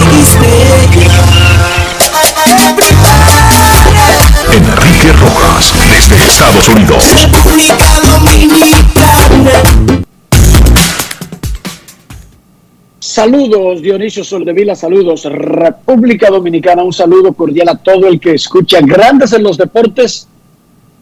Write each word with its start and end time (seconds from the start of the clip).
Enrique 4.52 5.12
Rojas, 5.14 5.74
desde 5.88 6.24
Estados 6.24 6.70
Unidos. 6.70 7.04
República 7.14 8.00
Dominicana. 8.02 9.52
Saludos, 13.00 13.82
Dionisio 13.82 14.24
Soldevila, 14.24 14.76
saludos, 14.76 15.26
República 15.26 16.30
Dominicana, 16.30 16.84
un 16.84 16.94
saludo 16.94 17.34
cordial 17.34 17.70
a 17.70 17.76
todo 17.76 18.08
el 18.08 18.20
que 18.20 18.36
escucha 18.36 18.80
Grandes 18.82 19.34
en 19.34 19.44
los 19.44 19.58
Deportes 19.58 20.28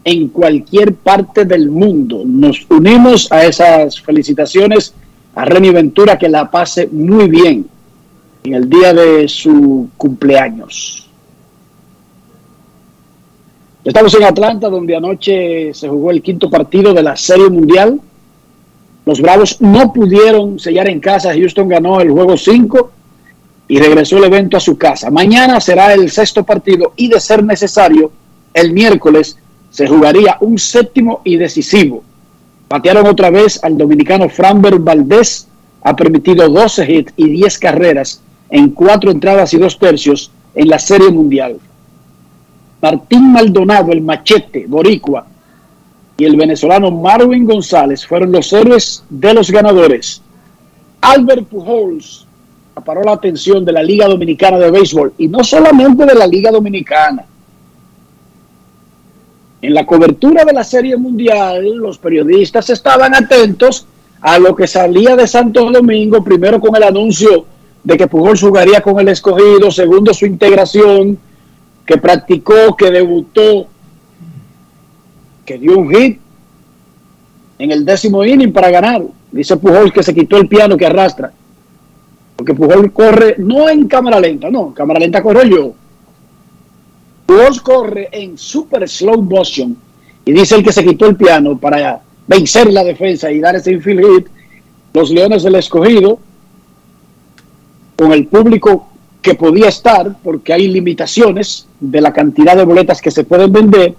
en 0.07 0.29
cualquier 0.29 0.93
parte 0.93 1.43
del 1.43 1.69
mundo. 1.69 2.23
Nos 2.25 2.65
unimos 2.69 3.29
a 3.29 3.43
esas 3.43 3.99
felicitaciones 3.99 4.93
a 5.35 5.43
Reni 5.43 5.69
Ventura, 5.69 6.17
que 6.17 6.29
la 6.29 6.49
pase 6.49 6.87
muy 6.89 7.29
bien 7.29 7.67
en 8.45 8.53
el 8.53 8.69
día 8.69 8.93
de 8.93 9.27
su 9.27 9.89
cumpleaños. 9.97 11.09
Estamos 13.83 14.13
en 14.15 14.23
Atlanta, 14.23 14.69
donde 14.69 14.95
anoche 14.95 15.73
se 15.73 15.89
jugó 15.89 16.11
el 16.11 16.21
quinto 16.21 16.49
partido 16.49 16.93
de 16.93 17.03
la 17.03 17.17
Serie 17.17 17.49
Mundial. 17.49 17.99
Los 19.05 19.19
Bravos 19.19 19.59
no 19.59 19.91
pudieron 19.91 20.57
sellar 20.57 20.87
en 20.87 21.01
casa. 21.01 21.33
Houston 21.33 21.67
ganó 21.67 21.99
el 21.99 22.11
juego 22.11 22.37
5 22.37 22.91
y 23.67 23.77
regresó 23.77 24.19
el 24.19 24.23
evento 24.23 24.55
a 24.55 24.61
su 24.61 24.77
casa. 24.77 25.11
Mañana 25.11 25.59
será 25.59 25.93
el 25.93 26.09
sexto 26.09 26.45
partido 26.45 26.93
y 26.95 27.09
de 27.09 27.19
ser 27.19 27.43
necesario, 27.43 28.09
el 28.53 28.71
miércoles 28.71 29.37
se 29.77 29.85
jugaría 29.85 30.37
un 30.41 30.57
séptimo 30.57 31.21
y 31.23 31.37
decisivo. 31.37 32.03
Patearon 32.67 33.05
otra 33.05 33.29
vez 33.29 33.63
al 33.63 33.77
dominicano 33.77 34.27
Framber 34.27 34.79
Valdés, 34.79 35.47
ha 35.83 35.95
permitido 35.95 36.49
12 36.49 36.91
hits 36.91 37.13
y 37.15 37.29
10 37.29 37.59
carreras 37.59 38.19
en 38.49 38.71
cuatro 38.71 39.11
entradas 39.11 39.53
y 39.53 39.59
dos 39.59 39.77
tercios 39.77 40.31
en 40.55 40.67
la 40.67 40.79
Serie 40.79 41.11
Mundial. 41.11 41.59
Martín 42.81 43.31
Maldonado, 43.31 43.91
el 43.91 44.01
machete, 44.01 44.65
boricua, 44.67 45.27
y 46.17 46.25
el 46.25 46.35
venezolano 46.35 46.89
Marwin 46.89 47.45
González 47.45 48.03
fueron 48.03 48.31
los 48.31 48.51
héroes 48.53 49.03
de 49.11 49.31
los 49.35 49.51
ganadores. 49.51 50.23
Albert 51.01 51.45
Pujols 51.49 52.25
aparó 52.73 53.03
la 53.03 53.11
atención 53.11 53.63
de 53.63 53.73
la 53.73 53.83
Liga 53.83 54.07
Dominicana 54.07 54.57
de 54.57 54.71
Béisbol, 54.71 55.13
y 55.19 55.27
no 55.27 55.43
solamente 55.43 56.03
de 56.03 56.15
la 56.15 56.25
Liga 56.25 56.49
Dominicana, 56.49 57.27
en 59.61 59.73
la 59.73 59.85
cobertura 59.85 60.45
de 60.45 60.53
la 60.53 60.63
Serie 60.63 60.97
Mundial, 60.97 61.75
los 61.75 61.97
periodistas 61.97 62.69
estaban 62.69 63.15
atentos 63.15 63.87
a 64.21 64.37
lo 64.39 64.55
que 64.55 64.67
salía 64.67 65.15
de 65.15 65.27
Santo 65.27 65.71
Domingo, 65.71 66.23
primero 66.23 66.59
con 66.59 66.75
el 66.75 66.83
anuncio 66.83 67.45
de 67.83 67.97
que 67.97 68.07
Pujol 68.07 68.37
jugaría 68.37 68.81
con 68.81 68.99
el 68.99 69.07
escogido, 69.07 69.71
segundo 69.71 70.13
su 70.13 70.25
integración, 70.25 71.17
que 71.85 71.97
practicó, 71.97 72.75
que 72.75 72.91
debutó, 72.91 73.67
que 75.45 75.57
dio 75.57 75.77
un 75.77 75.93
hit 75.93 76.19
en 77.57 77.71
el 77.71 77.85
décimo 77.85 78.23
inning 78.25 78.51
para 78.51 78.69
ganar. 78.69 79.03
Dice 79.31 79.57
Pujol 79.57 79.91
que 79.91 80.03
se 80.03 80.13
quitó 80.13 80.37
el 80.37 80.47
piano 80.47 80.77
que 80.77 80.85
arrastra. 80.85 81.31
Porque 82.35 82.53
Pujol 82.53 82.91
corre 82.91 83.35
no 83.39 83.69
en 83.69 83.87
cámara 83.87 84.19
lenta, 84.19 84.49
no, 84.51 84.67
en 84.67 84.73
cámara 84.73 84.99
lenta 84.99 85.23
corro 85.23 85.43
yo 85.43 85.73
Pujols 87.27 87.61
corre 87.61 88.09
en 88.11 88.37
super 88.37 88.87
slow 88.87 89.21
motion 89.21 89.77
y 90.25 90.31
dice 90.31 90.55
el 90.55 90.63
que 90.63 90.71
se 90.71 90.83
quitó 90.83 91.05
el 91.05 91.17
piano 91.17 91.57
para 91.59 92.01
vencer 92.25 92.71
la 92.71 92.83
defensa 92.83 93.31
y 93.31 93.39
dar 93.39 93.55
ese 93.55 93.73
infield 93.73 94.01
hit. 94.01 94.27
Los 94.93 95.11
Leones 95.11 95.43
del 95.43 95.55
Escogido, 95.55 96.19
con 97.95 98.13
el 98.13 98.27
público 98.27 98.87
que 99.21 99.35
podía 99.35 99.67
estar, 99.67 100.15
porque 100.23 100.53
hay 100.53 100.69
limitaciones 100.69 101.67
de 101.79 102.01
la 102.01 102.13
cantidad 102.13 102.55
de 102.55 102.63
boletas 102.63 103.01
que 103.01 103.11
se 103.11 103.25
pueden 103.25 103.51
vender, 103.51 103.93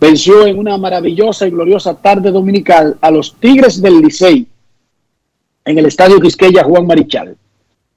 venció 0.00 0.46
en 0.46 0.58
una 0.58 0.76
maravillosa 0.78 1.46
y 1.46 1.50
gloriosa 1.50 1.94
tarde 1.94 2.30
dominical 2.30 2.96
a 3.00 3.10
los 3.10 3.34
Tigres 3.34 3.82
del 3.82 4.00
Licey 4.00 4.46
en 5.66 5.78
el 5.78 5.86
Estadio 5.86 6.18
Quisqueya 6.18 6.64
Juan 6.64 6.86
Marichal. 6.86 7.36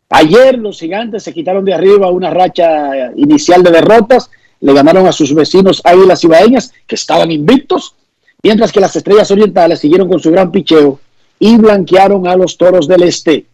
Ayer 0.10 0.60
los 0.60 0.78
gigantes 0.78 1.24
se 1.24 1.34
quitaron 1.34 1.64
de 1.64 1.74
arriba 1.74 2.12
una 2.12 2.30
racha 2.30 3.12
inicial 3.16 3.64
de 3.64 3.72
derrotas, 3.72 4.30
le 4.62 4.74
ganaron 4.74 5.08
a 5.08 5.12
sus 5.12 5.34
vecinos 5.34 5.82
Águilas 5.84 6.24
Ibaeñas, 6.24 6.74
que 6.88 6.96
estaban 6.96 7.32
invictos, 7.32 7.96
mientras 8.42 8.72
que 8.72 8.80
las 8.80 8.96
Estrellas 8.96 9.30
Orientales 9.32 9.80
siguieron 9.80 10.08
con 10.08 10.20
su 10.20 10.32
gran 10.32 10.52
picheo 10.52 11.00
y 11.40 11.58
blanquearon 11.58 12.28
a 12.28 12.36
los 12.36 12.58
Toros 12.58 12.88
del 12.88 13.04
Este. 13.04 13.48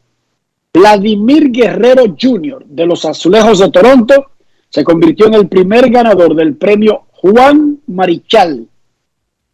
Vladimir 0.73 1.49
Guerrero 1.49 2.03
Jr. 2.19 2.65
de 2.65 2.85
los 2.85 3.05
Azulejos 3.05 3.59
de 3.59 3.71
Toronto 3.71 4.31
se 4.69 4.83
convirtió 4.83 5.27
en 5.27 5.35
el 5.35 5.47
primer 5.47 5.89
ganador 5.89 6.35
del 6.35 6.55
premio 6.55 7.05
Juan 7.11 7.79
Marichal, 7.87 8.67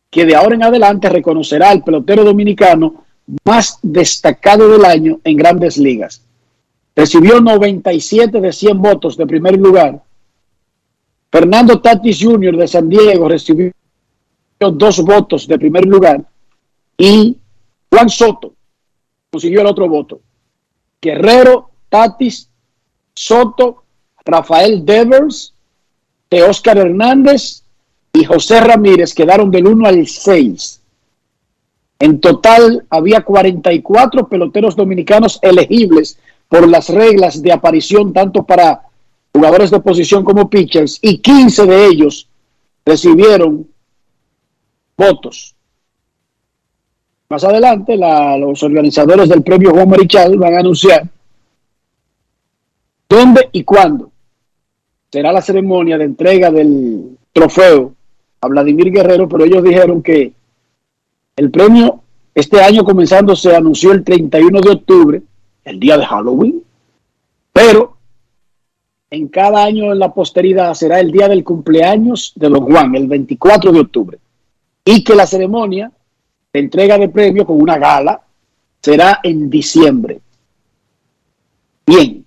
que 0.10 0.26
de 0.26 0.36
ahora 0.36 0.56
en 0.56 0.64
adelante 0.64 1.10
reconocerá 1.10 1.70
al 1.70 1.84
pelotero 1.84 2.24
dominicano 2.24 3.06
más 3.46 3.80
destacado 3.82 4.68
del 4.70 4.86
año 4.86 5.20
en 5.24 5.38
grandes 5.38 5.78
ligas. 5.78 6.24
Recibió 6.96 7.40
97 7.40 8.42
de 8.42 8.52
100 8.52 8.82
votos 8.82 9.18
de 9.18 9.26
primer 9.26 9.58
lugar. 9.58 10.02
Fernando 11.34 11.82
Tatis 11.82 12.20
Jr. 12.22 12.56
de 12.56 12.68
San 12.68 12.88
Diego 12.88 13.28
recibió 13.28 13.72
dos 14.60 15.04
votos 15.04 15.48
de 15.48 15.58
primer 15.58 15.84
lugar. 15.84 16.24
Y 16.96 17.36
Juan 17.90 18.08
Soto 18.08 18.54
consiguió 19.32 19.62
el 19.62 19.66
otro 19.66 19.90
voto. 19.90 20.22
Guerrero, 21.02 21.72
Tatis, 21.90 22.52
Soto, 23.16 23.84
Rafael 24.24 24.86
Devers, 24.86 25.56
de 26.30 26.44
Oscar 26.44 26.78
Hernández 26.78 27.64
y 28.14 28.26
José 28.26 28.62
Ramírez 28.62 29.16
quedaron 29.16 29.50
del 29.50 29.66
1 29.66 29.88
al 29.88 30.06
6. 30.06 30.82
En 31.98 32.20
total 32.20 32.86
había 32.92 33.22
44 33.22 34.28
peloteros 34.28 34.76
dominicanos 34.76 35.40
elegibles 35.42 36.20
por 36.48 36.70
las 36.70 36.90
reglas 36.90 37.42
de 37.42 37.52
aparición 37.52 38.14
tanto 38.14 38.44
para 38.44 38.84
jugadores 39.34 39.72
de 39.72 39.80
posición 39.80 40.24
como 40.24 40.50
pitchers 40.50 41.00
y 41.02 41.18
15 41.18 41.66
de 41.66 41.88
ellos 41.88 42.30
recibieron 42.86 43.68
votos. 44.96 45.56
Más 47.30 47.44
adelante 47.44 47.98
los 47.98 48.62
organizadores 48.62 49.30
del 49.30 49.42
premio 49.42 49.72
Juan 49.72 49.90
Marichal 49.90 50.38
van 50.38 50.56
a 50.56 50.60
anunciar 50.60 51.08
dónde 53.10 53.50
y 53.52 53.64
cuándo 53.64 54.12
será 55.12 55.32
la 55.32 55.42
ceremonia 55.42 55.98
de 55.98 56.06
entrega 56.06 56.52
del 56.52 57.18
trofeo 57.32 57.94
a 58.42 58.48
Vladimir 58.48 58.92
Guerrero, 58.92 59.28
pero 59.28 59.46
ellos 59.46 59.64
dijeron 59.64 60.02
que 60.02 60.34
el 61.36 61.50
premio 61.50 62.02
este 62.36 62.62
año 62.62 62.84
comenzando 62.84 63.36
se 63.36 63.56
anunció 63.56 63.92
el 63.92 64.04
31 64.04 64.62
de 64.62 64.72
octubre 64.72 65.22
el 65.66 65.80
día 65.80 65.98
de 65.98 66.06
Halloween, 66.06 66.64
pero 67.52 67.93
en 69.14 69.28
cada 69.28 69.64
año 69.64 69.92
en 69.92 70.00
la 70.00 70.12
posteridad 70.12 70.74
será 70.74 71.00
el 71.00 71.12
día 71.12 71.28
del 71.28 71.44
cumpleaños 71.44 72.34
de 72.36 72.50
Don 72.50 72.66
Juan, 72.66 72.96
el 72.96 73.08
24 73.08 73.72
de 73.72 73.80
octubre, 73.80 74.18
y 74.84 75.04
que 75.04 75.14
la 75.14 75.28
ceremonia 75.28 75.92
de 76.52 76.60
entrega 76.60 76.98
de 76.98 77.10
premio 77.10 77.46
con 77.46 77.62
una 77.62 77.78
gala 77.78 78.20
será 78.82 79.20
en 79.22 79.52
diciembre. 79.52 80.20
Bien, 81.86 82.26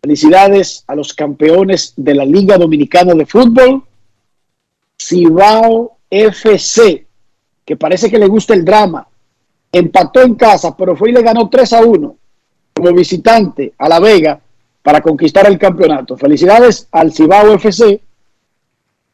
felicidades 0.00 0.84
a 0.86 0.94
los 0.94 1.12
campeones 1.14 1.94
de 1.96 2.14
la 2.14 2.24
Liga 2.24 2.56
Dominicana 2.56 3.14
de 3.14 3.26
Fútbol, 3.26 3.82
Cibao 4.96 5.98
FC, 6.08 7.08
que 7.64 7.76
parece 7.76 8.08
que 8.08 8.20
le 8.20 8.28
gusta 8.28 8.54
el 8.54 8.64
drama, 8.64 9.08
empató 9.72 10.22
en 10.22 10.36
casa, 10.36 10.76
pero 10.76 10.94
fue 10.94 11.10
y 11.10 11.14
le 11.14 11.22
ganó 11.22 11.48
3 11.48 11.72
a 11.72 11.84
1 11.84 12.16
como 12.72 12.92
visitante 12.92 13.72
a 13.76 13.88
La 13.88 13.98
Vega 13.98 14.40
para 14.88 15.02
conquistar 15.02 15.46
el 15.46 15.58
campeonato. 15.58 16.16
Felicidades 16.16 16.88
al 16.92 17.12
Cibao 17.12 17.52
FC, 17.52 18.00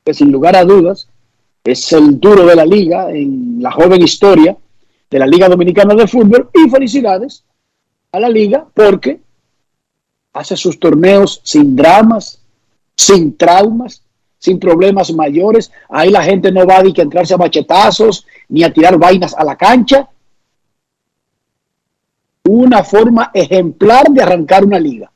que 0.05 0.15
sin 0.15 0.31
lugar 0.31 0.55
a 0.55 0.63
dudas 0.63 1.09
es 1.65 1.93
el 1.93 2.21
duro 2.21 2.47
de 2.47 2.55
la 2.55 2.65
liga 2.65 3.11
en 3.11 3.57
la 3.61 3.73
joven 3.73 4.01
historia 4.01 4.57
de 5.11 5.19
la 5.19 5.27
Liga 5.27 5.49
Dominicana 5.49 5.97
de 5.97 6.07
Fútbol. 6.07 6.49
Y 6.55 6.71
felicidades 6.71 7.43
a 8.13 8.21
la 8.21 8.29
liga 8.29 8.65
porque 8.73 9.19
hace 10.33 10.57
sus 10.57 10.79
torneos 10.79 11.41
sin 11.43 11.75
dramas, 11.75 12.41
sin 12.95 13.37
traumas, 13.37 14.01
sin 14.39 14.61
problemas 14.61 15.13
mayores. 15.13 15.73
Ahí 15.89 16.11
la 16.11 16.23
gente 16.23 16.53
no 16.53 16.65
va 16.65 16.79
a, 16.79 16.83
que 16.85 17.03
entrarse 17.03 17.35
a 17.35 17.39
machetazos 17.39 18.25
ni 18.49 18.63
a 18.63 18.73
tirar 18.73 18.97
vainas 18.97 19.35
a 19.35 19.43
la 19.43 19.57
cancha 19.57 20.09
una 22.45 22.85
forma 22.85 23.33
ejemplar 23.35 24.09
de 24.11 24.23
arrancar 24.23 24.65
una 24.65 24.79
liga. 24.79 25.11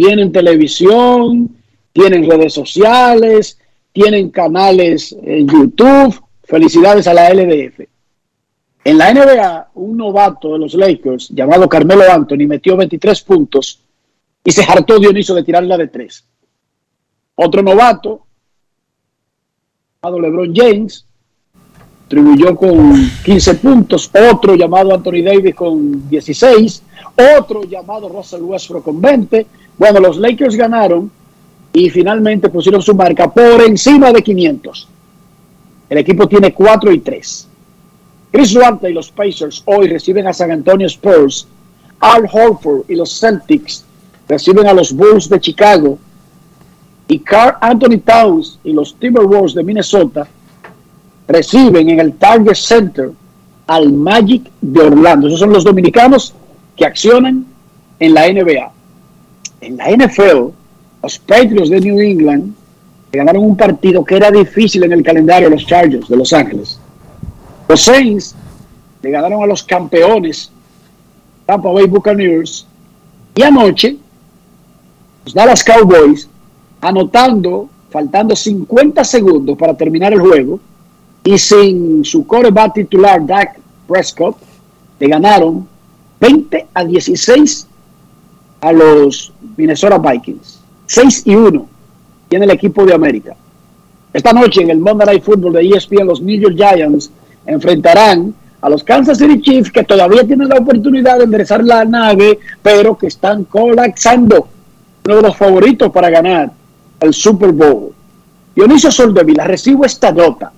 Tienen 0.00 0.32
televisión, 0.32 1.54
tienen 1.92 2.26
redes 2.26 2.54
sociales, 2.54 3.58
tienen 3.92 4.30
canales 4.30 5.14
en 5.22 5.46
YouTube. 5.46 6.18
Felicidades 6.42 7.06
a 7.06 7.12
la 7.12 7.28
LDF. 7.28 7.80
En 8.82 8.96
la 8.96 9.12
NBA, 9.12 9.72
un 9.74 9.98
novato 9.98 10.54
de 10.54 10.58
los 10.58 10.72
Lakers 10.72 11.28
llamado 11.28 11.68
Carmelo 11.68 12.10
Anthony 12.10 12.46
metió 12.48 12.78
23 12.78 13.20
puntos 13.20 13.78
y 14.42 14.50
se 14.50 14.62
hartó 14.62 14.98
Dioniso 14.98 15.34
de 15.34 15.42
tirarla 15.42 15.76
de 15.76 15.88
tres. 15.88 16.24
Otro 17.34 17.60
novato, 17.62 18.22
llamado 20.02 20.18
LeBron 20.18 20.54
James, 20.54 21.04
contribuyó 22.00 22.56
con 22.56 22.94
15 23.22 23.54
puntos, 23.56 24.10
otro 24.32 24.54
llamado 24.54 24.94
Anthony 24.94 25.22
Davis 25.22 25.54
con 25.54 26.08
16, 26.08 26.84
otro 27.38 27.64
llamado 27.64 28.08
Russell 28.08 28.40
Westbrook 28.40 28.84
con 28.84 28.98
20. 28.98 29.59
Bueno, 29.80 29.98
los 29.98 30.18
Lakers 30.18 30.56
ganaron 30.56 31.10
y 31.72 31.88
finalmente 31.88 32.50
pusieron 32.50 32.82
su 32.82 32.94
marca 32.94 33.30
por 33.30 33.62
encima 33.62 34.12
de 34.12 34.22
500. 34.22 34.86
El 35.88 35.96
equipo 35.96 36.28
tiene 36.28 36.52
4 36.52 36.92
y 36.92 36.98
3. 36.98 37.48
Chris 38.30 38.52
Duarte 38.52 38.90
y 38.90 38.92
los 38.92 39.10
Pacers 39.10 39.62
hoy 39.64 39.88
reciben 39.88 40.26
a 40.26 40.34
San 40.34 40.50
Antonio 40.50 40.86
Spurs. 40.86 41.48
Al 41.98 42.28
Horford 42.30 42.90
y 42.90 42.94
los 42.94 43.18
Celtics 43.18 43.86
reciben 44.28 44.66
a 44.66 44.74
los 44.74 44.92
Bulls 44.92 45.30
de 45.30 45.40
Chicago. 45.40 45.98
Y 47.08 47.20
Carl 47.20 47.56
Anthony 47.62 48.00
Towns 48.04 48.58
y 48.62 48.74
los 48.74 48.94
Timberwolves 48.96 49.54
de 49.54 49.64
Minnesota 49.64 50.28
reciben 51.26 51.88
en 51.88 52.00
el 52.00 52.12
Target 52.18 52.54
Center 52.54 53.12
al 53.66 53.90
Magic 53.94 54.42
de 54.60 54.82
Orlando. 54.82 55.28
Esos 55.28 55.40
son 55.40 55.54
los 55.54 55.64
dominicanos 55.64 56.34
que 56.76 56.84
accionan 56.84 57.46
en 57.98 58.12
la 58.12 58.30
NBA. 58.30 58.72
En 59.60 59.76
la 59.76 59.90
NFL, 59.90 60.52
los 61.02 61.18
Patriots 61.18 61.70
de 61.70 61.80
New 61.80 62.00
England 62.00 62.54
ganaron 63.12 63.44
un 63.44 63.56
partido 63.56 64.04
que 64.04 64.16
era 64.16 64.30
difícil 64.30 64.84
en 64.84 64.92
el 64.92 65.02
calendario 65.02 65.50
de 65.50 65.56
los 65.56 65.66
Chargers 65.66 66.08
de 66.08 66.16
Los 66.16 66.32
Ángeles. 66.32 66.78
Los 67.68 67.82
Saints 67.82 68.34
le 69.02 69.10
ganaron 69.10 69.42
a 69.42 69.46
los 69.46 69.62
campeones 69.62 70.50
Tampa 71.46 71.70
Bay 71.70 71.86
Buccaneers 71.86 72.66
y 73.34 73.42
anoche 73.42 73.96
los 75.24 75.34
Dallas 75.34 75.62
Cowboys 75.62 76.28
anotando, 76.80 77.68
faltando 77.90 78.34
50 78.34 79.04
segundos 79.04 79.56
para 79.58 79.74
terminar 79.74 80.12
el 80.12 80.20
juego, 80.20 80.60
y 81.22 81.36
sin 81.38 82.04
su 82.04 82.26
coreback 82.26 82.74
titular, 82.74 83.24
Dak 83.26 83.58
Prescott, 83.86 84.36
le 84.98 85.08
ganaron 85.08 85.68
20 86.20 86.68
a 86.72 86.84
16 86.84 87.66
a 88.60 88.72
los 88.72 89.32
Minnesota 89.56 89.98
Vikings. 89.98 90.60
6 90.86 91.22
y 91.26 91.34
1 91.34 91.68
tiene 92.28 92.44
el 92.44 92.50
equipo 92.50 92.84
de 92.84 92.94
América. 92.94 93.34
Esta 94.12 94.32
noche 94.32 94.62
en 94.62 94.70
el 94.70 94.78
Monday 94.78 95.06
Night 95.06 95.22
Football 95.22 95.52
de 95.52 95.68
ESPN, 95.68 96.06
los 96.06 96.20
New 96.20 96.40
York 96.40 96.56
Giants 96.56 97.10
enfrentarán 97.46 98.34
a 98.60 98.68
los 98.68 98.84
Kansas 98.84 99.18
City 99.18 99.40
Chiefs 99.40 99.70
que 99.70 99.84
todavía 99.84 100.26
tienen 100.26 100.48
la 100.48 100.56
oportunidad 100.56 101.18
de 101.18 101.24
enderezar 101.24 101.64
la 101.64 101.84
nave, 101.84 102.38
pero 102.62 102.96
que 102.96 103.06
están 103.06 103.44
colapsando. 103.44 104.48
Uno 105.06 105.16
de 105.16 105.22
los 105.22 105.36
favoritos 105.36 105.90
para 105.90 106.10
ganar 106.10 106.50
el 107.00 107.14
Super 107.14 107.52
Bowl. 107.52 107.92
Dionisio 108.54 108.90
Soldevila, 108.90 109.44
recibo 109.44 109.84
esta 109.84 110.12
nota 110.12 110.52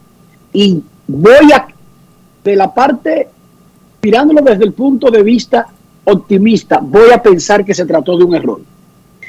y 0.52 0.82
voy 1.06 1.52
a, 1.54 1.68
de 2.42 2.56
la 2.56 2.72
parte, 2.72 3.28
mirándolo 4.02 4.40
desde 4.42 4.64
el 4.64 4.72
punto 4.72 5.10
de 5.10 5.22
vista 5.22 5.68
optimista, 6.04 6.80
voy 6.82 7.10
a 7.10 7.22
pensar 7.22 7.64
que 7.64 7.74
se 7.74 7.86
trató 7.86 8.16
de 8.16 8.24
un 8.24 8.34
error. 8.34 8.60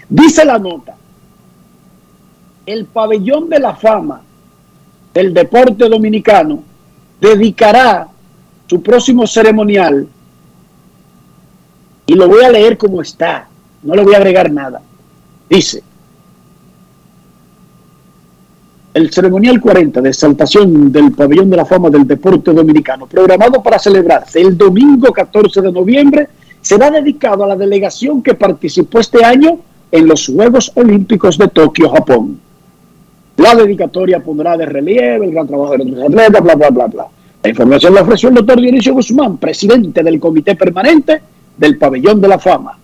Dice 0.10 0.46
la 0.46 0.58
nota, 0.58 0.96
el 2.66 2.86
pabellón 2.86 3.50
de 3.50 3.60
la 3.60 3.76
fama 3.76 4.22
del 5.14 5.34
deporte 5.34 5.88
dominicano 5.88 6.64
dedicará 7.20 8.08
su 8.68 8.82
próximo 8.82 9.28
ceremonial 9.28 10.08
y 12.06 12.14
lo 12.16 12.28
voy 12.28 12.44
a 12.44 12.50
leer 12.50 12.78
como 12.78 13.02
está, 13.02 13.48
no 13.84 13.96
le 13.96 14.04
voy 14.04 14.14
a 14.14 14.18
agregar 14.18 14.52
nada. 14.52 14.82
Dice, 15.50 15.84
el 18.94 19.12
ceremonial 19.12 19.60
40 19.60 20.02
de 20.02 20.10
exaltación 20.10 20.92
del 20.92 21.12
Pabellón 21.12 21.50
de 21.50 21.58
la 21.58 21.66
Fama 21.66 21.90
del 21.90 22.06
Deporte 22.06 22.54
Dominicano, 22.54 23.08
programado 23.08 23.62
para 23.64 23.80
celebrarse 23.80 24.42
el 24.42 24.58
domingo 24.58 25.12
14 25.12 25.62
de 25.62 25.72
noviembre, 25.72 26.30
será 26.64 26.90
dedicado 26.90 27.44
a 27.44 27.48
la 27.48 27.56
delegación 27.56 28.24
que 28.24 28.34
participó 28.34 29.00
este 29.00 29.24
año 29.24 29.60
en 29.92 30.08
los 30.08 30.26
Juegos 30.26 30.72
Olímpicos 30.74 31.38
de 31.38 31.50
Tokio, 31.50 31.90
Japón. 31.90 32.40
La 33.38 33.54
dedicatoria 33.54 34.24
pondrá 34.24 34.58
de 34.58 34.66
relieve 34.66 35.26
el 35.26 35.34
gran 35.34 35.46
trabajo 35.46 35.78
de 35.78 35.86
los 35.86 36.04
atletas, 36.04 36.42
bla, 36.42 36.56
bla, 36.56 36.70
bla, 36.70 36.88
bla. 36.88 37.08
La 37.44 37.50
información 37.50 37.94
la 37.94 38.02
ofreció 38.02 38.30
el 38.30 38.36
doctor 38.36 38.62
Dionisio 38.62 38.94
Guzmán, 38.94 39.38
presidente 39.38 40.02
del 40.02 40.20
Comité 40.20 40.56
Permanente 40.56 41.22
del 41.58 41.78
Pabellón 41.78 42.22
de 42.22 42.28
la 42.30 42.40
Fama. 42.40 42.80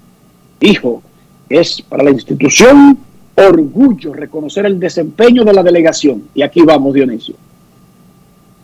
Dijo, 0.60 1.02
es 1.48 1.82
para 1.82 2.04
la 2.04 2.12
institución 2.12 2.98
orgullo 3.36 4.14
reconocer 4.14 4.66
el 4.66 4.78
desempeño 4.78 5.46
de 5.46 5.54
la 5.54 5.64
delegación. 5.64 6.24
Y 6.36 6.42
aquí 6.42 6.62
vamos, 6.64 6.94
Dionisio. 6.94 7.36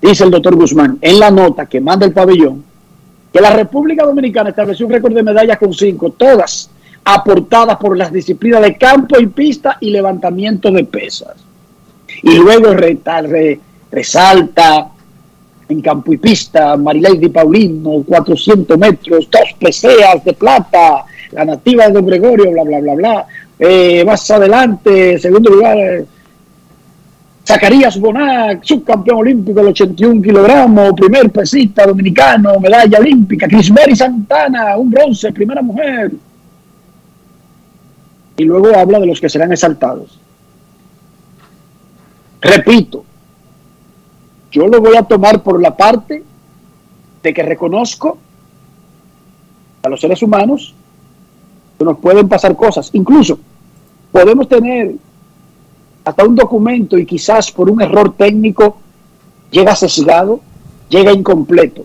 Dice 0.02 0.26
el 0.26 0.32
doctor 0.32 0.56
Guzmán 0.56 0.98
en 1.00 1.20
la 1.20 1.32
nota 1.32 1.68
que 1.68 1.80
manda 1.80 2.06
el 2.06 2.12
pabellón 2.12 2.75
que 3.36 3.42
la 3.42 3.50
República 3.50 4.06
Dominicana 4.06 4.52
estableció 4.52 4.86
un 4.86 4.94
récord 4.94 5.14
de 5.14 5.22
medallas 5.22 5.58
con 5.58 5.74
cinco, 5.74 6.12
todas 6.12 6.70
aportadas 7.04 7.76
por 7.76 7.98
las 7.98 8.10
disciplinas 8.10 8.62
de 8.62 8.78
campo 8.78 9.20
y 9.20 9.28
pista 9.28 9.76
y 9.82 9.90
levantamiento 9.90 10.72
de 10.72 10.86
pesas. 10.86 11.36
Y 12.24 12.38
luego 12.38 12.74
resalta 13.92 14.88
en 15.68 15.82
campo 15.82 16.14
y 16.14 16.18
pista 16.18 16.78
Marilady 16.78 17.28
Paulino, 17.28 18.06
400 18.08 18.78
metros, 18.78 19.30
dos 19.30 19.54
preseas 19.60 20.24
de 20.24 20.32
plata, 20.32 21.04
la 21.34 21.44
nativa 21.44 21.88
de 21.88 21.92
Don 21.92 22.06
Gregorio, 22.06 22.52
bla, 22.52 22.64
bla, 22.64 22.80
bla, 22.80 22.94
bla. 22.94 23.28
Eh, 23.60 24.06
más 24.06 24.32
adelante, 24.32 25.20
segundo 25.20 25.50
lugar, 25.50 26.06
Zacarías 27.46 28.00
Bonac, 28.00 28.64
subcampeón 28.64 29.20
olímpico 29.20 29.60
del 29.60 29.70
81 29.70 30.20
kilogramos, 30.20 30.94
primer 30.94 31.30
pesista 31.32 31.86
dominicano, 31.86 32.60
medalla 32.60 32.98
olímpica. 32.98 33.48
Crismeri 33.48 33.96
Santana, 33.96 34.76
un 34.78 34.90
bronce, 34.90 35.32
primera 35.32 35.62
mujer. 35.62 36.12
Y 38.38 38.44
luego 38.44 38.76
habla 38.76 39.00
de 39.00 39.06
los 39.06 39.22
que 39.22 39.30
serán 39.30 39.52
exaltados. 39.52 40.20
Repito, 42.42 43.06
yo 44.52 44.68
lo 44.68 44.82
voy 44.82 44.96
a 44.96 45.04
tomar 45.04 45.44
por 45.44 45.62
la 45.62 45.78
parte 45.78 46.24
de 47.22 47.34
que 47.34 47.44
reconozco 47.44 48.18
a 49.84 49.90
los 49.90 50.02
seres 50.02 50.22
humanos 50.24 50.74
que 51.78 51.86
nos 51.86 52.00
pueden 52.00 52.28
pasar 52.28 52.56
cosas. 52.56 52.90
Incluso 52.94 53.38
podemos 54.12 54.48
tener 54.48 54.96
hasta 56.06 56.24
un 56.24 56.36
documento 56.36 56.98
y 56.98 57.06
quizás 57.06 57.52
por 57.52 57.70
un 57.70 57.82
error 57.82 58.14
técnico 58.16 58.78
llega 59.50 59.76
sesgado, 59.76 60.40
llega 60.88 61.12
incompleto. 61.12 61.84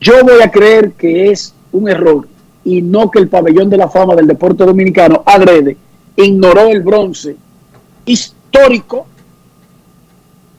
Yo 0.00 0.22
voy 0.22 0.42
a 0.42 0.50
creer 0.50 0.92
que 0.92 1.30
es 1.30 1.54
un 1.72 1.88
error 1.88 2.28
y 2.62 2.82
no 2.82 3.10
que 3.10 3.20
el 3.20 3.28
pabellón 3.28 3.70
de 3.70 3.78
la 3.78 3.88
fama 3.88 4.14
del 4.14 4.26
deporte 4.26 4.64
dominicano 4.64 5.22
agrede, 5.24 5.78
ignoró 6.16 6.68
el 6.68 6.82
bronce 6.82 7.36
histórico 8.04 9.06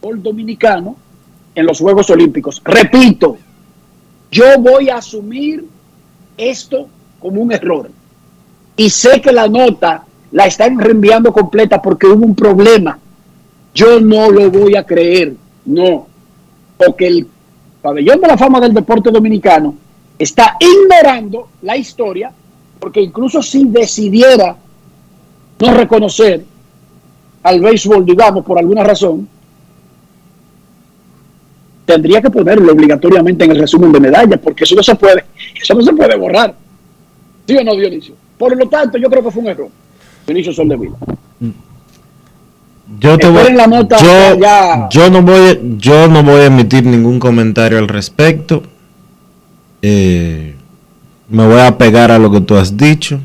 por 0.01 0.19
dominicano 0.19 0.95
en 1.53 1.65
los 1.65 1.79
Juegos 1.79 2.09
Olímpicos. 2.09 2.59
Repito, 2.63 3.37
yo 4.31 4.45
voy 4.59 4.89
a 4.89 4.97
asumir 4.97 5.63
esto 6.37 6.87
como 7.19 7.41
un 7.41 7.51
error. 7.51 7.91
Y 8.75 8.89
sé 8.89 9.21
que 9.21 9.31
la 9.31 9.47
nota 9.47 10.04
la 10.35 10.47
están 10.47 10.77
reenviando 10.77 11.31
completa 11.31 11.81
porque 11.81 12.07
hubo 12.07 12.25
un 12.25 12.35
problema. 12.35 12.99
Yo 13.73 14.01
no 14.01 14.29
lo 14.29 14.51
voy 14.51 14.75
a 14.75 14.83
creer, 14.83 15.33
no. 15.63 16.07
Porque 16.75 17.07
el 17.07 17.27
pabellón 17.81 18.19
de 18.19 18.27
la 18.27 18.37
fama 18.37 18.59
del 18.59 18.73
deporte 18.73 19.11
dominicano 19.11 19.73
está 20.19 20.57
ignorando 20.59 21.47
la 21.61 21.77
historia, 21.77 22.33
porque 22.81 23.01
incluso 23.01 23.41
si 23.41 23.63
decidiera 23.63 24.57
no 25.57 25.73
reconocer 25.73 26.43
al 27.43 27.61
béisbol, 27.61 28.05
digamos, 28.05 28.43
por 28.43 28.59
alguna 28.59 28.83
razón, 28.83 29.29
tendría 31.85 32.21
que 32.21 32.29
ponerlo 32.29 32.73
obligatoriamente 32.73 33.45
en 33.45 33.51
el 33.51 33.59
resumen 33.59 33.89
de 33.93 34.01
medallas, 34.01 34.39
porque 34.43 34.65
eso 34.65 34.75
no 34.75 34.83
se 34.83 34.95
puede, 34.95 35.23
eso 35.61 35.73
no 35.75 35.81
se 35.81 35.93
puede 35.93 36.17
borrar. 36.17 36.53
¿Sí 37.47 37.55
o 37.55 37.63
no, 37.63 37.73
Dionisio? 37.73 38.15
Por 38.37 38.57
lo 38.57 38.67
tanto, 38.67 38.97
yo 38.97 39.09
creo 39.09 39.23
que 39.23 39.31
fue 39.31 39.41
un 39.41 39.47
error. 39.47 39.69
Dionisio 40.25 40.53
Soldevila. 40.53 40.95
Yo, 42.99 43.17
te 43.17 43.27
voy, 43.27 43.51
la 43.53 43.67
nota 43.67 43.97
yo, 43.97 44.39
ya. 44.39 44.87
yo 44.89 45.09
no 45.09 45.23
voy 45.23 45.75
yo 45.77 46.07
no 46.07 46.21
voy 46.21 46.41
a 46.41 46.45
emitir 46.45 46.85
ningún 46.85 47.19
comentario 47.19 47.79
al 47.79 47.87
respecto. 47.87 48.63
Eh, 49.81 50.55
me 51.29 51.47
voy 51.47 51.59
a 51.61 51.77
pegar 51.77 52.11
a 52.11 52.19
lo 52.19 52.31
que 52.31 52.41
tú 52.41 52.55
has 52.55 52.77
dicho. 52.77 53.19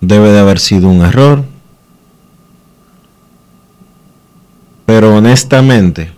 Debe 0.00 0.32
de 0.32 0.38
haber 0.38 0.58
sido 0.58 0.88
un 0.88 1.02
error. 1.02 1.44
Pero 4.86 5.14
honestamente, 5.14 6.10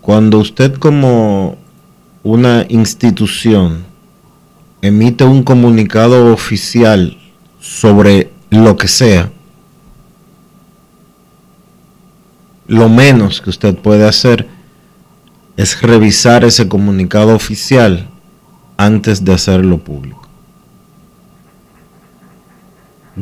cuando 0.00 0.38
usted 0.38 0.74
como 0.74 1.58
una 2.22 2.64
institución 2.68 3.89
emite 4.82 5.24
un 5.24 5.42
comunicado 5.42 6.32
oficial 6.32 7.16
sobre 7.60 8.30
lo 8.50 8.76
que 8.76 8.88
sea, 8.88 9.30
lo 12.66 12.88
menos 12.88 13.40
que 13.40 13.50
usted 13.50 13.76
puede 13.76 14.06
hacer 14.06 14.46
es 15.56 15.82
revisar 15.82 16.44
ese 16.44 16.68
comunicado 16.68 17.34
oficial 17.34 18.08
antes 18.76 19.24
de 19.24 19.32
hacerlo 19.34 19.78
público. 19.78 20.26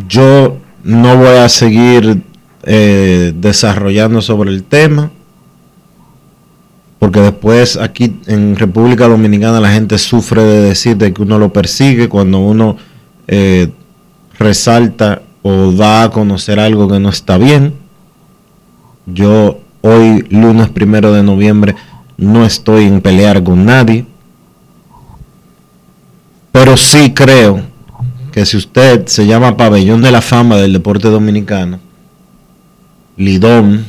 Yo 0.07 0.59
no 0.85 1.17
voy 1.17 1.39
a 1.39 1.49
seguir 1.49 2.23
eh, 2.63 3.33
desarrollando 3.35 4.21
sobre 4.21 4.51
el 4.51 4.63
tema 4.63 5.11
porque 6.99 7.21
después 7.21 7.77
aquí 7.77 8.17
en 8.27 8.57
República 8.57 9.07
Dominicana 9.07 9.61
la 9.61 9.71
gente 9.71 9.99
sufre 9.99 10.43
de 10.43 10.61
decir 10.63 10.97
de 10.97 11.13
que 11.13 11.23
uno 11.23 11.39
lo 11.39 11.53
persigue 11.53 12.09
cuando 12.09 12.39
uno 12.41 12.77
eh, 13.29 13.71
resalta 14.39 15.23
o 15.43 15.73
da 15.73 16.05
a 16.05 16.11
conocer 16.11 16.59
algo 16.59 16.89
que 16.89 16.99
no 16.99 17.09
está 17.09 17.39
bien. 17.39 17.75
Yo 19.07 19.61
hoy, 19.81 20.27
lunes 20.31 20.69
primero 20.69 21.13
de 21.13 21.23
noviembre, 21.23 21.77
no 22.17 22.45
estoy 22.45 22.85
en 22.85 23.01
pelear 23.01 23.43
con 23.45 23.65
nadie, 23.65 24.05
pero 26.51 26.77
sí 26.77 27.13
creo 27.15 27.63
que 28.33 28.45
si 28.45 28.57
usted 28.57 29.07
se 29.07 29.27
llama 29.27 29.57
Pabellón 29.57 30.03
de 30.03 30.11
la 30.11 30.21
Fama 30.21 30.57
del 30.57 30.73
Deporte 30.73 31.09
Dominicano, 31.09 31.79
Lidón, 33.17 33.87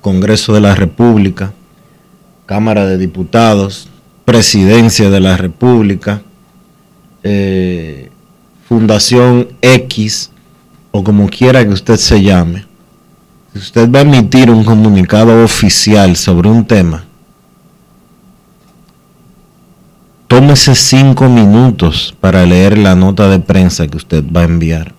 Congreso 0.00 0.54
de 0.54 0.60
la 0.60 0.74
República, 0.74 1.52
Cámara 2.48 2.86
de 2.86 2.96
Diputados, 2.96 3.90
Presidencia 4.24 5.10
de 5.10 5.20
la 5.20 5.36
República, 5.36 6.22
eh, 7.22 8.10
Fundación 8.66 9.48
X, 9.60 10.30
o 10.90 11.04
como 11.04 11.28
quiera 11.28 11.62
que 11.62 11.74
usted 11.74 11.96
se 11.96 12.22
llame, 12.22 12.64
si 13.52 13.58
usted 13.58 13.92
va 13.92 13.98
a 13.98 14.02
emitir 14.02 14.50
un 14.50 14.64
comunicado 14.64 15.44
oficial 15.44 16.16
sobre 16.16 16.48
un 16.48 16.64
tema, 16.64 17.04
tómese 20.26 20.74
cinco 20.74 21.28
minutos 21.28 22.16
para 22.18 22.46
leer 22.46 22.78
la 22.78 22.94
nota 22.94 23.28
de 23.28 23.40
prensa 23.40 23.86
que 23.86 23.98
usted 23.98 24.24
va 24.34 24.40
a 24.40 24.44
enviar. 24.44 24.97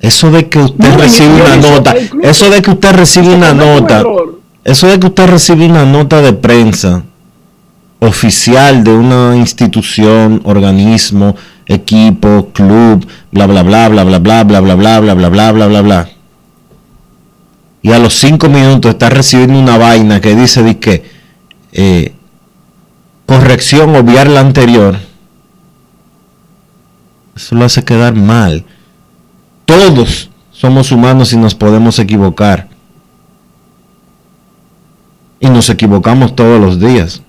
Eso 0.00 0.30
de 0.30 0.48
que 0.48 0.60
usted 0.60 0.90
No, 0.90 0.96
recibe 0.96 1.38
yo 1.38 1.44
una 1.44 1.56
nota, 1.56 1.94
eso 2.22 2.50
de 2.50 2.62
que 2.62 2.70
usted 2.70 2.92
recibe 2.92 3.34
una 3.34 3.52
nota, 3.52 4.04
eso 4.64 4.86
de 4.86 5.00
que 5.00 5.06
usted 5.06 5.26
recibe 5.26 5.66
una 5.66 5.84
nota 5.84 6.20
de 6.20 6.32
prensa 6.32 7.02
oficial 7.98 8.84
de 8.84 8.92
una 8.92 9.36
institución, 9.36 10.40
organismo, 10.44 11.34
equipo, 11.66 12.50
club, 12.52 13.06
bla 13.32 13.46
bla 13.46 13.62
bla 13.62 13.88
bla 13.88 14.04
bla 14.04 14.18
bla 14.18 14.44
bla 14.44 14.60
bla 14.60 14.76
bla 14.76 15.00
bla 15.00 15.14
bla 15.14 15.28
bla 15.28 15.52
bla 15.52 15.66
bla 15.66 15.82
bla. 15.82 16.08
Y 17.82 17.92
a 17.92 17.98
los 17.98 18.14
cinco 18.14 18.48
minutos 18.48 18.92
está 18.92 19.08
recibiendo 19.08 19.58
una 19.58 19.78
vaina 19.78 20.20
que 20.20 20.34
dice 20.36 20.62
de 20.62 20.78
que 20.78 21.04
eh, 21.72 22.14
corrección, 23.26 23.94
obviar 23.96 24.28
la 24.28 24.40
anterior. 24.40 24.96
Eso 27.36 27.54
lo 27.54 27.64
hace 27.64 27.84
quedar 27.84 28.14
mal. 28.14 28.64
Todos 29.68 30.30
somos 30.50 30.90
humanos 30.92 31.34
y 31.34 31.36
nos 31.36 31.54
podemos 31.54 31.98
equivocar. 31.98 32.68
Y 35.40 35.50
nos 35.50 35.68
equivocamos 35.68 36.34
todos 36.34 36.58
los 36.58 36.80
días. 36.80 37.20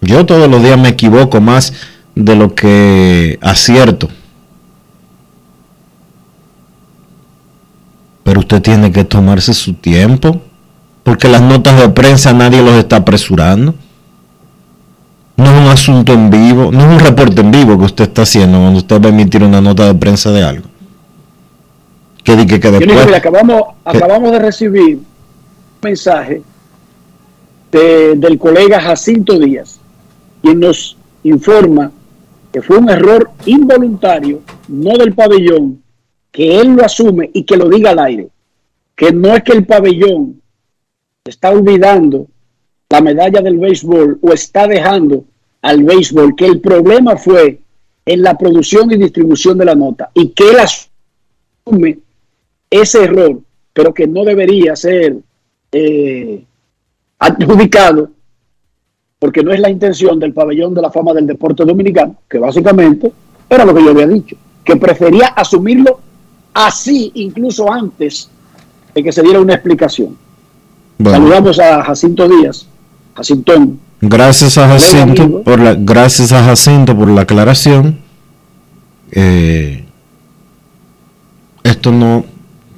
Yo 0.00 0.24
todos 0.24 0.48
los 0.48 0.62
días 0.62 0.78
me 0.78 0.90
equivoco 0.90 1.40
más 1.40 1.72
de 2.14 2.36
lo 2.36 2.54
que 2.54 3.36
acierto. 3.42 4.08
Pero 8.22 8.38
usted 8.38 8.62
tiene 8.62 8.92
que 8.92 9.02
tomarse 9.02 9.52
su 9.52 9.74
tiempo, 9.74 10.40
porque 11.02 11.26
las 11.26 11.42
notas 11.42 11.80
de 11.80 11.88
prensa 11.88 12.32
nadie 12.32 12.62
los 12.62 12.74
está 12.74 12.98
apresurando. 12.98 13.74
No 15.36 15.44
es 15.44 15.50
un 15.50 15.66
asunto 15.66 16.12
en 16.12 16.30
vivo, 16.30 16.70
no 16.70 16.78
es 16.78 16.92
un 16.92 17.00
reporte 17.00 17.40
en 17.40 17.50
vivo 17.50 17.76
que 17.76 17.86
usted 17.86 18.04
está 18.04 18.22
haciendo 18.22 18.60
cuando 18.60 18.78
usted 18.78 19.02
va 19.02 19.06
a 19.06 19.12
emitir 19.12 19.42
una 19.42 19.60
nota 19.60 19.84
de 19.84 19.96
prensa 19.96 20.30
de 20.30 20.44
algo. 20.44 20.77
Que, 22.36 22.46
que, 22.46 22.60
que 22.60 22.70
después... 22.70 23.14
acabamos, 23.14 23.62
acabamos 23.84 24.32
de 24.32 24.38
recibir 24.38 24.96
un 24.96 25.06
mensaje 25.82 26.42
de- 27.72 28.16
del 28.16 28.38
colega 28.38 28.80
Jacinto 28.80 29.38
Díaz, 29.38 29.80
quien 30.42 30.60
nos 30.60 30.96
informa 31.22 31.90
que 32.52 32.60
fue 32.62 32.78
un 32.78 32.88
error 32.90 33.30
involuntario, 33.46 34.40
no 34.68 34.96
del 34.96 35.14
pabellón, 35.14 35.82
que 36.30 36.60
él 36.60 36.68
lo 36.74 36.84
asume 36.84 37.30
y 37.32 37.44
que 37.44 37.56
lo 37.56 37.68
diga 37.68 37.90
al 37.90 37.98
aire, 37.98 38.28
que 38.94 39.12
no 39.12 39.34
es 39.34 39.42
que 39.42 39.52
el 39.52 39.64
pabellón 39.66 40.40
está 41.24 41.50
olvidando 41.50 42.26
la 42.90 43.00
medalla 43.00 43.40
del 43.42 43.58
béisbol 43.58 44.18
o 44.22 44.32
está 44.32 44.66
dejando 44.66 45.24
al 45.62 45.82
béisbol, 45.82 46.34
que 46.36 46.46
el 46.46 46.60
problema 46.60 47.16
fue 47.16 47.60
en 48.06 48.22
la 48.22 48.36
producción 48.36 48.90
y 48.92 48.96
distribución 48.96 49.58
de 49.58 49.64
la 49.66 49.74
nota 49.74 50.10
y 50.14 50.28
que 50.28 50.50
él 50.50 50.56
asume 50.58 51.98
ese 52.70 53.04
error, 53.04 53.40
pero 53.72 53.94
que 53.94 54.06
no 54.06 54.24
debería 54.24 54.76
ser 54.76 55.16
eh, 55.72 56.44
adjudicado 57.18 58.10
porque 59.18 59.42
no 59.42 59.52
es 59.52 59.60
la 59.60 59.70
intención 59.70 60.18
del 60.18 60.32
pabellón 60.32 60.74
de 60.74 60.82
la 60.82 60.90
fama 60.90 61.12
del 61.12 61.26
deporte 61.26 61.64
dominicano, 61.64 62.16
que 62.28 62.38
básicamente 62.38 63.12
era 63.50 63.64
lo 63.64 63.74
que 63.74 63.82
yo 63.82 63.90
había 63.90 64.06
dicho, 64.06 64.36
que 64.62 64.76
prefería 64.76 65.28
asumirlo 65.28 66.00
así 66.54 67.10
incluso 67.14 67.72
antes 67.72 68.30
de 68.94 69.02
que 69.02 69.12
se 69.12 69.22
diera 69.22 69.40
una 69.40 69.54
explicación. 69.54 70.16
Bueno, 70.98 71.18
Saludamos 71.18 71.58
a 71.58 71.82
Jacinto 71.82 72.28
Díaz, 72.28 72.66
Jacintón, 73.14 73.80
gracias 74.00 74.58
a. 74.58 74.68
Jacinto 74.68 75.42
por 75.42 75.60
la, 75.60 75.74
gracias 75.74 76.32
a 76.32 76.42
Jacinto 76.44 76.96
por 76.96 77.08
la 77.08 77.22
aclaración. 77.22 77.98
Eh, 79.10 79.84
esto 81.64 81.92
no, 81.92 82.24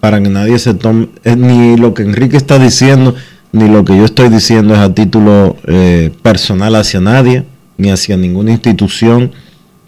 para 0.00 0.21
que 0.23 0.30
nadie 0.30 0.59
se 0.59 0.75
tome, 0.75 1.09
eh, 1.25 1.37
ni 1.37 1.76
lo 1.76 1.95
que 1.95 2.02
Enrique 2.02 2.37
está 2.37 2.59
diciendo, 2.59 3.14
ni 3.52 3.69
lo 3.69 3.85
que 3.85 3.97
yo 3.97 4.04
estoy 4.04 4.30
diciendo 4.30 4.75
es 4.75 4.80
a 4.80 4.95
título 4.95 5.57
eh, 5.66 6.11
personal 6.23 6.75
hacia 6.75 7.00
nadie, 7.00 7.45
ni 7.76 7.90
hacia 7.90 8.16
ninguna 8.16 8.52
institución, 8.52 9.33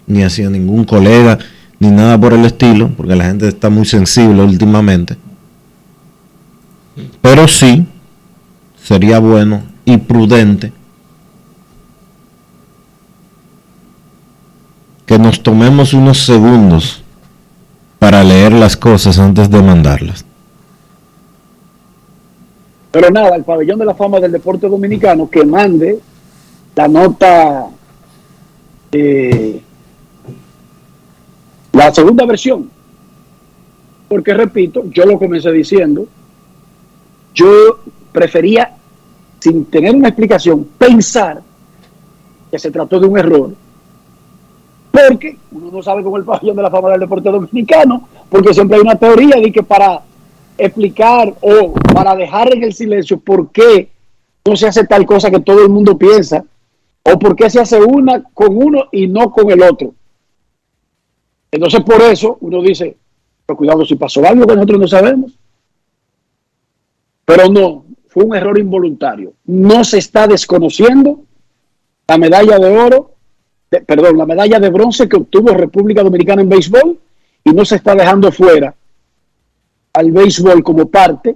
ni 0.05 0.23
hacia 0.23 0.49
ningún 0.49 0.85
colega, 0.85 1.39
ni 1.79 1.89
nada 1.89 2.19
por 2.19 2.33
el 2.33 2.45
estilo, 2.45 2.89
porque 2.95 3.15
la 3.15 3.25
gente 3.25 3.47
está 3.47 3.69
muy 3.69 3.85
sensible 3.85 4.43
últimamente. 4.43 5.17
Pero 7.21 7.47
sí, 7.47 7.85
sería 8.81 9.19
bueno 9.19 9.63
y 9.85 9.97
prudente 9.97 10.71
que 15.05 15.17
nos 15.17 15.41
tomemos 15.41 15.93
unos 15.93 16.25
segundos 16.25 17.02
para 18.03 18.21
leer 18.21 18.51
las 18.51 18.75
cosas 18.75 19.17
antes 19.17 19.49
de 19.49 19.61
mandarlas. 19.61 20.25
Pero 22.91 23.09
nada, 23.09 23.33
el 23.37 23.45
pabellón 23.45 23.79
de 23.79 23.85
la 23.85 23.95
fama 23.95 24.19
del 24.19 24.33
deporte 24.33 24.67
dominicano 24.67 25.29
que 25.29 25.45
mande 25.45 25.99
la 26.75 26.89
nota, 26.89 27.65
eh, 28.91 29.61
la 31.71 31.93
segunda 31.93 32.25
versión. 32.25 32.69
Porque 34.09 34.33
repito, 34.33 34.83
yo 34.89 35.05
lo 35.05 35.17
comencé 35.17 35.49
diciendo, 35.53 36.05
yo 37.33 37.79
prefería, 38.11 38.69
sin 39.39 39.63
tener 39.67 39.95
una 39.95 40.09
explicación, 40.09 40.67
pensar 40.77 41.41
que 42.51 42.59
se 42.59 42.69
trató 42.69 42.99
de 42.99 43.07
un 43.07 43.17
error. 43.17 43.53
Porque 44.93 45.39
uno 45.51 45.71
no 45.71 45.81
sabe 45.81 46.03
cómo 46.03 46.17
el 46.17 46.23
pabellón 46.23 46.55
de 46.55 46.61
la 46.61 46.69
fama 46.69 46.91
del 46.91 46.99
deporte 46.99 47.31
dominicano, 47.31 48.07
porque 48.29 48.53
siempre 48.53 48.77
hay 48.77 48.83
una 48.83 48.95
teoría 48.95 49.37
de 49.41 49.51
que 49.51 49.63
para 49.63 50.03
explicar 50.55 51.33
o 51.41 51.73
para 51.73 52.15
dejar 52.15 52.53
en 52.53 52.63
el 52.63 52.73
silencio 52.75 53.19
por 53.19 53.49
qué 53.51 53.89
no 54.45 54.55
se 54.55 54.67
hace 54.67 54.85
tal 54.85 55.03
cosa 55.07 55.31
que 55.31 55.39
todo 55.39 55.63
el 55.63 55.69
mundo 55.69 55.97
piensa 55.97 56.45
o 57.01 57.17
por 57.17 57.35
qué 57.35 57.49
se 57.49 57.59
hace 57.59 57.81
una 57.81 58.21
con 58.35 58.55
uno 58.55 58.85
y 58.91 59.07
no 59.07 59.31
con 59.31 59.49
el 59.49 59.63
otro. 59.63 59.95
Entonces 61.49 61.81
por 61.81 61.99
eso 62.03 62.37
uno 62.41 62.61
dice, 62.61 62.95
pero 63.47 63.57
cuidado 63.57 63.83
si 63.85 63.95
pasó 63.95 64.23
algo 64.27 64.45
que 64.45 64.53
nosotros 64.53 64.79
no 64.79 64.87
sabemos. 64.87 65.31
Pero 67.25 67.49
no, 67.49 67.85
fue 68.09 68.25
un 68.25 68.35
error 68.35 68.59
involuntario. 68.59 69.33
No 69.45 69.83
se 69.83 69.97
está 69.97 70.27
desconociendo 70.27 71.21
la 72.07 72.19
medalla 72.19 72.59
de 72.59 72.77
oro, 72.77 73.12
perdón, 73.81 74.17
la 74.17 74.25
medalla 74.25 74.59
de 74.59 74.69
bronce 74.69 75.07
que 75.07 75.17
obtuvo 75.17 75.53
República 75.53 76.03
Dominicana 76.03 76.41
en 76.41 76.49
béisbol 76.49 76.99
y 77.43 77.51
no 77.51 77.65
se 77.65 77.75
está 77.75 77.95
dejando 77.95 78.31
fuera 78.31 78.73
al 79.93 80.11
béisbol 80.11 80.63
como 80.63 80.89
parte 80.89 81.35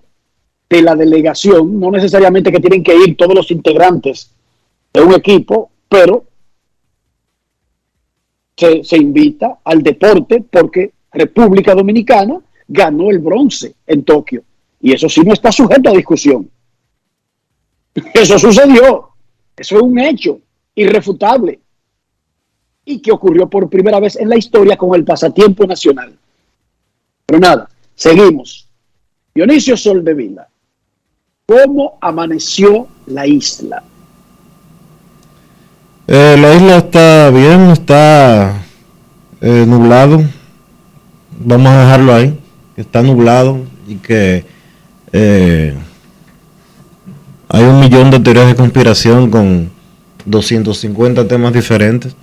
de 0.69 0.81
la 0.81 0.95
delegación, 0.95 1.79
no 1.79 1.91
necesariamente 1.91 2.51
que 2.51 2.59
tienen 2.59 2.83
que 2.83 2.95
ir 2.95 3.15
todos 3.15 3.33
los 3.33 3.51
integrantes 3.51 4.31
de 4.93 5.01
un 5.01 5.13
equipo, 5.13 5.71
pero 5.87 6.25
se, 8.55 8.83
se 8.83 8.97
invita 8.97 9.59
al 9.63 9.81
deporte 9.83 10.43
porque 10.49 10.91
República 11.11 11.73
Dominicana 11.73 12.41
ganó 12.67 13.09
el 13.09 13.19
bronce 13.19 13.75
en 13.85 14.03
Tokio. 14.03 14.43
Y 14.81 14.93
eso 14.93 15.07
sí 15.07 15.21
no 15.21 15.33
está 15.33 15.51
sujeto 15.51 15.89
a 15.89 15.93
discusión. 15.93 16.49
Eso 18.13 18.37
sucedió. 18.37 19.09
Eso 19.55 19.77
es 19.77 19.81
un 19.81 19.99
hecho 19.99 20.39
irrefutable. 20.75 21.59
Y 22.89 22.99
que 22.99 23.11
ocurrió 23.11 23.49
por 23.49 23.69
primera 23.69 23.99
vez 23.99 24.15
en 24.15 24.29
la 24.29 24.37
historia 24.37 24.77
con 24.77 24.95
el 24.95 25.03
pasatiempo 25.03 25.67
nacional. 25.67 26.17
Pero 27.25 27.39
nada, 27.39 27.69
seguimos. 27.93 28.69
Dionisio 29.35 29.75
Soldevila, 29.75 30.47
¿cómo 31.45 31.97
amaneció 31.99 32.87
la 33.07 33.27
isla? 33.27 33.83
Eh, 36.07 36.37
la 36.39 36.55
isla 36.55 36.77
está 36.77 37.29
bien, 37.31 37.71
está 37.71 38.63
eh, 39.41 39.65
nublado. 39.67 40.23
Vamos 41.39 41.67
a 41.67 41.81
dejarlo 41.81 42.15
ahí. 42.15 42.39
Está 42.77 43.01
nublado 43.01 43.59
y 43.87 43.95
que 43.95 44.45
eh, 45.11 45.75
hay 47.49 47.63
un 47.63 47.79
millón 47.81 48.09
de 48.11 48.21
teorías 48.21 48.47
de 48.47 48.55
conspiración 48.55 49.29
con 49.29 49.69
250 50.25 51.27
temas 51.27 51.51
diferentes. 51.51 52.15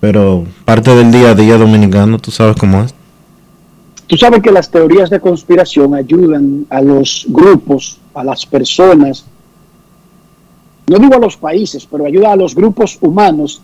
Pero 0.00 0.44
parte 0.64 0.94
del 0.94 1.10
día 1.10 1.30
a 1.30 1.34
día 1.34 1.56
dominicano, 1.56 2.18
tú 2.18 2.30
sabes 2.30 2.56
cómo 2.56 2.82
es. 2.82 2.94
Tú 4.06 4.16
sabes 4.16 4.40
que 4.42 4.50
las 4.50 4.70
teorías 4.70 5.10
de 5.10 5.20
conspiración 5.20 5.94
ayudan 5.94 6.66
a 6.70 6.80
los 6.80 7.26
grupos, 7.28 7.98
a 8.14 8.24
las 8.24 8.46
personas, 8.46 9.24
no 10.86 10.98
digo 10.98 11.14
a 11.14 11.18
los 11.18 11.36
países, 11.36 11.86
pero 11.90 12.06
ayuda 12.06 12.32
a 12.32 12.36
los 12.36 12.54
grupos 12.54 12.96
humanos 13.02 13.60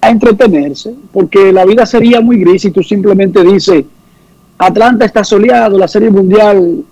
a 0.00 0.10
entretenerse, 0.10 0.94
porque 1.12 1.52
la 1.52 1.64
vida 1.64 1.84
sería 1.84 2.20
muy 2.20 2.38
gris 2.38 2.62
si 2.62 2.70
tú 2.70 2.82
simplemente 2.82 3.42
dices, 3.42 3.84
Atlanta 4.58 5.04
está 5.04 5.24
soleado, 5.24 5.76
la 5.76 5.88
serie 5.88 6.10
mundial, 6.10 6.84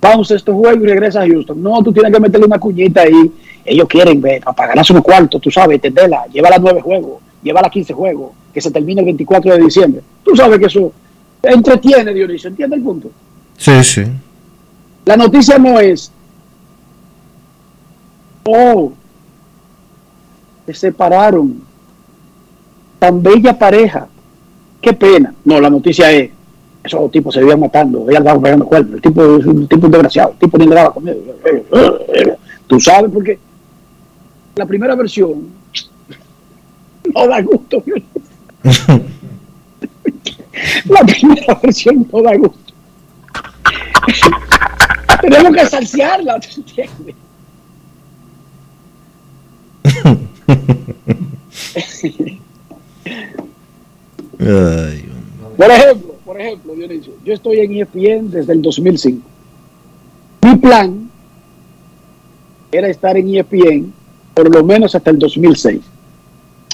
vamos 0.00 0.30
a 0.30 0.34
estos 0.34 0.54
juegos 0.54 0.82
y 0.82 0.86
regresa 0.86 1.22
a 1.22 1.26
Houston. 1.26 1.62
No, 1.62 1.82
tú 1.82 1.92
tienes 1.92 2.12
que 2.12 2.20
meterle 2.20 2.46
una 2.46 2.58
cuñita 2.58 3.02
ahí. 3.02 3.32
Ellos 3.64 3.88
quieren 3.88 4.20
ver, 4.20 4.42
para 4.42 4.68
ganarse 4.68 4.92
unos 4.92 5.04
cuartos, 5.04 5.40
tú 5.40 5.50
sabes, 5.50 5.76
entenderla, 5.76 6.26
lleva 6.32 6.48
a 6.48 6.58
nueve 6.58 6.80
juegos, 6.80 7.20
lleva 7.42 7.60
a 7.64 7.70
15 7.70 7.92
juegos, 7.92 8.32
que 8.52 8.60
se 8.60 8.70
termine 8.70 9.00
el 9.00 9.06
24 9.06 9.54
de 9.54 9.62
diciembre. 9.62 10.02
Tú 10.24 10.34
sabes 10.34 10.58
que 10.58 10.66
eso 10.66 10.92
entretiene, 11.42 12.14
Dionisio, 12.14 12.48
¿entiende 12.48 12.76
el 12.76 12.82
punto? 12.82 13.10
Sí, 13.56 13.84
sí. 13.84 14.04
La 15.04 15.16
noticia 15.16 15.58
no 15.58 15.80
es, 15.80 16.12
oh, 18.44 18.92
se 20.66 20.74
separaron, 20.74 21.62
tan 22.98 23.22
bella 23.22 23.58
pareja, 23.58 24.08
qué 24.80 24.92
pena. 24.92 25.34
No, 25.44 25.60
la 25.60 25.70
noticia 25.70 26.10
es, 26.12 26.30
esos 26.84 27.10
tipos 27.10 27.34
se 27.34 27.40
vivían 27.40 27.60
matando, 27.60 28.06
ella 28.08 28.18
andaba 28.18 28.40
pegando 28.40 28.66
cuernos, 28.66 28.94
el 28.94 29.02
tipo 29.02 29.38
es 29.38 29.46
un 29.46 29.66
tipo 29.68 29.88
desgraciado, 29.88 30.32
el 30.32 30.38
tipo 30.38 30.58
ni 30.58 30.66
le 30.66 30.74
daba 30.74 30.92
comida. 30.92 31.14
Tú 32.66 32.78
sabes 32.78 33.10
por 33.10 33.24
qué. 33.24 33.38
La 34.58 34.66
primera 34.66 34.96
versión 34.96 35.50
no 37.14 37.28
da 37.28 37.40
gusto. 37.42 37.80
La 40.86 41.00
primera 41.02 41.54
versión 41.62 42.08
no 42.12 42.22
da 42.22 42.36
gusto. 42.36 42.72
Tenemos 45.20 45.54
que 45.54 45.66
salsearla, 45.66 46.40
¿te 46.40 46.48
entiendes? 46.56 47.14
Por 55.56 55.70
ejemplo, 55.70 56.14
por 56.24 56.40
ejemplo, 56.40 56.74
Dionisio, 56.74 57.12
yo 57.24 57.32
estoy 57.32 57.60
en 57.60 57.76
ESPN 57.76 58.30
desde 58.32 58.54
el 58.54 58.62
2005. 58.62 59.22
Mi 60.42 60.56
plan 60.56 61.08
era 62.72 62.88
estar 62.88 63.16
en 63.16 63.36
ESPN 63.36 63.92
por 64.42 64.54
lo 64.54 64.62
menos 64.64 64.94
hasta 64.94 65.10
el 65.10 65.18
2006. 65.18 65.80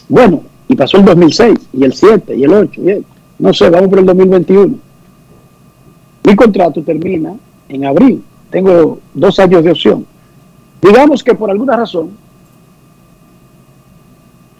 Bueno, 0.08 0.42
y 0.68 0.76
pasó 0.76 0.98
el 0.98 1.04
2006, 1.06 1.58
y 1.72 1.84
el 1.84 1.94
7, 1.94 2.36
y 2.36 2.44
el 2.44 2.52
8, 2.52 2.80
y 2.82 2.90
el- 2.90 3.04
no 3.38 3.54
sé, 3.54 3.70
vamos 3.70 3.88
por 3.88 3.98
el 4.00 4.04
2021. 4.06 4.76
Mi 6.24 6.36
contrato 6.36 6.82
termina 6.82 7.34
en 7.68 7.86
abril. 7.86 8.22
Tengo 8.50 8.98
dos 9.14 9.38
años 9.38 9.64
de 9.64 9.70
opción. 9.70 10.06
Digamos 10.82 11.24
que 11.24 11.34
por 11.34 11.50
alguna 11.50 11.76
razón 11.76 12.10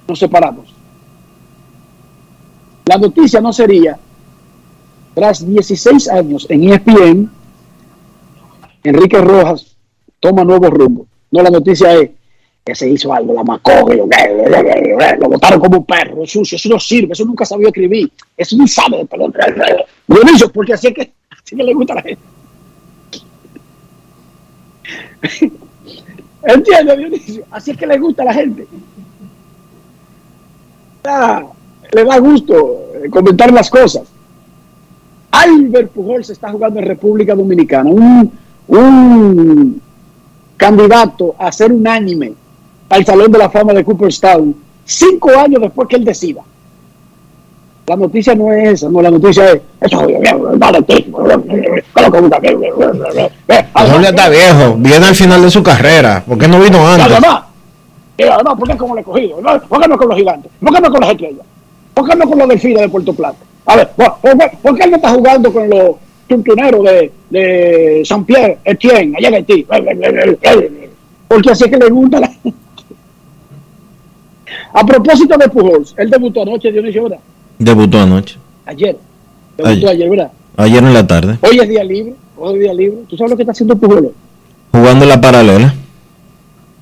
nos 0.08 0.18
separamos. 0.18 0.74
La 2.86 2.96
noticia 2.96 3.40
no 3.40 3.52
sería, 3.52 3.98
tras 5.14 5.46
16 5.46 6.08
años 6.08 6.46
en 6.48 6.64
ESPN, 6.72 7.30
Enrique 8.82 9.18
Rojas 9.20 9.76
toma 10.20 10.42
nuevo 10.44 10.68
rumbo. 10.70 11.06
No, 11.30 11.42
la 11.42 11.50
noticia 11.50 11.94
es 11.94 12.10
que 12.64 12.74
se 12.74 12.88
hizo 12.88 13.12
algo, 13.12 13.34
la 13.34 13.44
macoge, 13.44 13.94
lo, 13.94 14.06
lo 14.06 15.28
botaron 15.28 15.60
como 15.60 15.78
un 15.78 15.84
perro, 15.84 16.26
sucio, 16.26 16.56
eso 16.56 16.70
no 16.70 16.80
sirve, 16.80 17.12
eso 17.12 17.26
nunca 17.26 17.44
sabió 17.44 17.68
escribir, 17.68 18.10
eso 18.36 18.56
no 18.56 18.66
sabe 18.66 19.04
de. 19.04 19.84
Dionisio, 20.06 20.50
porque 20.50 20.72
así 20.72 20.86
es 20.86 20.94
que, 20.94 21.12
así 21.30 21.56
que 21.56 21.62
le 21.62 21.74
gusta 21.74 21.92
a 21.92 21.96
la 21.96 22.02
gente. 22.02 22.22
¿Entiendes, 26.42 26.98
Dionisio? 26.98 27.44
Así 27.50 27.72
es 27.72 27.76
que 27.76 27.86
le 27.86 27.98
gusta 27.98 28.22
a 28.22 28.26
la 28.26 28.34
gente. 28.34 28.66
Ah, 31.04 31.44
le 31.92 32.04
da 32.04 32.18
gusto 32.18 32.92
eh, 32.94 33.10
comentar 33.10 33.52
las 33.52 33.68
cosas. 33.68 34.04
Albert 35.30 35.90
Pujol 35.90 36.24
se 36.24 36.32
está 36.32 36.50
jugando 36.50 36.80
en 36.80 36.86
República 36.86 37.34
Dominicana, 37.34 37.90
un, 37.90 38.32
un 38.68 39.82
candidato 40.56 41.34
a 41.38 41.52
ser 41.52 41.70
unánime 41.70 42.32
al 42.94 43.04
Salón 43.04 43.30
de 43.32 43.38
la 43.38 43.50
Fama 43.50 43.72
de 43.72 43.84
Cooperstown, 43.84 44.54
cinco 44.84 45.30
años 45.36 45.60
después 45.62 45.88
que 45.88 45.96
él 45.96 46.04
decida. 46.04 46.42
La 47.86 47.96
noticia 47.96 48.34
no 48.34 48.50
es 48.52 48.68
esa, 48.74 48.88
no, 48.88 49.02
la 49.02 49.10
noticia 49.10 49.50
es 49.50 49.60
eso. 49.82 49.98
Jorge 53.90 54.08
está 54.08 54.28
viejo, 54.30 54.74
viene 54.78 55.06
al 55.06 55.14
final 55.14 55.42
de 55.42 55.50
su 55.50 55.62
carrera. 55.62 56.22
¿Por 56.26 56.38
qué 56.38 56.48
no 56.48 56.60
vino 56.60 56.86
antes? 56.86 57.04
además, 57.18 57.42
además, 58.18 58.54
¿por 58.58 58.68
qué 58.68 58.76
como 58.76 58.94
le 58.94 59.00
he 59.02 59.04
cogido? 59.04 59.36
¿Por 59.68 59.82
qué 59.82 59.88
no 59.88 59.98
con 59.98 60.08
los 60.08 60.16
gigantes? 60.18 60.50
¿Por 60.60 60.74
qué 60.74 60.80
no 60.80 60.90
con 60.90 61.00
las 61.00 61.10
estrellas? 61.10 61.46
¿Por 61.92 62.08
qué 62.08 62.16
no 62.16 62.28
con 62.28 62.38
los 62.38 62.48
delfines 62.48 62.80
de 62.80 62.88
Puerto 62.88 63.12
Plata? 63.12 63.36
A 63.66 63.76
ver, 63.76 63.90
¿por, 63.90 64.16
por 64.18 64.38
qué- 64.38 64.58
por 64.62 64.76
qué 64.76 64.84
él 64.84 64.90
no 64.90 64.96
está 64.96 65.10
jugando 65.10 65.52
con 65.52 65.68
los 65.68 65.90
tuntuneros 66.26 66.82
de, 66.84 67.12
de 67.30 68.02
San 68.06 68.24
Pierre, 68.24 68.58
Etienne, 68.64 69.14
allá 69.18 69.28
en 69.28 69.34
Haití? 69.34 69.66
Porque 71.28 71.50
así 71.50 71.64
es 71.64 71.70
que 71.70 71.76
le 71.76 71.90
gusta 71.90 72.20
la. 72.20 72.30
A 74.76 74.84
propósito 74.84 75.36
de 75.38 75.48
Pujols, 75.48 75.94
él 75.96 76.10
debutó 76.10 76.42
anoche, 76.42 76.70
Dionisio, 76.72 77.04
¿verdad? 77.04 77.20
Debutó 77.58 78.00
anoche, 78.00 78.36
Ayer. 78.66 78.98
Debutó 79.56 79.70
Ayer. 79.70 79.88
ayer, 79.88 80.10
¿verdad? 80.10 80.32
ayer 80.56 80.82
en 80.84 80.92
la 80.94 81.06
tarde, 81.06 81.38
Hoy 81.42 81.58
es 81.60 81.68
día 81.68 81.84
libre, 81.84 82.14
hoy 82.36 82.54
es 82.54 82.60
día 82.60 82.74
libre. 82.74 82.98
¿Tú 83.08 83.16
sabes 83.16 83.30
lo 83.30 83.36
que 83.36 83.42
está 83.44 83.52
haciendo 83.52 83.76
Pujols? 83.76 84.08
jugando 84.72 85.06
la 85.06 85.20
paralela. 85.20 85.72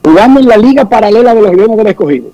Jugando 0.03 0.41
en 0.41 0.49
la 0.49 0.57
liga 0.57 0.89
paralela 0.89 1.35
de 1.35 1.43
los 1.43 1.55
Leones 1.55 1.77
del 1.77 1.87
Escogido. 1.89 2.31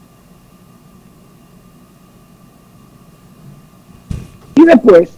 Y 4.54 4.64
después, 4.64 5.10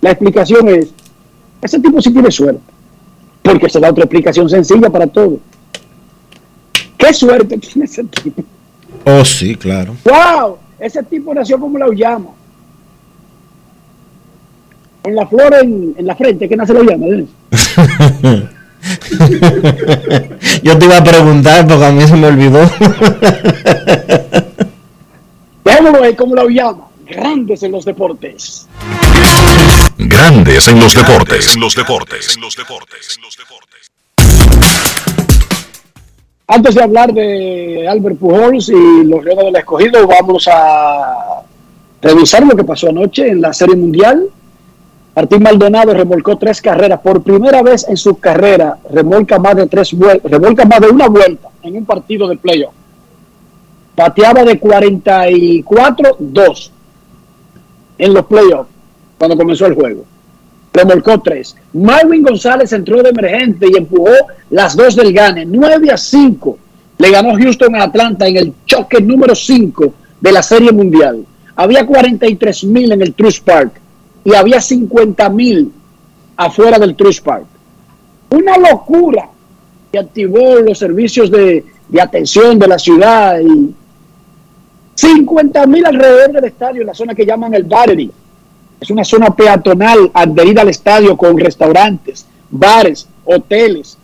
la 0.00 0.10
explicación 0.10 0.68
es, 0.68 0.88
ese 1.60 1.78
tipo 1.80 2.00
sí 2.00 2.12
tiene 2.12 2.30
suerte. 2.30 2.60
Porque 3.42 3.68
se 3.68 3.80
da 3.80 3.90
otra 3.90 4.04
explicación 4.04 4.48
sencilla 4.48 4.88
para 4.90 5.06
todo. 5.06 5.38
¿Qué 6.96 7.12
suerte 7.12 7.58
tiene 7.58 7.84
ese 7.84 8.04
tipo? 8.04 8.42
Oh, 9.04 9.24
sí, 9.24 9.54
claro. 9.56 9.96
¡Wow! 10.04 10.58
Ese 10.78 11.02
tipo 11.02 11.34
nació 11.34 11.58
como 11.58 11.78
la 11.78 11.88
llama. 11.94 12.30
Con 15.02 15.14
la 15.14 15.26
flor 15.26 15.54
en, 15.62 15.94
en 15.96 16.06
la 16.06 16.14
frente, 16.14 16.48
¿qué 16.48 16.56
nace 16.56 16.72
la 16.74 16.82
llama? 16.82 17.06
Yo 20.62 20.78
te 20.78 20.84
iba 20.84 20.98
a 20.98 21.04
preguntar 21.04 21.66
porque 21.66 21.84
a 21.84 21.92
mí 21.92 22.06
se 22.06 22.16
me 22.16 22.26
olvidó. 22.26 22.60
Déjamelo 25.64 26.02
ahí 26.02 26.16
como 26.16 26.34
la 26.34 26.44
llama. 26.48 26.88
Grandes 27.06 27.62
en 27.62 27.72
los 27.72 27.84
deportes. 27.84 28.66
Grandes 29.98 30.66
en 30.68 30.80
los 30.80 30.94
deportes. 30.94 31.54
En 31.54 31.60
los 31.60 31.74
deportes. 31.74 32.34
En 32.34 32.40
los 32.40 32.56
deportes. 32.56 33.16
En 33.16 33.22
los 33.22 33.36
deportes. 33.36 33.91
Antes 36.54 36.74
de 36.74 36.82
hablar 36.82 37.14
de 37.14 37.88
Albert 37.88 38.18
Pujols 38.18 38.68
y 38.68 39.04
los 39.04 39.24
Leones 39.24 39.46
del 39.46 39.56
Escogido, 39.56 40.06
vamos 40.06 40.46
a 40.52 41.40
revisar 42.02 42.44
lo 42.44 42.54
que 42.54 42.62
pasó 42.62 42.90
anoche 42.90 43.26
en 43.26 43.40
la 43.40 43.54
Serie 43.54 43.74
Mundial. 43.74 44.28
Martín 45.16 45.42
Maldonado 45.42 45.94
remolcó 45.94 46.36
tres 46.36 46.60
carreras. 46.60 47.00
Por 47.00 47.22
primera 47.22 47.62
vez 47.62 47.88
en 47.88 47.96
su 47.96 48.18
carrera, 48.18 48.76
remolca 48.90 49.38
más 49.38 49.56
de 49.56 49.66
tres 49.66 49.96
remolca 50.24 50.66
más 50.66 50.80
de 50.80 50.88
una 50.88 51.08
vuelta 51.08 51.48
en 51.62 51.74
un 51.74 51.86
partido 51.86 52.28
de 52.28 52.36
playoff. 52.36 52.74
Bateaba 53.96 54.44
de 54.44 54.60
44-2 54.60 56.70
en 57.96 58.12
los 58.12 58.26
playoffs 58.26 58.68
cuando 59.16 59.38
comenzó 59.38 59.64
el 59.64 59.74
juego. 59.74 60.04
Remolcó 60.72 61.20
tres. 61.20 61.54
Marvin 61.72 62.22
González 62.22 62.72
entró 62.72 63.02
de 63.02 63.10
emergente 63.10 63.66
y 63.70 63.76
empujó 63.76 64.10
las 64.50 64.74
dos 64.76 64.96
del 64.96 65.12
Gane. 65.12 65.44
9 65.44 65.90
a 65.90 65.96
5 65.96 66.58
le 67.02 67.10
ganó 67.10 67.34
Houston 67.36 67.74
a 67.74 67.82
Atlanta 67.82 68.28
en 68.28 68.36
el 68.36 68.52
choque 68.64 69.00
número 69.00 69.34
5 69.34 69.92
de 70.20 70.32
la 70.32 70.40
Serie 70.40 70.70
Mundial. 70.70 71.26
Había 71.56 71.84
43 71.84 72.64
mil 72.64 72.92
en 72.92 73.02
el 73.02 73.12
Truist 73.14 73.44
Park 73.44 73.72
y 74.24 74.34
había 74.34 74.60
50 74.60 75.28
mil 75.30 75.72
afuera 76.36 76.78
del 76.78 76.94
Truist 76.94 77.24
Park. 77.24 77.44
Una 78.30 78.56
locura 78.56 79.28
que 79.90 79.98
activó 79.98 80.60
los 80.60 80.78
servicios 80.78 81.28
de, 81.30 81.64
de 81.88 82.00
atención 82.00 82.56
de 82.58 82.68
la 82.68 82.78
ciudad 82.78 83.40
y 83.40 83.74
50 84.94 85.66
mil 85.66 85.84
alrededor 85.84 86.32
del 86.32 86.44
estadio 86.44 86.82
en 86.82 86.86
la 86.86 86.94
zona 86.94 87.14
que 87.16 87.26
llaman 87.26 87.52
el 87.52 87.64
Battery. 87.64 88.12
Es 88.82 88.90
una 88.90 89.04
zona 89.04 89.30
peatonal 89.30 90.10
adherida 90.12 90.62
al 90.62 90.68
estadio 90.68 91.16
con 91.16 91.38
restaurantes, 91.38 92.26
bares, 92.50 93.06
hoteles. 93.24 93.96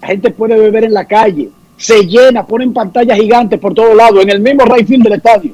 La 0.00 0.08
gente 0.08 0.30
puede 0.30 0.58
beber 0.58 0.84
en 0.84 0.94
la 0.94 1.04
calle. 1.04 1.50
Se 1.76 2.06
llena, 2.06 2.46
ponen 2.46 2.72
pantallas 2.72 3.18
gigantes 3.18 3.60
por 3.60 3.74
todos 3.74 3.94
lados, 3.94 4.22
en 4.22 4.30
el 4.30 4.40
mismo 4.40 4.64
right 4.64 4.88
field 4.88 5.02
del 5.02 5.12
estadio. 5.12 5.52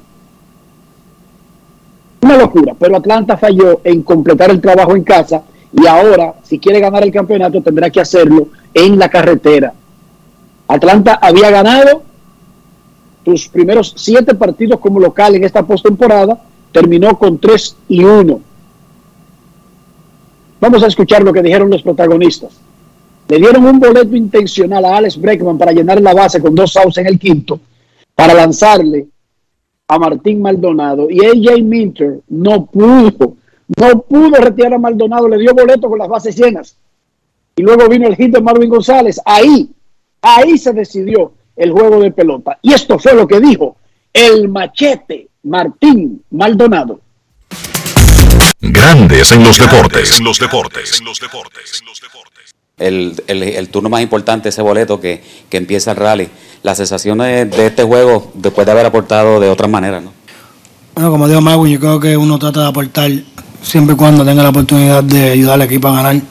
Una 2.20 2.36
locura, 2.36 2.76
pero 2.78 2.98
Atlanta 2.98 3.36
falló 3.36 3.80
en 3.82 4.04
completar 4.04 4.52
el 4.52 4.60
trabajo 4.60 4.94
en 4.94 5.02
casa 5.02 5.42
y 5.72 5.84
ahora, 5.88 6.34
si 6.44 6.60
quiere 6.60 6.78
ganar 6.78 7.02
el 7.02 7.10
campeonato, 7.10 7.60
tendrá 7.62 7.90
que 7.90 8.00
hacerlo 8.00 8.46
en 8.72 8.96
la 8.96 9.08
carretera. 9.08 9.72
Atlanta 10.68 11.18
había 11.20 11.50
ganado 11.50 12.04
sus 13.24 13.48
primeros 13.48 13.92
siete 13.96 14.36
partidos 14.36 14.78
como 14.78 15.00
local 15.00 15.34
en 15.34 15.42
esta 15.42 15.64
postemporada, 15.64 16.40
terminó 16.70 17.18
con 17.18 17.40
3 17.40 17.76
y 17.88 18.04
1. 18.04 18.51
Vamos 20.62 20.80
a 20.84 20.86
escuchar 20.86 21.24
lo 21.24 21.32
que 21.32 21.42
dijeron 21.42 21.68
los 21.68 21.82
protagonistas. 21.82 22.52
Le 23.26 23.38
dieron 23.38 23.66
un 23.66 23.80
boleto 23.80 24.14
intencional 24.14 24.84
a 24.84 24.96
Alex 24.98 25.20
Breckman 25.20 25.58
para 25.58 25.72
llenar 25.72 26.00
la 26.00 26.14
base 26.14 26.40
con 26.40 26.54
dos 26.54 26.76
outs 26.76 26.98
en 26.98 27.08
el 27.08 27.18
quinto, 27.18 27.58
para 28.14 28.32
lanzarle 28.32 29.08
a 29.88 29.98
Martín 29.98 30.40
Maldonado. 30.40 31.08
Y 31.10 31.18
AJ 31.18 31.64
Minter 31.64 32.20
no 32.28 32.64
pudo, 32.66 33.34
no 33.76 34.02
pudo 34.02 34.36
retirar 34.36 34.74
a 34.74 34.78
Maldonado, 34.78 35.28
le 35.28 35.38
dio 35.38 35.52
boleto 35.52 35.88
con 35.88 35.98
las 35.98 36.08
bases 36.08 36.36
llenas. 36.36 36.76
Y 37.56 37.62
luego 37.62 37.88
vino 37.88 38.06
el 38.06 38.14
hit 38.14 38.32
de 38.32 38.40
Marvin 38.40 38.70
González. 38.70 39.20
Ahí, 39.24 39.68
ahí 40.20 40.56
se 40.58 40.72
decidió 40.72 41.32
el 41.56 41.72
juego 41.72 41.98
de 41.98 42.12
pelota. 42.12 42.60
Y 42.62 42.72
esto 42.72 43.00
fue 43.00 43.14
lo 43.14 43.26
que 43.26 43.40
dijo 43.40 43.74
el 44.12 44.48
machete 44.48 45.26
Martín 45.42 46.22
Maldonado. 46.30 47.00
Grandes 48.62 49.32
en 49.32 49.42
los 49.42 49.58
deportes. 49.58 50.18
En 50.18 50.24
los 50.24 50.38
deportes. 50.38 50.98
En 51.00 51.04
los 51.04 51.18
deportes. 51.18 51.80
En 51.80 51.86
los 51.86 52.00
deportes. 52.00 52.54
el, 52.78 53.22
el, 53.26 53.42
el 53.42 53.68
turno 53.68 53.88
más 53.88 54.02
importante, 54.02 54.48
ese 54.48 54.62
boleto 54.62 55.00
que, 55.00 55.22
que 55.50 55.56
empieza 55.56 55.90
el 55.90 55.96
rally. 55.96 56.28
Las 56.62 56.76
sensaciones 56.78 57.50
de 57.50 57.66
este 57.66 57.82
juego 57.82 58.30
después 58.34 58.64
de 58.66 58.72
haber 58.72 58.86
aportado 58.86 59.40
de 59.40 59.50
otra 59.50 59.66
manera, 59.66 60.00
¿no? 60.00 60.12
Bueno, 60.94 61.10
como 61.10 61.26
digo 61.26 61.40
Mago, 61.40 61.66
yo 61.66 61.80
creo 61.80 61.98
que 61.98 62.16
uno 62.16 62.38
trata 62.38 62.60
de 62.60 62.66
aportar 62.68 63.10
siempre 63.62 63.94
y 63.94 63.96
cuando 63.96 64.24
tenga 64.24 64.42
la 64.42 64.50
oportunidad 64.50 65.02
de 65.02 65.30
ayudar 65.30 65.54
al 65.54 65.62
equipo 65.62 65.88
a 65.88 65.96
ganar. 65.96 66.22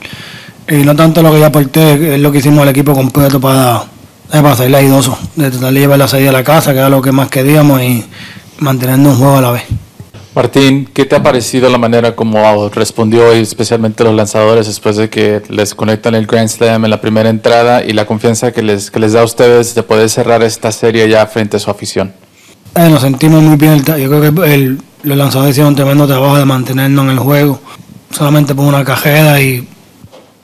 Y 0.68 0.76
no 0.76 0.96
tanto 0.96 1.20
lo 1.20 1.32
que 1.32 1.40
yo 1.40 1.46
aporté, 1.46 2.14
es 2.14 2.20
lo 2.20 2.32
que 2.32 2.38
hicimos 2.38 2.62
el 2.62 2.68
equipo 2.68 2.94
completo 2.94 3.40
para, 3.40 3.84
para 4.30 4.56
salir 4.56 4.76
aidoso, 4.76 5.18
de 5.36 5.50
tratar 5.50 5.72
de 5.72 5.80
llevar 5.80 5.98
la 5.98 6.08
salida 6.08 6.30
a 6.30 6.32
la 6.32 6.44
casa, 6.44 6.72
que 6.72 6.78
era 6.78 6.88
lo 6.88 7.02
que 7.02 7.12
más 7.12 7.28
queríamos, 7.28 7.82
y 7.82 8.04
manteniendo 8.58 9.10
un 9.10 9.16
juego 9.16 9.36
a 9.36 9.42
la 9.42 9.50
vez. 9.50 9.64
Martín, 10.34 10.88
¿qué 10.94 11.04
te 11.04 11.14
ha 11.14 11.22
parecido 11.22 11.68
la 11.68 11.76
manera 11.76 12.16
como 12.16 12.70
respondió 12.70 13.32
especialmente 13.32 14.02
los 14.02 14.14
lanzadores 14.14 14.66
después 14.66 14.96
de 14.96 15.10
que 15.10 15.42
les 15.50 15.74
conectan 15.74 16.14
el 16.14 16.26
Grand 16.26 16.48
Slam 16.48 16.86
en 16.86 16.90
la 16.90 17.02
primera 17.02 17.28
entrada 17.28 17.84
y 17.84 17.92
la 17.92 18.06
confianza 18.06 18.50
que 18.50 18.62
les, 18.62 18.90
que 18.90 18.98
les 18.98 19.12
da 19.12 19.20
a 19.20 19.24
ustedes 19.24 19.74
de 19.74 19.82
poder 19.82 20.08
cerrar 20.08 20.42
esta 20.42 20.72
serie 20.72 21.06
ya 21.06 21.26
frente 21.26 21.58
a 21.58 21.60
su 21.60 21.70
afición? 21.70 22.14
Eh, 22.74 22.88
nos 22.88 23.02
sentimos 23.02 23.42
muy 23.42 23.56
bien. 23.56 23.84
Yo 23.84 23.94
creo 23.94 24.20
que 24.20 24.54
el, 24.54 24.80
los 25.02 25.18
lanzadores 25.18 25.50
hicieron 25.50 25.72
un 25.72 25.76
tremendo 25.76 26.06
trabajo 26.06 26.38
de 26.38 26.46
mantenernos 26.46 27.04
en 27.04 27.10
el 27.10 27.18
juego. 27.18 27.60
Solamente 28.10 28.54
por 28.54 28.64
una 28.64 28.84
cajera 28.84 29.38
y, 29.42 29.68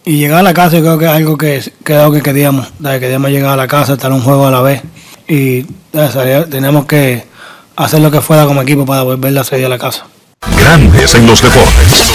y 0.05 0.19
llegar 0.19 0.41
a 0.41 0.43
la 0.43 0.53
casa, 0.53 0.77
yo 0.77 0.83
creo 0.83 0.99
que 0.99 1.07
es 1.07 1.11
algo 1.11 1.39
que, 1.39 1.63
que, 1.83 1.95
algo 1.95 2.13
que 2.13 2.21
queríamos. 2.21 2.67
Que 2.83 3.01
queríamos 3.01 3.31
llegar 3.31 3.53
a 3.53 3.57
la 3.57 3.67
casa, 3.67 3.95
estar 3.95 4.13
un 4.13 4.21
juego 4.21 4.47
a 4.47 4.51
la 4.51 4.61
vez. 4.61 4.83
Y 5.27 5.65
eh, 5.95 6.45
que 6.87 7.28
hacer 7.85 8.01
lo 8.01 8.11
que 8.11 8.21
fuera 8.21 8.45
como 8.45 8.61
equipo 8.61 8.85
para 8.85 9.05
volver 9.05 9.33
la 9.33 9.45
serie 9.45 9.67
a 9.67 9.69
la 9.69 9.79
casa. 9.79 10.07
Grandes 10.59 11.15
en 11.15 11.27
los 11.27 11.41
deportes. 11.41 12.13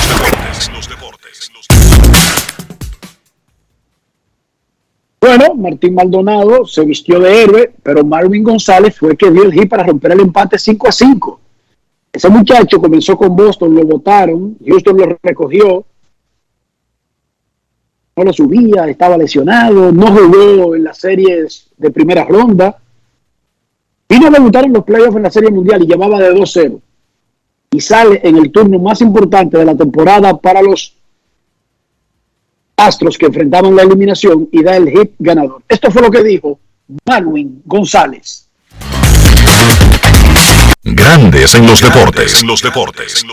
Bueno, 5.21 5.55
Martín 5.55 5.95
Maldonado 5.95 6.65
se 6.65 6.83
vistió 6.83 7.17
de 7.17 7.43
héroe, 7.43 7.73
pero 7.81 8.03
Marvin 8.03 8.43
González 8.43 8.97
fue 8.97 9.11
el 9.11 9.17
que 9.17 9.31
dio 9.31 9.43
el 9.43 9.53
hit 9.53 9.69
para 9.69 9.83
romper 9.83 10.11
el 10.11 10.19
empate 10.19 10.59
5 10.59 10.87
a 10.89 10.91
5. 10.91 11.39
Ese 12.11 12.29
muchacho 12.29 12.79
comenzó 12.79 13.17
con 13.17 13.33
Boston, 13.33 13.73
lo 13.73 13.83
votaron, 13.83 14.57
Houston 14.65 14.97
lo 14.97 15.17
recogió, 15.23 15.85
no 18.17 18.23
lo 18.23 18.33
subía, 18.33 18.87
estaba 18.89 19.17
lesionado, 19.17 19.93
no 19.93 20.07
jugó 20.07 20.75
en 20.75 20.83
las 20.83 20.97
series 20.97 21.69
de 21.77 21.89
primera 21.89 22.25
ronda. 22.25 22.82
Vino 24.09 24.27
a 24.27 24.29
debutar 24.29 24.65
en 24.65 24.73
los 24.73 24.83
playoffs 24.83 25.15
en 25.15 25.23
la 25.23 25.31
Serie 25.31 25.51
Mundial 25.51 25.83
y 25.83 25.87
llevaba 25.87 26.19
de 26.19 26.33
2-0. 26.33 26.79
Y 27.71 27.79
sale 27.79 28.21
en 28.23 28.37
el 28.37 28.51
turno 28.51 28.77
más 28.79 29.01
importante 29.01 29.57
de 29.57 29.65
la 29.65 29.75
temporada 29.75 30.37
para 30.37 30.61
los 30.61 30.95
Astros 32.75 33.17
que 33.17 33.27
enfrentaban 33.27 33.75
la 33.75 33.83
eliminación 33.83 34.49
y 34.51 34.63
da 34.63 34.75
el 34.75 34.89
hit 34.89 35.11
ganador. 35.19 35.61
Esto 35.67 35.91
fue 35.91 36.01
lo 36.01 36.09
que 36.09 36.23
dijo 36.23 36.59
Marwin 37.05 37.61
González. 37.65 38.47
Grandes 40.83 41.55
en 41.55 41.65
los 41.65 41.81
deportes. 41.81 42.41
En 42.41 42.47
los 42.47 42.61
deportes. 42.61 43.25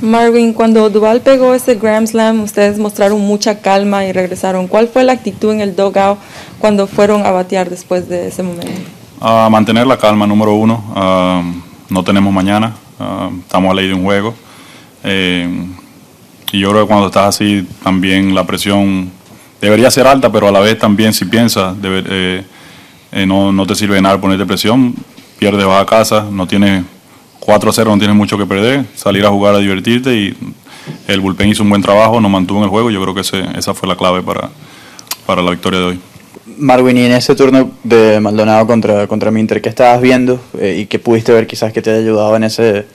Marvin, 0.00 0.52
cuando 0.52 0.88
Duval 0.88 1.20
pegó 1.20 1.52
ese 1.54 1.74
Grand 1.74 2.06
Slam, 2.06 2.42
ustedes 2.42 2.78
mostraron 2.78 3.20
mucha 3.20 3.60
calma 3.60 4.04
y 4.06 4.12
regresaron. 4.12 4.68
¿Cuál 4.68 4.88
fue 4.88 5.02
la 5.04 5.12
actitud 5.12 5.52
en 5.52 5.60
el 5.60 5.74
dugout 5.74 6.18
cuando 6.60 6.86
fueron 6.86 7.26
a 7.26 7.32
batear 7.32 7.70
después 7.70 8.08
de 8.08 8.28
ese 8.28 8.44
momento? 8.44 8.97
Uh, 9.20 9.50
mantener 9.50 9.86
la 9.86 9.96
calma, 9.96 10.26
número 10.26 10.54
uno. 10.54 10.82
Uh, 10.94 11.92
no 11.92 12.04
tenemos 12.04 12.32
mañana. 12.32 12.72
Uh, 12.98 13.38
estamos 13.40 13.70
a 13.70 13.74
ley 13.74 13.88
de 13.88 13.94
un 13.94 14.04
juego. 14.04 14.34
Eh, 15.04 15.48
y 16.52 16.60
yo 16.60 16.70
creo 16.70 16.82
que 16.82 16.88
cuando 16.88 17.06
estás 17.06 17.36
así, 17.36 17.66
también 17.82 18.34
la 18.34 18.44
presión 18.44 19.10
debería 19.60 19.90
ser 19.90 20.06
alta, 20.06 20.30
pero 20.32 20.48
a 20.48 20.52
la 20.52 20.60
vez 20.60 20.78
también 20.78 21.12
si 21.12 21.24
piensas, 21.24 21.76
eh, 21.82 22.44
eh, 23.12 23.26
no, 23.26 23.52
no, 23.52 23.66
te 23.66 23.74
sirve 23.74 24.00
nada 24.00 24.20
ponerte 24.20 24.46
presión, 24.46 24.94
pierdes, 25.38 25.66
vas 25.66 25.82
a 25.82 25.86
casa, 25.86 26.26
no 26.30 26.46
tienes 26.46 26.84
4 27.40 27.70
a 27.70 27.72
0, 27.72 27.90
no 27.92 27.98
tienes 27.98 28.16
mucho 28.16 28.38
que 28.38 28.46
perder, 28.46 28.86
salir 28.94 29.24
a 29.26 29.30
jugar 29.30 29.54
a 29.54 29.58
divertirte 29.58 30.14
y 30.14 30.36
el 31.06 31.20
bullpen 31.20 31.50
hizo 31.50 31.62
un 31.62 31.70
buen 31.70 31.82
trabajo, 31.82 32.20
nos 32.20 32.30
mantuvo 32.30 32.58
en 32.58 32.64
el 32.64 32.70
juego, 32.70 32.90
yo 32.90 33.02
creo 33.02 33.14
que 33.14 33.20
ese, 33.20 33.44
esa 33.56 33.74
fue 33.74 33.88
la 33.88 33.96
clave 33.96 34.22
para, 34.22 34.50
para 35.26 35.42
la 35.42 35.50
victoria 35.50 35.80
de 35.80 35.84
hoy. 35.86 36.00
Marvin, 36.58 36.96
y 36.98 37.04
en 37.04 37.12
ese 37.12 37.34
turno 37.34 37.70
de 37.84 38.20
Maldonado 38.20 38.66
contra, 38.66 39.06
contra 39.06 39.30
Minter, 39.30 39.60
¿qué 39.60 39.68
estabas 39.68 40.00
viendo 40.00 40.40
eh, 40.58 40.78
y 40.80 40.86
qué 40.86 40.98
pudiste 40.98 41.32
ver 41.32 41.46
quizás 41.46 41.72
que 41.72 41.82
te 41.82 41.90
haya 41.90 42.00
ayudado 42.00 42.36
en 42.36 42.44
ese, 42.44 42.86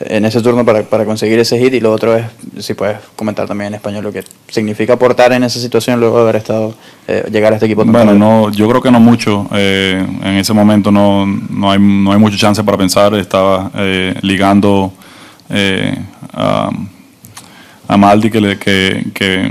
en 0.00 0.24
ese 0.24 0.40
turno 0.40 0.64
para, 0.64 0.82
para, 0.82 1.04
conseguir 1.04 1.38
ese 1.38 1.58
hit. 1.58 1.74
Y 1.74 1.80
lo 1.80 1.92
otro 1.92 2.16
es 2.16 2.24
si 2.60 2.74
puedes 2.74 2.98
comentar 3.16 3.46
también 3.46 3.68
en 3.68 3.74
español 3.74 4.04
lo 4.04 4.12
que 4.12 4.24
significa 4.48 4.94
aportar 4.94 5.32
en 5.32 5.44
esa 5.44 5.58
situación 5.58 6.00
luego 6.00 6.16
de 6.16 6.22
haber 6.22 6.36
estado 6.36 6.74
eh, 7.06 7.24
llegar 7.30 7.52
a 7.52 7.56
este 7.56 7.66
equipo 7.66 7.84
bueno 7.84 8.14
no 8.14 8.50
yo 8.50 8.68
creo 8.68 8.80
que 8.80 8.90
no 8.90 9.00
mucho 9.00 9.48
eh, 9.52 10.04
en 10.22 10.34
ese 10.34 10.52
momento 10.52 10.90
no, 10.90 11.26
no 11.26 11.70
hay 11.70 11.78
no 11.78 12.12
hay 12.12 12.18
mucha 12.18 12.36
chance 12.36 12.62
para 12.62 12.78
pensar. 12.78 13.14
Estaba 13.14 13.70
eh, 13.74 14.14
ligando 14.22 14.92
eh, 15.50 15.96
a, 16.32 16.70
a, 17.88 17.96
Maldi 17.96 18.30
que, 18.30 18.40
le, 18.40 18.58
que, 18.58 19.04
que, 19.14 19.50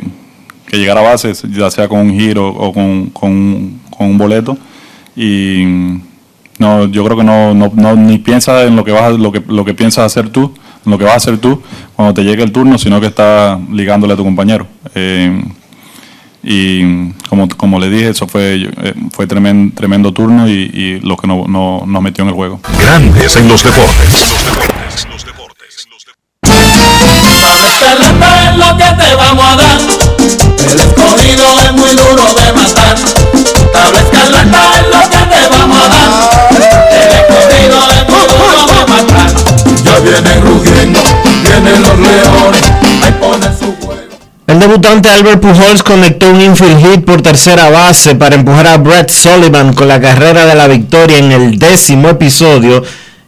que, 0.67 0.77
llegara 0.77 0.99
a 0.99 1.03
base 1.03 1.33
ya 1.49 1.71
sea 1.71 1.87
con 1.87 1.99
un 1.99 2.11
giro 2.11 2.47
o 2.47 2.73
con, 2.73 3.07
con, 3.07 3.79
con 3.89 4.07
un 4.07 4.17
boleto 4.17 4.57
y 5.15 5.63
no, 6.59 6.85
yo 6.87 7.03
creo 7.03 7.17
que 7.17 7.23
no, 7.23 7.53
no, 7.53 7.71
no, 7.75 7.95
ni 7.95 8.17
piensa 8.17 8.63
en 8.63 8.75
lo 8.75 8.83
que 8.83 8.91
vas 8.91 9.13
lo 9.13 9.31
que 9.31 9.43
lo 9.47 9.63
que 9.63 9.73
piensas 9.73 10.05
hacer 10.05 10.29
tú, 10.29 10.53
en 10.85 10.91
lo 10.91 10.97
que 10.97 11.03
vas 11.03 11.13
a 11.13 11.17
hacer 11.17 11.37
tú 11.37 11.61
cuando 11.95 12.13
te 12.13 12.23
llegue 12.23 12.43
el 12.43 12.51
turno, 12.51 12.77
sino 12.77 12.99
que 12.99 13.07
estás 13.07 13.59
ligándole 13.71 14.13
a 14.13 14.17
tu 14.17 14.23
compañero. 14.23 14.67
Eh, 14.95 15.41
y 16.43 17.11
como, 17.29 17.47
como 17.49 17.79
le 17.79 17.89
dije, 17.89 18.09
eso 18.09 18.27
fue 18.27 18.55
eh, 18.55 18.93
fue 19.11 19.27
tremendo, 19.27 19.75
tremendo 19.75 20.13
turno 20.13 20.47
y, 20.47 20.71
y 20.73 20.99
lo 21.01 21.17
que 21.17 21.27
no, 21.27 21.45
no, 21.47 21.83
nos 21.85 22.01
metió 22.01 22.23
en 22.23 22.29
el 22.29 22.35
juego. 22.35 22.59
Grandes 22.79 23.35
en 23.35 23.47
los 23.47 23.63
deportes. 23.63 24.33
Los 25.09 25.25
deportes. 25.25 25.87
es 28.43 28.57
lo 28.57 28.77
que 28.77 28.83
te 28.83 29.15
vamos 29.15 29.45
a 29.45 29.55
dar. 29.55 30.46
El 30.65 30.79
escogido 30.79 31.43
es 31.65 31.71
muy 31.73 31.89
duro 31.91 32.23
de 32.33 32.53
matar. 32.53 32.95
Tabla 33.73 33.99
escarlata 33.99 34.61
es 34.79 34.87
lo 34.87 35.09
que 35.09 35.17
te 35.17 35.49
vamos 35.49 35.77
a 35.77 35.89
dar. 35.89 36.09
El 36.91 37.11
escogido 37.19 37.77
es 37.91 38.09
muy 38.09 38.25
duro 38.27 38.65
de 38.73 38.85
matar. 38.87 39.29
Ya 39.83 39.99
vienen 39.99 40.41
rugiendo, 40.41 40.99
vienen 41.43 41.81
los 41.81 41.99
leones. 41.99 42.61
Ahí 43.03 43.11
ponen 43.19 43.57
su. 43.57 43.77
El 44.47 44.61
debutante 44.61 45.09
Albert 45.09 45.41
Pujols 45.41 45.83
conectó 45.83 46.29
un 46.29 46.39
infield 46.39 46.79
hit 46.79 47.03
por 47.03 47.21
tercera 47.21 47.69
base 47.69 48.15
para 48.15 48.35
empujar 48.35 48.67
a 48.67 48.77
Brett 48.77 49.09
Sullivan 49.09 49.73
con 49.73 49.89
la 49.89 49.99
carrera 49.99 50.45
de 50.45 50.55
la 50.55 50.67
victoria 50.67 51.17
en 51.17 51.33
el 51.33 51.59
décimo 51.59 52.07
episodio 52.07 52.81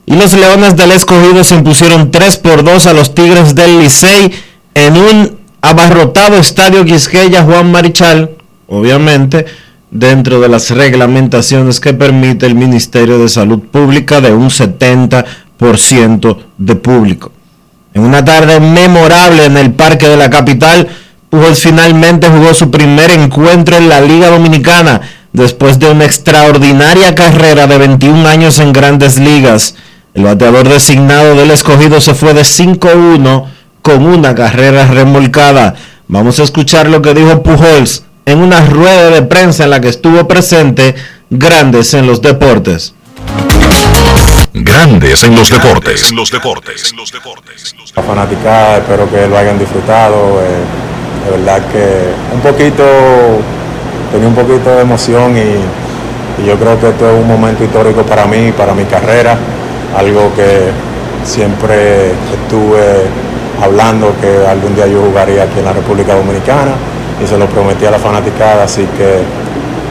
y 0.06 0.16
los 0.16 0.32
Leones 0.32 0.78
del 0.78 0.92
Escogido 0.92 1.44
se 1.44 1.56
impusieron 1.56 2.10
3 2.10 2.38
por 2.38 2.64
2 2.64 2.86
a 2.88 2.94
los 2.94 3.14
Tigres 3.14 3.54
del 3.54 3.80
Licey 3.80 4.32
en 4.74 4.98
un 4.98 5.39
abarrotado 5.62 6.38
estadio 6.38 6.86
Quisqueya 6.86 7.44
Juan 7.44 7.72
Marichal, 7.72 8.32
obviamente 8.68 9.46
dentro 9.92 10.40
de 10.40 10.50
las 10.50 10.70
reglamentaciones 10.70 11.80
que 11.80 11.94
permite 11.94 12.46
el 12.46 12.56
Ministerio 12.56 13.18
de 13.18 13.30
Salud 13.30 13.60
Pública 13.60 14.22
de 14.22 14.34
un 14.34 14.50
70% 14.50 16.38
de 16.58 16.76
público. 16.76 17.32
En 17.94 18.04
una 18.04 18.24
tarde 18.24 18.60
memorable 18.60 19.46
en 19.46 19.58
el 19.58 19.72
Parque 19.72 20.08
de 20.08 20.18
la 20.18 20.30
Capital, 20.30 20.88
Pujols 21.30 21.62
finalmente 21.62 22.30
jugó 22.30 22.54
su 22.54 22.70
primer 22.70 23.12
encuentro 23.12 23.78
en 23.78 23.90
la 23.90 24.02
Liga 24.02 24.30
Dominicana 24.30 25.02
después 25.34 25.80
de 25.80 25.92
una 25.92 26.06
extraordinaria 26.06 27.16
carrera 27.16 27.68
de 27.68 27.78
21 27.78 28.28
años 28.28 28.60
en 28.60 28.74
grandes 28.74 29.20
ligas. 29.20 29.76
El 30.14 30.24
bateador 30.24 30.68
designado 30.68 31.36
del 31.36 31.52
escogido 31.52 32.02
se 32.02 32.16
fue 32.16 32.34
de 32.34 32.42
5-1 32.42 33.46
con 33.82 34.06
una 34.06 34.36
carrera 34.36 34.86
remolcada. 34.86 35.76
Vamos 36.08 36.40
a 36.40 36.44
escuchar 36.44 36.90
lo 36.90 37.02
que 37.02 37.14
dijo 37.14 37.44
Pujols 37.44 38.04
en 38.26 38.40
una 38.40 38.66
rueda 38.66 39.10
de 39.10 39.22
prensa 39.24 39.64
en 39.64 39.72
la 39.72 39.82
que 39.82 39.90
estuvo 39.90 40.28
presente 40.28 40.96
Grandes 41.30 41.94
en 41.94 42.08
los 42.08 42.22
Deportes. 42.22 42.94
Grandes 44.54 45.24
en 45.24 45.36
los 45.36 45.50
deportes. 45.50 46.12
Los 46.12 46.32
deportes. 46.32 46.94
Los 46.96 47.12
deportes. 47.12 47.76
La 47.96 48.02
fanaticada, 48.04 48.78
espero 48.78 49.10
que 49.10 49.28
lo 49.28 49.38
hayan 49.38 49.60
disfrutado. 49.60 50.42
Eh, 50.42 51.26
de 51.26 51.38
verdad 51.38 51.62
que 51.72 52.34
un 52.34 52.42
poquito, 52.42 52.84
tenía 54.12 54.28
un 54.28 54.36
poquito 54.36 54.76
de 54.76 54.82
emoción 54.82 55.38
y, 55.38 56.42
y, 56.42 56.48
yo 56.48 56.58
creo 56.58 56.80
que 56.80 56.90
esto 56.90 57.10
es 57.10 57.22
un 57.22 57.28
momento 57.28 57.64
histórico 57.64 58.02
para 58.04 58.26
mí, 58.26 58.52
para 58.52 58.74
mi 58.74 58.86
carrera, 58.86 59.38
algo 59.96 60.34
que 60.36 60.72
siempre 61.24 62.12
estuve 62.12 63.04
hablando 63.62 64.14
que 64.22 64.48
algún 64.48 64.76
día 64.76 64.88
yo 64.88 65.02
jugaría 65.02 65.44
aquí 65.44 65.60
en 65.60 65.66
la 65.66 65.74
República 65.74 66.16
Dominicana 66.16 66.74
y 67.24 67.28
se 67.28 67.38
lo 67.38 67.46
prometí 67.48 67.86
a 67.86 67.92
la 67.92 68.00
fanaticada, 68.00 68.64
así 68.64 68.88
que 68.98 69.20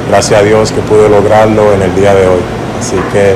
gracias 0.08 0.40
a 0.40 0.42
Dios 0.42 0.72
que 0.72 0.80
pude 0.80 1.08
lograrlo 1.08 1.72
en 1.74 1.82
el 1.82 1.94
día 1.94 2.14
de 2.14 2.26
hoy. 2.26 2.40
Así 2.80 2.96
que 3.12 3.34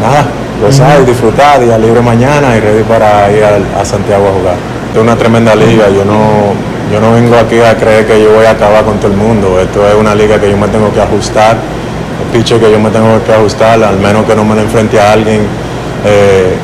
nada, 0.00 0.24
gozar 0.62 1.00
y 1.02 1.04
disfrutar, 1.04 1.60
día 1.60 1.76
libre 1.78 2.00
mañana 2.00 2.56
y 2.56 2.60
ready 2.60 2.82
para 2.84 3.30
ir 3.32 3.44
a, 3.44 3.80
a, 3.80 3.84
Santiago 3.84 4.28
a 4.28 4.32
jugar. 4.32 4.56
Es 4.94 5.00
una 5.00 5.16
tremenda 5.16 5.54
liga, 5.54 5.88
yo 5.88 6.04
no, 6.04 6.54
yo 6.90 7.00
no 7.00 7.12
vengo 7.12 7.36
aquí 7.36 7.60
a 7.60 7.76
creer 7.76 8.06
que 8.06 8.22
yo 8.22 8.32
voy 8.32 8.46
a 8.46 8.50
acabar 8.50 8.84
con 8.84 8.98
todo 8.98 9.10
el 9.10 9.16
mundo, 9.16 9.60
esto 9.60 9.86
es 9.86 9.94
una 9.94 10.14
liga 10.14 10.38
que 10.38 10.50
yo 10.50 10.56
me 10.56 10.68
tengo 10.68 10.92
que 10.92 11.00
ajustar, 11.00 11.56
el 11.56 12.38
pitcher 12.38 12.60
que 12.60 12.70
yo 12.70 12.78
me 12.78 12.90
tengo 12.90 13.22
que 13.24 13.32
ajustar, 13.32 13.82
al 13.82 13.98
menos 13.98 14.24
que 14.24 14.34
no 14.34 14.44
me 14.44 14.54
lo 14.54 14.62
enfrente 14.62 15.00
a 15.00 15.12
alguien 15.12 15.46
eh, 16.04 16.54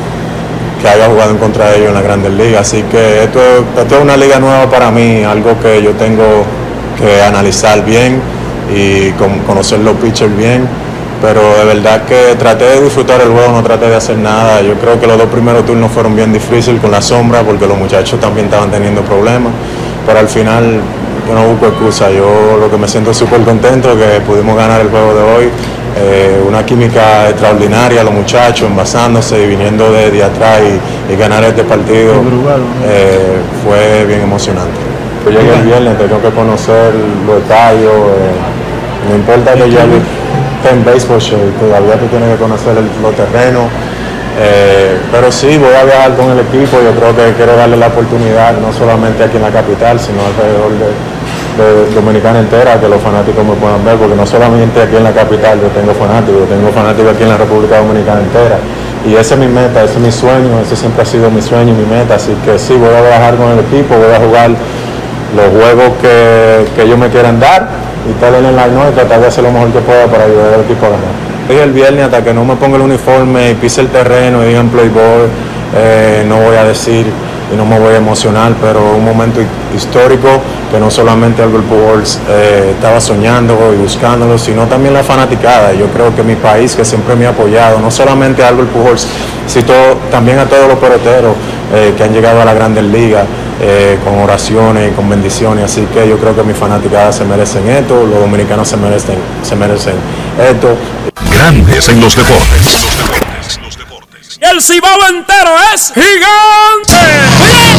que 0.80 0.88
haya 0.88 1.06
jugado 1.06 1.30
en 1.32 1.38
contra 1.38 1.70
de 1.70 1.78
ellos 1.78 1.88
en 1.88 1.94
la 1.94 2.02
Grandes 2.02 2.32
Ligas. 2.32 2.60
Así 2.62 2.82
que 2.84 3.24
esto, 3.24 3.40
es 3.40 4.02
una 4.02 4.16
liga 4.16 4.38
nueva 4.38 4.70
para 4.70 4.90
mí, 4.90 5.24
algo 5.24 5.58
que 5.60 5.82
yo 5.82 5.92
tengo 5.92 6.44
que 6.98 7.22
analizar 7.22 7.84
bien 7.84 8.20
y 8.74 9.10
con, 9.12 9.40
conocer 9.40 9.80
los 9.80 9.96
pitchers 9.96 10.36
bien 10.36 10.68
pero 11.20 11.40
de 11.58 11.64
verdad 11.64 12.02
que 12.04 12.36
traté 12.38 12.64
de 12.64 12.82
disfrutar 12.82 13.20
el 13.20 13.28
juego, 13.28 13.52
no 13.52 13.62
traté 13.62 13.88
de 13.88 13.96
hacer 13.96 14.16
nada. 14.16 14.60
Yo 14.62 14.74
creo 14.74 15.00
que 15.00 15.06
los 15.06 15.18
dos 15.18 15.26
primeros 15.26 15.64
turnos 15.66 15.90
fueron 15.90 16.14
bien 16.14 16.32
difíciles 16.32 16.80
con 16.80 16.90
la 16.90 17.02
sombra 17.02 17.42
porque 17.42 17.66
los 17.66 17.76
muchachos 17.76 18.20
también 18.20 18.46
estaban 18.46 18.70
teniendo 18.70 19.02
problemas, 19.02 19.52
pero 20.06 20.20
al 20.20 20.28
final 20.28 20.80
yo 21.26 21.34
no 21.34 21.46
busco 21.48 21.66
excusa, 21.66 22.10
yo 22.10 22.56
lo 22.60 22.70
que 22.70 22.76
me 22.76 22.88
siento 22.88 23.12
súper 23.12 23.42
contento 23.42 23.96
que 23.96 24.20
pudimos 24.20 24.56
ganar 24.56 24.80
el 24.80 24.88
juego 24.88 25.14
de 25.14 25.22
hoy, 25.22 25.50
eh, 26.00 26.40
una 26.46 26.64
química 26.64 27.28
extraordinaria, 27.28 28.02
los 28.04 28.12
muchachos 28.14 28.68
envasándose 28.68 29.42
y 29.42 29.46
viniendo 29.46 29.92
de, 29.92 30.10
de 30.10 30.22
atrás 30.24 30.60
y, 30.62 31.12
y 31.12 31.16
ganar 31.16 31.42
este 31.44 31.64
partido 31.64 32.14
eh, 32.86 33.38
fue 33.64 34.04
bien 34.06 34.22
emocionante. 34.22 34.78
Yo 35.24 35.30
llegué 35.30 35.54
el 35.54 35.62
viernes, 35.66 35.98
tengo 35.98 36.22
que 36.22 36.30
conocer 36.30 36.92
los 37.26 37.42
estadios, 37.42 37.92
eh, 37.92 39.08
no 39.10 39.16
importa 39.16 39.52
que 39.54 39.70
yo 39.70 39.78
esté 40.62 40.70
en 40.74 40.84
baseball 40.84 41.20
todavía 41.60 41.94
tú 41.98 42.06
tienes 42.06 42.28
que 42.30 42.36
conocer 42.42 42.76
el- 42.78 42.90
los 43.02 43.14
terrenos, 43.14 43.64
eh, 44.40 44.96
pero 45.10 45.32
sí, 45.32 45.58
voy 45.58 45.74
a 45.74 45.84
viajar 45.84 46.14
con 46.16 46.30
el 46.30 46.38
equipo, 46.40 46.78
yo 46.82 46.92
creo 46.98 47.10
que 47.16 47.34
quiero 47.36 47.56
darle 47.56 47.76
la 47.76 47.88
oportunidad, 47.88 48.54
no 48.58 48.72
solamente 48.72 49.24
aquí 49.24 49.36
en 49.36 49.42
la 49.42 49.50
capital, 49.50 49.98
sino 49.98 50.18
alrededor 50.24 50.70
de, 50.78 50.86
Dominicana 51.94 52.40
entera, 52.40 52.78
que 52.80 52.88
los 52.88 53.00
fanáticos 53.02 53.44
me 53.44 53.54
puedan 53.54 53.84
ver, 53.84 53.96
porque 53.96 54.14
no 54.14 54.26
solamente 54.26 54.82
aquí 54.82 54.96
en 54.96 55.04
la 55.04 55.12
capital 55.12 55.60
yo 55.60 55.68
tengo 55.68 55.92
fanáticos, 55.94 56.40
yo 56.40 56.46
tengo 56.46 56.70
fanáticos 56.70 57.14
aquí 57.14 57.22
en 57.24 57.28
la 57.30 57.36
República 57.38 57.78
Dominicana 57.78 58.20
entera. 58.20 58.58
Y 59.06 59.14
esa 59.14 59.34
es 59.34 59.40
mi 59.40 59.46
meta, 59.48 59.84
ese 59.84 59.94
es 59.94 60.00
mi 60.00 60.12
sueño, 60.12 60.60
ese 60.62 60.76
siempre 60.76 61.02
ha 61.02 61.06
sido 61.06 61.30
mi 61.30 61.40
sueño 61.42 61.72
y 61.72 61.76
mi 61.76 61.86
meta, 61.86 62.16
así 62.16 62.34
que 62.44 62.58
sí, 62.58 62.74
voy 62.74 62.94
a 62.94 63.00
viajar 63.00 63.36
con 63.36 63.48
el 63.52 63.60
equipo, 63.60 63.94
voy 63.96 64.12
a 64.14 64.18
jugar 64.18 64.50
los 65.36 65.46
juegos 65.52 65.92
que, 66.00 66.64
que 66.74 66.82
ellos 66.82 66.98
me 66.98 67.08
quieran 67.08 67.38
dar 67.38 67.68
y 68.06 68.10
estar 68.12 68.32
en 68.34 68.44
el 68.44 68.56
line 68.56 68.90
y 68.90 68.94
tratar 68.94 69.20
de 69.20 69.26
hacer 69.26 69.44
lo 69.44 69.52
mejor 69.52 69.68
que 69.70 69.80
pueda 69.80 70.06
para 70.06 70.24
ayudar 70.24 70.54
al 70.54 70.60
equipo 70.62 70.86
a 70.86 70.90
ganar. 70.90 71.14
Hoy 71.50 71.56
el 71.56 71.72
viernes 71.72 72.04
hasta 72.04 72.22
que 72.22 72.34
no 72.34 72.44
me 72.44 72.56
ponga 72.56 72.76
el 72.76 72.82
uniforme 72.82 73.50
y 73.50 73.54
pise 73.54 73.80
el 73.82 73.88
terreno 73.88 74.42
y 74.44 74.48
digan 74.48 74.68
playboy, 74.68 75.28
eh, 75.76 76.24
no 76.28 76.36
voy 76.40 76.56
a 76.56 76.64
decir 76.64 77.06
y 77.52 77.56
no 77.56 77.64
me 77.64 77.78
voy 77.78 77.94
a 77.94 77.96
emocionar, 77.96 78.52
pero 78.60 78.96
un 78.96 79.04
momento 79.04 79.40
hi- 79.40 79.76
histórico 79.76 80.28
que 80.70 80.78
no 80.78 80.90
solamente 80.90 81.42
Albert 81.42 81.64
Pujols 81.64 82.20
eh, 82.28 82.72
estaba 82.74 83.00
soñando 83.00 83.72
y 83.72 83.76
buscándolo, 83.76 84.38
sino 84.38 84.66
también 84.66 84.94
la 84.94 85.02
fanaticada. 85.02 85.72
Yo 85.72 85.86
creo 85.86 86.14
que 86.14 86.22
mi 86.22 86.36
país, 86.36 86.74
que 86.74 86.84
siempre 86.84 87.16
me 87.16 87.26
ha 87.26 87.30
apoyado, 87.30 87.78
no 87.80 87.90
solamente 87.90 88.42
a 88.42 88.48
Albert 88.48 88.68
Pujols, 88.68 89.06
sino 89.46 89.72
también 90.10 90.38
a 90.38 90.44
todos 90.44 90.68
los 90.68 90.78
peloteros 90.78 91.34
eh, 91.72 91.94
que 91.96 92.04
han 92.04 92.12
llegado 92.12 92.40
a 92.42 92.44
la 92.44 92.54
Grandes 92.54 92.84
Ligas 92.84 93.24
eh, 93.60 93.98
con 94.04 94.18
oraciones 94.18 94.92
y 94.92 94.94
con 94.94 95.08
bendiciones. 95.08 95.64
Así 95.64 95.86
que 95.92 96.08
yo 96.08 96.18
creo 96.18 96.36
que 96.36 96.42
mis 96.42 96.56
fanaticadas 96.56 97.16
se 97.16 97.24
merecen 97.24 97.68
esto, 97.68 98.06
los 98.06 98.20
dominicanos 98.20 98.68
se 98.68 98.76
merecen, 98.76 99.16
se 99.42 99.56
merecen 99.56 99.94
esto. 100.38 100.76
Grandes 101.32 101.88
en 101.88 102.00
los 102.00 102.14
deportes. 102.14 102.86
Y 104.40 104.44
el 104.44 104.62
cibao 104.62 105.08
entero 105.08 105.50
es 105.74 105.92
gigante. 105.92 107.77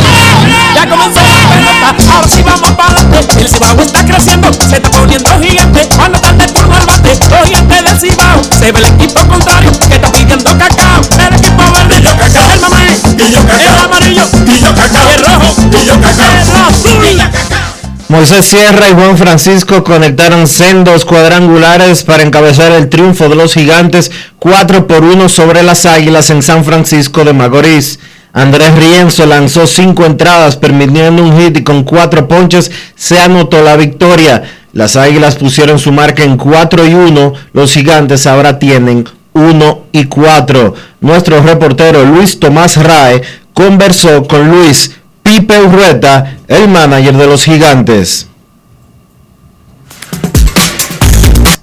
Ya 0.75 0.89
comenzó 0.89 1.19
la 1.21 1.49
pelota, 1.49 2.13
ahora 2.13 2.27
sí 2.27 2.41
vamos 2.43 2.71
para 2.71 2.89
adelante. 2.91 3.41
El 3.41 3.49
cibao 3.49 3.81
está 3.81 4.05
creciendo, 4.05 4.51
se 4.53 4.75
está 4.75 4.89
poniendo 4.89 5.29
gigante. 5.41 5.89
Cuando 5.95 6.17
están 6.17 6.37
de 6.37 6.47
turno 6.47 6.75
al 6.75 6.85
bate, 6.85 7.19
los 7.29 7.47
gigantes 7.47 7.83
del 7.83 7.99
cibao. 7.99 8.41
Se 8.59 8.71
ve 8.71 8.79
el 8.79 8.85
equipo 8.85 9.27
contrario 9.27 9.71
que 9.87 9.95
está 9.95 10.11
pidiendo 10.11 10.57
cacao. 10.57 11.01
El 11.27 11.35
equipo 11.35 11.63
verde, 11.71 11.99
y 11.99 12.01
yo 12.01 12.17
cacao. 12.17 12.53
El 12.53 12.59
mamey, 12.61 13.01
y 13.17 13.31
yo 13.31 13.41
cacao. 13.41 13.59
El 13.59 13.79
amarillo, 13.79 14.23
y 14.45 14.59
yo 14.59 14.75
cacao. 14.75 15.09
El 15.09 15.21
rojo, 15.23 15.55
y 15.71 15.85
yo 15.85 16.01
cacao. 16.01 16.27
El 16.29 16.55
azul, 16.55 17.05
y 17.05 17.17
yo 17.17 17.23
cacao. 17.23 17.79
Moisés 18.09 18.47
Sierra 18.47 18.89
y 18.89 18.93
Juan 18.93 19.19
Francisco 19.19 19.83
conectaron 19.83 20.47
sendos 20.47 21.05
cuadrangulares 21.05 22.03
para 22.03 22.23
encabezar 22.23 22.71
el 22.71 22.89
triunfo 22.89 23.29
de 23.29 23.35
los 23.35 23.53
gigantes 23.53 24.09
4 24.39 24.87
por 24.87 25.03
1 25.03 25.29
sobre 25.29 25.61
las 25.61 25.85
Águilas 25.85 26.31
en 26.31 26.41
San 26.41 26.65
Francisco 26.65 27.23
de 27.23 27.33
Macorís. 27.33 27.99
Andrés 28.33 28.75
Rienzo 28.75 29.25
lanzó 29.25 29.65
cinco 29.65 30.05
entradas 30.05 30.55
permitiendo 30.55 31.23
un 31.23 31.39
hit 31.39 31.57
y 31.57 31.63
con 31.63 31.83
cuatro 31.83 32.27
ponches 32.27 32.71
se 32.95 33.19
anotó 33.19 33.63
la 33.63 33.75
victoria. 33.75 34.43
Las 34.71 34.95
Águilas 34.95 35.35
pusieron 35.35 35.79
su 35.79 35.91
marca 35.91 36.23
en 36.23 36.37
4 36.37 36.85
y 36.85 36.93
1, 36.93 37.33
los 37.53 37.73
gigantes 37.73 38.27
ahora 38.27 38.59
tienen 38.59 39.09
1 39.33 39.83
y 39.91 40.05
4. 40.05 40.75
Nuestro 41.01 41.41
reportero 41.41 42.05
Luis 42.05 42.39
Tomás 42.39 42.77
Rae 42.77 43.21
conversó 43.53 44.27
con 44.27 44.49
Luis 44.49 44.91
Pipe 45.23 45.59
Urrueta, 45.59 46.37
el 46.47 46.67
manager 46.67 47.17
de 47.17 47.27
los 47.27 47.43
gigantes. 47.43 48.27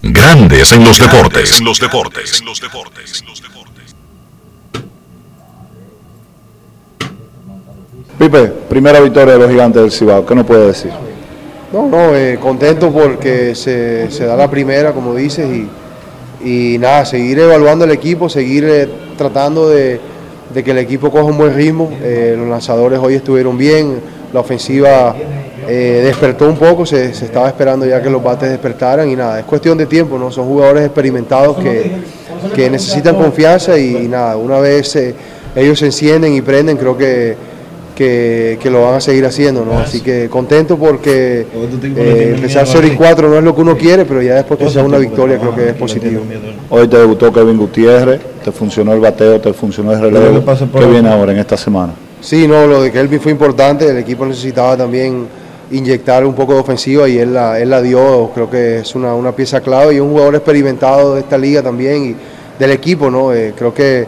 Grandes 0.02 0.72
en 0.72 0.84
los 0.84 0.98
deportes. 0.98 1.60
los 1.60 1.78
deportes. 1.80 2.42
Pipe, 8.18 8.46
primera 8.66 8.98
victoria 9.00 9.34
de 9.34 9.38
los 9.38 9.50
gigantes 9.50 9.82
del 9.82 9.92
Cibao, 9.92 10.24
¿qué 10.24 10.34
nos 10.34 10.46
puede 10.46 10.68
decir? 10.68 10.90
No, 11.70 11.86
no, 11.86 12.16
eh, 12.16 12.38
contento 12.40 12.90
porque 12.90 13.54
se, 13.54 14.08
da 14.24 14.34
la 14.36 14.50
primera, 14.50 14.92
como 14.92 15.14
dices, 15.14 15.46
y, 16.42 16.78
nada, 16.78 17.04
seguir 17.04 17.40
evaluando 17.40 17.84
el 17.84 17.90
equipo, 17.90 18.30
seguir 18.30 18.64
eh, 18.64 18.88
tratando 19.18 19.68
de, 19.68 20.00
que 20.54 20.70
el 20.70 20.78
equipo 20.78 21.10
coja 21.10 21.24
un 21.24 21.36
buen 21.36 21.54
ritmo. 21.54 21.90
Eh, 22.02 22.34
los 22.38 22.48
lanzadores 22.48 22.98
hoy 23.00 23.16
estuvieron 23.16 23.58
bien, 23.58 24.00
la 24.32 24.40
ofensiva 24.40 25.14
despertó 25.66 26.48
un 26.48 26.56
poco, 26.56 26.86
se, 26.86 27.10
estaba 27.10 27.48
esperando 27.48 27.84
ya 27.84 28.00
que 28.00 28.08
los 28.08 28.22
bates 28.22 28.48
despertaran 28.48 29.10
y 29.10 29.16
nada, 29.16 29.40
es 29.40 29.44
cuestión 29.44 29.76
de 29.76 29.84
tiempo, 29.84 30.16
¿no? 30.16 30.30
Son 30.30 30.46
jugadores 30.46 30.84
experimentados 30.84 31.58
que, 31.58 32.70
necesitan 32.70 33.16
confianza 33.16 33.76
y, 33.76 33.96
y 33.96 34.08
nada, 34.08 34.36
una 34.36 34.58
vez 34.58 34.96
ellos 35.56 35.78
se 35.78 35.86
encienden 35.86 36.34
y 36.34 36.40
prenden, 36.40 36.76
creo 36.76 36.96
que 36.96 37.55
que, 37.96 38.58
que 38.62 38.70
lo 38.70 38.82
van 38.82 38.94
a 38.94 39.00
seguir 39.00 39.24
haciendo, 39.24 39.64
¿no? 39.64 39.78
Así 39.78 40.02
que 40.02 40.28
contento 40.28 40.76
porque 40.76 41.46
eh, 41.96 42.32
empezar 42.36 42.66
0 42.66 42.86
y 42.86 42.90
4 42.94 43.28
no 43.28 43.38
es 43.38 43.42
lo 43.42 43.54
que 43.54 43.60
uno 43.62 43.76
quiere, 43.76 44.04
pero 44.04 44.22
ya 44.22 44.34
después 44.34 44.60
que 44.60 44.70
sea 44.70 44.84
una 44.84 44.98
victoria 44.98 45.38
creo 45.38 45.54
que 45.54 45.70
es 45.70 45.74
positivo. 45.74 46.22
Hoy 46.70 46.86
te 46.86 46.98
debutó 46.98 47.32
Kevin 47.32 47.56
Gutiérrez, 47.56 48.20
te 48.44 48.52
funcionó 48.52 48.92
el 48.92 49.00
bateo, 49.00 49.40
te 49.40 49.52
funcionó 49.52 49.92
el 49.92 50.00
relevo. 50.00 50.44
¿Qué 50.78 50.86
viene 50.86 51.08
ahora 51.08 51.32
en 51.32 51.38
esta 51.38 51.56
semana? 51.56 51.94
Sí, 52.20 52.46
no, 52.46 52.66
lo 52.66 52.82
de 52.82 52.92
Kelvin 52.92 53.20
fue 53.20 53.32
importante, 53.32 53.88
el 53.88 53.98
equipo 53.98 54.26
necesitaba 54.26 54.76
también 54.76 55.26
inyectar 55.70 56.24
un 56.24 56.34
poco 56.34 56.54
de 56.54 56.60
ofensiva 56.60 57.08
y 57.08 57.18
él 57.18 57.32
la, 57.34 57.58
él 57.58 57.70
la 57.70 57.80
dio, 57.82 58.30
creo 58.34 58.48
que 58.48 58.80
es 58.80 58.94
una, 58.94 59.14
una 59.14 59.32
pieza 59.32 59.60
clave 59.60 59.94
y 59.94 60.00
un 60.00 60.10
jugador 60.10 60.34
experimentado 60.36 61.14
de 61.14 61.20
esta 61.20 61.38
liga 61.38 61.62
también 61.62 62.10
y 62.10 62.16
del 62.58 62.70
equipo, 62.70 63.10
¿no? 63.10 63.32
Eh, 63.32 63.54
creo 63.56 63.72
que 63.72 64.06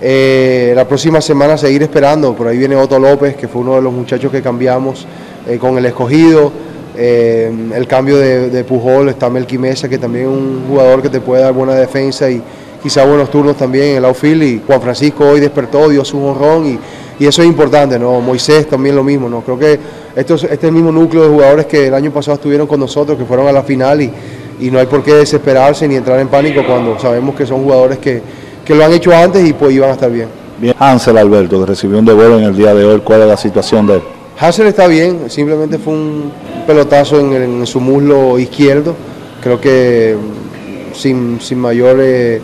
eh, 0.00 0.72
la 0.76 0.86
próxima 0.86 1.20
semana 1.20 1.56
seguir 1.56 1.82
esperando, 1.82 2.34
por 2.34 2.48
ahí 2.48 2.58
viene 2.58 2.76
Otto 2.76 2.98
López, 2.98 3.34
que 3.34 3.48
fue 3.48 3.62
uno 3.62 3.76
de 3.76 3.82
los 3.82 3.92
muchachos 3.92 4.30
que 4.30 4.42
cambiamos 4.42 5.06
eh, 5.48 5.56
con 5.58 5.78
el 5.78 5.86
escogido, 5.86 6.52
eh, 6.94 7.50
el 7.74 7.86
cambio 7.86 8.18
de, 8.18 8.64
Pujol, 8.64 9.08
está 9.08 9.30
Melqui 9.30 9.56
Mesa, 9.56 9.88
que 9.88 9.96
también 9.96 10.26
es 10.26 10.30
un 10.30 10.64
jugador 10.68 11.00
que 11.00 11.08
te 11.08 11.20
puede 11.20 11.42
dar 11.42 11.54
buena 11.54 11.74
defensa 11.74 12.30
y 12.30 12.42
quizá 12.82 13.04
buenos 13.06 13.30
turnos 13.30 13.56
también 13.56 13.86
en 13.86 13.96
el 13.96 14.04
outfield, 14.04 14.42
y 14.42 14.62
Juan 14.66 14.82
Francisco 14.82 15.24
hoy 15.30 15.40
despertó, 15.40 15.88
dio 15.88 16.04
su 16.04 16.22
honrón 16.22 16.66
y, 16.66 16.78
y 17.18 17.26
eso 17.26 17.40
es 17.40 17.48
importante, 17.48 17.98
¿no? 17.98 18.20
Moisés 18.20 18.68
también 18.68 18.94
lo 18.94 19.02
mismo, 19.02 19.30
¿no? 19.30 19.40
Creo 19.40 19.58
que 19.58 19.78
esto 20.14 20.34
es, 20.34 20.44
este 20.44 20.54
es 20.54 20.64
el 20.64 20.72
mismo 20.72 20.92
núcleo 20.92 21.22
de 21.22 21.28
jugadores 21.30 21.66
que 21.66 21.86
el 21.86 21.94
año 21.94 22.10
pasado 22.10 22.34
estuvieron 22.34 22.66
con 22.66 22.78
nosotros, 22.80 23.16
que 23.16 23.24
fueron 23.24 23.48
a 23.48 23.52
la 23.52 23.62
final 23.62 24.02
y, 24.02 24.12
y 24.60 24.70
no 24.70 24.78
hay 24.78 24.86
por 24.86 25.02
qué 25.02 25.14
desesperarse 25.14 25.88
ni 25.88 25.96
entrar 25.96 26.20
en 26.20 26.28
pánico 26.28 26.62
cuando 26.66 26.98
sabemos 26.98 27.34
que 27.34 27.46
son 27.46 27.62
jugadores 27.62 27.98
que, 27.98 28.20
que 28.66 28.74
lo 28.74 28.84
han 28.84 28.92
hecho 28.92 29.14
antes 29.16 29.48
y 29.48 29.52
pues 29.52 29.72
iban 29.74 29.90
a 29.90 29.92
estar 29.94 30.10
bien. 30.10 30.28
Bien, 30.58 30.74
Hansel 30.78 31.16
Alberto, 31.18 31.60
que 31.60 31.66
recibió 31.66 31.98
un 31.98 32.04
devuelo 32.04 32.38
en 32.38 32.44
el 32.44 32.56
día 32.56 32.74
de 32.74 32.84
hoy, 32.84 33.00
¿cuál 33.04 33.22
es 33.22 33.28
la 33.28 33.36
situación 33.36 33.86
de 33.86 33.94
él? 33.96 34.02
Hansel 34.38 34.66
está 34.66 34.86
bien, 34.86 35.30
simplemente 35.30 35.78
fue 35.78 35.92
un 35.94 36.32
pelotazo 36.66 37.20
en, 37.20 37.32
el- 37.32 37.42
en 37.42 37.66
su 37.66 37.80
muslo 37.80 38.38
izquierdo, 38.38 38.94
creo 39.42 39.60
que 39.60 40.16
mm, 40.18 40.94
sin, 40.94 41.40
sin 41.40 41.58
mayores 41.58 42.40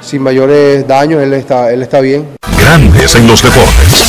sin 0.00 0.20
mayores 0.20 0.86
daños 0.86 1.22
él 1.22 1.32
está 1.32 1.72
él 1.72 1.80
está 1.82 2.00
bien. 2.00 2.26
Grandes 2.58 3.14
en 3.16 3.26
los 3.26 3.42
deportes. 3.42 4.03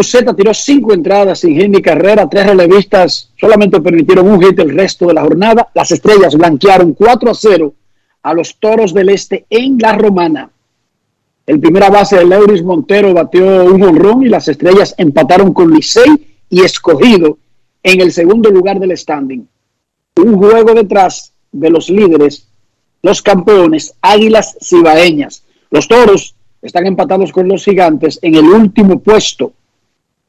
Uceta 0.00 0.34
tiró 0.34 0.52
cinco 0.52 0.92
entradas 0.92 1.40
sin 1.40 1.54
hit 1.54 1.68
ni 1.68 1.80
carrera, 1.80 2.28
tres 2.28 2.46
relevistas 2.46 3.30
solamente 3.38 3.80
permitieron 3.80 4.28
un 4.28 4.42
hit 4.42 4.58
el 4.58 4.76
resto 4.76 5.06
de 5.06 5.14
la 5.14 5.22
jornada. 5.22 5.68
Las 5.74 5.92
estrellas 5.92 6.36
blanquearon 6.36 6.94
4 6.94 7.30
a 7.30 7.34
0 7.34 7.74
a 8.22 8.34
los 8.34 8.56
toros 8.56 8.92
del 8.92 9.10
este 9.10 9.46
en 9.48 9.78
la 9.78 9.92
romana. 9.92 10.50
El 11.46 11.60
primera 11.60 11.90
base 11.90 12.16
de 12.16 12.24
Leuris 12.24 12.62
Montero 12.62 13.12
batió 13.14 13.64
un 13.64 13.82
honrón 13.82 14.22
y 14.22 14.28
las 14.28 14.48
estrellas 14.48 14.94
empataron 14.98 15.52
con 15.52 15.72
Licey 15.72 16.38
y 16.48 16.60
Escogido 16.60 17.38
en 17.82 18.00
el 18.00 18.12
segundo 18.12 18.50
lugar 18.50 18.78
del 18.78 18.96
standing. 18.96 19.46
Un 20.16 20.36
juego 20.36 20.74
detrás 20.74 21.32
de 21.50 21.70
los 21.70 21.88
líderes, 21.88 22.46
los 23.02 23.22
campeones, 23.22 23.94
Águilas 24.00 24.56
Cibaeñas. 24.62 25.44
Los 25.70 25.88
toros 25.88 26.34
están 26.62 26.86
empatados 26.86 27.32
con 27.32 27.48
los 27.48 27.64
gigantes 27.64 28.18
en 28.22 28.34
el 28.34 28.44
último 28.44 29.00
puesto. 29.00 29.52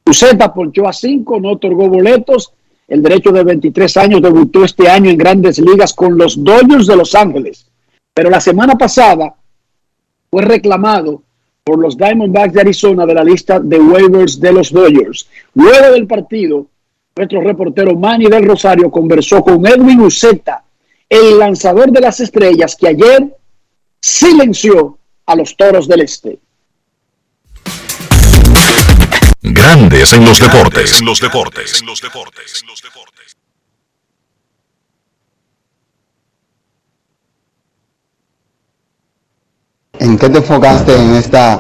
Uceta 0.06 0.54
ponchó 0.54 0.88
a 0.88 0.94
cinco, 0.94 1.40
no 1.40 1.52
otorgó 1.52 1.88
boletos. 1.88 2.54
El 2.88 3.02
derecho 3.02 3.32
de 3.32 3.44
23 3.44 3.98
años 3.98 4.22
debutó 4.22 4.66
este 4.66 4.90
año 4.90 5.10
en 5.10 5.18
grandes 5.18 5.60
ligas 5.60 5.94
con 5.94 6.18
los 6.18 6.44
Dodgers 6.44 6.88
de 6.88 6.96
Los 6.96 7.16
Ángeles. 7.16 7.66
Pero 8.14 8.30
la 8.30 8.42
semana 8.42 8.78
pasada 8.78 9.36
fue 10.30 10.42
reclamado 10.42 11.24
por 11.64 11.80
los 11.80 11.96
Diamondbacks 11.96 12.54
de 12.54 12.62
Arizona 12.62 13.06
de 13.06 13.14
la 13.14 13.24
lista 13.24 13.60
de 13.60 13.80
waivers 13.80 14.40
de 14.40 14.52
los 14.52 14.72
Dodgers. 14.72 15.30
Luego 15.54 15.94
del 15.94 16.08
partido, 16.08 16.68
nuestro 17.16 17.42
reportero 17.42 17.96
Manny 17.96 18.26
del 18.26 18.46
Rosario 18.46 18.90
conversó 18.90 19.42
con 19.42 19.66
Edwin 19.66 20.02
Uceta, 20.02 20.64
el 21.08 21.38
lanzador 21.38 21.92
de 21.92 22.02
las 22.02 22.20
estrellas 22.20 22.76
que 22.76 22.88
ayer 22.88 23.38
silenció 24.00 24.98
a 25.26 25.36
los 25.36 25.56
toros 25.56 25.88
del 25.88 26.02
este. 26.02 26.40
Grandes 29.62 30.12
en 30.14 30.26
los 30.26 30.40
deportes. 30.40 31.00
En 31.00 31.06
los 31.06 31.22
deportes. 31.22 31.82
En 31.82 31.86
los 31.86 32.02
deportes. 32.02 32.66
¿En 40.00 40.18
qué 40.18 40.30
te 40.30 40.38
enfocaste 40.40 40.96
en 40.96 41.14
esta 41.14 41.60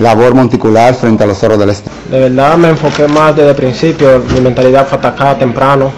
labor 0.00 0.34
monticular 0.34 0.94
frente 0.94 1.24
a 1.24 1.26
los 1.26 1.40
toros 1.40 1.58
del 1.58 1.70
este? 1.70 1.90
De 2.10 2.20
verdad 2.28 2.58
me 2.58 2.68
enfoqué 2.68 3.08
más 3.08 3.34
desde 3.34 3.50
el 3.50 3.56
principio, 3.56 4.18
mi 4.18 4.42
mentalidad 4.42 4.86
fue 4.86 4.98
atacar 4.98 5.38
temprano, 5.38 5.90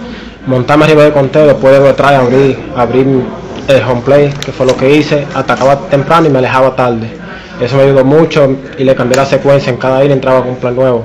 montarme 0.47 0.85
arriba 0.85 1.03
del 1.03 1.13
conteo, 1.13 1.49
después 1.49 1.73
de 1.73 1.81
detrás 1.81 2.13
abrir, 2.13 2.57
abrir 2.77 3.25
el 3.67 3.83
home 3.83 4.03
play, 4.03 4.33
que 4.45 4.53
fue 4.53 4.65
lo 4.65 4.77
que 4.77 4.95
hice, 4.95 5.27
atacaba 5.35 5.89
temprano 5.89 6.29
y 6.29 6.31
me 6.31 6.39
alejaba 6.39 6.77
tarde. 6.77 7.26
Eso 7.61 7.77
me 7.77 7.85
ayudó 7.85 8.05
mucho 8.05 8.55
y 8.79 8.85
le 8.85 8.95
cambié 8.95 9.17
la 9.17 9.25
secuencia, 9.27 9.71
en 9.71 9.79
cada 9.79 10.05
ira 10.05 10.13
entraba 10.15 10.41
con 10.41 10.51
un 10.51 10.57
plan 10.57 10.75
nuevo. 10.77 11.05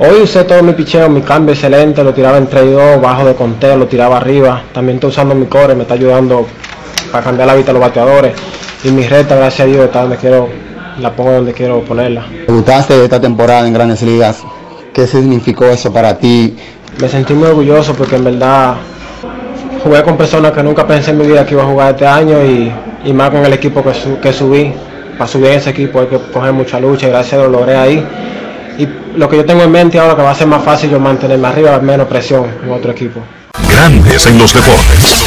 Hoy 0.00 0.22
usé 0.22 0.42
todo 0.44 0.60
mi 0.62 0.72
picheo, 0.72 1.08
mi 1.08 1.20
cambio 1.20 1.54
excelente, 1.54 2.02
lo 2.02 2.12
tiraba 2.12 2.36
en 2.38 2.48
3 2.48 2.64
y 2.64 2.70
2, 2.70 3.00
bajo 3.00 3.24
de 3.24 3.34
conteo, 3.34 3.76
lo 3.76 3.86
tiraba 3.86 4.16
arriba. 4.16 4.62
También 4.72 4.96
estoy 4.96 5.10
usando 5.10 5.34
mi 5.36 5.46
core, 5.46 5.74
me 5.76 5.82
está 5.82 5.94
ayudando 5.94 6.46
para 7.12 7.22
cambiar 7.22 7.46
la 7.46 7.54
vista 7.54 7.70
a 7.70 7.74
los 7.74 7.80
bateadores. 7.82 8.32
Y 8.82 8.88
mi 8.88 9.06
recta, 9.06 9.36
gracias 9.36 9.60
a 9.60 9.70
Dios, 9.70 9.84
está 9.84 10.00
donde 10.00 10.16
quiero, 10.16 10.48
la 11.00 11.12
pongo 11.12 11.30
donde 11.30 11.52
quiero 11.52 11.80
ponerla. 11.82 12.26
Debutaste 12.46 13.04
esta 13.04 13.20
temporada 13.20 13.66
en 13.68 13.72
Grandes 13.72 14.02
Ligas. 14.02 14.42
¿Qué 14.92 15.06
significó 15.06 15.66
eso 15.66 15.92
para 15.92 16.18
ti? 16.18 16.56
Me 17.00 17.08
sentí 17.08 17.32
muy 17.34 17.48
orgulloso 17.48 17.94
porque 17.94 18.16
en 18.16 18.24
verdad 18.24 18.74
jugué 19.82 20.02
con 20.02 20.16
personas 20.16 20.50
que 20.52 20.62
nunca 20.62 20.86
pensé 20.86 21.12
en 21.12 21.18
mi 21.18 21.26
vida 21.26 21.46
que 21.46 21.54
iba 21.54 21.62
a 21.62 21.66
jugar 21.66 21.90
este 21.92 22.06
año 22.06 22.44
y, 22.44 22.72
y 23.04 23.12
más 23.12 23.30
con 23.30 23.44
el 23.44 23.52
equipo 23.52 23.82
que, 23.82 23.94
su- 23.94 24.18
que 24.20 24.32
subí. 24.32 24.72
Para 25.18 25.28
subir 25.28 25.46
en 25.46 25.58
ese 25.58 25.70
equipo 25.70 26.00
hay 26.00 26.06
que 26.06 26.18
coger 26.18 26.52
mucha 26.52 26.80
lucha 26.80 27.06
y 27.06 27.10
gracias 27.10 27.34
a 27.34 27.36
Dios 27.38 27.50
lo 27.50 27.58
logré 27.60 27.76
ahí. 27.76 28.06
Y 28.78 28.88
lo 29.16 29.28
que 29.28 29.36
yo 29.36 29.44
tengo 29.44 29.62
en 29.62 29.70
mente 29.70 29.98
ahora 29.98 30.16
que 30.16 30.22
va 30.22 30.32
a 30.32 30.34
ser 30.34 30.48
más 30.48 30.64
fácil 30.64 30.90
yo 30.90 30.98
mantenerme 30.98 31.46
arriba, 31.46 31.78
menos 31.78 32.08
presión 32.08 32.46
en 32.62 32.70
otro 32.70 32.90
equipo. 32.90 33.20
Grandes 33.68 34.26
en 34.26 34.38
los 34.38 34.52
deportes. 34.52 35.24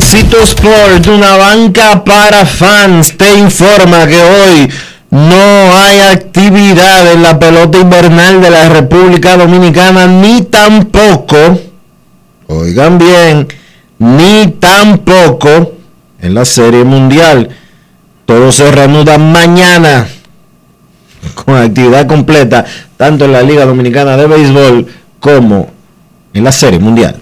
Cito 0.00 0.42
Sport, 0.42 1.06
una 1.06 1.36
banca 1.36 2.02
para 2.02 2.44
fans, 2.44 3.16
te 3.16 3.34
informa 3.34 4.06
que 4.06 4.22
hoy 4.22 4.72
no 5.12 5.76
hay 5.76 6.00
actividad 6.00 7.12
en 7.12 7.22
la 7.22 7.38
pelota 7.38 7.78
invernal 7.78 8.40
de 8.40 8.48
la 8.48 8.70
República 8.70 9.36
Dominicana, 9.36 10.06
ni 10.06 10.40
tampoco, 10.40 11.36
oigan 12.46 12.96
bien, 12.96 13.46
ni 13.98 14.46
tampoco 14.58 15.74
en 16.18 16.34
la 16.34 16.46
Serie 16.46 16.84
Mundial. 16.84 17.50
Todo 18.24 18.50
se 18.52 18.72
reanuda 18.72 19.18
mañana 19.18 20.08
con 21.34 21.56
actividad 21.56 22.06
completa, 22.06 22.64
tanto 22.96 23.26
en 23.26 23.32
la 23.32 23.42
Liga 23.42 23.66
Dominicana 23.66 24.16
de 24.16 24.26
Béisbol 24.26 24.86
como 25.20 25.68
en 26.32 26.42
la 26.42 26.52
Serie 26.52 26.78
Mundial. 26.78 27.21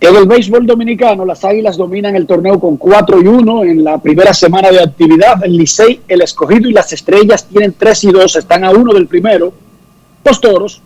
el 0.00 0.26
béisbol 0.26 0.66
dominicano, 0.66 1.24
las 1.24 1.44
Águilas 1.44 1.76
dominan 1.76 2.14
el 2.16 2.26
torneo 2.26 2.60
con 2.60 2.76
4 2.76 3.22
y 3.22 3.26
1 3.26 3.64
en 3.64 3.84
la 3.84 3.98
primera 3.98 4.34
semana 4.34 4.70
de 4.70 4.82
actividad. 4.82 5.42
El 5.42 5.56
Licey, 5.56 6.02
el 6.06 6.22
Escogido 6.22 6.68
y 6.68 6.72
las 6.72 6.92
Estrellas 6.92 7.46
tienen 7.46 7.74
3 7.76 8.04
y 8.04 8.12
2, 8.12 8.36
están 8.36 8.64
a 8.64 8.70
1 8.70 8.92
del 8.92 9.06
primero. 9.06 9.52
Los 10.24 10.40
Toros 10.40 10.82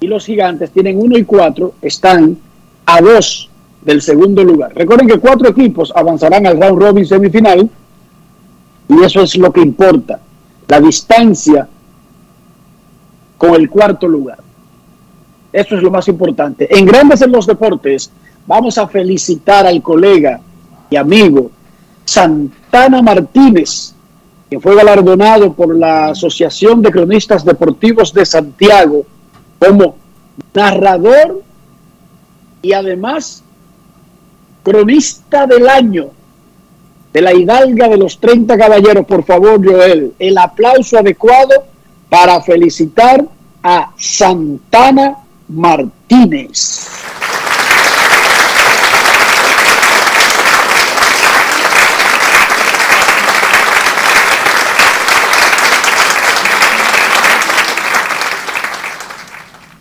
y 0.00 0.06
los 0.06 0.24
Gigantes 0.24 0.70
tienen 0.70 0.98
1 0.98 1.18
y 1.18 1.24
4, 1.24 1.74
están 1.82 2.36
a 2.86 3.00
2 3.00 3.50
del 3.82 4.02
segundo 4.02 4.42
lugar. 4.42 4.72
Recuerden 4.74 5.06
que 5.06 5.18
cuatro 5.18 5.48
equipos 5.48 5.92
avanzarán 5.94 6.46
al 6.46 6.60
round 6.60 6.82
robin 6.82 7.06
semifinal 7.06 7.68
y 8.88 9.04
eso 9.04 9.22
es 9.22 9.36
lo 9.36 9.52
que 9.52 9.60
importa, 9.60 10.20
la 10.66 10.80
distancia 10.80 11.68
con 13.36 13.54
el 13.54 13.70
cuarto 13.70 14.08
lugar. 14.08 14.38
Eso 15.52 15.76
es 15.76 15.82
lo 15.82 15.90
más 15.90 16.08
importante. 16.08 16.68
En 16.76 16.84
Grandes 16.84 17.22
en 17.22 17.32
los 17.32 17.46
Deportes, 17.46 18.10
vamos 18.48 18.78
a 18.78 18.88
felicitar 18.88 19.66
al 19.66 19.82
colega 19.82 20.40
y 20.88 20.96
amigo 20.96 21.50
Santana 22.06 23.02
Martínez, 23.02 23.94
que 24.48 24.58
fue 24.58 24.74
galardonado 24.74 25.52
por 25.52 25.76
la 25.76 26.08
Asociación 26.08 26.80
de 26.80 26.90
Cronistas 26.90 27.44
Deportivos 27.44 28.14
de 28.14 28.24
Santiago 28.24 29.04
como 29.58 29.96
narrador 30.54 31.42
y 32.62 32.72
además 32.72 33.44
cronista 34.62 35.46
del 35.46 35.68
año 35.68 36.08
de 37.12 37.20
la 37.20 37.34
hidalga 37.34 37.88
de 37.88 37.98
los 37.98 38.18
30 38.18 38.56
caballeros. 38.56 39.04
Por 39.04 39.24
favor, 39.24 39.62
Joel, 39.62 40.14
el 40.18 40.38
aplauso 40.38 40.98
adecuado 40.98 41.64
para 42.08 42.40
felicitar 42.40 43.26
a 43.62 43.92
Santana 43.98 45.18
Martínez. 45.48 46.88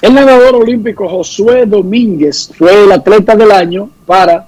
El 0.08 0.14
nadador 0.14 0.56
olímpico 0.56 1.10
Josué 1.10 1.66
Domínguez 1.66 2.50
fue 2.58 2.86
el 2.86 2.94
atleta 2.94 3.36
del 3.36 3.52
año 3.52 3.90
para 4.06 4.48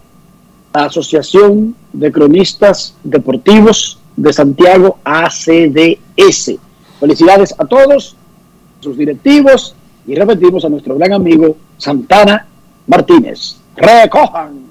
la 0.73 0.85
Asociación 0.85 1.75
de 1.91 2.13
Cronistas 2.13 2.95
Deportivos 3.03 3.99
de 4.15 4.31
Santiago, 4.31 4.99
ACDS. 5.03 6.53
Felicidades 7.01 7.53
a 7.57 7.65
todos, 7.65 8.15
sus 8.79 8.97
directivos 8.97 9.75
y 10.07 10.15
repetimos 10.15 10.63
a 10.63 10.69
nuestro 10.69 10.95
gran 10.97 11.11
amigo 11.11 11.57
Santana 11.77 12.47
Martínez. 12.87 13.57
Recojan 13.75 14.61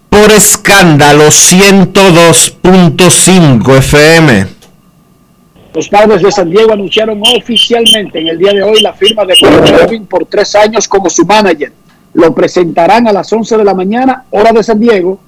por 0.10 0.30
escándalo 0.32 1.28
102.5 1.28 3.78
FM. 3.78 4.48
Los 5.74 5.88
padres 5.88 6.22
de 6.22 6.30
San 6.34 6.50
Diego 6.50 6.74
anunciaron 6.74 7.22
oficialmente 7.38 8.20
en 8.20 8.28
el 8.28 8.38
día 8.38 8.52
de 8.52 8.64
hoy 8.64 8.82
la 8.82 8.92
firma 8.92 9.24
de 9.24 9.38
Coach 9.40 9.72
Irving 9.84 10.02
por 10.02 10.26
tres 10.26 10.54
años 10.56 10.86
como 10.88 11.10
su 11.10 11.26
manager. 11.26 11.72
Lo 12.14 12.36
presentarán 12.36 13.08
a 13.08 13.14
las 13.14 13.32
11 13.32 13.56
de 13.56 13.64
la 13.64 13.74
mañana, 13.74 14.26
hora 14.32 14.52
de 14.52 14.64
San 14.64 14.82
Diego, 14.82 15.22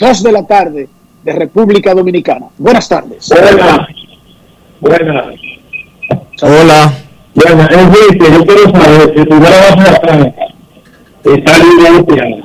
2 0.00 0.22
de 0.22 0.32
la 0.32 0.46
tarde 0.46 0.88
de 1.22 1.32
República 1.32 1.94
Dominicana. 1.94 2.46
Buenas 2.56 2.88
tardes. 2.88 3.28
Buenas. 3.28 3.86
Buenas. 4.80 5.26
Hola. 6.40 6.92
Bueno, 7.34 7.68
Enrique, 7.70 8.26
yo 8.32 8.46
quiero 8.46 8.62
saber 8.70 9.14
si 9.14 9.24
tu 9.26 9.38
base 9.38 9.82
de 9.82 9.90
Atlanta 9.90 10.34
está 11.22 11.58
libre 11.58 11.98
este 11.98 12.20
año. 12.20 12.44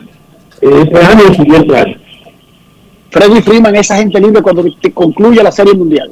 Este 0.62 0.98
año 0.98 1.24
y 1.24 1.28
el 1.28 1.36
siguiente 1.36 1.78
año. 1.78 1.98
Freddy 3.10 3.42
Freeman 3.42 3.76
es 3.78 3.90
agente 3.90 4.20
libre 4.20 4.42
cuando 4.42 4.66
te 4.82 4.92
concluya 4.92 5.42
la 5.42 5.52
Serie 5.52 5.74
Mundial. 5.74 6.12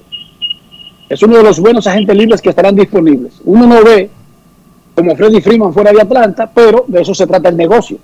Es 1.09 1.21
uno 1.23 1.37
de 1.37 1.43
los 1.43 1.59
buenos 1.59 1.85
agentes 1.85 2.15
libres 2.15 2.41
que 2.41 2.49
estarán 2.49 2.75
disponibles. 2.75 3.41
Uno 3.43 3.67
no 3.67 3.83
ve 3.83 4.09
como 4.95 5.13
Freddy 5.15 5.41
Freeman 5.41 5.73
fuera 5.73 5.91
de 5.91 6.01
Atlanta, 6.01 6.49
pero 6.53 6.85
de 6.87 7.01
eso 7.01 7.13
se 7.13 7.27
trata 7.27 7.49
el 7.49 7.57
negocio. 7.57 7.97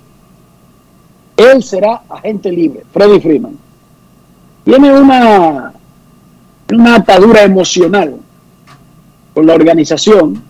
Él 1.40 1.62
será 1.62 2.02
agente 2.10 2.52
libre, 2.52 2.82
Freddy 2.92 3.18
Freeman. 3.18 3.56
Tiene 4.62 4.92
una, 4.92 5.72
una 6.70 6.94
atadura 6.96 7.42
emocional 7.42 8.16
con 9.32 9.46
la 9.46 9.54
organización, 9.54 10.42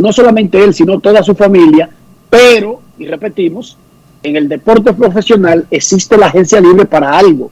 no 0.00 0.12
solamente 0.12 0.62
él, 0.62 0.72
sino 0.72 1.00
toda 1.00 1.24
su 1.24 1.34
familia, 1.34 1.90
pero, 2.30 2.80
y 2.98 3.06
repetimos, 3.06 3.76
en 4.22 4.36
el 4.36 4.48
deporte 4.48 4.92
profesional 4.92 5.66
existe 5.72 6.16
la 6.16 6.26
agencia 6.26 6.60
libre 6.60 6.84
para 6.84 7.18
algo, 7.18 7.50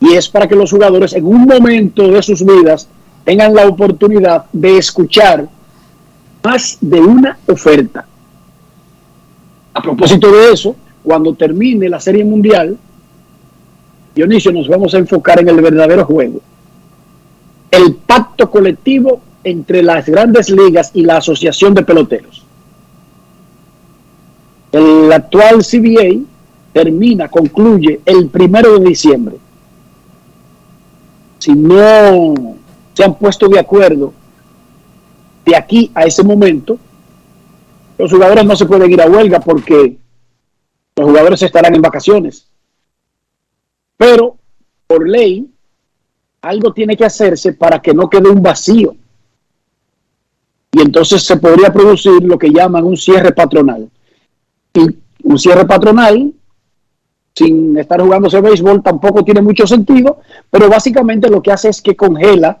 y 0.00 0.14
es 0.14 0.28
para 0.28 0.48
que 0.48 0.56
los 0.56 0.72
jugadores 0.72 1.12
en 1.12 1.24
un 1.24 1.42
momento 1.42 2.08
de 2.08 2.20
sus 2.20 2.44
vidas 2.44 2.88
tengan 3.24 3.54
la 3.54 3.68
oportunidad 3.68 4.46
de 4.52 4.78
escuchar 4.78 5.48
más 6.42 6.78
de 6.80 7.00
una 7.00 7.38
oferta. 7.46 8.06
A 9.72 9.80
propósito 9.80 10.32
de 10.32 10.52
eso, 10.52 10.74
cuando 11.08 11.32
termine 11.32 11.88
la 11.88 12.00
Serie 12.00 12.22
Mundial, 12.22 12.76
Dionisio, 14.14 14.52
nos 14.52 14.68
vamos 14.68 14.92
a 14.92 14.98
enfocar 14.98 15.40
en 15.40 15.48
el 15.48 15.58
verdadero 15.62 16.04
juego. 16.04 16.42
El 17.70 17.94
pacto 17.94 18.50
colectivo 18.50 19.22
entre 19.42 19.82
las 19.82 20.04
grandes 20.04 20.50
ligas 20.50 20.90
y 20.92 21.06
la 21.06 21.16
Asociación 21.16 21.72
de 21.72 21.82
Peloteros. 21.82 22.44
El 24.70 25.10
actual 25.10 25.64
CBA 25.64 26.26
termina, 26.74 27.30
concluye 27.30 28.02
el 28.04 28.28
primero 28.28 28.78
de 28.78 28.90
diciembre. 28.90 29.36
Si 31.38 31.52
no 31.52 32.34
se 32.92 33.02
han 33.02 33.14
puesto 33.14 33.48
de 33.48 33.58
acuerdo 33.58 34.12
de 35.46 35.56
aquí 35.56 35.90
a 35.94 36.02
ese 36.02 36.22
momento, 36.22 36.78
los 37.96 38.12
jugadores 38.12 38.44
no 38.44 38.54
se 38.54 38.66
pueden 38.66 38.92
ir 38.92 39.00
a 39.00 39.08
huelga 39.08 39.40
porque 39.40 39.96
los 40.98 41.06
jugadores 41.06 41.40
estarán 41.42 41.74
en 41.74 41.82
vacaciones. 41.82 42.48
Pero, 43.96 44.36
por 44.86 45.08
ley, 45.08 45.48
algo 46.42 46.72
tiene 46.72 46.96
que 46.96 47.04
hacerse 47.04 47.52
para 47.52 47.80
que 47.80 47.94
no 47.94 48.10
quede 48.10 48.28
un 48.28 48.42
vacío. 48.42 48.96
Y 50.72 50.80
entonces 50.80 51.22
se 51.22 51.36
podría 51.36 51.72
producir 51.72 52.22
lo 52.22 52.38
que 52.38 52.50
llaman 52.50 52.84
un 52.84 52.96
cierre 52.96 53.32
patronal. 53.32 53.88
Y 54.74 54.98
un 55.22 55.38
cierre 55.38 55.66
patronal, 55.66 56.32
sin 57.34 57.78
estar 57.78 58.00
jugándose 58.00 58.40
béisbol, 58.40 58.82
tampoco 58.82 59.24
tiene 59.24 59.40
mucho 59.40 59.66
sentido, 59.66 60.20
pero 60.50 60.68
básicamente 60.68 61.30
lo 61.30 61.42
que 61.42 61.52
hace 61.52 61.68
es 61.68 61.80
que 61.80 61.96
congela 61.96 62.60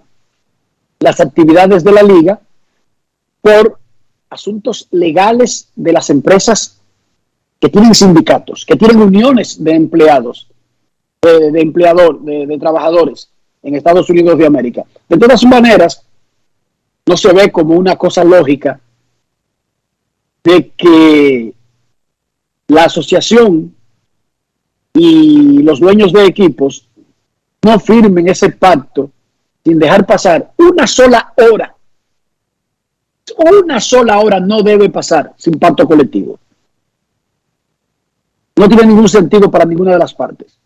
las 1.00 1.20
actividades 1.20 1.82
de 1.82 1.92
la 1.92 2.02
liga 2.02 2.40
por 3.40 3.78
asuntos 4.30 4.86
legales 4.90 5.68
de 5.74 5.92
las 5.92 6.10
empresas 6.10 6.77
que 7.60 7.68
tienen 7.68 7.94
sindicatos, 7.94 8.64
que 8.64 8.76
tienen 8.76 9.00
uniones 9.00 9.62
de 9.62 9.72
empleados, 9.72 10.48
de, 11.22 11.60
empleador, 11.60 12.20
de, 12.20 12.46
de 12.46 12.58
trabajadores 12.58 13.30
en 13.62 13.74
Estados 13.74 14.08
Unidos 14.08 14.38
de 14.38 14.46
América. 14.46 14.84
De 15.08 15.16
todas 15.16 15.44
maneras, 15.44 16.04
no 17.06 17.16
se 17.16 17.32
ve 17.32 17.50
como 17.50 17.74
una 17.74 17.96
cosa 17.96 18.22
lógica 18.22 18.80
de 20.44 20.70
que 20.76 21.54
la 22.68 22.84
asociación 22.84 23.74
y 24.94 25.62
los 25.62 25.80
dueños 25.80 26.12
de 26.12 26.26
equipos 26.26 26.88
no 27.62 27.78
firmen 27.80 28.28
ese 28.28 28.50
pacto 28.50 29.10
sin 29.64 29.78
dejar 29.78 30.06
pasar 30.06 30.52
una 30.56 30.86
sola 30.86 31.32
hora. 31.36 31.74
Una 33.36 33.80
sola 33.80 34.18
hora 34.20 34.40
no 34.40 34.62
debe 34.62 34.88
pasar 34.88 35.34
sin 35.36 35.58
pacto 35.58 35.86
colectivo. 35.86 36.38
No 38.58 38.66
tiene 38.66 38.86
ningún 38.86 39.08
sentido 39.08 39.48
para 39.50 39.64
ninguna 39.64 39.92
de 39.92 39.98
las 39.98 40.12
partes. 40.12 40.58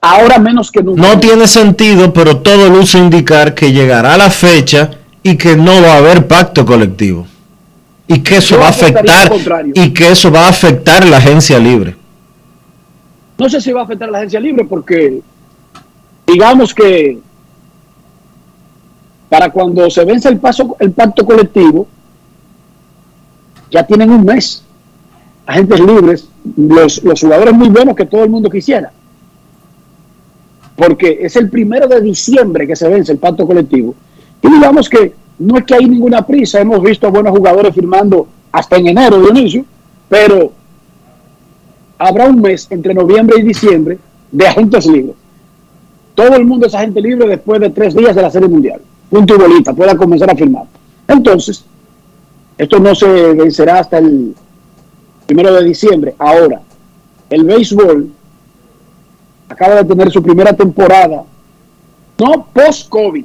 Ahora 0.00 0.38
menos 0.38 0.70
que 0.72 0.82
nunca. 0.82 1.02
No 1.02 1.20
tiene 1.20 1.46
sentido, 1.46 2.14
pero 2.14 2.38
todo 2.38 2.70
luce 2.70 2.96
indicar 2.96 3.54
que 3.54 3.72
llegará 3.72 4.16
la 4.16 4.30
fecha 4.30 4.90
y 5.22 5.36
que 5.36 5.54
no 5.54 5.82
va 5.82 5.94
a 5.94 5.96
haber 5.98 6.26
pacto 6.26 6.64
colectivo. 6.64 7.26
Y 8.06 8.20
que 8.20 8.38
eso 8.38 8.54
Yo 8.54 8.62
va 8.62 8.68
a 8.68 8.70
afectar 8.70 9.32
y 9.74 9.92
que 9.92 10.10
eso 10.10 10.32
va 10.32 10.46
a 10.46 10.48
afectar 10.48 11.06
la 11.06 11.18
agencia 11.18 11.58
libre. 11.58 11.94
No 13.36 13.46
sé 13.50 13.60
si 13.60 13.70
va 13.72 13.82
a 13.82 13.84
afectar 13.84 14.08
a 14.08 14.12
la 14.12 14.18
agencia 14.18 14.40
libre 14.40 14.64
porque 14.64 15.20
digamos 16.26 16.72
que 16.72 17.18
para 19.28 19.50
cuando 19.50 19.90
se 19.90 20.06
vence 20.06 20.30
el 20.30 20.38
paso 20.38 20.74
el 20.80 20.92
pacto 20.92 21.24
colectivo 21.26 21.86
ya 23.70 23.86
tienen 23.86 24.10
un 24.10 24.24
mes 24.24 24.64
agentes 25.46 25.80
libres 25.80 26.29
los, 26.56 27.02
los 27.04 27.20
jugadores 27.20 27.54
muy 27.54 27.68
buenos 27.68 27.94
que 27.94 28.06
todo 28.06 28.24
el 28.24 28.30
mundo 28.30 28.48
quisiera 28.48 28.92
porque 30.76 31.18
es 31.20 31.36
el 31.36 31.50
primero 31.50 31.86
de 31.86 32.00
diciembre 32.00 32.66
que 32.66 32.76
se 32.76 32.88
vence 32.88 33.12
el 33.12 33.18
pacto 33.18 33.46
colectivo 33.46 33.94
y 34.42 34.50
digamos 34.50 34.88
que 34.88 35.12
no 35.38 35.58
es 35.58 35.64
que 35.64 35.74
hay 35.74 35.86
ninguna 35.86 36.26
prisa 36.26 36.60
hemos 36.60 36.82
visto 36.82 37.06
a 37.06 37.10
buenos 37.10 37.36
jugadores 37.36 37.74
firmando 37.74 38.26
hasta 38.52 38.76
en 38.76 38.88
enero 38.88 39.20
Dionisio 39.20 39.64
pero 40.08 40.52
habrá 42.00 42.26
un 42.28 42.40
mes 42.40 42.66
entre 42.70 42.94
noviembre 42.94 43.38
y 43.38 43.42
diciembre 43.42 43.98
de 44.32 44.46
agentes 44.46 44.86
libres. 44.86 45.16
Todo 46.14 46.34
el 46.34 46.44
mundo 46.44 46.66
es 46.66 46.74
agente 46.74 47.00
libre 47.00 47.28
después 47.28 47.60
de 47.60 47.70
tres 47.70 47.94
días 47.94 48.16
de 48.16 48.22
la 48.22 48.30
Serie 48.30 48.48
Mundial. 48.48 48.80
Punto 49.10 49.36
y 49.36 49.62
pueda 49.74 49.96
comenzar 49.96 50.30
a 50.30 50.34
firmar. 50.34 50.64
Entonces, 51.06 51.64
esto 52.56 52.78
no 52.78 52.94
se 52.94 53.06
vencerá 53.34 53.80
hasta 53.80 53.98
el 53.98 54.34
primero 55.30 55.54
de 55.54 55.64
diciembre. 55.64 56.12
Ahora, 56.18 56.60
el 57.30 57.44
béisbol 57.44 58.10
acaba 59.48 59.76
de 59.76 59.84
tener 59.84 60.10
su 60.10 60.20
primera 60.20 60.52
temporada, 60.52 61.22
no 62.18 62.46
post-COVID, 62.52 63.24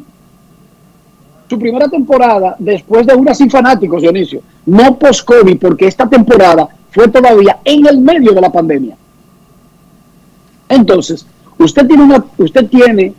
su 1.49 1.57
primera 1.57 1.87
temporada 1.89 2.55
después 2.59 3.07
de 3.07 3.15
una 3.15 3.33
sin 3.33 3.49
fanáticos, 3.49 4.03
Dionisio, 4.03 4.41
no 4.67 4.99
post-COVID, 4.99 5.57
porque 5.57 5.87
esta 5.87 6.07
temporada 6.07 6.69
fue 6.91 7.07
todavía 7.07 7.57
en 7.65 7.87
el 7.87 7.97
medio 7.97 8.33
de 8.33 8.41
la 8.41 8.51
pandemia. 8.51 8.95
Entonces, 10.69 11.25
usted 11.57 11.87
tiene 11.87 12.03
una, 12.03 12.23
usted 12.37 12.67
tiene 12.67 13.15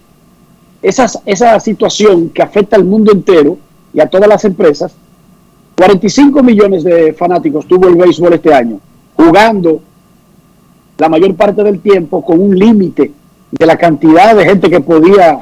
esas, 0.81 1.21
esa 1.27 1.59
situación 1.59 2.29
que 2.29 2.43
afecta 2.43 2.77
al 2.77 2.85
mundo 2.85 3.11
entero 3.11 3.59
y 3.93 3.99
a 3.99 4.09
todas 4.09 4.29
las 4.29 4.45
empresas, 4.45 4.95
45 5.77 6.43
millones 6.43 6.85
de 6.85 7.13
fanáticos 7.13 7.67
tuvo 7.67 7.89
el 7.89 7.97
béisbol 7.97 8.33
este 8.33 8.53
año, 8.53 8.81
jugando 9.15 9.83
la 10.97 11.09
mayor 11.11 11.37
parte 11.37 11.63
del 11.63 11.81
tiempo 11.81 12.25
con 12.25 12.41
un 12.41 12.59
límite 12.59 13.13
de 13.51 13.67
la 13.67 13.77
cantidad 13.77 14.35
de 14.35 14.47
gente 14.47 14.71
que 14.71 14.81
podía 14.81 15.39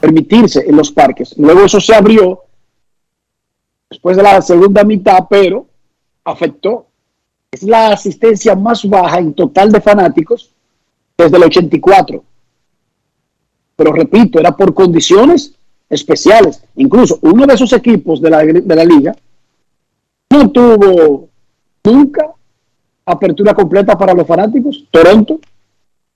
permitirse 0.00 0.64
en 0.66 0.76
los 0.76 0.90
parques. 0.90 1.34
Luego 1.38 1.64
eso 1.64 1.80
se 1.80 1.94
abrió 1.94 2.40
después 3.88 4.16
de 4.16 4.24
la 4.24 4.42
segunda 4.42 4.82
mitad, 4.82 5.18
pero 5.30 5.66
afectó. 6.24 6.86
Es 7.52 7.62
la 7.62 7.92
asistencia 7.92 8.56
más 8.56 8.88
baja 8.88 9.18
en 9.18 9.34
total 9.34 9.70
de 9.70 9.80
fanáticos 9.80 10.50
desde 11.16 11.36
el 11.36 11.44
84. 11.44 12.24
Pero 13.76 13.92
repito, 13.92 14.40
era 14.40 14.56
por 14.56 14.74
condiciones 14.74 15.54
especiales. 15.88 16.62
Incluso 16.76 17.18
uno 17.22 17.46
de 17.46 17.54
esos 17.54 17.72
equipos 17.72 18.20
de 18.20 18.30
la, 18.30 18.38
de 18.44 18.76
la 18.76 18.84
liga 18.84 19.14
no 20.30 20.50
tuvo 20.50 21.28
nunca 21.84 22.32
apertura 23.04 23.54
completa 23.54 23.98
para 23.98 24.14
los 24.14 24.26
fanáticos, 24.26 24.86
Toronto, 24.90 25.40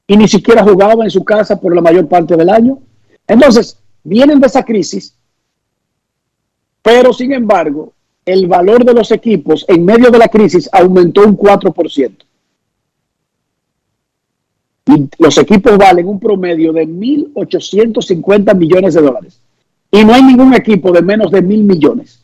y 0.07 0.17
ni 0.17 0.29
siquiera 0.29 0.63
jugaba 0.63 1.05
en 1.05 1.11
su 1.11 1.25
casa 1.25 1.61
por 1.61 1.75
la 1.75 1.81
mayor 1.81 2.09
parte 2.09 2.37
del 2.37 2.49
año. 2.49 2.79
Entonces, 3.27 3.79
vienen 4.05 4.41
de 4.41 4.47
esa 4.47 4.63
crisis, 4.63 5.15
pero 6.83 7.13
sin 7.13 7.33
embargo, 7.33 7.93
el 8.25 8.47
valor 8.47 8.85
de 8.85 8.95
los 8.95 9.11
equipos 9.11 9.65
en 9.69 9.85
medio 9.85 10.11
de 10.11 10.19
la 10.19 10.29
crisis 10.29 10.69
aumentó 10.73 11.25
un 11.25 11.37
4%. 11.37 12.17
Y 14.87 15.09
los 15.19 15.39
equipos 15.39 15.79
valen 15.79 16.09
un 16.09 16.21
promedio 16.21 16.73
de 16.73 16.87
1.850 16.87 18.55
millones 18.55 18.95
de 18.95 19.01
dólares. 19.01 19.41
Y 19.91 20.05
no 20.05 20.13
hay 20.13 20.23
ningún 20.23 20.53
equipo 20.53 20.93
de 20.93 21.01
menos 21.01 21.31
de 21.31 21.41
mil 21.41 21.65
millones. 21.65 22.24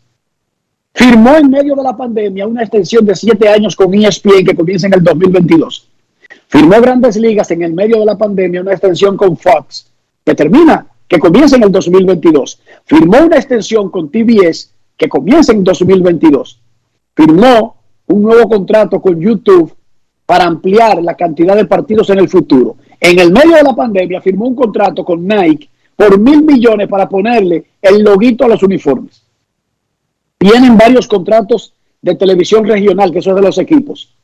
Firmó 0.93 1.37
en 1.37 1.51
medio 1.51 1.75
de 1.77 1.83
la 1.83 1.97
pandemia 1.97 2.47
una 2.47 2.63
extensión 2.63 3.07
de 3.07 3.15
siete 3.15 3.49
años 3.49 3.77
con 3.77 3.95
ESPN 3.95 4.45
que 4.45 4.57
comienza 4.57 4.87
en 4.87 4.95
el 4.95 5.05
2022. 5.05 5.89
Firmó 6.49 6.81
grandes 6.81 7.17
ligas 7.17 7.51
en 7.53 7.63
el 7.63 7.73
medio 7.73 8.01
de 8.01 8.07
la 8.07 8.19
pandemia 8.19 8.61
una 8.61 8.73
extensión 8.73 9.17
con 9.17 9.37
Fox 9.37 9.87
que 10.25 10.35
termina, 10.35 10.87
que 11.07 11.19
comienza 11.19 11.57
en 11.57 11.63
el 11.63 11.73
2022. 11.73 12.61
Firmó 12.85 13.19
una 13.25 13.37
extensión 13.37 13.91
con 13.91 14.11
TBS 14.11 14.73
que 14.97 15.09
comienza 15.09 15.53
en 15.53 15.63
2022. 15.63 16.61
Firmó 17.15 17.77
un 18.09 18.23
nuevo 18.23 18.49
contrato 18.49 19.01
con 19.01 19.21
YouTube 19.21 19.73
para 20.27 20.45
ampliar 20.45 21.03
la 21.03 21.17
cantidad 21.17 21.57
de 21.57 21.65
partidos 21.65 22.11
en 22.11 22.19
el 22.19 22.29
futuro. 22.29 22.77
En 23.01 23.19
el 23.19 23.33
medio 23.33 23.55
de 23.57 23.63
la 23.63 23.75
pandemia 23.75 24.21
firmó 24.21 24.47
un 24.47 24.55
contrato 24.55 25.05
con 25.05 25.27
Nike 25.27 25.69
por 25.97 26.19
mil 26.19 26.43
millones 26.43 26.89
para 26.89 27.09
ponerle 27.09 27.65
el 27.81 28.03
loguito 28.03 28.45
a 28.45 28.49
los 28.49 28.63
uniformes. 28.63 29.20
Vienen 30.43 30.79
varios 30.79 31.07
contratos 31.07 31.75
de 32.01 32.15
televisión 32.15 32.65
regional, 32.65 33.13
que 33.13 33.21
son 33.21 33.35
de 33.35 33.43
los 33.43 33.59
equipos. 33.59 34.15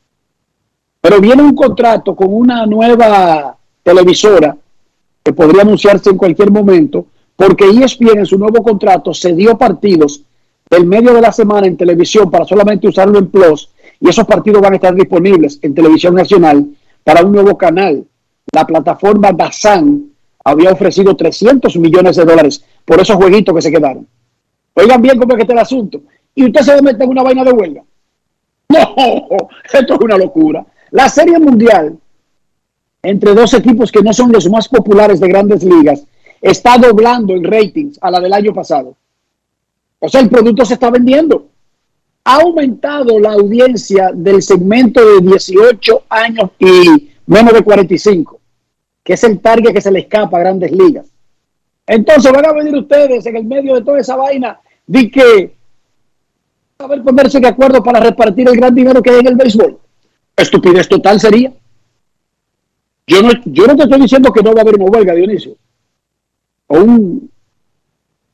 Pero 0.99 1.21
viene 1.21 1.43
un 1.43 1.55
contrato 1.55 2.15
con 2.15 2.33
una 2.33 2.65
nueva 2.65 3.55
televisora 3.83 4.57
que 5.21 5.33
podría 5.33 5.61
anunciarse 5.61 6.09
en 6.09 6.17
cualquier 6.17 6.49
momento, 6.49 7.05
porque 7.35 7.69
ESPN 7.69 8.17
en 8.17 8.25
su 8.25 8.39
nuevo 8.39 8.63
contrato 8.63 9.13
se 9.13 9.35
dio 9.35 9.59
partidos 9.59 10.23
del 10.67 10.87
medio 10.87 11.13
de 11.13 11.21
la 11.21 11.31
semana 11.31 11.67
en 11.67 11.77
televisión 11.77 12.31
para 12.31 12.45
solamente 12.45 12.87
usarlo 12.87 13.19
en 13.19 13.27
Plus, 13.27 13.69
y 13.99 14.09
esos 14.09 14.25
partidos 14.25 14.61
van 14.61 14.73
a 14.73 14.77
estar 14.77 14.95
disponibles 14.95 15.59
en 15.61 15.75
televisión 15.75 16.15
nacional 16.15 16.65
para 17.03 17.23
un 17.23 17.31
nuevo 17.31 17.55
canal. 17.55 18.03
La 18.51 18.65
plataforma 18.65 19.31
Dazan 19.33 20.05
había 20.43 20.71
ofrecido 20.71 21.15
300 21.15 21.77
millones 21.77 22.15
de 22.15 22.25
dólares 22.25 22.63
por 22.85 22.99
esos 22.99 23.17
jueguitos 23.17 23.53
que 23.53 23.61
se 23.61 23.71
quedaron. 23.71 24.07
Oigan 24.79 25.01
bien 25.01 25.17
cómo 25.17 25.33
es 25.33 25.37
que 25.37 25.41
está 25.41 25.53
el 25.53 25.59
asunto. 25.59 26.01
Y 26.35 26.45
usted 26.45 26.61
se 26.61 26.81
mete 26.83 27.03
en 27.03 27.09
una 27.09 27.23
vaina 27.23 27.43
de 27.43 27.51
huelga. 27.51 27.83
No, 28.69 28.95
esto 29.73 29.93
es 29.93 29.99
una 30.01 30.17
locura. 30.17 30.65
La 30.91 31.09
Serie 31.09 31.39
Mundial, 31.39 31.97
entre 33.01 33.33
dos 33.33 33.53
equipos 33.53 33.91
que 33.91 34.01
no 34.01 34.13
son 34.13 34.31
los 34.31 34.49
más 34.49 34.67
populares 34.67 35.19
de 35.19 35.27
grandes 35.29 35.63
ligas, 35.63 36.05
está 36.41 36.77
doblando 36.77 37.33
en 37.33 37.45
ratings 37.45 37.97
a 38.01 38.11
la 38.11 38.19
del 38.19 38.33
año 38.33 38.53
pasado. 38.53 38.95
O 39.99 40.09
sea, 40.09 40.21
el 40.21 40.29
producto 40.29 40.65
se 40.65 40.75
está 40.75 40.91
vendiendo. 40.91 41.47
Ha 42.25 42.41
aumentado 42.41 43.17
la 43.19 43.31
audiencia 43.31 44.11
del 44.13 44.43
segmento 44.43 45.03
de 45.03 45.21
18 45.21 46.03
años 46.09 46.51
y 46.59 47.09
menos 47.25 47.53
de 47.53 47.63
45, 47.63 48.39
que 49.03 49.13
es 49.13 49.23
el 49.23 49.39
target 49.39 49.73
que 49.73 49.81
se 49.81 49.91
le 49.91 49.99
escapa 49.99 50.37
a 50.37 50.41
grandes 50.41 50.71
ligas. 50.71 51.07
Entonces 51.87 52.31
van 52.31 52.45
a 52.45 52.51
venir 52.51 52.75
ustedes 52.75 53.25
en 53.25 53.37
el 53.37 53.45
medio 53.45 53.75
de 53.75 53.81
toda 53.81 53.99
esa 53.99 54.17
vaina 54.17 54.59
de 54.87 55.11
que 55.11 55.57
a 56.79 56.87
ver 56.87 57.03
ponerse 57.03 57.39
de 57.39 57.47
acuerdo 57.47 57.83
para 57.83 57.99
repartir 57.99 58.47
el 58.47 58.55
gran 58.55 58.73
dinero 58.73 59.01
que 59.01 59.09
hay 59.09 59.19
en 59.19 59.27
el 59.27 59.35
béisbol. 59.35 59.79
Estupidez 60.35 60.87
total 60.87 61.19
sería. 61.19 61.51
Yo 63.07 63.21
no, 63.21 63.31
yo 63.45 63.67
no 63.67 63.75
te 63.75 63.83
estoy 63.83 64.01
diciendo 64.01 64.31
que 64.31 64.43
no 64.43 64.53
va 64.53 64.59
a 64.59 64.61
haber 64.61 64.75
una 64.75 64.85
huelga, 64.85 65.13
Dionisio. 65.13 65.55
O 66.67 66.79
un 66.79 67.31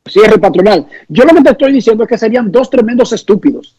cierre 0.06 0.38
patronal. 0.38 0.88
Yo 1.08 1.24
lo 1.24 1.34
que 1.34 1.42
te 1.42 1.52
estoy 1.52 1.72
diciendo 1.72 2.04
es 2.04 2.10
que 2.10 2.18
serían 2.18 2.52
dos 2.52 2.70
tremendos 2.70 3.14
estúpidos. 3.14 3.76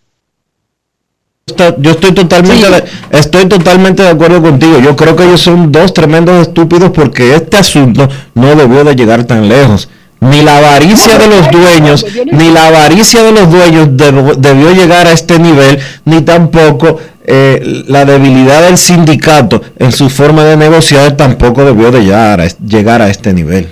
Yo 1.79 1.91
estoy 1.91 2.12
totalmente, 2.12 2.70
de, 2.70 2.85
estoy 3.11 3.47
totalmente 3.47 4.03
de 4.03 4.09
acuerdo 4.09 4.41
contigo. 4.41 4.79
Yo 4.79 4.97
creo 4.97 5.14
que 5.14 5.25
ellos 5.25 5.43
son 5.43 5.70
dos 5.70 5.93
tremendos 5.93 6.49
estúpidos 6.49 6.91
porque 6.91 7.35
este 7.35 7.59
asunto 7.59 8.09
no 8.35 8.55
debió 8.55 8.83
de 8.83 8.95
llegar 8.95 9.25
tan 9.25 9.47
lejos. 9.47 9.91
Ni 10.20 10.42
la 10.42 10.58
avaricia 10.58 11.18
de 11.18 11.26
los 11.26 11.50
dueños, 11.50 12.06
ni 12.32 12.50
la 12.50 12.68
avaricia 12.68 13.22
de 13.22 13.32
los 13.32 13.50
dueños 13.50 13.88
debió, 13.96 14.34
debió 14.34 14.72
llegar 14.72 15.06
a 15.06 15.12
este 15.12 15.38
nivel, 15.38 15.78
ni 16.06 16.22
tampoco 16.22 16.98
eh, 17.26 17.84
la 17.88 18.04
debilidad 18.04 18.62
del 18.62 18.76
sindicato 18.76 19.60
en 19.78 19.92
su 19.92 20.10
forma 20.10 20.44
de 20.44 20.58
negociar 20.58 21.16
tampoco 21.16 21.64
debió 21.64 21.90
de 21.90 22.02
llegar 22.02 22.40
a, 22.40 22.46
llegar 22.46 23.00
a 23.00 23.08
este 23.08 23.32
nivel. 23.32 23.68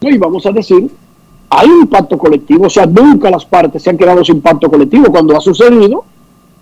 Y 0.00 0.18
vamos 0.18 0.44
a 0.44 0.52
decir, 0.52 0.90
hay 1.48 1.68
un 1.68 1.86
pacto 1.86 2.18
colectivo, 2.18 2.66
o 2.66 2.70
sea, 2.70 2.84
nunca 2.84 3.30
las 3.30 3.46
partes 3.46 3.82
se 3.82 3.90
han 3.90 3.96
quedado 3.96 4.22
sin 4.22 4.42
pacto 4.42 4.68
colectivo. 4.68 5.10
Cuando 5.10 5.36
ha 5.36 5.40
sucedido, 5.40 6.04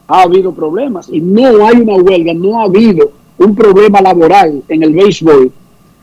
ha 0.07 0.23
habido 0.23 0.53
problemas 0.53 1.09
y 1.11 1.21
no 1.21 1.67
hay 1.67 1.81
una 1.81 1.97
huelga, 1.97 2.33
no 2.33 2.61
ha 2.61 2.65
habido 2.65 3.11
un 3.39 3.55
problema 3.57 4.01
laboral 4.01 4.63
en 4.69 4.83
el 4.85 4.93
béisbol 4.93 5.51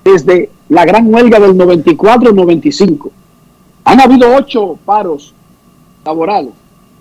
desde 0.03 0.49
la 0.69 0.85
gran 0.85 1.13
huelga 1.13 1.39
del 1.39 1.55
94-95. 1.55 3.11
Han 3.85 4.01
habido 4.01 4.35
ocho 4.35 4.77
paros 4.85 5.33
laborales 6.05 6.53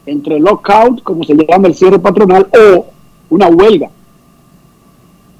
entre 0.07 0.41
lockout, 0.41 1.03
como 1.03 1.25
se 1.25 1.35
llama 1.35 1.69
el 1.69 1.75
cierre 1.75 1.99
patronal, 1.99 2.49
o 2.53 2.87
una 3.31 3.47
huelga. 3.49 3.91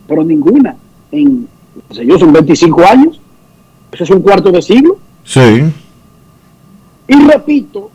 Pero 0.07 0.25
ninguna 0.25 0.77
en, 1.11 1.49
no 1.89 1.95
sé 1.95 2.07
yo, 2.07 2.19
son 2.19 2.33
25 2.33 2.83
años. 2.85 3.21
Eso 3.93 4.05
es 4.05 4.11
un 4.11 4.23
cuarto 4.23 4.51
de 4.51 4.63
siglo. 4.63 4.97
Sí. 5.25 5.65
Y 7.09 7.15
repito, 7.27 7.91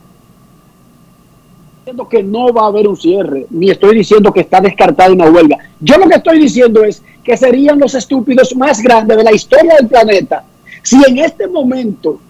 diciendo 1.88 2.06
que 2.06 2.22
no 2.22 2.52
va 2.52 2.64
a 2.64 2.66
haber 2.66 2.86
un 2.86 2.98
cierre, 2.98 3.46
ni 3.48 3.70
estoy 3.70 3.96
diciendo 3.96 4.30
que 4.30 4.40
está 4.40 4.60
descartada 4.60 5.10
una 5.10 5.30
huelga. 5.30 5.56
Yo 5.80 5.96
lo 5.96 6.06
que 6.06 6.16
estoy 6.16 6.38
diciendo 6.38 6.84
es 6.84 7.02
que 7.24 7.34
serían 7.34 7.78
los 7.78 7.94
estúpidos 7.94 8.54
más 8.54 8.82
grandes 8.82 9.16
de 9.16 9.24
la 9.24 9.32
historia 9.32 9.74
del 9.76 9.88
planeta 9.88 10.44
si 10.82 11.00
en 11.08 11.16
este 11.16 11.46
momento 11.46 12.20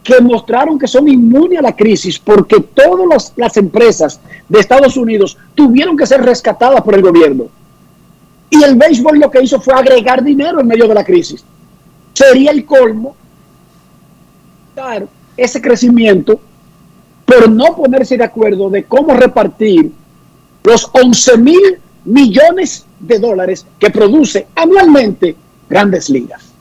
que 0.00 0.20
mostraron 0.20 0.78
que 0.78 0.86
son 0.86 1.08
inmunes 1.08 1.58
a 1.58 1.62
la 1.62 1.74
crisis 1.74 2.20
porque 2.20 2.60
todas 2.60 3.32
las 3.36 3.56
empresas 3.56 4.20
de 4.48 4.60
Estados 4.60 4.96
Unidos 4.96 5.36
tuvieron 5.56 5.96
que 5.96 6.06
ser 6.06 6.22
rescatadas 6.22 6.80
por 6.82 6.94
el 6.94 7.02
gobierno. 7.02 7.46
Y 8.48 8.62
el 8.62 8.76
béisbol 8.76 9.18
lo 9.18 9.28
que 9.28 9.42
hizo 9.42 9.60
fue 9.60 9.74
agregar 9.74 10.22
dinero 10.22 10.60
en 10.60 10.68
medio 10.68 10.86
de 10.86 10.94
la 10.94 11.04
crisis. 11.04 11.44
Sería 12.12 12.52
el 12.52 12.64
colmo 12.64 13.16
dar 14.76 15.08
ese 15.36 15.60
crecimiento 15.60 16.38
por 17.24 17.50
no 17.50 17.76
ponerse 17.76 18.16
de 18.16 18.24
acuerdo 18.24 18.70
de 18.70 18.84
cómo 18.84 19.14
repartir 19.14 19.92
los 20.62 20.88
11 20.92 21.38
mil 21.38 21.78
millones 22.04 22.84
de 23.00 23.18
dólares 23.18 23.66
que 23.78 23.90
produce 23.90 24.46
anualmente 24.54 25.36
grandes 25.68 26.10
ligas. 26.10 26.52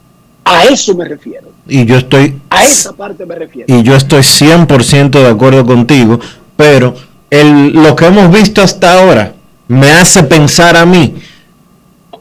A 0.45 0.65
eso 0.65 0.95
me 0.95 1.05
refiero. 1.05 1.49
Y 1.67 1.85
yo 1.85 1.97
estoy... 1.97 2.39
A 2.49 2.65
esa 2.65 2.93
parte 2.93 3.25
me 3.25 3.35
refiero. 3.35 3.73
Y 3.73 3.83
yo 3.83 3.95
estoy 3.95 4.19
100% 4.19 5.11
de 5.11 5.27
acuerdo 5.27 5.65
contigo, 5.65 6.19
pero 6.57 6.95
el, 7.29 7.71
lo 7.71 7.95
que 7.95 8.05
hemos 8.05 8.31
visto 8.31 8.61
hasta 8.61 8.99
ahora 8.99 9.33
me 9.67 9.91
hace 9.91 10.23
pensar 10.23 10.75
a 10.75 10.85
mí 10.85 11.15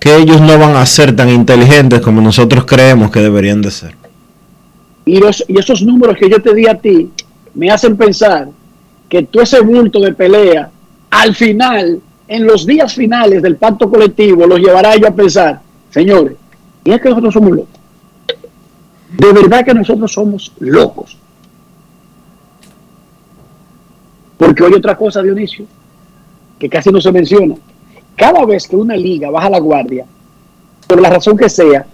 que 0.00 0.16
ellos 0.16 0.40
no 0.40 0.58
van 0.58 0.76
a 0.76 0.86
ser 0.86 1.14
tan 1.14 1.28
inteligentes 1.28 2.00
como 2.00 2.20
nosotros 2.20 2.64
creemos 2.64 3.10
que 3.10 3.20
deberían 3.20 3.62
de 3.62 3.70
ser. 3.70 3.94
Y, 5.04 5.18
los, 5.18 5.44
y 5.48 5.58
esos 5.58 5.82
números 5.82 6.16
que 6.16 6.28
yo 6.28 6.40
te 6.40 6.54
di 6.54 6.66
a 6.66 6.74
ti 6.74 7.10
me 7.54 7.70
hacen 7.70 7.96
pensar 7.96 8.48
que 9.08 9.22
todo 9.24 9.42
ese 9.42 9.60
bulto 9.60 10.00
de 10.00 10.12
pelea, 10.12 10.70
al 11.10 11.34
final, 11.34 12.00
en 12.28 12.46
los 12.46 12.66
días 12.66 12.94
finales 12.94 13.42
del 13.42 13.56
pacto 13.56 13.90
colectivo, 13.90 14.46
los 14.46 14.58
llevará 14.58 14.96
yo 14.96 15.08
a 15.08 15.14
pensar, 15.14 15.60
señores, 15.90 16.36
y 16.84 16.92
es 16.92 17.00
que 17.00 17.08
nosotros 17.10 17.34
somos 17.34 17.50
locos. 17.50 17.80
De 19.12 19.32
verdad 19.32 19.64
que 19.64 19.74
nosotros 19.74 20.12
somos 20.12 20.52
locos. 20.58 21.18
Porque 24.38 24.62
hoy 24.62 24.72
otra 24.74 24.96
cosa, 24.96 25.22
Dionisio, 25.22 25.66
que 26.58 26.68
casi 26.68 26.90
no 26.90 27.00
se 27.00 27.12
menciona. 27.12 27.54
Cada 28.16 28.44
vez 28.46 28.66
que 28.66 28.76
una 28.76 28.96
liga 28.96 29.30
baja 29.30 29.50
la 29.50 29.60
guardia, 29.60 30.06
por 30.86 31.00
la 31.00 31.10
razón 31.10 31.36
que 31.36 31.48
sea, 31.48 31.86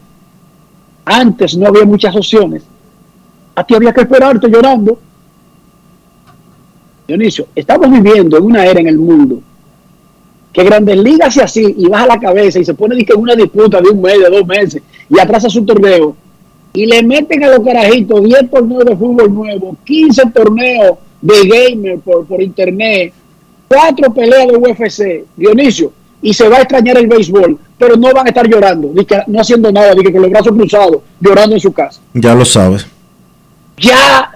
antes 1.04 1.56
no 1.56 1.66
había 1.66 1.84
muchas 1.84 2.14
opciones. 2.14 2.62
A 3.54 3.64
ti 3.64 3.74
había 3.74 3.92
que 3.92 4.02
esperarte 4.02 4.48
llorando. 4.48 4.98
Dionisio, 7.08 7.46
estamos 7.54 7.90
viviendo 7.90 8.36
en 8.36 8.44
una 8.44 8.66
era 8.66 8.80
en 8.80 8.86
el 8.86 8.98
mundo 8.98 9.40
que 10.52 10.62
Grandes 10.62 10.98
Ligas 10.98 11.28
hace 11.28 11.42
así 11.42 11.74
y 11.78 11.88
baja 11.88 12.06
la 12.06 12.20
cabeza 12.20 12.58
y 12.58 12.66
se 12.66 12.74
pone 12.74 12.96
en 12.96 13.18
una 13.18 13.34
disputa 13.34 13.80
de 13.80 13.88
un 13.88 14.02
mes, 14.02 14.18
de 14.18 14.28
dos 14.28 14.46
meses 14.46 14.82
y 15.08 15.18
atrasa 15.18 15.48
su 15.48 15.64
torneo 15.64 16.14
y 16.74 16.84
le 16.84 17.02
meten 17.02 17.42
a 17.44 17.48
los 17.48 17.60
carajitos 17.60 18.22
10 18.22 18.50
torneos 18.50 18.84
de 18.84 18.94
fútbol 18.94 19.32
nuevo, 19.32 19.74
15 19.84 20.22
torneos 20.34 20.98
de 21.22 21.34
gamer 21.48 21.98
por, 22.00 22.26
por 22.26 22.42
internet, 22.42 23.14
cuatro 23.66 24.12
peleas 24.12 24.46
de 24.46 24.56
UFC, 24.56 25.24
Dionisio, 25.34 25.90
y 26.20 26.34
se 26.34 26.46
va 26.46 26.58
a 26.58 26.60
extrañar 26.60 26.98
el 26.98 27.06
béisbol, 27.06 27.58
pero 27.78 27.96
no 27.96 28.12
van 28.12 28.26
a 28.26 28.28
estar 28.28 28.46
llorando, 28.46 28.90
ni 28.92 29.06
que, 29.06 29.18
no 29.28 29.40
haciendo 29.40 29.72
nada, 29.72 29.94
ni 29.94 30.02
que 30.02 30.12
con 30.12 30.20
los 30.20 30.30
brazos 30.30 30.52
cruzados, 30.52 30.98
llorando 31.20 31.56
en 31.56 31.60
su 31.60 31.72
casa. 31.72 32.02
Ya 32.12 32.34
lo 32.34 32.44
sabes. 32.44 32.86
Ya, 33.78 34.30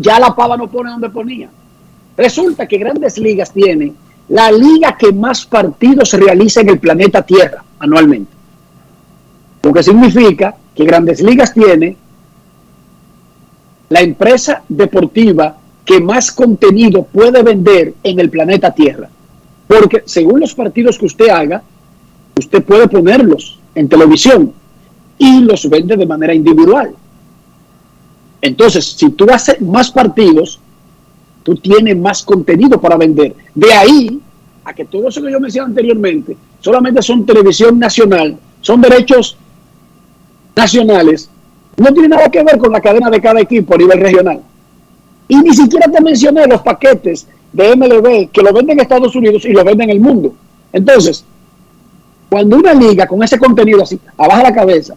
ya 0.00 0.18
la 0.18 0.34
pava 0.34 0.56
no 0.56 0.68
pone 0.68 0.90
donde 0.90 1.10
ponía. 1.10 1.48
Resulta 2.18 2.66
que 2.66 2.78
Grandes 2.78 3.16
Ligas 3.16 3.52
tiene 3.52 3.92
la 4.30 4.50
liga 4.50 4.96
que 4.98 5.12
más 5.12 5.46
partidos 5.46 6.12
realiza 6.14 6.60
en 6.60 6.70
el 6.70 6.80
planeta 6.80 7.22
Tierra 7.22 7.62
anualmente. 7.78 8.32
Lo 9.62 9.72
que 9.72 9.84
significa 9.84 10.56
que 10.74 10.84
Grandes 10.84 11.22
Ligas 11.22 11.54
tiene 11.54 11.96
la 13.88 14.00
empresa 14.00 14.64
deportiva 14.68 15.56
que 15.84 16.00
más 16.00 16.32
contenido 16.32 17.04
puede 17.04 17.40
vender 17.44 17.94
en 18.02 18.18
el 18.18 18.28
planeta 18.28 18.74
Tierra. 18.74 19.08
Porque 19.68 20.02
según 20.04 20.40
los 20.40 20.54
partidos 20.54 20.98
que 20.98 21.06
usted 21.06 21.28
haga, 21.28 21.62
usted 22.36 22.64
puede 22.64 22.88
ponerlos 22.88 23.60
en 23.76 23.88
televisión 23.88 24.52
y 25.18 25.40
los 25.40 25.70
vende 25.70 25.96
de 25.96 26.06
manera 26.06 26.34
individual. 26.34 26.94
Entonces, 28.42 28.84
si 28.84 29.10
tú 29.10 29.26
haces 29.30 29.60
más 29.60 29.90
partidos, 29.92 30.60
tú 31.48 31.56
tienes 31.56 31.96
más 31.96 32.22
contenido 32.24 32.78
para 32.78 32.98
vender. 32.98 33.34
De 33.54 33.72
ahí 33.72 34.20
a 34.62 34.74
que 34.74 34.84
todo 34.84 35.08
eso 35.08 35.22
que 35.22 35.32
yo 35.32 35.40
mencioné 35.40 35.70
anteriormente 35.70 36.36
solamente 36.60 37.00
son 37.00 37.24
televisión 37.24 37.78
nacional, 37.78 38.36
son 38.60 38.82
derechos 38.82 39.34
nacionales, 40.54 41.30
no 41.78 41.90
tiene 41.94 42.08
nada 42.08 42.28
que 42.28 42.42
ver 42.42 42.58
con 42.58 42.70
la 42.70 42.82
cadena 42.82 43.08
de 43.08 43.18
cada 43.22 43.40
equipo 43.40 43.74
a 43.74 43.78
nivel 43.78 43.98
regional. 43.98 44.42
Y 45.26 45.36
ni 45.36 45.56
siquiera 45.56 45.90
te 45.90 46.02
mencioné 46.02 46.46
los 46.46 46.60
paquetes 46.60 47.26
de 47.50 47.74
MLB 47.74 48.30
que 48.30 48.42
lo 48.42 48.52
venden 48.52 48.78
en 48.78 48.80
Estados 48.80 49.16
Unidos 49.16 49.46
y 49.46 49.54
lo 49.54 49.64
venden 49.64 49.88
en 49.88 49.96
el 49.96 50.00
mundo. 50.02 50.34
Entonces, 50.70 51.24
cuando 52.28 52.58
una 52.58 52.74
liga 52.74 53.06
con 53.06 53.22
ese 53.22 53.38
contenido 53.38 53.84
así, 53.84 53.98
abaja 54.18 54.42
la 54.42 54.52
cabeza, 54.52 54.94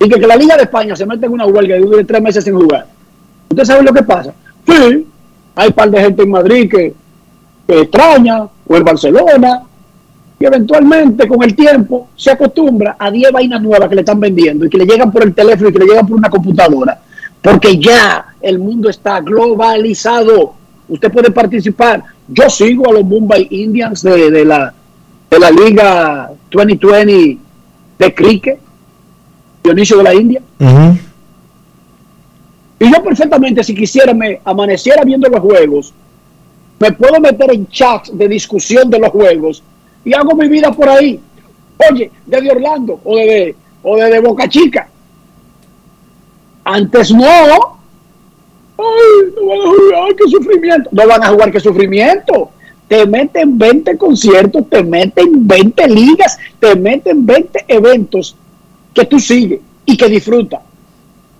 y 0.00 0.06
que, 0.06 0.18
la 0.18 0.36
Liga 0.36 0.54
de 0.56 0.64
España 0.64 0.94
se 0.94 1.06
mete 1.06 1.24
en 1.24 1.32
una 1.32 1.46
huelga 1.46 1.78
y 1.78 1.80
dure 1.80 2.04
tres 2.04 2.20
meses 2.20 2.44
sin 2.44 2.54
jugar, 2.54 2.88
¿usted 3.48 3.64
sabe 3.64 3.84
lo 3.84 3.94
que 3.94 4.02
pasa? 4.02 4.34
Sí, 4.66 5.06
hay 5.54 5.68
un 5.68 5.74
par 5.74 5.90
de 5.90 6.00
gente 6.00 6.22
en 6.22 6.30
Madrid 6.30 6.70
que, 6.70 6.94
extraña, 7.68 8.42
o 8.42 8.76
en 8.76 8.84
Barcelona, 8.84 9.62
y 10.38 10.44
eventualmente 10.44 11.28
con 11.28 11.42
el 11.42 11.54
tiempo 11.54 12.08
se 12.16 12.30
acostumbra 12.32 12.96
a 12.98 13.10
10 13.10 13.32
vainas 13.32 13.62
nuevas 13.62 13.88
que 13.88 13.94
le 13.94 14.00
están 14.00 14.20
vendiendo 14.20 14.64
y 14.64 14.70
que 14.70 14.78
le 14.78 14.86
llegan 14.86 15.12
por 15.12 15.22
el 15.22 15.34
teléfono 15.34 15.70
y 15.70 15.72
que 15.72 15.78
le 15.78 15.86
llegan 15.86 16.06
por 16.06 16.18
una 16.18 16.28
computadora. 16.28 17.00
Porque 17.40 17.78
ya 17.78 18.26
el 18.40 18.58
mundo 18.58 18.88
está 18.88 19.20
globalizado. 19.20 20.54
Usted 20.88 21.12
puede 21.12 21.30
participar. 21.30 22.02
Yo 22.28 22.48
sigo 22.48 22.88
a 22.88 22.92
los 22.92 23.04
Mumbai 23.04 23.46
Indians 23.50 24.02
de, 24.02 24.30
de 24.30 24.44
la, 24.44 24.74
de 25.30 25.38
la 25.38 25.50
Liga 25.50 26.30
2020 26.50 27.38
de 27.98 28.14
cricket, 28.14 28.58
Dionisio 29.62 29.98
de 29.98 30.02
la 30.02 30.14
India. 30.14 30.42
Y 32.78 32.92
yo 32.92 33.02
perfectamente, 33.02 33.62
si 33.62 33.74
quisiera, 33.74 34.12
me 34.12 34.40
amaneciera 34.44 35.04
viendo 35.04 35.28
los 35.28 35.40
juegos, 35.40 35.94
me 36.78 36.92
puedo 36.92 37.20
meter 37.20 37.52
en 37.52 37.68
chats 37.68 38.16
de 38.16 38.28
discusión 38.28 38.90
de 38.90 38.98
los 38.98 39.10
juegos 39.10 39.62
y 40.04 40.12
hago 40.12 40.34
mi 40.34 40.48
vida 40.48 40.72
por 40.72 40.88
ahí. 40.88 41.20
Oye, 41.90 42.10
desde 42.26 42.50
Orlando 42.50 43.00
o 43.04 43.16
desde, 43.16 43.56
o 43.82 44.22
Boca 44.22 44.48
Chica. 44.48 44.88
Antes 46.64 47.12
no. 47.12 47.78
Ay, 48.76 49.32
no 49.36 49.46
van 49.46 49.60
a 49.60 49.66
jugar, 49.66 50.16
qué 50.16 50.30
sufrimiento. 50.30 50.90
No 50.92 51.06
van 51.06 51.22
a 51.22 51.28
jugar, 51.28 51.52
qué 51.52 51.60
sufrimiento. 51.60 52.50
Te 52.88 53.06
meten 53.06 53.56
20 53.56 53.96
conciertos, 53.96 54.68
te 54.68 54.82
meten 54.82 55.46
20 55.46 55.88
ligas, 55.88 56.38
te 56.58 56.74
meten 56.74 57.24
20 57.24 57.64
eventos 57.68 58.36
que 58.92 59.04
tú 59.04 59.18
sigues 59.18 59.60
y 59.86 59.96
que 59.96 60.08
disfrutas. 60.08 60.60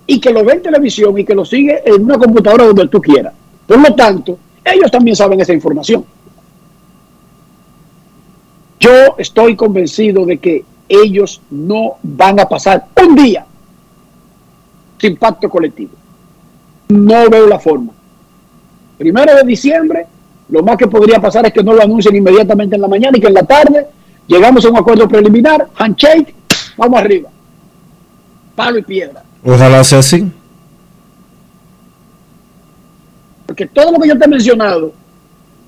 Y 0.07 0.19
que 0.19 0.31
lo 0.31 0.43
ves 0.43 0.57
en 0.57 0.61
televisión 0.63 1.17
y 1.17 1.25
que 1.25 1.33
lo 1.33 1.45
sigues 1.45 1.81
en 1.85 2.03
una 2.03 2.17
computadora 2.17 2.65
donde 2.65 2.87
tú 2.87 3.01
quieras. 3.01 3.33
Por 3.65 3.79
lo 3.79 3.95
tanto, 3.95 4.37
ellos 4.63 4.91
también 4.91 5.15
saben 5.15 5.41
esa 5.41 5.53
información. 5.53 6.05
Yo 8.79 9.15
estoy 9.17 9.55
convencido 9.55 10.25
de 10.25 10.37
que 10.37 10.63
ellos 10.87 11.41
no 11.49 11.93
van 12.03 12.39
a 12.39 12.47
pasar 12.47 12.85
un 13.03 13.15
día 13.15 13.45
sin 14.99 15.17
pacto 15.17 15.49
colectivo. 15.49 15.93
No 16.89 17.29
veo 17.29 17.47
la 17.47 17.59
forma. 17.59 17.91
Primero 18.97 19.35
de 19.35 19.43
diciembre, 19.43 20.05
lo 20.49 20.63
más 20.63 20.77
que 20.77 20.87
podría 20.87 21.19
pasar 21.19 21.45
es 21.45 21.53
que 21.53 21.63
no 21.63 21.73
lo 21.73 21.81
anuncien 21.81 22.15
inmediatamente 22.15 22.75
en 22.75 22.81
la 22.81 22.87
mañana 22.87 23.17
y 23.17 23.21
que 23.21 23.27
en 23.27 23.33
la 23.33 23.43
tarde 23.43 23.87
llegamos 24.27 24.63
a 24.65 24.69
un 24.69 24.77
acuerdo 24.77 25.07
preliminar, 25.07 25.67
handshake, 25.75 26.33
vamos 26.77 26.99
arriba. 26.99 27.29
Palo 28.55 28.77
y 28.77 28.83
piedra. 28.83 29.23
Ojalá 29.45 29.83
sea 29.83 29.99
así. 29.99 30.25
Porque 33.45 33.67
todo 33.67 33.91
lo 33.91 33.99
que 33.99 34.09
yo 34.09 34.17
te 34.17 34.25
he 34.25 34.27
mencionado 34.27 34.91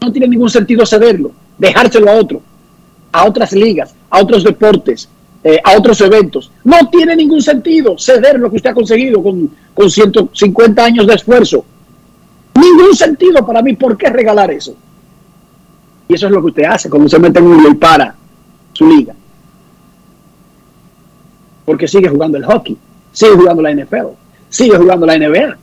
no 0.02 0.12
tiene 0.12 0.28
ningún 0.28 0.50
sentido 0.50 0.84
cederlo, 0.84 1.32
dejárselo 1.60 2.10
a 2.10 2.16
otro, 2.16 2.42
a 3.12 3.26
otras 3.26 3.52
ligas, 3.54 3.94
a 4.10 4.20
otros 4.20 4.44
deportes, 4.44 5.08
eh, 5.44 5.62
a 5.64 5.78
otros 5.78 6.02
eventos. 6.02 6.52
No 6.64 6.90
tiene 6.90 7.16
ningún 7.16 7.42
sentido 7.42 7.98
ceder 8.00 8.40
lo 8.40 8.50
que 8.50 8.56
usted 8.56 8.72
ha 8.72 8.74
conseguido 8.74 9.22
con, 9.22 9.52
con 9.76 9.92
150 9.92 10.84
años 10.84 11.06
de 11.06 11.14
esfuerzo. 11.14 11.64
Ningún 12.56 12.96
sentido 12.96 13.46
para 13.46 13.62
mí. 13.62 13.74
¿Por 13.74 13.96
qué 13.96 14.10
regalar 14.10 14.50
eso? 14.50 14.76
Y 16.08 16.16
eso 16.16 16.26
es 16.26 16.32
lo 16.32 16.42
que 16.42 16.48
usted 16.48 16.64
hace 16.64 16.90
cuando 16.90 17.08
se 17.08 17.20
mete 17.20 17.38
en 17.38 17.46
un 17.46 17.72
y 17.72 17.76
para 17.76 18.16
su 18.74 18.88
liga. 18.88 19.14
Porque 21.64 21.88
sigue 21.88 22.10
jugando 22.10 22.38
el 22.38 22.46
hockey, 22.46 22.78
sigue 23.18 23.32
jugando 23.32 23.64
la 23.64 23.74
NFL, 23.74 24.08
sigue 24.48 24.78
jugando 24.78 25.08
la 25.08 25.18
NBA, 25.18 25.58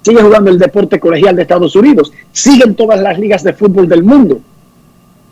sigue 0.00 0.22
jugando 0.22 0.50
el 0.50 0.58
deporte 0.58 0.98
colegial 0.98 1.36
de 1.36 1.42
Estados 1.42 1.76
Unidos, 1.76 2.10
siguen 2.32 2.74
todas 2.74 2.98
las 2.98 3.18
ligas 3.18 3.44
de 3.44 3.52
fútbol 3.52 3.86
del 3.86 4.02
mundo. 4.02 4.40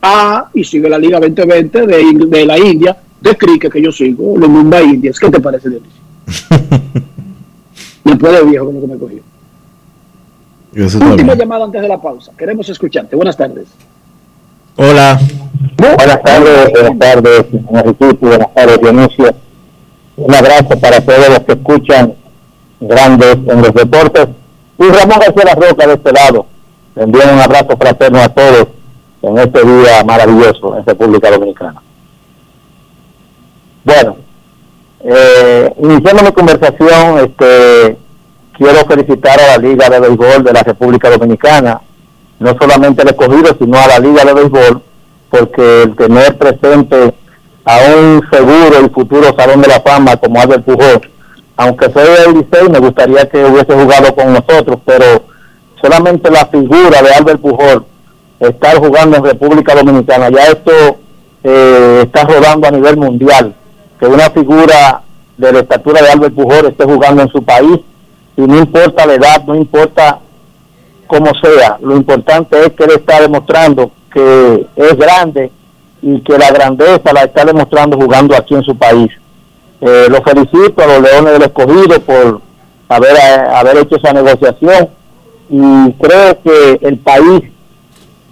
Ah, 0.03 0.51
y 0.53 0.65
sigue 0.65 0.91
la 0.91 0.99
Liga 0.99 1.19
2020 1.19 1.87
de, 1.87 2.27
de 2.27 2.45
la 2.45 2.59
India, 2.59 2.95
de 3.21 3.37
cricket 3.37 3.73
que 3.73 3.81
yo 3.81 3.91
sigo, 3.91 4.37
los 4.37 4.51
Mumbai 4.51 4.85
Indians. 4.85 5.19
¿Qué 5.19 5.31
te 5.31 5.41
parece, 5.41 5.71
Dionisio? 5.71 6.03
Después 8.05 8.33
de 8.33 8.45
viejo 8.45 8.67
como 8.67 8.81
que 8.83 8.87
me 8.89 8.99
cogió. 8.99 9.23
Última 10.75 11.15
bien. 11.15 11.39
llamada 11.39 11.65
antes 11.65 11.81
de 11.81 11.89
la 11.89 12.03
pausa. 12.03 12.33
Queremos 12.37 12.69
escucharte. 12.69 13.17
Buenas 13.17 13.37
tardes. 13.37 13.69
Hola. 14.77 15.19
Buenas 15.79 16.23
tardes, 16.23 16.71
buenas 16.73 16.99
tardes, 16.99 17.47
buenas 18.21 18.55
tardes, 18.55 18.81
Dionisio. 18.81 19.35
Un 20.17 20.35
abrazo 20.35 20.79
para 20.81 21.01
todos 21.01 21.29
los 21.29 21.41
que 21.41 21.53
escuchan 21.53 22.15
grandes 22.81 23.35
en 23.35 23.63
los 23.63 23.73
deportes. 23.73 24.29
Y 24.79 24.85
Ramón 24.85 25.19
García 25.21 25.55
Roca 25.55 25.87
de 25.87 25.95
este 25.95 26.13
lado. 26.13 26.47
Envío 26.97 27.23
un 27.33 27.41
abrazo 27.41 27.77
fraterno 27.79 28.21
a 28.21 28.29
todos 28.29 28.69
en 29.23 29.39
este 29.39 29.65
día 29.65 30.05
maravilloso 30.05 30.77
en 30.77 30.85
República 30.85 31.31
Dominicana. 31.31 31.83
Bueno, 33.85 34.17
eh, 35.05 35.73
iniciando 35.83 36.23
mi 36.23 36.33
conversación, 36.33 37.19
este, 37.19 37.97
quiero 38.53 38.87
felicitar 38.87 39.41
a 39.41 39.57
la 39.57 39.59
Liga 39.59 39.89
de 39.89 40.01
Béisbol 40.01 40.45
de 40.45 40.53
la 40.53 40.63
República 40.63 41.11
Dominicana, 41.11 41.81
no 42.39 42.57
solamente 42.61 43.03
al 43.03 43.09
escogido, 43.09 43.57
sino 43.59 43.79
a 43.79 43.87
la 43.87 43.99
Liga 43.99 44.25
de 44.25 44.35
Béisbol, 44.35 44.83
porque 45.31 45.83
el 45.83 45.97
tener 45.97 46.37
presente 46.37 47.15
a 47.65 47.79
un 47.97 48.23
seguro 48.31 48.85
y 48.85 48.89
futuro 48.91 49.35
Salón 49.37 49.63
de 49.63 49.69
la 49.69 49.81
Fama 49.81 50.17
como 50.17 50.41
Albert 50.41 50.65
Pujol, 50.65 51.01
aunque 51.57 51.93
soy 51.93 52.05
del 52.05 52.39
Licey, 52.39 52.69
me 52.69 52.79
gustaría 52.79 53.29
que 53.29 53.45
hubiese 53.45 53.73
jugado 53.75 54.15
con 54.15 54.33
nosotros, 54.33 54.79
pero 54.85 55.23
solamente 55.81 56.31
la 56.31 56.47
figura 56.47 57.03
de 57.03 57.15
Albert 57.15 57.41
Pujol, 57.41 57.85
estar 58.41 58.79
jugando 58.79 59.17
en 59.19 59.25
República 59.25 59.75
Dominicana, 59.75 60.31
ya 60.31 60.45
esto 60.47 60.97
eh, 61.45 62.03
está 62.05 62.25
rodando 62.25 62.67
a 62.67 62.71
nivel 62.71 62.97
mundial, 62.97 63.55
que 64.01 64.07
una 64.07 64.31
figura 64.31 65.03
de 65.37 65.53
la 65.53 65.61
estatura 65.61 66.03
de 66.03 66.11
Albert 66.11 66.35
Pujol 66.35 66.67
esté 66.67 66.85
jugando 66.85 67.23
en 67.23 67.29
su 67.29 67.43
país, 67.45 67.79
y 68.37 68.41
no 68.43 68.59
importa 68.59 69.07
la 69.07 69.15
edad, 69.15 69.45
no 69.47 69.55
importa 69.55 70.19
como 71.07 71.27
sea. 71.35 71.77
Lo 71.83 71.95
importante 71.97 72.59
es 72.59 72.73
que 72.73 72.85
él 72.85 72.93
está 72.93 73.21
demostrando 73.21 73.91
que 74.13 74.67
es 74.75 74.97
grande 74.97 75.53
y 76.03 76.21
que 76.21 76.37
la 76.37 76.51
grandeza 76.51 77.13
la 77.13 77.23
está 77.23 77.45
demostrando 77.45 77.97
jugando 77.97 78.37
aquí 78.37 78.55
en 78.55 78.65
su 78.65 78.77
país. 78.77 79.09
Eh, 79.81 80.07
lo 80.11 80.23
felicito 80.23 80.83
a 80.83 80.87
los 80.87 81.01
Leones 81.01 81.33
del 81.33 81.43
Escogido 81.43 82.01
por 82.01 82.41
haber, 82.89 83.17
eh, 83.17 83.43
haber 83.55 83.79
hecho 83.79 83.97
esa 83.97 84.13
negociación 84.13 84.89
y 85.49 85.93
creo 85.93 86.43
que 86.43 86.79
el 86.87 86.99
país, 86.99 87.43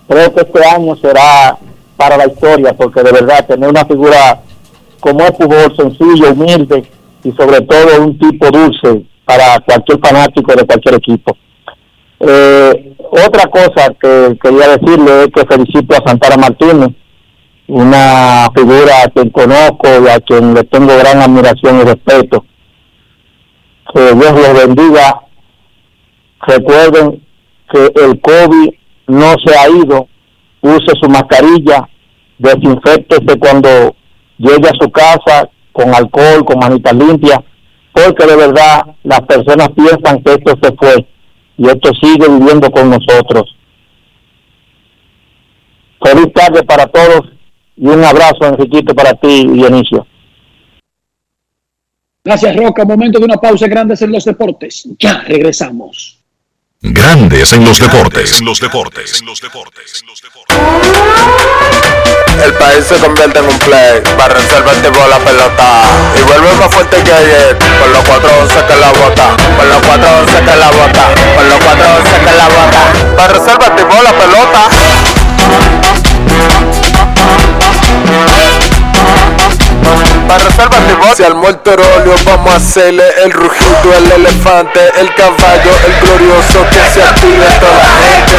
creo 0.09 0.35
que 0.35 0.41
este 0.41 0.65
año 0.65 0.97
será 0.97 1.57
para 1.97 2.17
la 2.17 2.27
historia, 2.27 2.73
porque 2.73 3.03
de 3.03 3.13
verdad 3.13 3.47
tener 3.47 3.69
una 3.69 3.85
figura 3.85 4.41
como 5.01 5.21
es 5.21 5.33
Pujol, 5.33 5.77
sencillo, 5.77 6.33
humilde 6.33 6.85
y 7.23 7.33
sobre 7.33 7.61
todo 7.63 8.03
un 8.03 8.19
tipo 8.19 8.51
dulce 8.51 9.05
para 9.25 9.61
cualquier 9.61 9.99
fanático 9.99 10.55
de 10.55 10.67
cualquier 10.67 10.95
equipo. 10.95 11.37
Eh, 12.21 12.97
otra 13.11 13.47
cosa 13.47 13.93
que 14.01 14.39
quería 14.43 14.77
decirle 14.77 15.25
es 15.25 15.29
que 15.29 15.47
felicito 15.47 15.95
a 15.95 16.09
Santana 16.09 16.37
Martínez, 16.37 16.91
una 17.71 18.49
figura 18.53 19.05
a 19.05 19.09
quien 19.11 19.31
conozco 19.31 19.89
y 20.05 20.09
a 20.09 20.19
quien 20.21 20.55
le 20.55 20.65
tengo 20.65 20.97
gran 20.99 21.21
admiración 21.21 21.81
y 21.81 21.85
respeto. 21.85 22.45
Que 23.95 24.13
Dios 24.13 24.33
los 24.33 24.67
bendiga. 24.67 25.23
Recuerden 26.47 27.25
que 27.73 27.93
el 28.05 28.21
COVID 28.21 28.71
no 29.07 29.35
se 29.45 29.57
ha 29.57 29.69
ido. 29.69 30.09
Use 30.63 30.93
su 31.01 31.09
mascarilla, 31.09 31.89
desinfectese 32.39 33.39
cuando 33.39 33.95
llegue 34.37 34.69
a 34.69 34.79
su 34.79 34.91
casa 34.91 35.49
con 35.73 35.95
alcohol, 35.95 36.45
con 36.45 36.59
manitas 36.59 36.93
limpias, 36.93 37.39
porque 37.93 38.27
de 38.27 38.37
verdad 38.37 38.83
las 39.05 39.21
personas 39.23 39.69
piensan 39.71 40.23
que 40.23 40.33
esto 40.33 40.59
se 40.61 40.75
fue 40.77 41.07
y 41.57 41.67
esto 41.69 41.93
sigue 42.03 42.29
viviendo 42.29 42.71
con 42.71 42.91
nosotros. 42.91 43.45
Feliz 46.03 46.33
tarde 46.35 46.63
para 46.65 46.87
todos 46.87 47.40
y 47.77 47.87
un 47.87 48.05
abrazo, 48.05 48.45
Enriquito, 48.45 48.95
para 48.95 49.15
ti, 49.15 49.47
Dionisio. 49.47 50.07
Gracias, 52.23 52.55
Roca. 52.57 52.85
Momento 52.85 53.19
de 53.19 53.25
una 53.25 53.37
pausa. 53.37 53.67
Grandes 53.67 54.03
en 54.03 54.13
los 54.13 54.25
deportes. 54.25 54.87
Ya 54.99 55.23
regresamos. 55.23 56.19
Grandes 56.83 57.53
en 57.53 57.65
los 57.65 57.79
deportes. 57.79 58.41
los 58.41 58.61
deportes. 58.61 59.23
los 59.23 59.41
deportes. 59.41 60.05
El 62.45 62.55
país 62.55 62.85
se 62.87 62.97
convierte 62.97 63.39
en 63.39 63.45
un 63.45 63.59
play, 63.59 64.01
para 64.17 64.35
reservar 64.35 64.75
el 64.75 64.83
tipo 64.83 64.99
la 65.09 65.19
pelota 65.19 65.83
y 66.19 66.23
vuelve 66.23 66.55
más 66.55 66.75
fuerte 66.75 67.03
que 67.03 67.13
ayer, 67.13 67.59
con 67.79 67.93
los 67.93 68.03
411 68.05 68.67
que 68.67 68.77
la 68.81 68.93
bota, 68.93 69.37
con 69.59 69.69
los 69.69 69.83
411 69.83 70.39
que 70.39 70.57
la 70.57 70.71
bota, 70.71 71.15
con 71.37 71.49
los 71.49 71.59
411 71.59 72.19
que 72.19 72.33
la 72.33 72.49
bota, 72.49 73.17
para 73.17 73.33
reservar 73.35 73.71
el 73.71 73.77
tipo 73.77 74.03
la 74.03 74.13
pelota. 74.13 75.90
Para 80.31 80.45
reservar 80.45 80.81
el 80.89 81.17
Se 81.17 81.27
armó 81.27 81.49
el 81.49 81.57
torolio, 81.57 82.15
vamos 82.25 82.53
a 82.53 82.57
hacerle 82.57 83.03
el 83.25 83.33
rugido, 83.33 83.95
el 83.99 84.13
elefante, 84.13 84.79
el 85.01 85.13
caballo, 85.17 85.73
el 85.85 86.07
glorioso 86.07 86.65
que 86.71 86.79
se 86.95 87.03
active 87.03 87.47
toda 87.59 87.73
la 87.73 87.97
gente. 88.07 88.37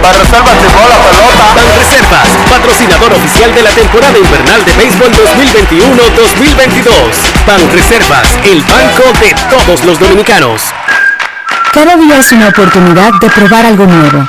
Para 0.00 0.18
reservas 0.18 0.54
de 0.62 0.68
la 0.70 0.98
pelota. 1.02 1.44
Ban 1.56 1.66
Reservas, 1.76 2.28
patrocinador 2.48 3.12
oficial 3.14 3.52
de 3.52 3.62
la 3.62 3.70
temporada 3.70 4.16
invernal 4.16 4.64
de 4.64 4.72
béisbol 4.74 5.10
2021-2022. 5.10 6.94
Ban 7.44 7.72
Reservas, 7.72 8.38
el 8.44 8.62
banco 8.62 9.02
de 9.18 9.34
todos 9.50 9.84
los 9.84 9.98
dominicanos. 9.98 10.62
Cada 11.72 11.96
día 11.96 12.18
es 12.18 12.30
una 12.30 12.50
oportunidad 12.50 13.14
de 13.20 13.28
probar 13.30 13.66
algo 13.66 13.86
nuevo. 13.86 14.28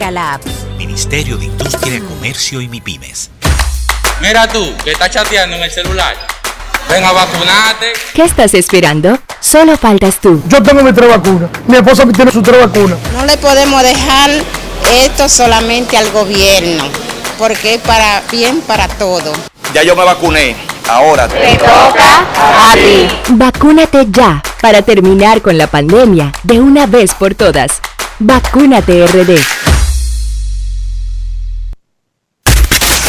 la 0.09 0.33
app. 0.35 0.45
Ministerio 0.77 1.37
de 1.37 1.45
Industria, 1.45 1.99
Comercio 1.99 2.61
y 2.61 2.67
MIPIMES. 2.67 3.29
Mira 4.21 4.47
tú, 4.47 4.73
que 4.83 4.91
estás 4.93 5.11
chateando 5.11 5.57
en 5.57 5.63
el 5.63 5.71
celular. 5.71 6.15
Ven 6.89 7.03
a 7.03 7.11
vacunarte. 7.11 7.93
¿Qué 8.13 8.23
estás 8.23 8.53
esperando? 8.53 9.19
Solo 9.39 9.77
faltas 9.77 10.19
tú. 10.19 10.41
Yo 10.47 10.63
tengo 10.63 10.81
mi 10.81 10.93
tres 10.93 11.09
vacunas. 11.09 11.49
Mi 11.67 11.77
esposa 11.77 12.05
tiene 12.07 12.31
su 12.31 12.41
tres 12.41 12.59
vacunas. 12.59 12.97
No 13.13 13.25
le 13.25 13.37
podemos 13.37 13.83
dejar 13.83 14.31
esto 15.03 15.29
solamente 15.29 15.97
al 15.97 16.09
gobierno, 16.11 16.83
porque 17.37 17.75
es 17.75 17.81
para 17.81 18.23
bien 18.31 18.61
para 18.61 18.87
todo. 18.87 19.33
Ya 19.73 19.83
yo 19.83 19.95
me 19.95 20.03
vacuné. 20.03 20.55
Ahora 20.89 21.27
Te 21.27 21.55
toca 21.57 22.25
a 22.33 22.73
ti. 22.73 23.07
Vacúnate 23.29 24.07
ya 24.09 24.41
para 24.61 24.81
terminar 24.81 25.41
con 25.41 25.57
la 25.57 25.67
pandemia 25.67 26.31
de 26.43 26.59
una 26.59 26.85
vez 26.85 27.13
por 27.13 27.35
todas. 27.35 27.79
Vacúnate 28.19 29.07
RD. 29.07 29.39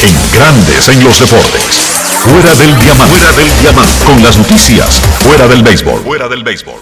En 0.02 0.32
Grandes 0.32 0.88
en 0.88 1.04
los 1.04 1.20
deportes. 1.20 1.91
Fuera 2.22 2.54
del 2.54 2.78
diamante. 2.78 3.16
Fuera 3.16 3.32
del 3.32 3.60
diamante. 3.60 4.04
Con 4.04 4.22
las 4.22 4.38
noticias. 4.38 5.00
Fuera 5.24 5.48
del 5.48 5.64
béisbol. 5.64 6.02
Fuera 6.02 6.28
del 6.28 6.44
béisbol. 6.44 6.74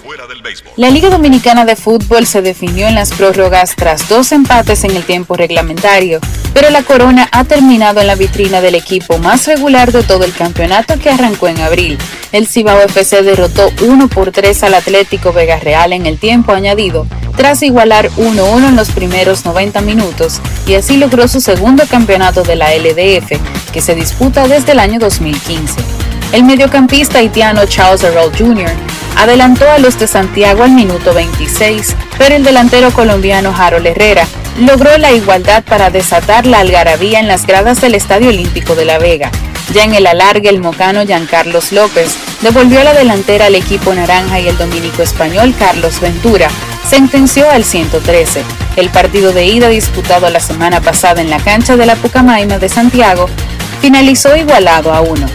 La 0.76 0.90
Liga 0.90 1.08
Dominicana 1.08 1.64
de 1.64 1.76
Fútbol 1.76 2.26
se 2.26 2.42
definió 2.42 2.88
en 2.88 2.94
las 2.94 3.12
prórrogas 3.12 3.74
tras 3.74 4.08
dos 4.08 4.32
empates 4.32 4.84
en 4.84 4.94
el 4.96 5.04
tiempo 5.04 5.36
reglamentario, 5.36 6.20
pero 6.52 6.70
la 6.70 6.82
corona 6.82 7.28
ha 7.32 7.44
terminado 7.44 8.00
en 8.00 8.06
la 8.06 8.16
vitrina 8.16 8.60
del 8.60 8.74
equipo 8.74 9.18
más 9.18 9.46
regular 9.46 9.92
de 9.92 10.02
todo 10.02 10.24
el 10.24 10.32
campeonato 10.32 10.98
que 10.98 11.10
arrancó 11.10 11.48
en 11.48 11.60
abril. 11.60 11.98
El 12.32 12.46
Cibao 12.46 12.80
FC 12.82 13.22
derrotó 13.22 13.70
1 13.82 14.08
por 14.08 14.32
3 14.32 14.62
al 14.64 14.74
Atlético 14.74 15.32
Vega 15.32 15.58
Real 15.58 15.92
en 15.92 16.06
el 16.06 16.18
tiempo 16.18 16.52
añadido, 16.52 17.06
tras 17.36 17.62
igualar 17.62 18.10
1-1 18.12 18.68
en 18.68 18.76
los 18.76 18.90
primeros 18.90 19.44
90 19.44 19.80
minutos, 19.80 20.40
y 20.66 20.74
así 20.74 20.96
logró 20.96 21.26
su 21.28 21.40
segundo 21.40 21.84
campeonato 21.88 22.42
de 22.42 22.56
la 22.56 22.74
LDF, 22.74 23.32
que 23.72 23.80
se 23.80 23.94
disputa 23.94 24.46
desde 24.46 24.72
el 24.72 24.78
año 24.78 24.98
2015. 25.30 25.80
El 26.32 26.44
mediocampista 26.44 27.18
haitiano 27.18 27.66
Charles 27.66 28.04
Earl 28.04 28.30
Jr. 28.36 28.70
adelantó 29.16 29.68
a 29.68 29.78
los 29.78 29.98
de 29.98 30.06
Santiago 30.06 30.62
al 30.62 30.70
minuto 30.72 31.12
26, 31.12 31.96
pero 32.18 32.36
el 32.36 32.44
delantero 32.44 32.90
colombiano 32.92 33.54
Harold 33.56 33.86
Herrera 33.86 34.26
logró 34.60 34.96
la 34.98 35.12
igualdad 35.12 35.64
para 35.64 35.90
desatar 35.90 36.46
la 36.46 36.60
algarabía 36.60 37.18
en 37.18 37.28
las 37.28 37.46
gradas 37.46 37.80
del 37.80 37.94
Estadio 37.94 38.28
Olímpico 38.28 38.74
de 38.74 38.84
La 38.84 38.98
Vega. 38.98 39.30
Ya 39.72 39.84
en 39.84 39.94
el 39.94 40.06
alargue, 40.06 40.48
el 40.48 40.60
mocano 40.60 41.04
Giancarlos 41.04 41.72
López 41.72 42.16
devolvió 42.42 42.82
la 42.82 42.92
delantera 42.92 43.46
al 43.46 43.54
equipo 43.54 43.94
naranja 43.94 44.40
y 44.40 44.48
el 44.48 44.58
dominico 44.58 45.02
español 45.02 45.54
Carlos 45.58 46.00
Ventura 46.00 46.48
sentenció 46.88 47.48
al 47.50 47.64
113. 47.64 48.42
El 48.76 48.90
partido 48.90 49.32
de 49.32 49.46
ida 49.46 49.68
disputado 49.68 50.28
la 50.28 50.40
semana 50.40 50.80
pasada 50.80 51.20
en 51.20 51.30
la 51.30 51.38
cancha 51.38 51.76
de 51.76 51.86
la 51.86 51.94
Pucamaima 51.96 52.58
de 52.58 52.68
Santiago 52.68 53.28
finalizó 53.80 54.36
igualado 54.36 54.92
a 54.92 55.00
uno. 55.00 55.26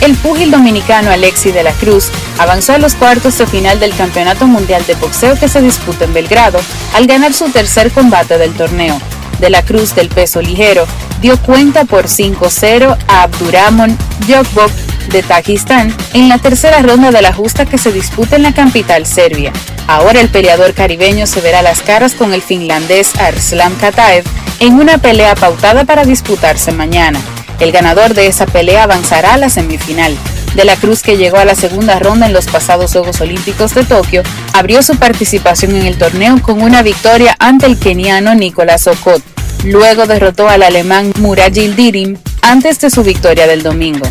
El 0.00 0.16
púgil 0.16 0.50
dominicano 0.50 1.10
Alexi 1.10 1.52
de 1.52 1.62
la 1.62 1.72
Cruz 1.72 2.10
avanzó 2.38 2.72
a 2.72 2.78
los 2.78 2.94
cuartos 2.94 3.36
de 3.38 3.46
final 3.46 3.78
del 3.78 3.94
Campeonato 3.94 4.46
Mundial 4.46 4.84
de 4.86 4.94
Boxeo 4.94 5.38
que 5.38 5.48
se 5.48 5.60
disputa 5.60 6.04
en 6.04 6.14
Belgrado 6.14 6.58
al 6.94 7.06
ganar 7.06 7.34
su 7.34 7.50
tercer 7.50 7.90
combate 7.90 8.38
del 8.38 8.54
torneo. 8.54 8.98
De 9.40 9.50
la 9.50 9.62
Cruz 9.62 9.94
del 9.94 10.08
peso 10.08 10.40
ligero 10.42 10.86
dio 11.20 11.38
cuenta 11.38 11.84
por 11.84 12.06
5-0 12.06 12.96
a 13.08 13.22
Abdurrahman 13.22 13.96
Yokbok 14.28 14.70
de 15.10 15.22
Tajistán 15.22 15.94
en 16.12 16.28
la 16.28 16.38
tercera 16.38 16.82
ronda 16.82 17.10
de 17.10 17.22
la 17.22 17.32
justa 17.32 17.66
que 17.66 17.78
se 17.78 17.92
disputa 17.92 18.36
en 18.36 18.42
la 18.42 18.52
capital 18.52 19.06
serbia. 19.06 19.52
Ahora 19.86 20.20
el 20.20 20.28
peleador 20.28 20.74
caribeño 20.74 21.26
se 21.26 21.40
verá 21.40 21.62
las 21.62 21.80
caras 21.80 22.14
con 22.14 22.32
el 22.32 22.42
finlandés 22.42 23.16
Arslan 23.18 23.74
Kataev 23.74 24.24
en 24.60 24.74
una 24.74 24.98
pelea 24.98 25.34
pautada 25.34 25.84
para 25.84 26.04
disputarse 26.04 26.70
mañana. 26.70 27.20
El 27.58 27.72
ganador 27.72 28.14
de 28.14 28.26
esa 28.26 28.46
pelea 28.46 28.84
avanzará 28.84 29.34
a 29.34 29.38
la 29.38 29.48
semifinal. 29.48 30.16
De 30.54 30.64
la 30.64 30.76
Cruz, 30.76 31.02
que 31.02 31.16
llegó 31.16 31.38
a 31.38 31.44
la 31.44 31.54
segunda 31.54 31.98
ronda 31.98 32.26
en 32.26 32.32
los 32.32 32.46
pasados 32.46 32.92
Juegos 32.92 33.20
Olímpicos 33.20 33.74
de 33.74 33.84
Tokio, 33.84 34.22
abrió 34.52 34.82
su 34.82 34.96
participación 34.96 35.76
en 35.76 35.86
el 35.86 35.96
torneo 35.96 36.42
con 36.42 36.60
una 36.60 36.82
victoria 36.82 37.36
ante 37.38 37.66
el 37.66 37.78
keniano 37.78 38.34
Nicolás 38.34 38.86
Okot. 38.86 39.22
Luego 39.64 40.06
derrotó 40.06 40.48
al 40.48 40.62
alemán 40.62 41.12
Murat 41.18 41.52
Yildirim 41.52 42.16
antes 42.42 42.80
de 42.80 42.90
su 42.90 43.04
victoria 43.04 43.46
del 43.46 43.62
domingo. 43.62 44.06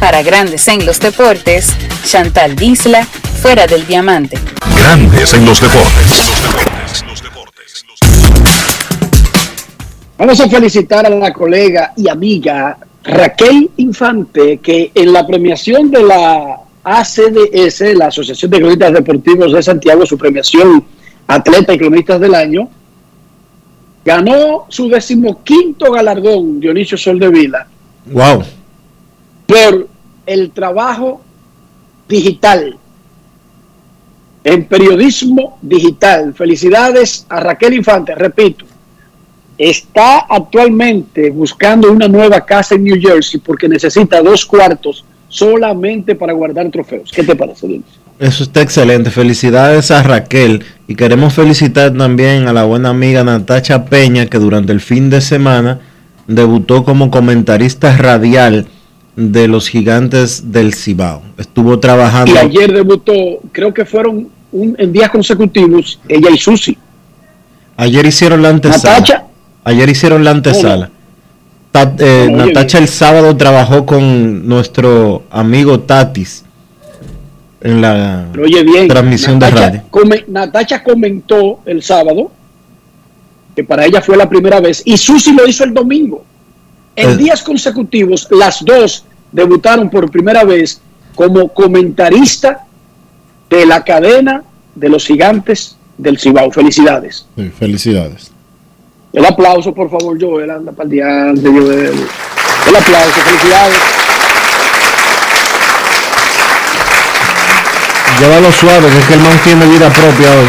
Para 0.00 0.22
Grandes 0.22 0.68
en 0.68 0.84
los 0.84 1.00
Deportes, 1.00 1.72
Chantal 2.04 2.54
Disla, 2.54 3.06
fuera 3.40 3.66
del 3.66 3.86
diamante. 3.86 4.38
Grandes 4.76 5.32
en 5.34 5.46
los 5.46 5.60
deportes. 5.60 6.30
Vamos 10.18 10.40
a 10.40 10.48
felicitar 10.48 11.06
a 11.06 11.10
la 11.10 11.32
colega 11.32 11.92
y 11.96 12.08
amiga 12.08 12.76
Raquel 13.04 13.70
Infante, 13.76 14.58
que 14.58 14.90
en 14.94 15.12
la 15.12 15.26
premiación 15.26 15.90
de 15.90 16.02
la 16.02 16.60
ACDS, 16.82 17.94
la 17.94 18.06
Asociación 18.06 18.50
de 18.50 18.58
Cronistas 18.58 18.92
Deportivos 18.92 19.52
de 19.52 19.62
Santiago, 19.62 20.06
su 20.06 20.18
premiación 20.18 20.84
Atleta 21.26 21.74
y 21.74 21.78
Cronistas 21.78 22.20
del 22.20 22.34
Año, 22.34 22.68
ganó 24.04 24.66
su 24.68 24.88
decimoquinto 24.88 25.92
galardón, 25.92 26.60
Dionisio 26.60 26.96
Soldevila. 26.96 27.66
Wow. 28.06 28.42
Por 29.46 29.88
el 30.26 30.50
trabajo 30.50 31.20
digital, 32.08 32.78
en 34.44 34.64
periodismo 34.64 35.58
digital. 35.60 36.34
Felicidades 36.34 37.26
a 37.28 37.40
Raquel 37.40 37.74
Infante, 37.74 38.14
repito, 38.14 38.64
está 39.58 40.20
actualmente 40.20 41.30
buscando 41.30 41.90
una 41.90 42.06
nueva 42.06 42.40
casa 42.44 42.76
en 42.76 42.84
New 42.84 43.00
Jersey 43.00 43.40
porque 43.40 43.68
necesita 43.68 44.22
dos 44.22 44.46
cuartos 44.46 45.04
solamente 45.28 46.14
para 46.14 46.32
guardar 46.32 46.70
trofeos. 46.70 47.10
¿Qué 47.12 47.24
te 47.24 47.34
parece, 47.34 47.66
Dionisio? 47.66 48.00
Eso 48.18 48.42
está 48.44 48.62
excelente. 48.62 49.10
Felicidades 49.10 49.90
a 49.90 50.02
Raquel 50.02 50.64
y 50.86 50.94
queremos 50.94 51.34
felicitar 51.34 51.92
también 51.92 52.48
a 52.48 52.52
la 52.52 52.64
buena 52.64 52.88
amiga 52.88 53.22
Natacha 53.22 53.84
Peña 53.84 54.26
que 54.26 54.38
durante 54.38 54.72
el 54.72 54.80
fin 54.80 55.10
de 55.10 55.20
semana 55.20 55.80
debutó 56.26 56.84
como 56.84 57.10
comentarista 57.10 57.96
radial 57.96 58.66
de 59.14 59.48
los 59.48 59.68
gigantes 59.68 60.52
del 60.52 60.74
Cibao. 60.74 61.22
Estuvo 61.36 61.78
trabajando. 61.78 62.32
Y 62.32 62.38
ayer 62.38 62.72
debutó, 62.72 63.12
creo 63.52 63.74
que 63.74 63.84
fueron 63.84 64.28
un, 64.52 64.76
en 64.78 64.92
días 64.92 65.10
consecutivos, 65.10 66.00
ella 66.08 66.30
y 66.30 66.38
Susi. 66.38 66.76
Ayer 67.76 68.06
hicieron 68.06 68.42
la 68.42 68.48
antesala. 68.50 68.94
Natacha. 68.94 69.27
Ayer 69.68 69.88
hicieron 69.90 70.24
la 70.24 70.30
antesala. 70.30 70.88
Ta- 71.72 71.94
eh, 71.98 72.28
Natacha 72.32 72.78
el 72.78 72.88
sábado 72.88 73.36
trabajó 73.36 73.84
con 73.84 74.48
nuestro 74.48 75.24
amigo 75.30 75.80
Tatis 75.80 76.42
en 77.60 77.82
la 77.82 78.24
Pero 78.32 78.44
oye 78.44 78.62
bien, 78.62 78.88
transmisión 78.88 79.38
de 79.38 79.50
radio. 79.50 79.82
come- 79.90 80.24
Natacha 80.28 80.82
comentó 80.82 81.60
el 81.66 81.82
sábado 81.82 82.32
que 83.54 83.62
para 83.62 83.84
ella 83.84 84.00
fue 84.00 84.16
la 84.16 84.26
primera 84.26 84.58
vez 84.60 84.80
y 84.86 84.96
Susi 84.96 85.32
lo 85.34 85.46
hizo 85.46 85.64
el 85.64 85.74
domingo. 85.74 86.24
En 86.96 87.10
Eh. 87.10 87.16
días 87.16 87.42
consecutivos, 87.42 88.26
las 88.30 88.64
dos 88.64 89.04
debutaron 89.30 89.90
por 89.90 90.10
primera 90.10 90.44
vez 90.44 90.80
como 91.14 91.48
comentarista 91.48 92.64
de 93.50 93.66
la 93.66 93.84
cadena 93.84 94.44
de 94.74 94.88
los 94.88 95.04
gigantes 95.04 95.76
del 95.98 96.18
Cibao. 96.18 96.50
Felicidades. 96.50 97.26
Sí, 97.36 97.50
felicidades. 97.50 98.32
El 99.18 99.24
aplauso, 99.26 99.74
por 99.74 99.90
favor, 99.90 100.16
Joel, 100.20 100.48
anda 100.50 100.70
para 100.70 100.84
el 100.84 100.90
diante, 100.90 101.48
Joel. 101.48 102.06
El 102.68 102.76
aplauso, 102.76 103.20
felicidades. 103.24 103.78
Llévalo 108.20 108.52
suave, 108.52 108.88
que 108.88 108.98
es 108.98 109.04
que 109.06 109.14
el 109.14 109.20
man 109.20 109.38
tiene 109.44 109.66
vida 109.66 109.88
propia 109.90 110.30
hoy. 110.30 110.46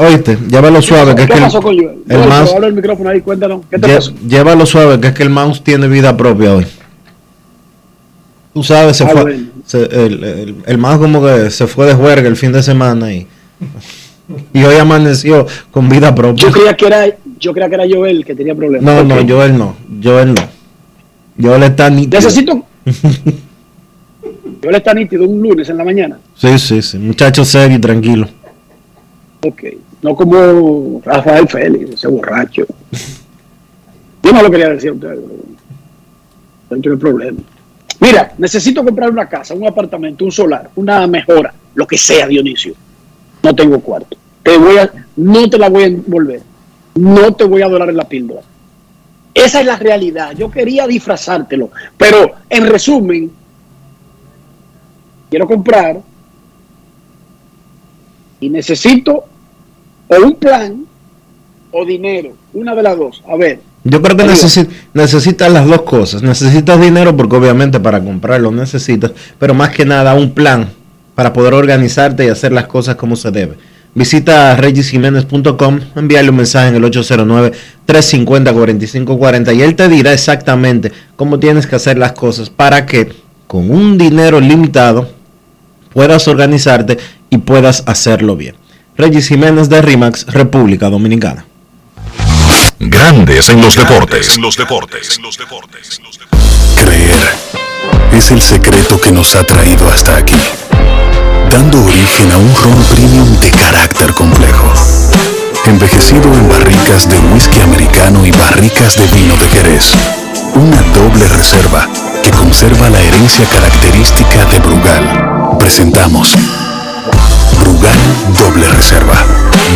Oíste, 0.00 0.38
llévalo 0.48 0.80
suave, 0.80 1.14
que 1.14 1.22
es 1.22 1.26
¿Qué 1.26 1.32
que 1.32 1.38
el, 1.38 1.44
pasó 1.44 1.60
con 1.62 1.76
Joel? 1.76 1.98
el 2.08 2.16
Joel, 2.16 2.28
mouse, 2.28 2.52
el 2.62 2.72
micrófono 2.72 3.10
ahí, 3.10 3.20
cuéntanos. 3.20 3.60
¿Qué 3.70 3.78
te 3.78 3.86
lle- 3.88 3.96
pasó? 3.96 4.12
llévalo 4.26 4.64
suave, 4.66 5.00
que 5.00 5.08
es 5.08 5.14
que 5.14 5.22
el 5.24 5.30
mouse 5.30 5.62
tiene 5.62 5.88
vida 5.88 6.16
propia 6.16 6.54
hoy. 6.54 6.66
Tú 8.54 8.62
sabes, 8.62 8.96
se 8.96 9.04
Ah, 9.04 9.08
fue, 9.08 9.22
bueno. 9.22 9.46
se- 9.66 9.84
el, 9.84 10.24
el, 10.24 10.56
el 10.66 10.78
mouse 10.78 10.98
como 10.98 11.22
que 11.24 11.50
se 11.50 11.66
fue 11.66 11.86
de 11.86 11.94
juerga 11.94 12.28
el 12.28 12.36
fin 12.36 12.52
de 12.52 12.62
semana 12.62 13.12
y, 13.12 13.26
y 14.52 14.62
hoy 14.62 14.76
amaneció 14.76 15.46
con 15.70 15.88
vida 15.88 16.14
propia. 16.14 16.46
Yo 16.46 16.52
creía 16.52 16.76
que 16.76 16.86
era, 16.86 17.06
yo 17.38 17.52
creía 17.52 17.68
que 17.68 17.74
era 17.74 17.84
Joel 17.88 18.24
que 18.24 18.34
tenía 18.34 18.54
problemas. 18.54 18.84
No, 18.84 19.04
no, 19.04 19.22
Ok. 19.22 19.28
Joel 19.28 19.58
no, 19.58 19.76
Joel 20.02 20.34
no. 20.34 20.42
Joel 21.40 21.62
está 21.62 21.88
nítido. 21.90 22.20
Necesito. 22.20 22.64
Joel 24.62 24.74
está 24.76 24.92
nítido 24.94 25.24
un 25.24 25.40
lunes 25.40 25.68
en 25.68 25.76
la 25.76 25.84
mañana. 25.84 26.18
Sí, 26.34 26.58
sí, 26.58 26.82
sí, 26.82 26.98
muchacho 26.98 27.44
serio 27.44 27.76
y 27.76 27.80
tranquilo. 27.80 28.28
Ok. 29.44 29.62
No 30.02 30.14
como 30.14 31.00
Rafael 31.04 31.48
Félix, 31.48 31.90
ese 31.90 32.08
borracho. 32.08 32.64
Yo 34.22 34.32
no 34.32 34.42
lo 34.42 34.50
quería 34.50 34.68
decir 34.68 34.90
a 34.90 34.92
ustedes. 34.92 35.20
No 36.70 36.76
tiene 36.80 36.96
problema. 36.96 37.38
Mira, 38.00 38.32
necesito 38.38 38.84
comprar 38.84 39.10
una 39.10 39.28
casa, 39.28 39.54
un 39.54 39.66
apartamento, 39.66 40.24
un 40.24 40.30
solar, 40.30 40.70
una 40.76 41.06
mejora, 41.06 41.52
lo 41.74 41.86
que 41.86 41.98
sea, 41.98 42.28
Dionisio. 42.28 42.74
No 43.42 43.54
tengo 43.54 43.80
cuarto. 43.80 44.16
Te 44.42 44.56
voy 44.58 44.78
a, 44.78 44.90
no 45.16 45.48
te 45.48 45.58
la 45.58 45.68
voy 45.68 45.82
a 45.84 45.86
envolver. 45.86 46.42
No 46.94 47.32
te 47.34 47.44
voy 47.44 47.62
a 47.62 47.68
dorar 47.68 47.88
en 47.90 47.96
la 47.96 48.08
píldora. 48.08 48.40
Esa 49.34 49.60
es 49.60 49.66
la 49.66 49.76
realidad. 49.76 50.32
Yo 50.36 50.50
quería 50.50 50.86
disfrazártelo. 50.86 51.70
Pero, 51.96 52.32
en 52.50 52.66
resumen, 52.66 53.30
quiero 55.30 55.46
comprar 55.46 56.00
y 58.40 58.48
necesito 58.48 59.24
o 60.08 60.16
un 60.24 60.34
plan 60.36 60.84
o 61.72 61.84
dinero. 61.84 62.32
Una 62.54 62.74
de 62.74 62.82
las 62.82 62.96
dos. 62.96 63.22
A 63.28 63.36
ver. 63.36 63.60
Yo 63.84 64.02
creo 64.02 64.16
que 64.16 64.22
Digo, 64.24 64.34
necesi- 64.34 64.68
necesitas 64.94 65.52
las 65.52 65.66
dos 65.66 65.82
cosas. 65.82 66.22
Necesitas 66.22 66.80
dinero 66.80 67.16
porque 67.16 67.36
obviamente 67.36 67.78
para 67.78 68.02
comprarlo 68.02 68.50
necesitas, 68.50 69.12
pero 69.38 69.54
más 69.54 69.70
que 69.70 69.84
nada 69.84 70.14
un 70.14 70.32
plan 70.32 70.68
para 71.18 71.32
poder 71.32 71.52
organizarte 71.52 72.24
y 72.24 72.28
hacer 72.28 72.52
las 72.52 72.68
cosas 72.68 72.94
como 72.94 73.16
se 73.16 73.32
debe. 73.32 73.58
Visita 73.92 74.54
regisjiménez.com, 74.54 75.80
envíale 75.96 76.30
un 76.30 76.36
mensaje 76.36 76.68
en 76.68 76.76
el 76.76 76.84
809-350-4540 76.84 79.56
y 79.56 79.62
él 79.62 79.74
te 79.74 79.88
dirá 79.88 80.12
exactamente 80.12 80.92
cómo 81.16 81.40
tienes 81.40 81.66
que 81.66 81.74
hacer 81.74 81.98
las 81.98 82.12
cosas 82.12 82.50
para 82.50 82.86
que 82.86 83.12
con 83.48 83.68
un 83.68 83.98
dinero 83.98 84.38
limitado 84.38 85.10
puedas 85.92 86.28
organizarte 86.28 86.98
y 87.30 87.38
puedas 87.38 87.82
hacerlo 87.86 88.36
bien. 88.36 88.54
Regis 88.96 89.26
Jiménez 89.26 89.68
de 89.68 89.82
RIMAX, 89.82 90.24
República 90.26 90.88
Dominicana. 90.88 91.46
Grandes 92.78 93.50
en 93.50 93.60
los 93.60 93.74
deportes. 93.74 94.36
En 94.36 94.42
los 94.42 94.56
deportes. 94.56 95.20
Creer 96.76 97.58
es 98.12 98.30
el 98.30 98.40
secreto 98.40 99.00
que 99.00 99.10
nos 99.10 99.34
ha 99.34 99.42
traído 99.44 99.88
hasta 99.88 100.16
aquí, 100.16 100.36
dando 101.50 101.82
origen 101.84 102.32
a 102.32 102.36
un 102.36 102.54
ron 102.54 102.84
premium 102.94 103.40
de 103.40 103.50
carácter 103.50 104.12
complejo, 104.14 104.72
envejecido 105.66 106.32
en 106.32 106.48
barricas 106.48 107.08
de 107.08 107.18
whisky 107.32 107.60
americano 107.60 108.24
y 108.26 108.30
barricas 108.30 108.96
de 108.96 109.06
vino 109.06 109.34
de 109.36 109.48
Jerez. 109.48 109.92
Una 110.54 110.80
doble 110.94 111.26
reserva 111.28 111.88
que 112.22 112.30
conserva 112.30 112.90
la 112.90 113.00
herencia 113.00 113.46
característica 113.46 114.44
de 114.46 114.58
Brugal. 114.60 115.58
Presentamos 115.58 116.34
Brugal 117.60 117.98
Doble 118.38 118.68
Reserva, 118.68 119.24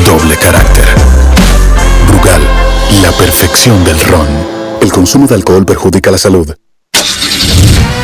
doble 0.07 0.37
carácter. 0.37 0.85
Brugal, 2.09 2.43
la 3.03 3.13
perfección 3.13 3.85
del 3.85 4.01
ron. 4.01 4.29
El 4.81 4.93
consumo 4.93 5.27
de 5.27 5.35
alcohol 5.35 5.65
perjudica 5.65 6.11
la 6.11 6.19
salud. 6.19 6.55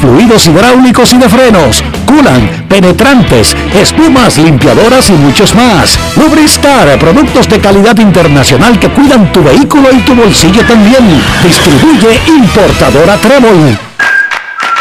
Fluidos 0.00 0.46
hidráulicos 0.46 1.12
y 1.12 1.18
de 1.18 1.28
frenos, 1.28 1.82
culan, 2.06 2.66
penetrantes, 2.68 3.56
espumas, 3.74 4.38
limpiadoras 4.38 5.10
y 5.10 5.12
muchos 5.12 5.54
más. 5.54 5.98
Lubristar, 6.16 6.98
productos 6.98 7.48
de 7.48 7.60
calidad 7.60 7.96
internacional 7.98 8.78
que 8.78 8.88
cuidan 8.90 9.32
tu 9.32 9.42
vehículo 9.42 9.88
y 9.92 10.00
tu 10.00 10.14
bolsillo 10.14 10.64
también. 10.66 11.04
Distribuye 11.42 12.20
importadora 12.26 13.16
Trébol. 13.16 13.78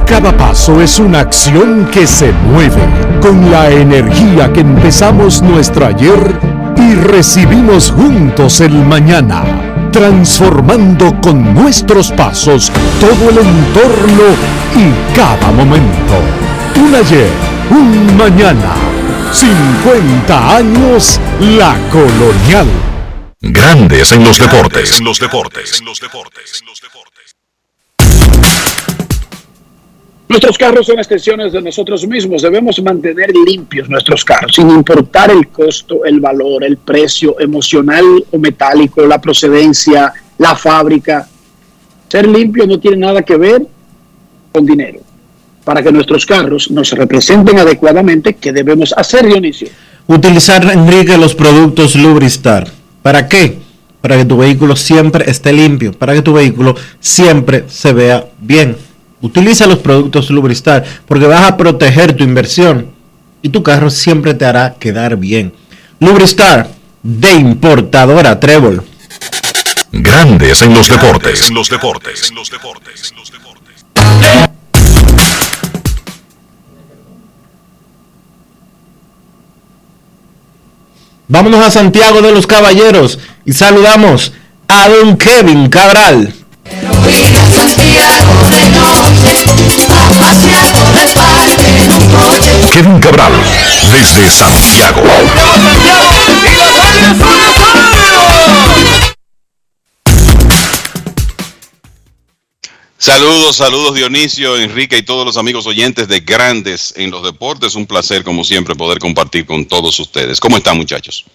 Cada 0.05 0.35
paso 0.35 0.81
es 0.81 0.99
una 0.99 1.21
acción 1.21 1.87
que 1.91 2.05
se 2.05 2.33
mueve 2.33 2.81
con 3.21 3.49
la 3.49 3.69
energía 3.69 4.51
que 4.51 4.59
empezamos 4.59 5.41
nuestro 5.41 5.85
ayer 5.85 6.37
y 6.75 6.95
recibimos 6.95 7.91
juntos 7.91 8.59
el 8.59 8.73
mañana, 8.73 9.43
transformando 9.91 11.15
con 11.21 11.53
nuestros 11.53 12.11
pasos 12.11 12.71
todo 12.99 13.29
el 13.29 13.37
entorno 13.37 14.23
y 14.75 15.15
cada 15.15 15.51
momento. 15.51 16.19
Un 16.75 16.93
ayer, 16.93 17.29
un 17.69 18.17
mañana, 18.17 18.90
50 19.33 20.55
años 20.57 21.19
la 21.39 21.77
colonial. 21.89 22.67
Grandes 23.39 24.11
en 24.11 24.23
los 24.25 24.37
deportes. 24.37 24.99
En 24.99 25.05
los 25.05 25.19
deportes. 25.19 25.81
Nuestros 30.27 30.57
carros 30.57 30.85
son 30.85 30.97
extensiones 30.97 31.53
de 31.53 31.61
nosotros 31.61 32.05
mismos. 32.07 32.41
Debemos 32.41 32.81
mantener 32.81 33.31
limpios 33.45 33.89
nuestros 33.89 34.23
carros, 34.23 34.53
sin 34.55 34.69
importar 34.69 35.31
el 35.31 35.47
costo, 35.47 36.05
el 36.05 36.19
valor, 36.19 36.63
el 36.63 36.77
precio 36.77 37.39
emocional 37.39 38.05
o 38.31 38.37
metálico, 38.37 39.05
la 39.05 39.19
procedencia, 39.19 40.13
la 40.37 40.55
fábrica. 40.55 41.27
Ser 42.09 42.27
limpio 42.27 42.67
no 42.67 42.79
tiene 42.79 42.97
nada 42.97 43.21
que 43.21 43.37
ver 43.37 43.65
con 44.51 44.65
dinero. 44.65 44.99
Para 45.63 45.83
que 45.83 45.91
nuestros 45.91 46.25
carros 46.25 46.71
nos 46.71 46.91
representen 46.91 47.59
adecuadamente, 47.59 48.35
¿qué 48.35 48.51
debemos 48.51 48.93
hacer, 48.97 49.27
Dionisio? 49.27 49.69
Utilizar, 50.07 50.63
Enrique, 50.71 51.17
los 51.17 51.35
productos 51.35 51.95
Lubristar. 51.95 52.67
¿Para 53.01 53.27
qué? 53.27 53.57
Para 54.01 54.17
que 54.17 54.25
tu 54.25 54.37
vehículo 54.37 54.75
siempre 54.75 55.29
esté 55.29 55.53
limpio, 55.53 55.93
para 55.93 56.13
que 56.13 56.21
tu 56.21 56.33
vehículo 56.33 56.75
siempre 56.99 57.65
se 57.67 57.93
vea 57.93 58.25
bien. 58.39 58.75
Utiliza 59.21 59.67
los 59.67 59.79
productos 59.79 60.31
Lubristar 60.31 60.83
porque 61.07 61.27
vas 61.27 61.47
a 61.47 61.57
proteger 61.57 62.13
tu 62.13 62.23
inversión 62.23 62.87
y 63.43 63.49
tu 63.49 63.61
carro 63.61 63.89
siempre 63.89 64.33
te 64.33 64.45
hará 64.45 64.75
quedar 64.79 65.17
bien. 65.17 65.53
Lubristar 65.99 66.69
de 67.03 67.33
importadora 67.33 68.39
Trébol. 68.39 68.83
Grandes 69.91 70.61
en 70.61 70.73
los 70.73 70.87
deportes. 70.87 71.47
En 71.47 71.53
los 71.53 71.69
deportes. 71.69 72.29
En 72.29 72.35
los 72.35 72.49
deportes. 72.49 73.13
Vámonos 81.31 81.65
a 81.65 81.71
Santiago 81.71 82.21
de 82.21 82.33
los 82.33 82.45
Caballeros 82.45 83.17
y 83.45 83.53
saludamos 83.53 84.33
a 84.67 84.89
don 84.89 85.15
Kevin 85.15 85.69
Cabral. 85.69 86.33
Kevin 92.73 92.99
Cabral, 92.99 93.31
desde 93.93 94.29
Santiago. 94.29 95.03
Saludos, 103.01 103.55
saludos 103.55 103.95
Dionisio, 103.95 104.55
Enrique 104.59 104.95
y 104.99 105.01
todos 105.01 105.25
los 105.25 105.35
amigos 105.35 105.65
oyentes 105.65 106.07
de 106.07 106.19
Grandes 106.19 106.93
en 106.95 107.09
los 107.09 107.23
Deportes. 107.23 107.73
Un 107.73 107.87
placer, 107.87 108.23
como 108.23 108.43
siempre, 108.43 108.75
poder 108.75 108.99
compartir 108.99 109.47
con 109.47 109.65
todos 109.65 109.99
ustedes. 109.99 110.39
¿Cómo 110.39 110.57
están, 110.57 110.77
muchachos? 110.77 111.25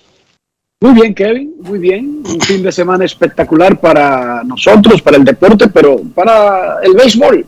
Muy 0.80 0.92
bien, 0.92 1.12
Kevin, 1.12 1.54
muy 1.60 1.80
bien. 1.80 2.22
Un 2.24 2.40
fin 2.40 2.62
de 2.62 2.70
semana 2.70 3.04
espectacular 3.04 3.80
para 3.80 4.44
nosotros, 4.44 5.02
para 5.02 5.16
el 5.16 5.24
deporte, 5.24 5.66
pero 5.66 6.00
para 6.14 6.76
el 6.84 6.94
béisbol. 6.94 7.44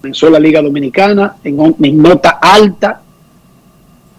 Comenzó 0.00 0.28
la 0.30 0.40
Liga 0.40 0.60
Dominicana 0.60 1.36
en, 1.44 1.76
en 1.80 2.02
nota 2.02 2.40
alta. 2.42 3.02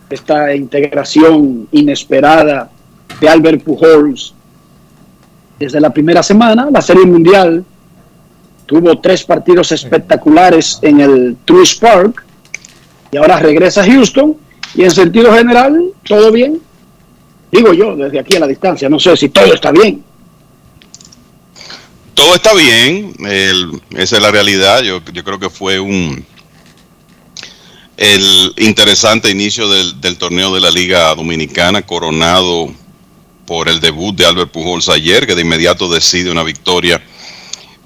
Esta 0.09 0.55
integración 0.55 1.67
inesperada 1.73 2.71
de 3.19 3.27
Albert 3.27 3.65
Pujols 3.65 4.33
desde 5.59 5.81
la 5.81 5.89
primera 5.89 6.23
semana, 6.23 6.69
la 6.71 6.81
Serie 6.81 7.05
Mundial 7.05 7.65
tuvo 8.65 8.99
tres 8.99 9.23
partidos 9.23 9.71
espectaculares 9.71 10.79
en 10.81 11.01
el 11.01 11.37
Truist 11.45 11.81
Park 11.81 12.25
y 13.11 13.17
ahora 13.17 13.39
regresa 13.39 13.81
a 13.81 13.85
Houston. 13.85 14.35
Y 14.75 14.83
en 14.83 14.91
sentido 14.91 15.33
general 15.33 15.91
todo 16.03 16.31
bien. 16.31 16.59
Digo 17.51 17.73
yo 17.73 17.95
desde 17.95 18.19
aquí 18.19 18.35
a 18.35 18.39
la 18.39 18.47
distancia 18.47 18.89
no 18.89 18.99
sé 18.99 19.15
si 19.15 19.29
todo 19.29 19.53
está 19.53 19.71
bien. 19.71 20.03
Todo 22.13 22.35
está 22.35 22.53
bien 22.53 23.13
el, 23.25 23.81
esa 23.91 24.17
es 24.17 24.21
la 24.21 24.31
realidad. 24.31 24.81
Yo, 24.81 25.01
yo 25.13 25.23
creo 25.23 25.39
que 25.39 25.49
fue 25.49 25.79
un 25.79 26.25
el 27.97 28.53
interesante 28.57 29.29
inicio 29.29 29.69
del, 29.69 30.01
del 30.01 30.17
torneo 30.17 30.53
de 30.53 30.59
la 30.59 30.69
Liga 30.69 31.15
Dominicana 31.15 31.81
coronado 31.81 32.73
por 33.45 33.69
el 33.69 33.79
debut 33.79 34.15
de 34.15 34.25
Albert 34.25 34.51
Pujols 34.51 34.89
ayer 34.89 35.25
que 35.25 35.35
de 35.35 35.41
inmediato 35.41 35.89
decide 35.89 36.31
una 36.31 36.43
victoria 36.43 37.01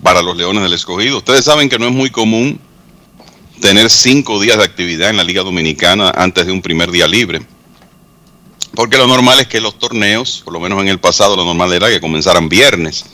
para 0.03 0.21
los 0.21 0.35
Leones 0.37 0.63
del 0.63 0.73
Escogido. 0.73 1.17
Ustedes 1.17 1.45
saben 1.45 1.69
que 1.69 1.79
no 1.79 1.87
es 1.87 1.93
muy 1.93 2.09
común 2.09 2.59
tener 3.59 3.89
cinco 3.89 4.39
días 4.39 4.57
de 4.57 4.63
actividad 4.63 5.09
en 5.09 5.17
la 5.17 5.23
Liga 5.23 5.43
Dominicana 5.43 6.11
antes 6.15 6.45
de 6.45 6.51
un 6.51 6.61
primer 6.61 6.91
día 6.91 7.07
libre. 7.07 7.41
Porque 8.75 8.97
lo 8.97 9.07
normal 9.07 9.39
es 9.39 9.47
que 9.47 9.59
los 9.59 9.77
torneos, 9.77 10.41
por 10.43 10.53
lo 10.53 10.59
menos 10.59 10.79
en 10.81 10.87
el 10.87 10.99
pasado, 10.99 11.35
lo 11.35 11.43
normal 11.43 11.73
era 11.73 11.89
que 11.89 11.99
comenzaran 11.99 12.47
viernes. 12.47 13.05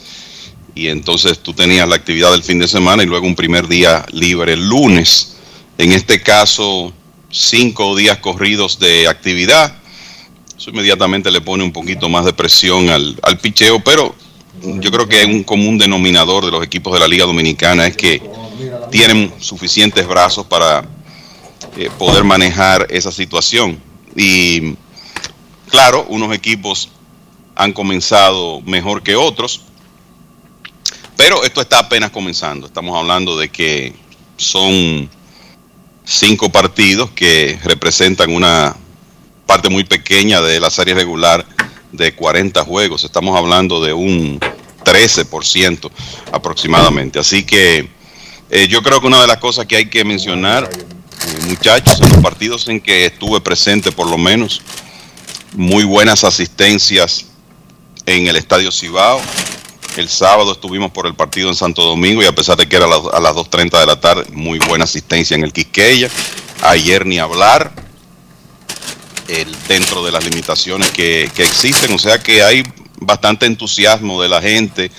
Y 0.74 0.88
entonces 0.88 1.38
tú 1.38 1.54
tenías 1.54 1.88
la 1.88 1.96
actividad 1.96 2.30
del 2.32 2.42
fin 2.42 2.58
de 2.58 2.68
semana 2.68 3.02
y 3.02 3.06
luego 3.06 3.26
un 3.26 3.34
primer 3.34 3.66
día 3.66 4.04
libre 4.12 4.52
el 4.52 4.68
lunes. 4.68 5.36
En 5.78 5.92
este 5.92 6.22
caso, 6.22 6.92
cinco 7.30 7.96
días 7.96 8.18
corridos 8.18 8.78
de 8.78 9.08
actividad 9.08 9.76
Eso 10.56 10.70
inmediatamente 10.70 11.30
le 11.30 11.40
pone 11.40 11.64
un 11.64 11.72
poquito 11.72 12.08
más 12.08 12.24
de 12.24 12.32
presión 12.32 12.88
al, 12.88 13.18
al 13.22 13.38
picheo, 13.38 13.80
pero 13.80 14.14
yo 14.80 14.90
creo 14.90 15.08
que 15.08 15.24
un 15.24 15.44
común 15.44 15.78
denominador 15.78 16.44
de 16.44 16.50
los 16.50 16.64
equipos 16.64 16.92
de 16.92 17.00
la 17.00 17.08
Liga 17.08 17.24
Dominicana 17.24 17.86
es 17.86 17.96
que 17.96 18.22
tienen 18.90 19.32
suficientes 19.38 20.06
brazos 20.06 20.46
para 20.46 20.84
eh, 21.76 21.90
poder 21.98 22.24
manejar 22.24 22.86
esa 22.90 23.12
situación. 23.12 23.80
Y 24.16 24.74
claro, 25.68 26.06
unos 26.08 26.34
equipos 26.34 26.88
han 27.54 27.72
comenzado 27.72 28.60
mejor 28.62 29.02
que 29.02 29.16
otros, 29.16 29.62
pero 31.16 31.44
esto 31.44 31.60
está 31.60 31.80
apenas 31.80 32.10
comenzando. 32.10 32.66
Estamos 32.66 32.96
hablando 32.96 33.36
de 33.38 33.48
que 33.48 33.94
son 34.36 35.08
cinco 36.04 36.50
partidos 36.50 37.10
que 37.10 37.58
representan 37.64 38.30
una 38.30 38.76
parte 39.46 39.68
muy 39.68 39.84
pequeña 39.84 40.40
de 40.40 40.60
la 40.60 40.70
serie 40.70 40.94
regular 40.94 41.46
de 41.92 42.14
40 42.14 42.64
juegos. 42.64 43.04
Estamos 43.04 43.36
hablando 43.36 43.82
de 43.82 43.92
un 43.92 44.38
13% 44.86 45.90
aproximadamente. 46.30 47.18
Así 47.18 47.44
que 47.44 47.88
eh, 48.50 48.68
yo 48.68 48.82
creo 48.82 49.00
que 49.00 49.08
una 49.08 49.20
de 49.20 49.26
las 49.26 49.38
cosas 49.38 49.66
que 49.66 49.76
hay 49.76 49.90
que 49.90 50.04
mencionar, 50.04 50.70
eh, 50.70 51.46
muchachos, 51.48 52.00
en 52.00 52.08
los 52.10 52.20
partidos 52.22 52.68
en 52.68 52.80
que 52.80 53.06
estuve 53.06 53.40
presente 53.40 53.90
por 53.90 54.08
lo 54.08 54.16
menos, 54.16 54.62
muy 55.54 55.84
buenas 55.84 56.22
asistencias 56.22 57.26
en 58.06 58.28
el 58.28 58.36
Estadio 58.36 58.70
Cibao. 58.70 59.20
El 59.96 60.08
sábado 60.08 60.52
estuvimos 60.52 60.92
por 60.92 61.06
el 61.06 61.14
partido 61.14 61.48
en 61.48 61.56
Santo 61.56 61.82
Domingo 61.82 62.22
y 62.22 62.26
a 62.26 62.34
pesar 62.34 62.56
de 62.56 62.68
que 62.68 62.76
era 62.76 62.84
a 62.84 62.88
las, 62.88 63.00
a 63.12 63.20
las 63.20 63.34
2.30 63.34 63.80
de 63.80 63.86
la 63.86 63.98
tarde, 63.98 64.26
muy 64.32 64.58
buena 64.60 64.84
asistencia 64.84 65.34
en 65.34 65.42
el 65.42 65.52
Quisqueya. 65.52 66.08
Ayer 66.62 67.06
ni 67.06 67.18
hablar, 67.18 67.72
el, 69.28 69.56
dentro 69.66 70.04
de 70.04 70.12
las 70.12 70.24
limitaciones 70.24 70.90
que 70.90 71.24
existen. 71.24 71.92
O 71.94 71.98
sea 71.98 72.22
que 72.22 72.42
hay 72.42 72.62
bastante 73.00 73.46
entusiasmo 73.46 74.20
de 74.22 74.28
la 74.28 74.40
gente 74.40 74.90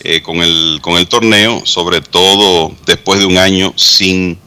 eh, 0.00 0.22
con, 0.22 0.36
el, 0.36 0.78
con 0.82 0.96
el 0.96 1.06
torneo, 1.08 1.62
sobre 1.64 2.00
todo 2.00 2.72
después 2.86 3.18
de 3.20 3.26
un 3.26 3.38
año 3.38 3.72
sin 3.76 4.38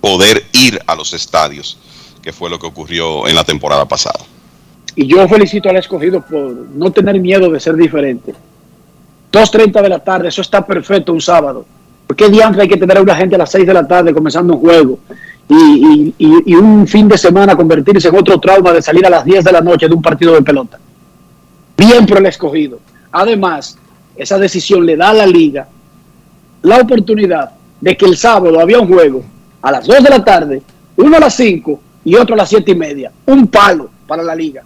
poder 0.00 0.44
ir 0.52 0.80
a 0.86 0.94
los 0.94 1.12
estadios, 1.12 1.78
que 2.22 2.32
fue 2.32 2.50
lo 2.50 2.58
que 2.58 2.66
ocurrió 2.66 3.26
en 3.28 3.34
la 3.34 3.44
temporada 3.44 3.86
pasada. 3.86 4.20
Y 4.94 5.06
yo 5.06 5.26
felicito 5.28 5.70
al 5.70 5.76
escogido 5.76 6.20
por 6.20 6.52
no 6.74 6.90
tener 6.90 7.18
miedo 7.20 7.50
de 7.50 7.58
ser 7.60 7.74
diferente. 7.76 8.34
2.30 9.32 9.80
de 9.82 9.88
la 9.88 9.98
tarde, 9.98 10.28
eso 10.28 10.42
está 10.42 10.64
perfecto 10.66 11.12
un 11.12 11.20
sábado. 11.20 11.64
¿Por 12.06 12.16
qué 12.16 12.28
diantre 12.28 12.62
hay 12.62 12.68
que 12.68 12.76
tener 12.76 12.98
a 12.98 13.00
una 13.02 13.16
gente 13.16 13.34
a 13.36 13.38
las 13.38 13.50
6 13.50 13.66
de 13.66 13.72
la 13.74 13.86
tarde 13.88 14.12
comenzando 14.12 14.54
un 14.54 14.60
juego? 14.60 14.98
Y, 15.48 16.14
y- 16.18 16.42
y- 16.46 16.54
un 16.54 16.86
fin 16.86 17.08
de 17.08 17.16
semana 17.16 17.56
convertirse 17.56 18.08
en 18.08 18.16
otro 18.16 18.38
trauma 18.38 18.72
de 18.72 18.82
salir 18.82 19.04
a 19.06 19.10
las 19.10 19.24
10 19.24 19.42
de 19.44 19.52
la 19.52 19.60
noche 19.60 19.88
de 19.88 19.94
un 19.94 20.02
partido 20.02 20.34
de 20.34 20.42
pelota. 20.42 20.78
Bien 21.76 22.06
por 22.06 22.18
el 22.18 22.26
escogido. 22.26 22.80
Además, 23.10 23.78
esa 24.16 24.38
decisión 24.38 24.84
le 24.86 24.96
da 24.96 25.10
a 25.10 25.14
la 25.14 25.26
liga 25.26 25.68
la 26.62 26.78
oportunidad 26.78 27.52
de 27.80 27.96
que 27.96 28.06
el 28.06 28.16
sábado 28.16 28.60
había 28.60 28.78
un 28.78 28.88
juego 28.88 29.22
a 29.60 29.72
las 29.72 29.86
2 29.86 30.02
de 30.02 30.10
la 30.10 30.24
tarde, 30.24 30.62
uno 30.96 31.16
a 31.16 31.20
las 31.20 31.34
5 31.34 31.80
y 32.04 32.14
otro 32.14 32.34
a 32.34 32.38
las 32.38 32.48
7 32.48 32.70
y 32.70 32.74
media. 32.74 33.12
Un 33.26 33.48
palo 33.48 33.90
para 34.06 34.22
la 34.22 34.34
liga. 34.34 34.62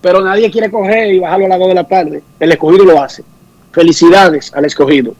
Pero 0.00 0.22
nadie 0.22 0.50
quiere 0.50 0.70
coger 0.70 1.14
y 1.14 1.18
bajarlo 1.18 1.46
a 1.46 1.48
las 1.50 1.58
2 1.58 1.68
de 1.68 1.74
la 1.74 1.84
tarde. 1.84 2.22
El 2.38 2.52
escogido 2.52 2.84
lo 2.84 3.02
hace. 3.02 3.24
Felicidades 3.72 4.52
al 4.54 4.64
escogido. 4.64 5.14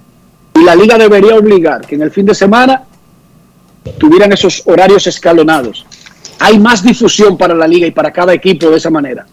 Y 0.55 0.65
la 0.65 0.75
liga 0.75 0.97
debería 0.97 1.37
obligar 1.37 1.83
que 1.83 1.97
en 1.97 2.03
el 2.03 2.11
fin 2.11 2.25
de 2.25 2.35
semana 2.35 2.85
tuvieran 3.99 4.33
esos 4.33 4.63
horarios 4.67 5.07
escalonados. 5.07 5.85
Hay 6.39 6.59
más 6.59 6.83
difusión 6.83 7.37
para 7.37 7.55
la 7.55 7.67
liga 7.67 7.87
y 7.87 7.91
para 7.91 8.13
cada 8.13 8.33
equipo 8.33 8.71
de 8.71 8.77
esa 8.77 8.91
manera. 8.91 9.27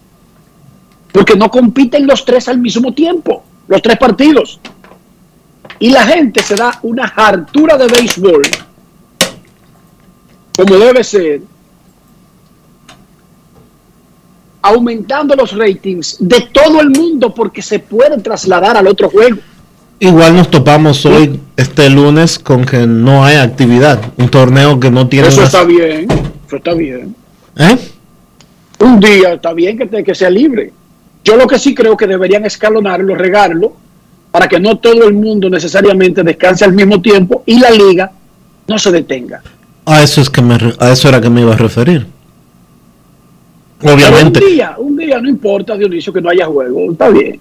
Porque 1.14 1.36
no 1.38 1.50
compiten 1.50 2.06
los 2.06 2.26
tres 2.26 2.50
al 2.50 2.58
mismo 2.58 2.92
tiempo, 2.94 3.44
los 3.70 3.82
tres 3.82 3.98
partidos. 3.98 4.60
Y 5.80 5.90
la 5.92 6.04
gente 6.06 6.42
se 6.44 6.56
da 6.56 6.78
una 6.84 7.06
hartura 7.06 7.78
de 7.78 7.88
béisbol, 7.88 8.42
como 10.58 10.76
debe 10.78 11.04
ser, 11.04 11.42
aumentando 14.62 15.36
los 15.36 15.52
ratings 15.58 16.18
de 16.20 16.42
todo 16.52 16.80
el 16.82 16.90
mundo 16.90 17.34
porque 17.34 17.62
se 17.62 17.80
pueden 17.80 18.22
trasladar 18.24 18.78
al 18.78 18.88
otro 18.88 19.10
juego. 19.10 19.38
Igual 20.00 20.36
nos 20.36 20.50
topamos 20.50 21.06
hoy, 21.06 21.40
este 21.56 21.90
lunes, 21.90 22.40
con 22.40 22.66
que 22.66 22.86
no 22.88 23.24
hay 23.24 23.36
actividad. 23.38 24.02
Un 24.18 24.30
torneo 24.30 24.80
que 24.80 24.90
no 24.92 25.08
tiene... 25.08 25.28
Eso 25.28 25.38
una- 25.38 25.46
está 25.48 25.64
bien, 25.64 26.08
eso 26.48 26.56
está 26.56 26.74
bien. 26.74 27.16
¿Eh? 27.56 27.78
Un 28.80 29.00
día 29.00 29.34
está 29.34 29.54
bien 29.54 29.78
que, 29.78 29.86
te- 29.86 30.04
que 30.04 30.16
sea 30.16 30.30
libre. 30.30 30.74
Yo 31.24 31.38
lo 31.38 31.48
que 31.48 31.58
sí 31.58 31.74
creo 31.74 31.96
que 31.96 32.08
deberían 32.08 32.46
escalonarlo, 32.46 33.16
regarlo, 33.16 33.74
para 34.32 34.48
que 34.48 34.60
no 34.60 34.78
todo 34.78 35.08
el 35.08 35.14
mundo 35.14 35.50
necesariamente 35.50 36.24
descanse 36.24 36.66
al 36.66 36.74
mismo 36.74 37.02
tiempo 37.02 37.44
y 37.46 37.60
la 37.60 37.70
liga 37.70 38.12
no 38.68 38.78
se 38.78 38.92
detenga. 38.92 39.42
A 39.86 40.02
eso, 40.02 40.22
es 40.22 40.30
que 40.30 40.42
me, 40.42 40.58
a 40.80 40.92
eso 40.92 41.10
era 41.10 41.22
que 41.22 41.30
me 41.30 41.42
iba 41.42 41.54
a 41.54 41.58
referir. 41.58 42.08
Pero 43.80 43.94
Obviamente. 43.94 44.40
un 44.40 44.52
día, 44.52 44.76
un 44.78 44.98
día 44.98 45.22
no 45.22 45.30
importa, 45.30 45.78
Dionisio, 45.78 46.12
que 46.12 46.22
no 46.22 46.30
haya 46.30 46.46
juego, 46.48 46.92
está 46.92 47.10
bien. 47.10 47.40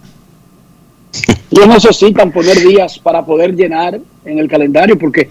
Ellos 1.50 1.68
necesitan 1.68 2.32
poner 2.32 2.58
días 2.58 2.98
para 2.98 3.24
poder 3.24 3.54
llenar 3.54 3.98
en 4.24 4.38
el 4.38 4.48
calendario, 4.48 4.98
porque 4.98 5.30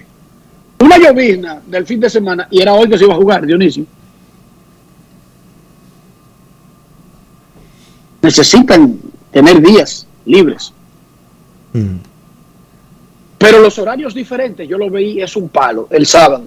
una 0.80 0.98
llovizna 0.98 1.62
del 1.68 1.86
fin 1.86 2.00
de 2.00 2.10
semana, 2.10 2.48
y 2.50 2.62
era 2.62 2.74
hoy 2.74 2.90
que 2.90 2.98
se 2.98 3.04
iba 3.04 3.14
a 3.14 3.18
jugar, 3.18 3.46
Dionisio. 3.46 3.86
Necesitan 8.22 9.00
tener 9.32 9.62
días 9.62 10.08
libres. 10.26 10.74
Pero 13.38 13.60
los 13.60 13.80
horarios 13.80 14.14
diferentes, 14.14 14.68
yo 14.68 14.78
lo 14.78 14.90
veí, 14.90 15.22
es 15.22 15.36
un 15.36 15.50
palo, 15.50 15.88
el 15.90 16.06
sábado. 16.06 16.44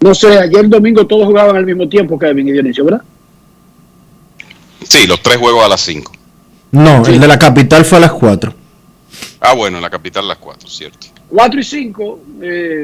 No 0.00 0.14
sé, 0.14 0.38
ayer 0.38 0.68
domingo 0.68 1.06
todos 1.06 1.26
jugaban 1.26 1.56
al 1.56 1.64
mismo 1.64 1.88
tiempo, 1.88 2.18
Kevin 2.18 2.48
y 2.48 2.52
Dionisio, 2.52 2.84
¿verdad? 2.84 3.02
Sí, 4.82 5.06
los 5.06 5.20
tres 5.22 5.38
juegos 5.38 5.64
a 5.64 5.68
las 5.68 5.80
5. 5.80 6.12
No, 6.72 7.04
el 7.06 7.18
de 7.18 7.26
la 7.26 7.38
capital 7.38 7.84
fue 7.84 7.98
a 7.98 8.02
las 8.02 8.12
4. 8.12 8.54
Ah, 9.40 9.54
bueno, 9.54 9.78
en 9.78 9.82
la 9.82 9.90
capital 9.90 10.24
a 10.24 10.28
las 10.28 10.38
4, 10.38 10.68
cierto. 10.68 11.08
4 11.30 11.60
y 11.60 11.64
5, 11.64 12.20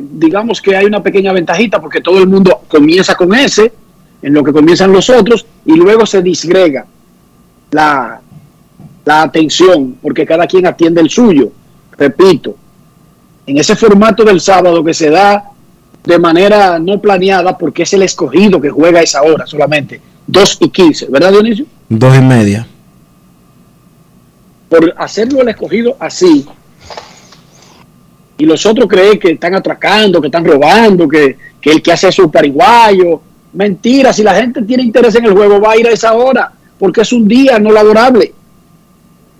digamos 0.00 0.60
que 0.60 0.74
hay 0.74 0.86
una 0.86 1.02
pequeña 1.02 1.32
ventajita 1.32 1.80
porque 1.80 2.00
todo 2.00 2.18
el 2.18 2.26
mundo 2.26 2.62
comienza 2.66 3.14
con 3.14 3.34
ese, 3.34 3.72
en 4.22 4.34
lo 4.34 4.42
que 4.42 4.52
comienzan 4.52 4.92
los 4.92 5.08
otros, 5.10 5.46
y 5.64 5.74
luego 5.74 6.06
se 6.06 6.22
disgrega 6.22 6.86
la, 7.70 8.21
la 9.04 9.22
atención, 9.22 9.96
porque 10.00 10.26
cada 10.26 10.46
quien 10.46 10.66
atiende 10.66 11.00
el 11.00 11.10
suyo. 11.10 11.50
Repito, 11.96 12.56
en 13.46 13.58
ese 13.58 13.76
formato 13.76 14.24
del 14.24 14.40
sábado 14.40 14.82
que 14.84 14.94
se 14.94 15.10
da 15.10 15.44
de 16.04 16.18
manera 16.18 16.78
no 16.78 17.00
planeada, 17.00 17.56
porque 17.56 17.82
es 17.84 17.92
el 17.92 18.02
escogido 18.02 18.60
que 18.60 18.70
juega 18.70 19.00
a 19.00 19.02
esa 19.02 19.22
hora 19.22 19.46
solamente, 19.46 20.00
2 20.26 20.58
y 20.60 20.68
15, 20.68 21.06
¿verdad, 21.10 21.32
Dionisio? 21.32 21.66
Dos 21.88 22.16
y 22.16 22.20
media. 22.20 22.66
por 24.68 24.94
hacerlo 24.96 25.42
el 25.42 25.48
escogido 25.48 25.96
así 26.00 26.46
y 28.42 28.44
los 28.44 28.66
otros 28.66 28.88
creen 28.88 29.20
que 29.20 29.32
están 29.32 29.54
atracando, 29.54 30.20
que 30.20 30.26
están 30.26 30.44
robando, 30.44 31.08
que, 31.08 31.36
que 31.60 31.70
el 31.70 31.80
que 31.80 31.92
hace 31.92 32.08
es 32.08 32.18
un 32.18 32.28
pariguayo. 32.30 33.20
Mentira, 33.52 34.12
si 34.12 34.24
la 34.24 34.34
gente 34.34 34.62
tiene 34.62 34.82
interés 34.82 35.14
en 35.14 35.26
el 35.26 35.32
juego 35.32 35.60
va 35.60 35.72
a 35.72 35.76
ir 35.76 35.86
a 35.86 35.92
esa 35.92 36.14
hora, 36.14 36.50
porque 36.76 37.02
es 37.02 37.12
un 37.12 37.28
día 37.28 37.60
no 37.60 37.70
laborable. 37.70 38.34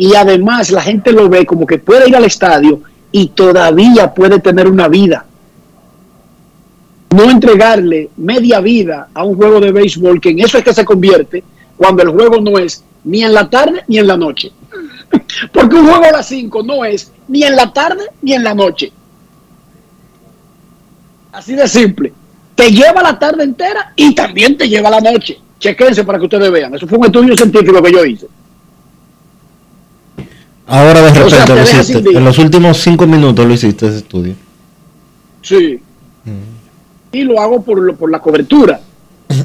Y 0.03 0.16
además 0.16 0.73
la 0.73 0.83
gente 0.83 1.12
lo 1.12 1.29
ve 1.29 1.47
como 1.47 1.65
que 1.65 1.79
puede 1.79 2.09
ir 2.09 2.16
al 2.16 2.24
estadio 2.24 2.81
y 3.12 3.29
todavía 3.29 4.12
puede 4.12 4.41
tener 4.41 4.66
una 4.66 4.89
vida. 4.89 5.24
No 7.15 7.31
entregarle 7.31 8.11
media 8.16 8.59
vida 8.59 9.11
a 9.15 9.23
un 9.23 9.37
juego 9.37 9.61
de 9.61 9.70
béisbol, 9.70 10.20
que 10.20 10.31
en 10.31 10.41
eso 10.41 10.59
es 10.59 10.65
que 10.65 10.74
se 10.74 10.85
convierte 10.85 11.45
cuando 11.77 12.03
el 12.03 12.09
juego 12.09 12.41
no 12.41 12.59
es 12.59 12.83
ni 13.05 13.23
en 13.23 13.33
la 13.33 13.49
tarde 13.49 13.85
ni 13.87 13.99
en 13.99 14.09
la 14.09 14.16
noche. 14.16 14.51
Porque 15.53 15.77
un 15.77 15.87
juego 15.87 16.05
a 16.05 16.11
las 16.11 16.27
5 16.27 16.65
no 16.65 16.85
es 16.85 17.12
ni 17.29 17.45
en 17.45 17.55
la 17.55 17.73
tarde 17.73 18.03
ni 18.23 18.33
en 18.33 18.43
la 18.43 18.55
noche. 18.57 18.93
Así 21.31 21.55
de 21.55 21.69
simple. 21.69 22.12
Te 22.57 22.73
lleva 22.73 23.05
la 23.05 23.16
tarde 23.20 23.45
entera 23.45 23.93
y 23.95 24.16
también 24.16 24.59
te 24.59 24.69
lleva 24.69 24.91
la 24.91 25.01
noche. 25.01 25.39
Chequense 25.61 26.03
para 26.03 26.19
que 26.19 26.24
ustedes 26.24 26.51
vean. 26.51 26.74
Eso 26.74 26.89
fue 26.89 26.99
un 26.99 27.05
estudio 27.05 27.37
científico 27.37 27.81
que 27.81 27.93
yo 27.93 28.05
hice. 28.05 28.27
Ahora 30.74 31.03
de 31.03 31.11
O 31.23 31.28
sea, 31.28 31.44
repente 31.44 31.44
te 31.47 31.55
lo 31.55 31.62
hiciste. 31.82 32.16
En 32.19 32.24
los 32.24 32.39
últimos 32.39 32.78
cinco 32.78 33.07
minutos 33.07 33.44
lo 33.47 33.53
hiciste 33.53 33.86
ese 33.89 33.99
estudio. 33.99 34.35
Sí. 35.43 35.78
Y 37.12 37.24
lo 37.24 37.39
hago 37.40 37.61
por, 37.62 37.78
lo- 37.78 37.94
por 37.94 38.11
la 38.11 38.20
cobertura. 38.20 38.81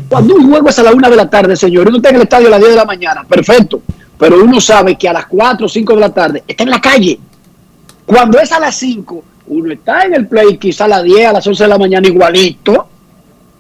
Cuando 0.08 0.36
un 0.36 0.50
juego 0.50 0.70
es 0.70 0.80
a 0.80 0.84
la 0.84 0.92
una 0.94 1.10
de 1.10 1.18
la 1.18 1.30
tarde, 1.30 1.56
señor, 1.58 1.88
uno 1.88 1.98
está 1.98 2.10
en 2.10 2.16
el 2.18 2.22
estadio 2.22 2.48
a 2.48 2.52
las 2.52 2.60
10 2.60 2.72
de 2.72 2.78
la 2.78 2.86
mañana, 2.86 3.24
perfecto. 3.26 3.82
Pero 4.18 4.42
uno 4.42 4.62
sabe 4.62 4.98
que 4.98 5.10
a 5.10 5.14
las 5.14 5.26
4 5.28 5.66
o 5.66 5.70
5 5.70 5.94
de 5.96 6.00
la 6.00 6.14
tarde 6.14 6.44
está 6.48 6.64
en 6.64 6.70
la 6.70 6.80
calle. 6.80 7.20
Cuando 8.06 8.40
es 8.40 8.52
a 8.54 8.60
las 8.62 8.76
5, 8.78 9.24
uno 9.48 9.74
está 9.74 10.04
en 10.04 10.14
el 10.14 10.28
play, 10.28 10.58
quizá 10.58 10.86
a 10.86 10.88
las 10.88 11.04
10, 11.04 11.28
a 11.28 11.34
las 11.34 11.46
11 11.48 11.64
de 11.64 11.70
la 11.70 11.78
mañana 11.78 12.08
igualito, 12.08 12.88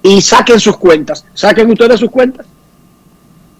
y 0.03 0.21
saquen 0.21 0.59
sus 0.59 0.77
cuentas. 0.77 1.25
Saquen 1.33 1.69
ustedes 1.69 1.99
sus 1.99 2.09
cuentas. 2.09 2.45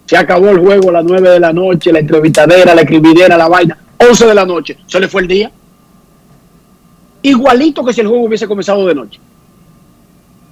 Se 0.05 0.15
acabó 0.17 0.49
el 0.49 0.59
juego 0.59 0.89
a 0.91 0.93
las 0.93 1.03
9 1.05 1.29
de 1.29 1.39
la 1.41 1.51
noche, 1.51 1.91
la 1.91 1.99
entrevistadera, 1.99 2.73
la 2.73 2.81
escribidera, 2.81 3.37
la 3.37 3.49
vaina. 3.49 3.77
11 3.97 4.25
de 4.25 4.35
la 4.35 4.45
noche, 4.45 4.77
se 4.85 4.99
le 4.99 5.07
fue 5.07 5.21
el 5.21 5.27
día. 5.27 5.51
Igualito 7.21 7.83
que 7.83 7.93
si 7.93 8.01
el 8.01 8.07
juego 8.07 8.25
hubiese 8.25 8.47
comenzado 8.47 8.85
de 8.85 8.95
noche. 8.95 9.19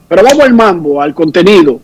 Pero 0.08 0.24
vamos 0.24 0.44
al 0.44 0.54
mambo, 0.54 1.02
al 1.02 1.14
contenido. 1.14 1.80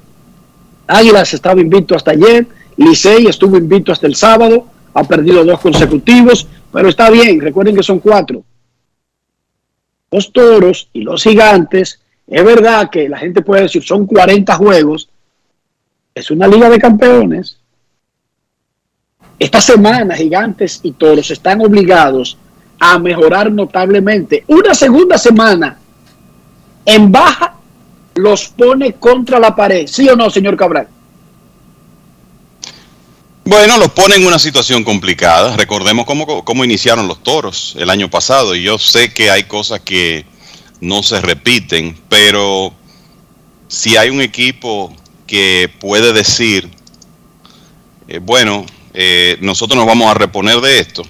Águilas 0.87 1.33
estaba 1.33 1.61
invicto 1.61 1.95
hasta 1.95 2.11
ayer, 2.11 2.47
Licey 2.77 3.27
estuvo 3.27 3.57
invicto 3.57 3.91
hasta 3.91 4.07
el 4.07 4.15
sábado, 4.15 4.65
ha 4.93 5.03
perdido 5.03 5.45
dos 5.45 5.59
consecutivos, 5.59 6.47
pero 6.71 6.89
está 6.89 7.09
bien, 7.09 7.39
recuerden 7.39 7.75
que 7.75 7.83
son 7.83 7.99
cuatro. 7.99 8.43
Los 10.11 10.33
toros 10.33 10.89
y 10.91 11.01
los 11.01 11.23
gigantes, 11.23 12.01
es 12.27 12.43
verdad 12.43 12.89
que 12.89 13.07
la 13.07 13.17
gente 13.17 13.41
puede 13.41 13.63
decir 13.63 13.83
son 13.83 14.05
40 14.05 14.55
juegos, 14.55 15.09
es 16.13 16.31
una 16.31 16.47
liga 16.47 16.69
de 16.69 16.79
campeones. 16.79 17.57
Esta 19.41 19.59
semana 19.59 20.15
gigantes 20.15 20.81
y 20.83 20.91
toros 20.91 21.31
están 21.31 21.61
obligados 21.61 22.37
a 22.79 22.99
mejorar 22.99 23.51
notablemente. 23.51 24.43
Una 24.45 24.75
segunda 24.75 25.17
semana 25.17 25.79
en 26.85 27.11
baja 27.11 27.55
los 28.13 28.49
pone 28.49 28.93
contra 28.93 29.39
la 29.39 29.55
pared, 29.55 29.87
¿sí 29.87 30.07
o 30.07 30.15
no, 30.15 30.29
señor 30.29 30.55
Cabral? 30.55 30.87
Bueno, 33.43 33.79
los 33.79 33.89
pone 33.89 34.13
en 34.17 34.27
una 34.27 34.37
situación 34.37 34.83
complicada. 34.83 35.57
Recordemos 35.57 36.05
cómo, 36.05 36.45
cómo 36.45 36.63
iniciaron 36.63 37.07
los 37.07 37.23
toros 37.23 37.75
el 37.79 37.89
año 37.89 38.11
pasado 38.11 38.53
y 38.53 38.61
yo 38.61 38.77
sé 38.77 39.11
que 39.11 39.31
hay 39.31 39.45
cosas 39.45 39.79
que 39.79 40.23
no 40.81 41.01
se 41.01 41.19
repiten, 41.19 41.97
pero 42.09 42.75
si 43.67 43.97
hay 43.97 44.11
un 44.11 44.21
equipo 44.21 44.95
que 45.25 45.67
puede 45.79 46.13
decir, 46.13 46.69
eh, 48.07 48.19
bueno, 48.19 48.67
eh, 48.93 49.37
nosotros 49.41 49.77
nos 49.77 49.85
vamos 49.85 50.09
a 50.09 50.13
reponer 50.13 50.59
de 50.61 50.79
esto, 50.79 51.03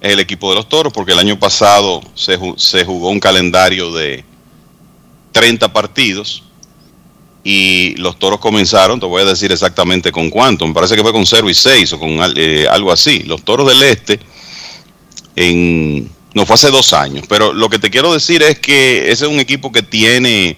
es 0.00 0.12
el 0.12 0.20
equipo 0.20 0.50
de 0.50 0.56
los 0.56 0.68
toros, 0.68 0.92
porque 0.92 1.12
el 1.12 1.18
año 1.18 1.38
pasado 1.38 2.02
se, 2.14 2.36
jugó 2.84 3.10
un 3.10 3.20
calendario 3.20 3.92
de 3.92 4.24
30 5.32 5.72
partidos 5.72 6.42
y 7.42 7.94
los 7.96 8.18
toros 8.18 8.40
comenzaron, 8.40 9.00
te 9.00 9.06
voy 9.06 9.22
a 9.22 9.24
decir 9.24 9.52
exactamente 9.52 10.12
con 10.12 10.30
cuánto, 10.30 10.66
me 10.66 10.74
parece 10.74 10.96
que 10.96 11.02
fue 11.02 11.12
con 11.12 11.26
0 11.26 11.48
y 11.48 11.54
6 11.54 11.92
o 11.92 11.98
con 11.98 12.18
eh, 12.36 12.66
algo 12.70 12.92
así. 12.92 13.20
Los 13.20 13.44
toros 13.44 13.68
del 13.68 13.82
este, 13.82 14.20
en, 15.36 16.10
no 16.34 16.46
fue 16.46 16.54
hace 16.54 16.70
dos 16.70 16.92
años, 16.92 17.24
pero 17.28 17.52
lo 17.52 17.68
que 17.68 17.78
te 17.78 17.90
quiero 17.90 18.12
decir 18.12 18.42
es 18.42 18.58
que 18.58 19.10
ese 19.10 19.24
es 19.24 19.30
un 19.30 19.40
equipo 19.40 19.72
que 19.72 19.82
tiene 19.82 20.56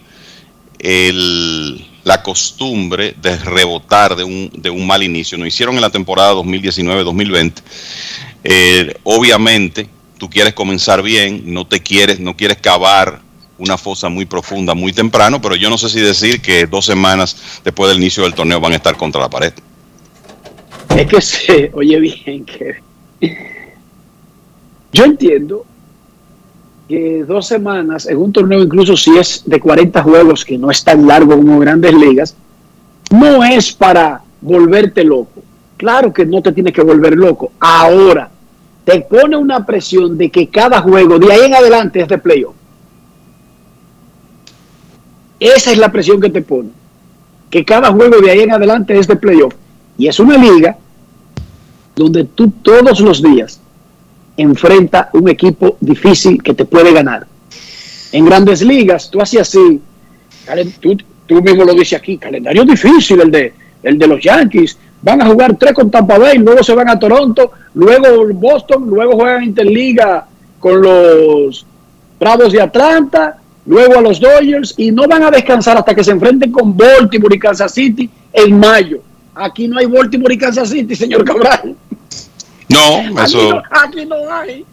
el, 0.78 1.87
la 2.08 2.22
costumbre 2.22 3.14
de 3.20 3.36
rebotar 3.36 4.16
de 4.16 4.24
un, 4.24 4.50
de 4.54 4.70
un 4.70 4.86
mal 4.86 5.02
inicio. 5.02 5.36
Lo 5.36 5.44
hicieron 5.44 5.74
en 5.74 5.82
la 5.82 5.90
temporada 5.90 6.32
2019-2020. 6.32 7.52
Eh, 8.44 8.94
obviamente, 9.02 9.86
tú 10.16 10.30
quieres 10.30 10.54
comenzar 10.54 11.02
bien, 11.02 11.42
no 11.52 11.66
te 11.66 11.80
quieres, 11.80 12.18
no 12.18 12.34
quieres 12.34 12.56
cavar 12.62 13.20
una 13.58 13.76
fosa 13.76 14.08
muy 14.08 14.24
profunda 14.24 14.72
muy 14.72 14.94
temprano, 14.94 15.42
pero 15.42 15.54
yo 15.54 15.68
no 15.68 15.76
sé 15.76 15.90
si 15.90 16.00
decir 16.00 16.40
que 16.40 16.66
dos 16.66 16.86
semanas 16.86 17.60
después 17.62 17.90
del 17.90 17.98
inicio 17.98 18.22
del 18.22 18.32
torneo 18.32 18.58
van 18.58 18.72
a 18.72 18.76
estar 18.76 18.96
contra 18.96 19.20
la 19.20 19.28
pared. 19.28 19.52
Es 20.96 21.06
que 21.06 21.20
se 21.20 21.70
oye 21.74 22.00
bien 22.00 22.46
que 22.46 22.76
yo 24.94 25.04
entiendo 25.04 25.66
que 26.88 27.22
dos 27.24 27.46
semanas 27.46 28.06
en 28.06 28.16
un 28.16 28.32
torneo, 28.32 28.62
incluso 28.62 28.96
si 28.96 29.16
es 29.16 29.42
de 29.44 29.60
40 29.60 30.02
juegos, 30.02 30.44
que 30.44 30.56
no 30.56 30.70
es 30.70 30.82
tan 30.82 31.06
largo 31.06 31.36
como 31.36 31.58
grandes 31.58 31.92
ligas, 31.92 32.34
no 33.10 33.44
es 33.44 33.72
para 33.72 34.22
volverte 34.40 35.04
loco. 35.04 35.42
Claro 35.76 36.12
que 36.12 36.24
no 36.24 36.40
te 36.40 36.52
tienes 36.52 36.72
que 36.72 36.82
volver 36.82 37.14
loco. 37.14 37.52
Ahora, 37.60 38.30
te 38.84 39.00
pone 39.02 39.36
una 39.36 39.66
presión 39.66 40.16
de 40.16 40.30
que 40.30 40.48
cada 40.48 40.80
juego 40.80 41.18
de 41.18 41.30
ahí 41.30 41.42
en 41.42 41.54
adelante 41.54 42.00
es 42.00 42.08
de 42.08 42.16
playoff. 42.16 42.54
Esa 45.38 45.70
es 45.70 45.78
la 45.78 45.92
presión 45.92 46.20
que 46.20 46.30
te 46.30 46.40
pone. 46.40 46.70
Que 47.50 47.64
cada 47.64 47.92
juego 47.92 48.18
de 48.20 48.30
ahí 48.30 48.40
en 48.40 48.52
adelante 48.52 48.98
es 48.98 49.06
de 49.06 49.16
playoff. 49.16 49.54
Y 49.98 50.08
es 50.08 50.18
una 50.18 50.38
liga 50.38 50.78
donde 51.94 52.24
tú 52.24 52.50
todos 52.62 53.00
los 53.00 53.22
días 53.22 53.60
enfrenta 54.38 55.10
un 55.12 55.28
equipo 55.28 55.76
difícil 55.80 56.42
que 56.42 56.54
te 56.54 56.64
puede 56.64 56.92
ganar. 56.92 57.26
En 58.12 58.24
grandes 58.24 58.62
ligas, 58.62 59.10
tú 59.10 59.20
haces 59.20 59.40
así, 59.40 59.80
tú, 61.26 61.42
mismo 61.42 61.64
lo 61.64 61.74
dices 61.74 61.98
aquí, 61.98 62.16
calendario 62.16 62.64
difícil 62.64 63.20
el 63.20 63.30
de, 63.30 63.52
el 63.82 63.98
de 63.98 64.06
los 64.06 64.22
Yankees. 64.22 64.78
Van 65.02 65.20
a 65.20 65.26
jugar 65.26 65.56
tres 65.56 65.74
con 65.74 65.90
Tampa 65.90 66.18
Bay, 66.18 66.38
luego 66.38 66.62
se 66.62 66.74
van 66.74 66.88
a 66.88 66.98
Toronto, 66.98 67.52
luego 67.74 68.32
Boston, 68.32 68.88
luego 68.88 69.12
juegan 69.12 69.44
Interliga 69.44 70.26
con 70.58 70.80
los 70.80 71.66
Bravos 72.18 72.52
de 72.52 72.60
Atlanta, 72.60 73.36
luego 73.66 73.98
a 73.98 74.00
los 74.00 74.18
Dodgers 74.18 74.74
y 74.76 74.90
no 74.90 75.06
van 75.06 75.24
a 75.24 75.30
descansar 75.30 75.76
hasta 75.76 75.94
que 75.94 76.02
se 76.02 76.12
enfrenten 76.12 76.50
con 76.50 76.76
Baltimore 76.76 77.36
y 77.36 77.38
Kansas 77.38 77.72
City 77.72 78.08
en 78.32 78.58
mayo. 78.58 79.00
Aquí 79.34 79.68
no 79.68 79.78
hay 79.78 79.86
Baltimore 79.86 80.34
y 80.34 80.38
Kansas 80.38 80.70
City, 80.70 80.96
señor 80.96 81.24
Cabral. 81.24 81.76
No, 82.68 83.22
eso. 83.24 83.54
no, 83.54 83.62
aquí 83.70 84.04
no 84.04 84.32
hay. 84.32 84.64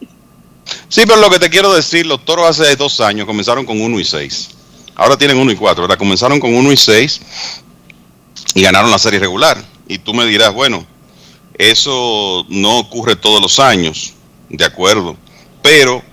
Sí, 0.89 1.03
pero 1.05 1.17
lo 1.17 1.29
que 1.29 1.39
te 1.39 1.49
quiero 1.49 1.73
decir, 1.73 2.05
los 2.05 2.23
toros 2.25 2.47
hace 2.47 2.75
dos 2.75 2.99
años 2.99 3.25
comenzaron 3.25 3.65
con 3.65 3.79
1 3.79 3.99
y 3.99 4.05
6. 4.05 4.49
Ahora 4.95 5.17
tienen 5.17 5.37
1 5.37 5.51
y 5.51 5.55
4, 5.55 5.83
¿verdad? 5.83 5.97
Comenzaron 5.97 6.39
con 6.39 6.53
1 6.53 6.71
y 6.71 6.77
6 6.77 7.21
y 8.55 8.61
ganaron 8.61 8.91
la 8.91 8.99
serie 8.99 9.19
regular. 9.19 9.63
Y 9.87 9.97
tú 9.99 10.13
me 10.13 10.25
dirás, 10.25 10.53
bueno, 10.53 10.85
eso 11.57 12.45
no 12.49 12.79
ocurre 12.79 13.15
todos 13.15 13.41
los 13.41 13.59
años, 13.59 14.13
de 14.49 14.65
acuerdo. 14.65 15.15
Pero 15.61 16.03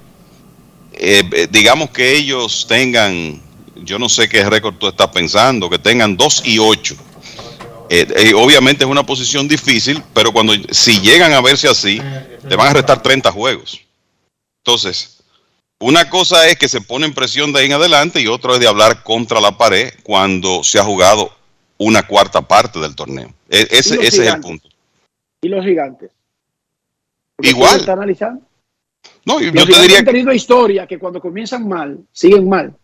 eh, 0.93 1.49
digamos 1.51 1.91
que 1.91 2.17
ellos 2.17 2.67
tengan, 2.69 3.41
yo 3.77 3.99
no 3.99 4.09
sé 4.09 4.29
qué 4.29 4.49
récord 4.49 4.75
tú 4.77 4.89
estás 4.89 5.09
pensando, 5.09 5.71
que 5.71 5.79
tengan 5.79 6.17
2 6.17 6.43
y 6.45 6.59
8. 6.59 6.97
Eh, 7.89 8.07
eh, 8.17 8.33
obviamente 8.35 8.85
es 8.85 8.91
una 8.91 9.05
posición 9.05 9.49
difícil, 9.49 10.03
pero 10.15 10.33
cuando 10.33 10.55
si 10.71 11.01
llegan 11.01 11.33
a 11.33 11.41
verse 11.41 11.69
así, 11.69 12.01
te 12.49 12.57
van 12.57 12.69
a 12.69 12.75
restar 12.75 13.03
30 13.03 13.31
juegos. 13.33 13.81
Entonces, 14.65 15.23
una 15.81 16.09
cosa 16.09 16.47
es 16.49 16.57
que 16.57 16.69
se 16.69 16.81
pone 16.81 17.07
en 17.07 17.15
presión 17.15 17.53
de 17.53 17.61
ahí 17.61 17.67
en 17.67 17.73
adelante 17.73 18.21
y 18.21 18.29
otra 18.29 18.55
es 18.55 18.61
de 18.61 18.69
hablar 18.69 19.03
contra 19.03 19.41
la 19.41 19.57
pared 19.59 19.93
cuando 20.03 20.63
se 20.63 20.79
ha 20.79 20.85
jugado 20.85 21.33
una 21.79 22.07
cuarta 22.07 22.41
parte 22.43 22.79
del 22.79 22.95
torneo. 22.95 23.33
E, 23.49 23.67
ese, 23.71 23.95
ese 23.97 24.27
es 24.27 24.35
el 24.35 24.41
punto. 24.41 24.69
¿Y 25.41 25.49
los 25.49 25.65
gigantes? 25.65 26.11
Igual. 27.41 27.81
¿Está 27.81 27.95
analizando? 27.95 28.43
No, 29.25 29.41
yo, 29.41 29.53
los 29.53 29.67
te 29.67 29.81
diría 29.81 29.99
han 29.99 30.05
tenido 30.05 30.33
historia 30.33 30.87
que 30.87 30.99
cuando 30.99 31.21
comienzan 31.21 31.67
mal, 31.67 31.99
siguen 32.13 32.49
mal. 32.49 32.75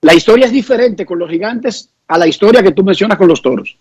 La 0.00 0.14
historia 0.14 0.46
es 0.46 0.52
diferente 0.52 1.04
con 1.04 1.18
los 1.18 1.30
gigantes 1.30 1.90
a 2.06 2.18
la 2.18 2.26
historia 2.26 2.62
que 2.62 2.72
tú 2.72 2.82
mencionas 2.82 3.18
con 3.18 3.28
los 3.28 3.42
toros. 3.42 3.76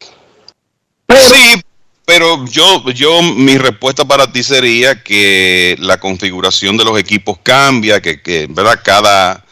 sí, 0.00 1.62
pero 2.04 2.46
yo, 2.46 2.90
yo, 2.92 3.22
mi 3.22 3.58
respuesta 3.58 4.04
para 4.04 4.30
ti 4.30 4.42
sería 4.42 5.02
que 5.02 5.76
la 5.78 5.98
configuración 5.98 6.76
de 6.76 6.84
los 6.84 6.98
equipos 6.98 7.38
cambia, 7.42 8.00
que, 8.00 8.22
que 8.22 8.46
¿verdad? 8.48 8.80
Cada, 8.82 9.44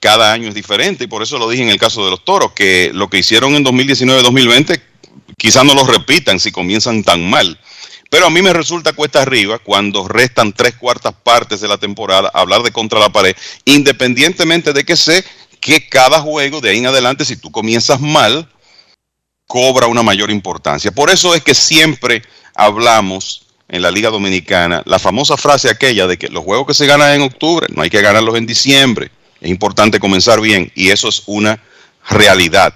cada 0.00 0.32
año 0.32 0.48
es 0.48 0.54
diferente, 0.54 1.04
y 1.04 1.06
por 1.06 1.22
eso 1.22 1.38
lo 1.38 1.48
dije 1.48 1.62
en 1.62 1.70
el 1.70 1.78
caso 1.78 2.04
de 2.04 2.10
los 2.10 2.24
toros, 2.24 2.52
que 2.52 2.90
lo 2.92 3.08
que 3.08 3.18
hicieron 3.18 3.54
en 3.54 3.64
2019-2020 3.64 4.80
quizás 5.36 5.64
no 5.64 5.74
lo 5.74 5.84
repitan 5.84 6.38
si 6.38 6.52
comienzan 6.52 7.02
tan 7.02 7.28
mal. 7.28 7.58
Pero 8.10 8.26
a 8.26 8.30
mí 8.30 8.42
me 8.42 8.52
resulta 8.52 8.92
cuesta 8.92 9.22
arriba 9.22 9.58
cuando 9.58 10.06
restan 10.06 10.52
tres 10.52 10.74
cuartas 10.74 11.14
partes 11.22 11.62
de 11.62 11.68
la 11.68 11.78
temporada 11.78 12.30
hablar 12.34 12.62
de 12.62 12.70
contra 12.70 13.00
la 13.00 13.10
pared, 13.10 13.34
independientemente 13.64 14.74
de 14.74 14.84
que 14.84 14.96
sé 14.96 15.24
que 15.62 15.88
cada 15.88 16.20
juego 16.20 16.60
de 16.60 16.70
ahí 16.70 16.78
en 16.78 16.86
adelante, 16.86 17.24
si 17.24 17.36
tú 17.36 17.52
comienzas 17.52 18.00
mal, 18.00 18.48
cobra 19.46 19.86
una 19.86 20.02
mayor 20.02 20.32
importancia. 20.32 20.90
Por 20.90 21.08
eso 21.08 21.36
es 21.36 21.42
que 21.42 21.54
siempre 21.54 22.22
hablamos 22.52 23.46
en 23.68 23.80
la 23.80 23.92
Liga 23.92 24.10
Dominicana 24.10 24.82
la 24.86 24.98
famosa 24.98 25.36
frase 25.36 25.70
aquella 25.70 26.08
de 26.08 26.18
que 26.18 26.28
los 26.28 26.42
juegos 26.42 26.66
que 26.66 26.74
se 26.74 26.86
ganan 26.86 27.14
en 27.14 27.22
octubre 27.22 27.68
no 27.70 27.82
hay 27.82 27.90
que 27.90 28.02
ganarlos 28.02 28.36
en 28.36 28.44
diciembre. 28.44 29.12
Es 29.40 29.50
importante 29.50 30.00
comenzar 30.00 30.40
bien 30.40 30.72
y 30.74 30.90
eso 30.90 31.08
es 31.08 31.22
una 31.26 31.62
realidad. 32.10 32.74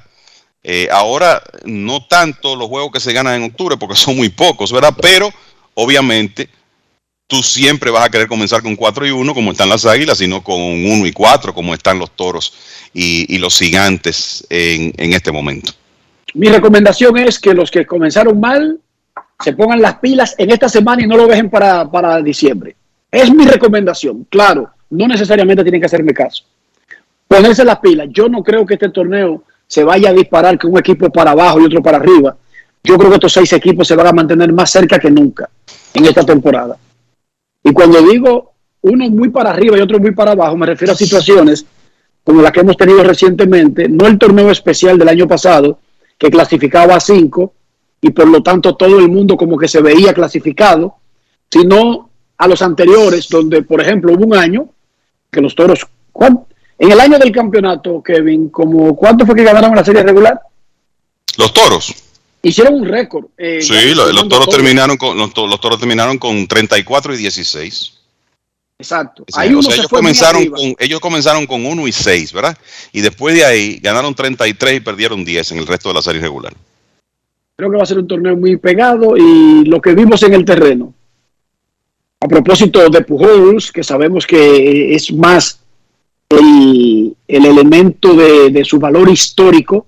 Eh, 0.62 0.88
ahora, 0.92 1.42
no 1.64 2.06
tanto 2.06 2.54
los 2.54 2.68
juegos 2.68 2.92
que 2.92 3.00
se 3.00 3.12
ganan 3.12 3.42
en 3.42 3.50
octubre, 3.50 3.76
porque 3.76 3.96
son 3.96 4.16
muy 4.16 4.28
pocos, 4.28 4.70
¿verdad? 4.70 4.94
Pero, 5.02 5.32
obviamente, 5.74 6.48
tú 7.26 7.42
siempre 7.42 7.90
vas 7.90 8.04
a 8.04 8.10
querer 8.10 8.28
comenzar 8.28 8.62
con 8.62 8.76
4 8.76 9.06
y 9.06 9.10
1, 9.10 9.34
como 9.34 9.52
están 9.52 9.68
las 9.68 9.84
águilas, 9.84 10.18
sino 10.18 10.42
con 10.42 10.60
1 10.60 11.06
y 11.06 11.12
4, 11.12 11.54
como 11.54 11.74
están 11.74 11.98
los 11.98 12.10
toros 12.12 12.52
y, 12.92 13.38
los 13.38 13.58
gigantes 13.58 14.46
en, 14.48 14.92
en 14.96 15.12
este 15.12 15.32
momento. 15.32 15.72
Mi 16.34 16.48
recomendación 16.48 17.16
es 17.18 17.38
que 17.38 17.54
los 17.54 17.70
que 17.70 17.86
comenzaron 17.86 18.38
mal 18.38 18.80
se 19.40 19.52
pongan 19.52 19.82
las 19.82 19.96
pilas 19.96 20.34
en 20.38 20.50
esta 20.50 20.68
semana 20.68 21.02
y 21.02 21.06
no 21.06 21.16
lo 21.16 21.26
dejen 21.26 21.50
para, 21.50 21.90
para 21.90 22.22
diciembre. 22.22 22.76
Es 23.10 23.32
mi 23.32 23.44
recomendación. 23.44 24.26
Claro, 24.30 24.70
no 24.90 25.06
necesariamente 25.06 25.62
tienen 25.62 25.80
que 25.80 25.86
hacerme 25.86 26.12
caso. 26.12 26.44
Ponerse 27.28 27.64
las 27.64 27.78
pilas. 27.80 28.08
Yo 28.10 28.28
no 28.28 28.42
creo 28.42 28.64
que 28.64 28.74
este 28.74 28.88
torneo 28.90 29.44
se 29.66 29.84
vaya 29.84 30.10
a 30.10 30.12
disparar 30.12 30.58
con 30.58 30.72
un 30.72 30.78
equipo 30.78 31.10
para 31.10 31.32
abajo 31.32 31.60
y 31.60 31.64
otro 31.64 31.82
para 31.82 31.98
arriba. 31.98 32.36
yo 32.84 32.96
creo 32.96 33.10
que 33.10 33.16
estos 33.16 33.32
seis 33.32 33.52
equipos 33.52 33.88
se 33.88 33.96
van 33.96 34.06
a 34.06 34.12
mantener 34.12 34.52
más 34.52 34.70
cerca 34.70 34.98
que 34.98 35.10
nunca 35.10 35.50
en 35.92 36.06
esta 36.06 36.24
temporada. 36.24 36.76
Y 37.66 37.72
cuando 37.72 38.00
digo 38.00 38.52
uno 38.82 39.10
muy 39.10 39.28
para 39.30 39.50
arriba 39.50 39.76
y 39.76 39.80
otro 39.80 39.98
muy 39.98 40.12
para 40.12 40.32
abajo, 40.32 40.56
me 40.56 40.66
refiero 40.66 40.92
a 40.92 40.96
situaciones 40.96 41.66
como 42.22 42.40
la 42.40 42.52
que 42.52 42.60
hemos 42.60 42.76
tenido 42.76 43.02
recientemente, 43.02 43.88
no 43.88 44.06
el 44.06 44.18
torneo 44.18 44.52
especial 44.52 44.96
del 44.96 45.08
año 45.08 45.26
pasado, 45.26 45.80
que 46.16 46.30
clasificaba 46.30 46.94
a 46.94 47.00
cinco 47.00 47.54
y 48.00 48.10
por 48.10 48.28
lo 48.28 48.40
tanto 48.40 48.76
todo 48.76 49.00
el 49.00 49.08
mundo 49.08 49.36
como 49.36 49.58
que 49.58 49.66
se 49.66 49.80
veía 49.80 50.14
clasificado, 50.14 50.94
sino 51.50 52.08
a 52.38 52.46
los 52.46 52.62
anteriores, 52.62 53.28
donde 53.28 53.62
por 53.62 53.80
ejemplo 53.80 54.12
hubo 54.12 54.24
un 54.24 54.36
año 54.36 54.68
que 55.28 55.40
los 55.40 55.56
toros, 55.56 55.84
en 56.78 56.92
el 56.92 57.00
año 57.00 57.18
del 57.18 57.32
campeonato, 57.32 58.00
Kevin, 58.00 58.48
como 58.50 58.94
¿cuánto 58.94 59.26
fue 59.26 59.34
que 59.34 59.42
ganaron 59.42 59.74
la 59.74 59.84
serie 59.84 60.04
regular? 60.04 60.38
Los 61.36 61.52
toros. 61.52 62.05
Hicieron 62.48 62.74
un 62.74 62.86
récord. 62.86 63.26
eh, 63.36 63.60
Sí, 63.60 63.74
los, 63.94 64.14
los 64.14 64.28
toros 64.28 64.48
terminaron 64.48 64.96
con 64.96 65.18
los, 65.18 65.36
los 65.36 65.60
toros 65.60 65.78
terminaron 65.80 66.16
con 66.18 66.46
34 66.46 67.14
y 67.14 67.16
16. 67.16 67.92
Exacto. 68.78 69.24
Sea, 69.26 69.42
Ahí 69.42 69.50
uno 69.50 69.62
sea, 69.62 69.72
se 69.72 69.76
ellos 69.78 69.88
fue 69.88 69.98
comenzaron 69.98 70.46
con 70.46 70.74
ellos 70.78 71.00
comenzaron 71.00 71.46
con 71.46 71.66
1 71.66 71.88
y 71.88 71.92
6, 71.92 72.32
¿verdad? 72.32 72.56
Y 72.92 73.00
después 73.00 73.34
de 73.34 73.44
ahí 73.44 73.78
ganaron 73.82 74.14
33 74.14 74.76
y 74.76 74.80
perdieron 74.80 75.24
10 75.24 75.52
en 75.52 75.58
el 75.58 75.66
resto 75.66 75.88
de 75.88 75.94
la 75.94 76.02
serie 76.02 76.20
regular. 76.20 76.54
Creo 77.56 77.70
que 77.70 77.76
va 77.78 77.82
a 77.82 77.86
ser 77.86 77.98
un 77.98 78.06
torneo 78.06 78.36
muy 78.36 78.56
pegado 78.58 79.16
y 79.16 79.64
lo 79.64 79.80
que 79.80 79.94
vimos 79.94 80.22
en 80.22 80.34
el 80.34 80.44
terreno. 80.44 80.94
A 82.20 82.28
propósito 82.28 82.88
de 82.88 83.00
Pujols, 83.00 83.72
que 83.72 83.82
sabemos 83.82 84.26
que 84.26 84.94
es 84.94 85.12
más 85.12 85.60
el, 86.28 87.16
el 87.26 87.46
elemento 87.46 88.14
de, 88.14 88.50
de 88.50 88.64
su 88.64 88.78
valor 88.78 89.08
histórico 89.08 89.86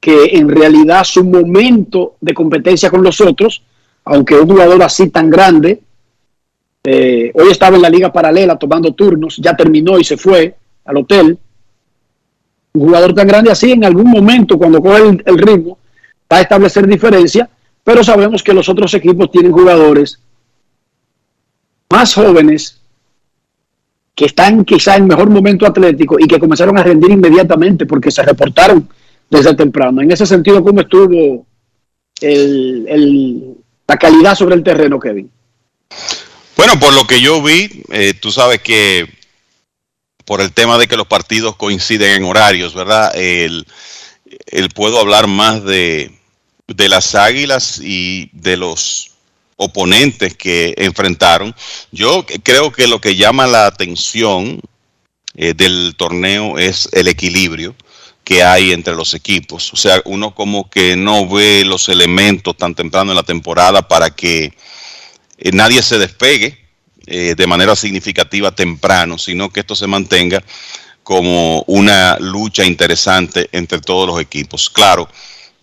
que 0.00 0.36
en 0.36 0.48
realidad 0.48 1.04
su 1.04 1.22
momento 1.22 2.16
de 2.20 2.32
competencia 2.32 2.90
con 2.90 3.02
los 3.02 3.20
otros, 3.20 3.62
aunque 4.04 4.34
un 4.34 4.48
jugador 4.48 4.82
así 4.82 5.10
tan 5.10 5.28
grande, 5.28 5.80
eh, 6.82 7.30
hoy 7.34 7.50
estaba 7.50 7.76
en 7.76 7.82
la 7.82 7.90
liga 7.90 8.10
paralela 8.10 8.56
tomando 8.56 8.94
turnos, 8.94 9.36
ya 9.36 9.54
terminó 9.54 9.98
y 9.98 10.04
se 10.04 10.16
fue 10.16 10.56
al 10.86 10.96
hotel. 10.96 11.38
Un 12.72 12.86
jugador 12.86 13.14
tan 13.14 13.28
grande 13.28 13.50
así 13.50 13.72
en 13.72 13.84
algún 13.84 14.10
momento 14.10 14.56
cuando 14.56 14.80
coge 14.80 15.02
el, 15.02 15.22
el 15.26 15.38
ritmo 15.38 15.78
va 16.32 16.38
a 16.38 16.40
establecer 16.40 16.86
diferencia, 16.86 17.50
pero 17.84 18.02
sabemos 18.02 18.42
que 18.42 18.54
los 18.54 18.68
otros 18.68 18.94
equipos 18.94 19.30
tienen 19.30 19.52
jugadores 19.52 20.18
más 21.90 22.14
jóvenes 22.14 22.80
que 24.14 24.26
están 24.26 24.64
quizá 24.64 24.96
en 24.96 25.08
mejor 25.08 25.28
momento 25.28 25.66
atlético 25.66 26.16
y 26.18 26.26
que 26.26 26.38
comenzaron 26.38 26.78
a 26.78 26.82
rendir 26.82 27.10
inmediatamente 27.10 27.84
porque 27.84 28.10
se 28.10 28.22
reportaron 28.22 28.88
desde 29.30 29.54
temprano. 29.54 30.02
En 30.02 30.10
ese 30.10 30.26
sentido, 30.26 30.62
¿cómo 30.62 30.80
estuvo 30.80 31.46
el- 32.20 32.84
el- 32.88 33.54
la 33.86 33.96
calidad 33.96 34.34
sobre 34.34 34.56
el 34.56 34.62
terreno, 34.62 34.98
Kevin? 34.98 35.30
Bueno, 36.56 36.78
por 36.78 36.92
lo 36.92 37.06
que 37.06 37.20
yo 37.20 37.42
vi, 37.42 37.82
eh, 37.90 38.12
tú 38.14 38.30
sabes 38.30 38.60
que 38.60 39.08
por 40.24 40.40
el 40.40 40.52
tema 40.52 40.78
de 40.78 40.86
que 40.86 40.96
los 40.96 41.06
partidos 41.06 41.56
coinciden 41.56 42.12
en 42.16 42.24
horarios, 42.24 42.74
¿verdad? 42.74 43.10
El, 43.16 43.66
el 44.46 44.68
puedo 44.70 45.00
hablar 45.00 45.26
más 45.26 45.64
de, 45.64 46.12
de 46.68 46.88
las 46.88 47.14
águilas 47.14 47.80
y 47.82 48.30
de 48.32 48.56
los 48.56 49.12
oponentes 49.56 50.36
que 50.36 50.74
enfrentaron. 50.76 51.54
Yo 51.90 52.24
creo 52.42 52.70
que 52.72 52.86
lo 52.86 53.00
que 53.00 53.16
llama 53.16 53.46
la 53.46 53.66
atención 53.66 54.60
eh, 55.34 55.54
del 55.54 55.94
torneo 55.96 56.58
es 56.58 56.88
el 56.92 57.08
equilibrio 57.08 57.74
que 58.24 58.42
hay 58.42 58.72
entre 58.72 58.94
los 58.94 59.14
equipos. 59.14 59.72
O 59.72 59.76
sea, 59.76 60.00
uno 60.04 60.34
como 60.34 60.68
que 60.70 60.96
no 60.96 61.28
ve 61.28 61.64
los 61.64 61.88
elementos 61.88 62.56
tan 62.56 62.74
temprano 62.74 63.12
en 63.12 63.16
la 63.16 63.22
temporada 63.22 63.86
para 63.86 64.10
que 64.10 64.52
eh, 65.38 65.50
nadie 65.52 65.82
se 65.82 65.98
despegue 65.98 66.58
eh, 67.06 67.34
de 67.36 67.46
manera 67.46 67.74
significativa 67.74 68.54
temprano, 68.54 69.18
sino 69.18 69.50
que 69.50 69.60
esto 69.60 69.74
se 69.74 69.86
mantenga 69.86 70.42
como 71.02 71.62
una 71.62 72.18
lucha 72.20 72.64
interesante 72.64 73.48
entre 73.52 73.80
todos 73.80 74.06
los 74.06 74.20
equipos. 74.20 74.70
Claro, 74.70 75.08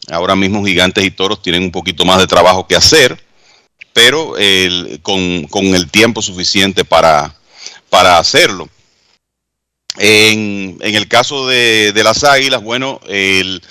ahora 0.09 0.35
mismo 0.35 0.65
Gigantes 0.65 1.05
y 1.05 1.11
Toros 1.11 1.41
tienen 1.41 1.63
un 1.63 1.71
poquito 1.71 2.03
más 2.05 2.19
de 2.19 2.27
trabajo 2.27 2.67
que 2.67 2.75
hacer, 2.75 3.23
pero 3.93 4.33
con, 5.01 5.43
con 5.45 5.65
el 5.67 5.89
tiempo 5.89 6.21
suficiente 6.21 6.83
para, 6.83 7.33
para 7.89 8.17
hacerlo. 8.17 8.67
En, 9.99 10.77
en 10.81 10.95
el 10.95 11.07
caso 11.07 11.47
de, 11.47 11.91
de 11.91 12.03
las 12.03 12.23
Águilas, 12.23 12.61
bueno, 12.61 12.99
el, 13.07 13.63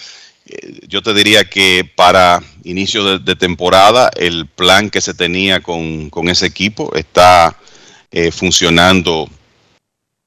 eh, 0.46 0.80
yo 0.88 1.00
te 1.02 1.14
diría 1.14 1.44
que 1.44 1.88
para 1.94 2.42
inicio 2.64 3.18
de, 3.18 3.36
temporada 3.36 4.10
el 4.16 4.46
plan 4.46 4.90
que 4.90 5.00
se 5.00 5.14
tenía 5.14 5.60
con, 5.60 6.10
con 6.10 6.28
ese 6.28 6.46
equipo 6.46 6.92
está 6.96 7.56
eh, 8.10 8.32
funcionando 8.32 9.28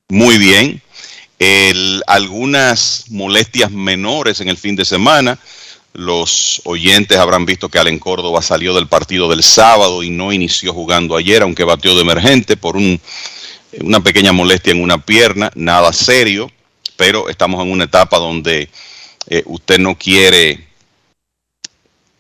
muy 0.08 0.38
bien. 0.38 0.82
El- 1.38 2.02
algunas 2.08 3.06
molestias 3.10 3.72
menores 3.72 4.40
en 4.42 4.50
el 4.50 4.58
fin 4.58 4.76
de 4.76 4.86
semana. 4.86 5.38
Los 5.94 6.62
oyentes 6.66 7.18
habrán 7.18 7.46
visto 7.46 7.68
que 7.68 7.80
Allen 7.80 7.98
Córdoba 8.00 8.42
salió 8.42 8.74
del 8.76 8.88
partido 8.88 9.28
del 9.30 9.42
sábado 9.42 10.04
y 10.04 10.12
no 10.12 10.32
inició 10.32 10.72
jugando 10.74 11.18
ayer, 11.18 11.42
aunque 11.42 11.64
batió 11.64 11.96
de 11.96 12.02
emergente 12.02 12.56
por 12.58 12.78
un, 12.78 13.02
una 13.82 14.02
pequeña 14.02 14.32
molestia 14.32 14.72
en 14.72 14.82
una 14.82 15.04
pierna, 15.04 15.52
nada 15.56 15.94
serio, 15.94 16.52
pero 16.96 17.30
estamos 17.30 17.64
en 17.64 17.72
una 17.72 17.86
etapa 17.86 18.18
donde 18.18 18.70
eh, 19.28 19.44
usted 19.46 19.80
no 19.80 19.98
quiere 19.98 20.68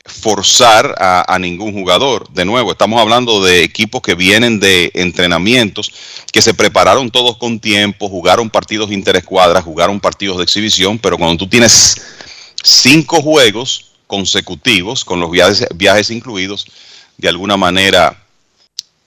forzar 0.05 0.95
a, 0.97 1.33
a 1.33 1.39
ningún 1.39 1.73
jugador. 1.73 2.29
De 2.29 2.45
nuevo, 2.45 2.71
estamos 2.71 2.99
hablando 2.99 3.43
de 3.43 3.63
equipos 3.63 4.01
que 4.01 4.15
vienen 4.15 4.59
de 4.59 4.91
entrenamientos, 4.93 5.91
que 6.31 6.41
se 6.41 6.53
prepararon 6.53 7.11
todos 7.11 7.37
con 7.37 7.59
tiempo, 7.59 8.09
jugaron 8.09 8.49
partidos 8.49 8.91
interescuadras, 8.91 9.63
jugaron 9.63 9.99
partidos 9.99 10.37
de 10.37 10.43
exhibición, 10.43 10.97
pero 10.97 11.17
cuando 11.17 11.37
tú 11.37 11.47
tienes 11.47 12.01
cinco 12.63 13.21
juegos 13.21 13.91
consecutivos, 14.07 15.05
con 15.05 15.19
los 15.19 15.29
viajes, 15.29 15.67
viajes 15.75 16.09
incluidos, 16.09 16.65
de 17.17 17.29
alguna 17.29 17.57
manera 17.57 18.17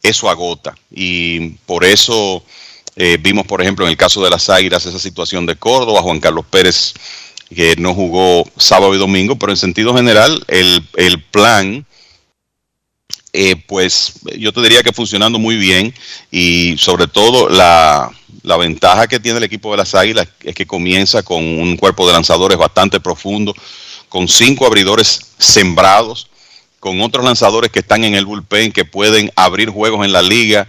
eso 0.02 0.28
agota. 0.28 0.74
Y 0.90 1.50
por 1.66 1.84
eso 1.84 2.44
eh, 2.96 3.18
vimos, 3.20 3.46
por 3.46 3.62
ejemplo, 3.62 3.84
en 3.84 3.90
el 3.90 3.96
caso 3.96 4.22
de 4.22 4.30
las 4.30 4.50
Águilas, 4.50 4.84
esa 4.84 4.98
situación 4.98 5.46
de 5.46 5.56
Córdoba, 5.56 6.02
Juan 6.02 6.20
Carlos 6.20 6.44
Pérez, 6.50 6.94
que 7.54 7.76
no 7.76 7.94
jugó 7.94 8.44
sábado 8.56 8.94
y 8.94 8.98
domingo, 8.98 9.36
pero 9.36 9.52
en 9.52 9.56
sentido 9.56 9.94
general, 9.94 10.42
el, 10.48 10.86
el 10.96 11.22
plan, 11.22 11.86
eh, 13.32 13.56
pues 13.66 14.14
yo 14.38 14.52
te 14.52 14.60
diría 14.60 14.82
que 14.82 14.92
funcionando 14.92 15.38
muy 15.38 15.56
bien 15.56 15.94
y 16.30 16.76
sobre 16.78 17.06
todo 17.06 17.48
la, 17.48 18.10
la 18.42 18.56
ventaja 18.56 19.06
que 19.06 19.20
tiene 19.20 19.38
el 19.38 19.44
equipo 19.44 19.70
de 19.70 19.78
las 19.78 19.94
Águilas 19.94 20.28
es 20.42 20.54
que 20.54 20.66
comienza 20.66 21.22
con 21.22 21.42
un 21.42 21.76
cuerpo 21.76 22.06
de 22.06 22.12
lanzadores 22.12 22.58
bastante 22.58 23.00
profundo, 23.00 23.54
con 24.08 24.28
cinco 24.28 24.66
abridores 24.66 25.20
sembrados, 25.38 26.28
con 26.82 27.00
otros 27.00 27.24
lanzadores 27.24 27.70
que 27.70 27.78
están 27.78 28.02
en 28.02 28.16
el 28.16 28.26
bullpen, 28.26 28.72
que 28.72 28.84
pueden 28.84 29.30
abrir 29.36 29.70
juegos 29.70 30.04
en 30.04 30.10
la 30.10 30.20
liga 30.20 30.66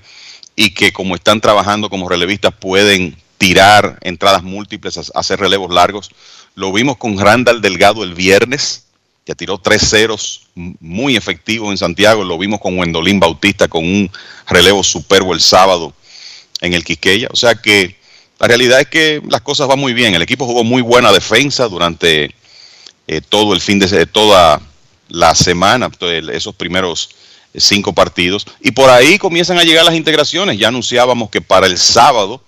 y 0.55 0.69
que 0.75 0.93
como 0.93 1.15
están 1.15 1.41
trabajando 1.41 1.89
como 1.89 2.07
relevistas 2.07 2.53
pueden 2.53 3.17
tirar 3.39 3.97
entradas 4.01 4.43
múltiples, 4.43 4.95
ha- 4.99 5.19
hacer 5.19 5.39
relevos 5.39 5.73
largos. 5.73 6.11
Lo 6.53 6.71
vimos 6.71 6.97
con 6.97 7.17
Randall 7.17 7.61
Delgado 7.63 8.03
el 8.03 8.13
viernes, 8.13 8.83
que 9.25 9.33
tiró 9.33 9.57
tres 9.57 9.89
ceros 9.89 10.41
muy 10.53 11.15
efectivos 11.15 11.71
en 11.71 11.79
Santiago. 11.79 12.23
Lo 12.23 12.37
vimos 12.37 12.59
con 12.59 12.77
Wendolín 12.77 13.19
Bautista 13.19 13.67
con 13.67 13.83
un 13.83 14.11
relevo 14.47 14.83
superbo 14.83 15.33
el 15.33 15.41
sábado 15.41 15.95
en 16.61 16.75
el 16.75 16.83
Quisqueya. 16.85 17.29
O 17.31 17.35
sea 17.35 17.55
que 17.55 17.97
la 18.39 18.47
realidad 18.47 18.81
es 18.81 18.87
que 18.87 19.19
las 19.27 19.41
cosas 19.41 19.67
van 19.67 19.79
muy 19.79 19.93
bien. 19.93 20.13
El 20.13 20.21
equipo 20.21 20.45
jugó 20.45 20.63
muy 20.63 20.83
buena 20.83 21.11
defensa 21.11 21.67
durante 21.67 22.35
eh, 23.07 23.21
todo 23.27 23.55
el 23.55 23.61
fin 23.61 23.79
de 23.79 24.05
toda 24.05 24.61
la 25.13 25.35
semana, 25.35 25.91
esos 26.31 26.55
primeros 26.55 27.09
eh, 27.53 27.59
cinco 27.61 27.93
partidos. 27.93 28.47
Y 28.61 28.71
por 28.71 28.89
ahí 28.89 29.19
comienzan 29.19 29.59
a 29.59 29.63
llegar 29.63 29.85
las 29.85 29.93
integraciones. 29.93 30.57
Ya 30.57 30.69
anunciábamos 30.69 31.29
que 31.29 31.39
para 31.39 31.67
el 31.67 31.77
sábado, 31.77 32.43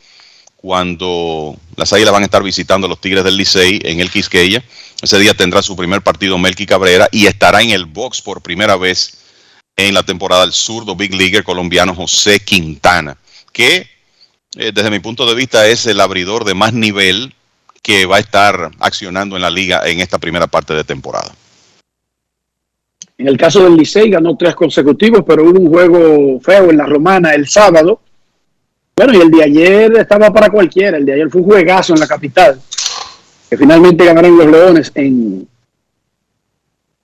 cuando 0.58 1.56
las 1.76 1.94
Águilas 1.94 2.12
van 2.12 2.24
a 2.24 2.26
estar 2.26 2.42
visitando 2.42 2.88
a 2.88 2.90
los 2.90 3.00
Tigres 3.00 3.24
del 3.24 3.38
Licey 3.38 3.82
en 3.84 4.00
el 4.00 4.10
Quisqueya, 4.10 4.64
ese 5.00 5.20
día 5.20 5.36
tendrá 5.36 5.62
su 5.62 5.76
primer 5.76 6.02
partido 6.02 6.40
Melky 6.40 6.66
Cabrera 6.66 7.08
y 7.12 7.28
estará 7.28 7.62
en 7.62 7.70
el 7.70 7.86
box 7.86 8.24
por 8.24 8.42
primera 8.42 8.76
vez 8.78 9.20
en 9.76 9.94
la 9.94 10.02
temporada 10.02 10.44
el 10.44 10.54
zurdo 10.54 10.96
Big 10.96 11.14
Leaguer 11.14 11.44
colombiano 11.44 11.94
José 11.94 12.40
Quintana, 12.40 13.16
que 13.54 13.88
eh, 14.58 14.72
desde 14.74 14.90
mi 14.90 15.00
punto 15.00 15.28
de 15.28 15.36
vista 15.36 15.68
es 15.68 15.86
el 15.86 16.02
abridor 16.02 16.46
de 16.46 16.56
más 16.56 16.74
nivel 16.74 17.36
que 17.84 18.08
va 18.08 18.16
a 18.16 18.22
estar 18.22 18.72
accionando 18.80 19.36
en 19.36 19.44
la 19.44 19.52
liga 19.52 19.84
en 19.86 20.00
esta 20.00 20.18
primera 20.18 20.48
parte 20.48 20.74
de 20.74 20.84
temporada. 20.84 21.36
En 23.18 23.28
el 23.28 23.38
caso 23.38 23.64
del 23.64 23.78
Licey 23.78 24.10
ganó 24.10 24.36
tres 24.36 24.56
consecutivos, 24.56 25.24
pero 25.26 25.44
hubo 25.44 25.60
un 25.60 25.70
juego 25.70 26.40
feo 26.42 26.70
en 26.70 26.78
la 26.78 26.86
Romana 26.86 27.34
el 27.34 27.48
sábado. 27.48 28.02
Bueno, 28.96 29.14
y 29.14 29.22
el 29.22 29.32
de 29.32 29.44
ayer 29.44 29.98
estaba 29.98 30.32
para 30.34 30.50
cualquiera. 30.50 30.98
El 30.98 31.06
de 31.06 31.14
ayer 31.14 31.30
fue 31.30 31.42
un 31.42 31.48
juegazo 31.48 31.94
en 31.94 32.02
la 32.02 32.08
capital. 32.08 32.60
Que 33.50 33.58
finalmente 33.58 34.06
ganaron 34.06 34.38
los 34.38 34.48
Leones 34.48 34.92
en 34.96 35.48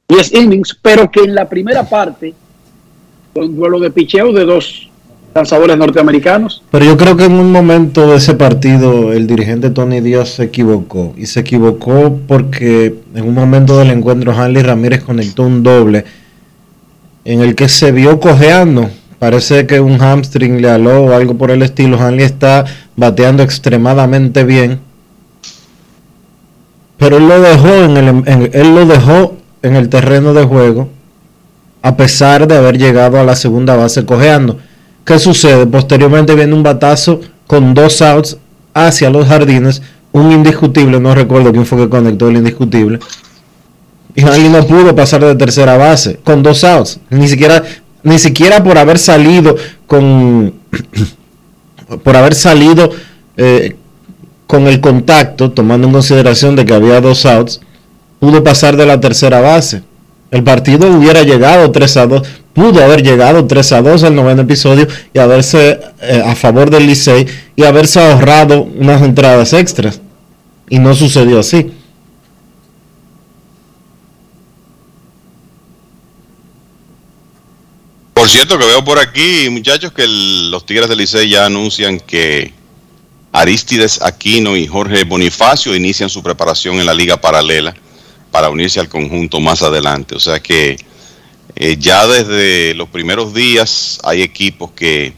10 0.08 0.34
innings, 0.34 0.78
pero 0.82 1.10
que 1.10 1.22
en 1.22 1.34
la 1.34 1.48
primera 1.48 1.88
parte, 1.88 2.34
con 3.34 3.56
duelo 3.56 3.80
de 3.80 3.92
picheo 3.92 4.34
de 4.34 4.44
dos 4.44 4.91
lanzadores 5.34 5.78
norteamericanos. 5.78 6.64
Pero 6.72 6.86
yo 6.86 6.98
creo 6.98 7.16
que 7.16 7.26
en 7.26 7.34
un 7.34 7.52
momento 7.52 8.10
de 8.10 8.18
ese 8.18 8.34
partido 8.34 9.14
el 9.14 9.28
dirigente 9.28 9.70
Tony 9.70 10.02
Díaz 10.02 10.30
se 10.30 10.44
equivocó. 10.44 11.14
Y 11.18 11.26
se 11.26 11.42
equivocó 11.42 12.20
porque 12.28 12.96
en 13.16 13.28
un 13.28 13.34
momento 13.34 13.78
del 13.78 13.92
encuentro 13.92 14.34
Hanley 14.34 14.64
Ramírez 14.64 15.04
conectó 15.04 15.44
un 15.44 15.64
doble 15.64 16.06
en 17.26 17.42
el 17.42 17.56
que 17.56 17.70
se 17.70 17.92
vio 17.92 18.20
cojeando. 18.20 18.90
Parece 19.20 19.68
que 19.68 19.80
un 19.80 20.02
hamstring 20.02 20.62
le 20.62 20.70
aló 20.70 21.06
o 21.06 21.14
algo 21.14 21.36
por 21.36 21.52
el 21.52 21.62
estilo. 21.62 22.00
Hanley 22.00 22.26
está 22.26 22.66
bateando 22.96 23.44
extremadamente 23.44 24.44
bien. 24.44 24.80
Pero 26.98 27.18
él 27.18 27.28
lo 27.28 27.42
dejó 27.42 27.68
en 27.68 27.98
el, 27.98 28.50
él 28.54 28.76
lo 28.76 28.86
dejó 28.86 29.38
en 29.62 29.76
el 29.76 29.90
terreno 29.90 30.34
de 30.34 30.44
juego 30.44 30.90
a 31.82 31.98
pesar 31.98 32.48
de 32.48 32.56
haber 32.56 32.78
llegado 32.78 33.20
a 33.20 33.24
la 33.24 33.36
segunda 33.36 33.76
base 33.76 34.06
cojeando. 34.06 34.60
¿Qué 35.06 35.20
sucede? 35.20 35.66
Posteriormente 35.66 36.36
viene 36.36 36.54
un 36.54 36.64
batazo 36.64 37.20
con 37.48 37.74
dos 37.74 38.02
outs 38.02 38.38
hacia 38.74 39.10
los 39.10 39.28
jardines, 39.28 39.82
un 40.12 40.32
indiscutible, 40.32 41.00
no 41.00 41.16
recuerdo 41.16 41.52
quién 41.52 41.66
fue 41.66 41.80
que 41.80 41.90
conectó 41.90 42.30
el 42.30 42.38
indiscutible. 42.38 43.00
Y 44.16 44.22
Hanley 44.22 44.50
no 44.50 44.66
pudo 44.66 44.96
pasar 44.96 45.24
de 45.24 45.36
tercera 45.36 45.78
base 45.78 46.20
con 46.24 46.44
dos 46.44 46.64
outs, 46.64 47.00
ni 47.10 47.28
siquiera 47.28 47.64
ni 48.04 48.18
siquiera 48.18 48.64
por 48.64 48.78
haber 48.78 48.98
salido 48.98 49.56
con 49.88 50.54
por 52.04 52.16
haber 52.16 52.36
salido 52.36 52.92
eh, 53.38 53.76
con 54.48 54.68
el 54.68 54.82
contacto, 54.82 55.52
tomando 55.52 55.88
en 55.88 55.94
consideración 55.94 56.56
de 56.56 56.66
que 56.66 56.74
había 56.74 57.00
dos 57.00 57.26
outs, 57.26 57.62
pudo 58.20 58.44
pasar 58.44 58.76
de 58.76 58.86
la 58.86 59.00
tercera 59.00 59.40
base. 59.40 59.82
El 60.30 60.44
partido 60.44 60.90
hubiera 60.90 61.24
llegado 61.24 61.72
3 61.72 61.98
a 61.98 62.08
2, 62.08 62.22
pudo 62.54 62.84
haber 62.84 63.04
llegado 63.04 63.46
3 63.46 63.72
a 63.74 63.82
2 63.82 64.04
al 64.04 64.16
noveno 64.16 64.42
episodio 64.42 64.88
y 65.14 65.20
haberse 65.20 65.80
eh, 66.02 66.24
a 66.26 66.36
favor 66.36 66.70
del 66.70 66.88
Licey 66.88 67.26
y 67.56 67.64
haberse 67.64 68.00
ahorrado 68.00 68.64
unas 68.64 69.02
entradas 69.02 69.54
extras. 69.54 70.02
Y 70.70 70.80
no 70.80 70.96
sucedió 70.96 71.40
así. 71.40 71.72
Por 78.14 78.30
cierto, 78.30 78.58
que 78.58 78.66
veo 78.66 78.84
por 78.84 79.00
aquí, 79.00 79.50
muchachos, 79.50 79.92
que 79.92 80.06
los 80.08 80.66
Tigres 80.66 80.88
del 80.88 81.00
Licey 81.00 81.30
ya 81.30 81.46
anuncian 81.46 82.00
que 82.00 82.54
Aristides 83.32 84.02
Aquino 84.02 84.56
y 84.56 84.68
Jorge 84.68 85.04
Bonifacio 85.06 85.76
inician 85.76 86.10
su 86.10 86.22
preparación 86.22 86.76
en 86.80 86.86
la 86.86 86.94
liga 86.94 87.20
paralela 87.20 87.74
para 88.30 88.50
unirse 88.50 88.80
al 88.80 88.90
conjunto 88.90 89.40
más 89.40 89.62
adelante. 89.62 90.16
O 90.16 90.20
sea 90.20 90.40
que 90.40 90.78
eh, 91.56 91.78
ya 91.78 92.08
desde 92.08 92.74
los 92.74 92.90
primeros 92.90 93.34
días 93.34 94.00
hay 94.04 94.22
equipos 94.22 94.72
que 94.72 95.14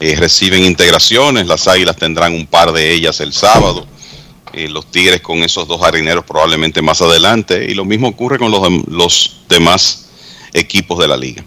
eh, 0.00 0.16
reciben 0.16 0.64
integraciones. 0.64 1.46
Las 1.46 1.68
Águilas 1.68 1.96
tendrán 1.96 2.34
un 2.34 2.46
par 2.46 2.72
de 2.72 2.92
ellas 2.92 3.20
el 3.20 3.32
sábado. 3.32 3.86
Eh, 4.52 4.68
los 4.68 4.86
Tigres 4.86 5.20
con 5.20 5.38
esos 5.38 5.66
dos 5.66 5.80
jardines 5.80 6.16
probablemente 6.26 6.82
más 6.82 7.00
adelante. 7.02 7.66
Y 7.70 7.74
lo 7.74 7.84
mismo 7.84 8.08
ocurre 8.08 8.38
con 8.38 8.50
los 8.50 9.42
demás 9.48 10.10
equipos 10.52 10.98
de 10.98 11.08
la 11.08 11.16
liga. 11.16 11.44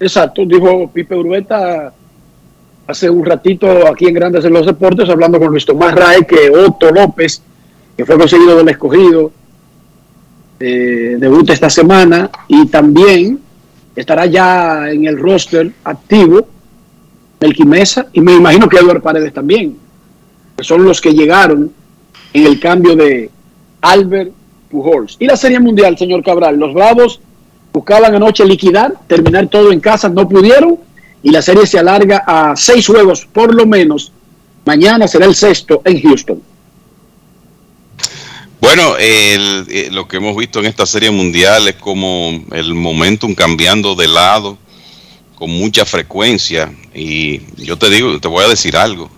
Exacto, 0.00 0.42
dijo 0.44 0.90
Pipe 0.92 1.14
Urbeta 1.14 1.94
hace 2.86 3.08
un 3.08 3.24
ratito 3.24 3.86
aquí 3.86 4.06
en 4.06 4.14
Grandes 4.14 4.44
en 4.44 4.52
los 4.52 4.66
Deportes, 4.66 5.08
hablando 5.08 5.38
con 5.38 5.48
Luis 5.48 5.64
Tomás 5.64 5.94
Rae, 5.94 6.26
que 6.26 6.50
Otto 6.50 6.90
López, 6.90 7.40
que 7.96 8.04
fue 8.04 8.18
conseguido 8.18 8.56
del 8.56 8.68
escogido, 8.68 9.32
eh, 10.64 11.16
debuta 11.18 11.52
esta 11.52 11.68
semana 11.68 12.30
y 12.46 12.66
también 12.66 13.40
estará 13.96 14.26
ya 14.26 14.88
en 14.90 15.06
el 15.06 15.18
roster 15.18 15.72
activo 15.82 16.46
Melqui 17.40 17.64
Mesa 17.64 18.06
y 18.12 18.20
me 18.20 18.34
imagino 18.34 18.68
que 18.68 18.76
Eduardo 18.76 19.02
Paredes 19.02 19.32
también, 19.32 19.76
que 20.56 20.62
son 20.62 20.84
los 20.84 21.00
que 21.00 21.12
llegaron 21.12 21.72
en 22.32 22.46
el 22.46 22.60
cambio 22.60 22.94
de 22.94 23.28
Albert 23.80 24.32
Pujols. 24.70 25.16
Y 25.18 25.26
la 25.26 25.36
Serie 25.36 25.58
Mundial, 25.58 25.98
señor 25.98 26.22
Cabral, 26.22 26.56
los 26.56 26.72
Bravos 26.72 27.20
buscaban 27.72 28.14
anoche 28.14 28.44
liquidar, 28.44 28.94
terminar 29.08 29.48
todo 29.48 29.72
en 29.72 29.80
casa, 29.80 30.08
no 30.08 30.28
pudieron 30.28 30.78
y 31.24 31.30
la 31.32 31.42
serie 31.42 31.66
se 31.66 31.80
alarga 31.80 32.22
a 32.24 32.54
seis 32.54 32.86
juegos 32.86 33.26
por 33.26 33.52
lo 33.52 33.66
menos. 33.66 34.12
Mañana 34.64 35.08
será 35.08 35.26
el 35.26 35.34
sexto 35.34 35.82
en 35.84 36.00
Houston. 36.00 36.51
Bueno, 38.62 38.96
el- 38.96 39.66
eh, 39.70 39.88
lo 39.90 40.06
que 40.06 40.18
hemos 40.18 40.36
visto 40.36 40.60
en 40.60 40.66
esta 40.66 40.86
serie 40.86 41.10
mundial 41.10 41.66
es 41.66 41.74
como 41.74 42.40
el 42.52 42.74
momentum 42.74 43.34
cambiando 43.34 43.96
de 43.96 44.06
lado 44.06 44.56
con 45.34 45.50
mucha 45.50 45.84
frecuencia. 45.84 46.72
Y 46.94 47.40
yo 47.56 47.76
te 47.76 47.90
digo, 47.90 48.20
te 48.20 48.28
voy 48.28 48.44
a 48.44 48.48
decir 48.48 48.76
algo. 48.76 49.10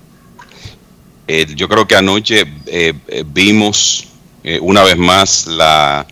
Eh, 1.28 1.46
yo 1.54 1.68
creo 1.68 1.86
que 1.86 1.94
anoche 1.94 2.46
eh, 2.66 2.94
eh, 3.06 3.24
vimos 3.26 4.06
una 4.62 4.82
vez 4.82 4.96
más 4.96 5.46
la 5.46 6.06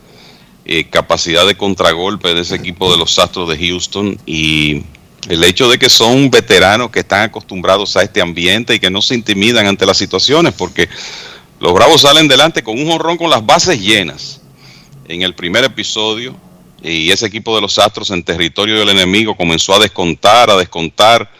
capacidad 0.90 1.46
de 1.46 1.54
contragolpe 1.54 2.34
de 2.34 2.40
ese 2.42 2.54
equipo 2.54 2.90
de 2.92 2.98
los 2.98 3.18
Astros 3.18 3.48
de 3.48 3.58
Houston 3.58 4.18
y 4.24 4.82
el 5.28 5.42
hecho 5.44 5.68
de 5.70 5.78
que 5.78 5.90
son 5.90 6.30
veteranos 6.30 6.90
que 6.90 7.00
están 7.00 7.22
acostumbrados 7.24 7.94
a 7.96 8.02
este 8.02 8.20
ambiente 8.22 8.74
y 8.74 8.78
que 8.78 8.90
no 8.90 9.02
se 9.02 9.14
intimidan 9.14 9.66
ante 9.66 9.84
las 9.84 9.98
situaciones, 9.98 10.54
porque 10.54 10.88
los 11.62 11.72
Bravos 11.72 12.00
salen 12.00 12.26
delante 12.26 12.64
con 12.64 12.76
un 12.76 12.90
jonrón 12.90 13.16
con 13.16 13.30
las 13.30 13.46
bases 13.46 13.80
llenas 13.80 14.40
en 15.06 15.22
el 15.22 15.32
primer 15.32 15.62
episodio 15.62 16.34
y 16.82 17.12
ese 17.12 17.26
equipo 17.26 17.54
de 17.54 17.60
los 17.60 17.78
Astros 17.78 18.10
en 18.10 18.24
territorio 18.24 18.80
del 18.80 18.88
enemigo 18.88 19.36
comenzó 19.36 19.72
a 19.72 19.78
descontar, 19.78 20.50
a 20.50 20.56
descontar 20.56 21.30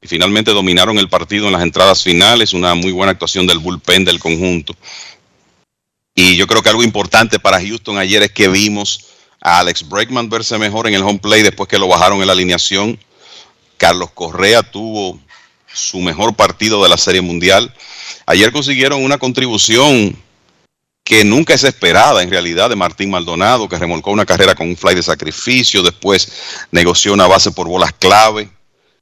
y 0.00 0.08
finalmente 0.08 0.52
dominaron 0.52 0.98
el 0.98 1.10
partido 1.10 1.44
en 1.44 1.52
las 1.52 1.60
entradas 1.60 2.02
finales, 2.02 2.54
una 2.54 2.74
muy 2.74 2.90
buena 2.90 3.12
actuación 3.12 3.46
del 3.46 3.58
bullpen 3.58 4.06
del 4.06 4.18
conjunto. 4.18 4.74
Y 6.14 6.36
yo 6.36 6.46
creo 6.46 6.62
que 6.62 6.70
algo 6.70 6.82
importante 6.82 7.38
para 7.38 7.60
Houston 7.60 7.98
ayer 7.98 8.22
es 8.22 8.32
que 8.32 8.48
vimos 8.48 9.08
a 9.42 9.58
Alex 9.58 9.86
Bregman 9.86 10.30
verse 10.30 10.56
mejor 10.56 10.88
en 10.88 10.94
el 10.94 11.02
home 11.02 11.18
play 11.18 11.42
después 11.42 11.68
que 11.68 11.78
lo 11.78 11.86
bajaron 11.86 12.22
en 12.22 12.28
la 12.28 12.32
alineación. 12.32 12.98
Carlos 13.76 14.10
Correa 14.14 14.62
tuvo 14.62 15.20
su 15.76 16.00
mejor 16.00 16.34
partido 16.34 16.82
de 16.82 16.88
la 16.88 16.96
Serie 16.96 17.20
Mundial. 17.20 17.72
Ayer 18.26 18.52
consiguieron 18.52 19.04
una 19.04 19.18
contribución 19.18 20.16
que 21.04 21.24
nunca 21.24 21.54
es 21.54 21.62
esperada 21.62 22.22
en 22.22 22.30
realidad 22.30 22.68
de 22.68 22.74
Martín 22.74 23.10
Maldonado, 23.10 23.68
que 23.68 23.78
remolcó 23.78 24.10
una 24.10 24.26
carrera 24.26 24.56
con 24.56 24.68
un 24.68 24.76
fly 24.76 24.94
de 24.94 25.02
sacrificio, 25.04 25.82
después 25.82 26.32
negoció 26.72 27.12
una 27.12 27.28
base 27.28 27.52
por 27.52 27.68
bolas 27.68 27.92
clave, 27.92 28.50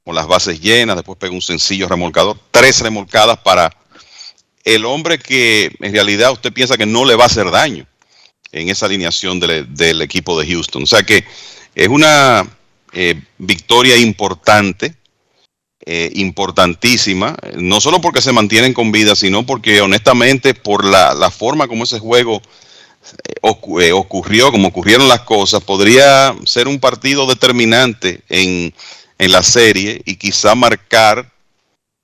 con 0.05 0.15
las 0.15 0.27
bases 0.27 0.61
llenas, 0.61 0.97
después 0.97 1.19
pegó 1.19 1.35
un 1.35 1.41
sencillo 1.41 1.89
remolcador, 1.89 2.39
tres 2.51 2.81
remolcadas 2.81 3.39
para 3.39 3.75
el 4.65 4.85
hombre 4.85 5.19
que 5.19 5.75
en 5.81 5.93
realidad 5.93 6.33
usted 6.33 6.53
piensa 6.53 6.77
que 6.77 6.85
no 6.85 7.05
le 7.05 7.17
va 7.17 7.25
a 7.25 7.29
hacer 7.29 7.51
daño 7.51 7.87
en 8.53 8.69
esa 8.69 8.87
alineación 8.87 9.41
del, 9.41 10.03
equipo 10.03 10.39
de 10.39 10.47
Houston. 10.47 10.83
O 10.83 10.87
sea 10.87 11.03
que 11.03 11.25
es 11.75 11.89
una 11.89 12.47
eh, 12.93 13.21
victoria 13.39 13.97
importante, 13.97 14.95
eh, 15.87 16.11
importantísima, 16.15 17.37
no 17.57 17.79
solo 17.79 18.01
porque 18.01 18.23
se 18.23 18.33
mantienen 18.33 18.73
con 18.73 18.91
vida, 18.91 19.15
sino 19.15 19.45
porque 19.45 19.83
honestamente 19.83 20.55
por 20.55 20.83
la, 20.83 21.13
la 21.13 21.31
forma 21.31 21.69
como 21.69 21.85
ese 21.85 21.99
juego 21.99 22.41
eh, 23.45 23.51
eh, 23.83 23.93
ocurrió, 23.93 24.51
como 24.51 24.69
ocurrieron 24.69 25.09
las 25.09 25.21
cosas, 25.21 25.63
podría 25.63 26.35
ser 26.47 26.69
un 26.69 26.81
partido 26.81 27.27
determinante 27.27 28.23
en, 28.31 28.73
en 29.19 29.31
la 29.31 29.43
serie 29.43 30.01
y 30.07 30.17
quizá 30.17 30.55
marcar 30.55 31.31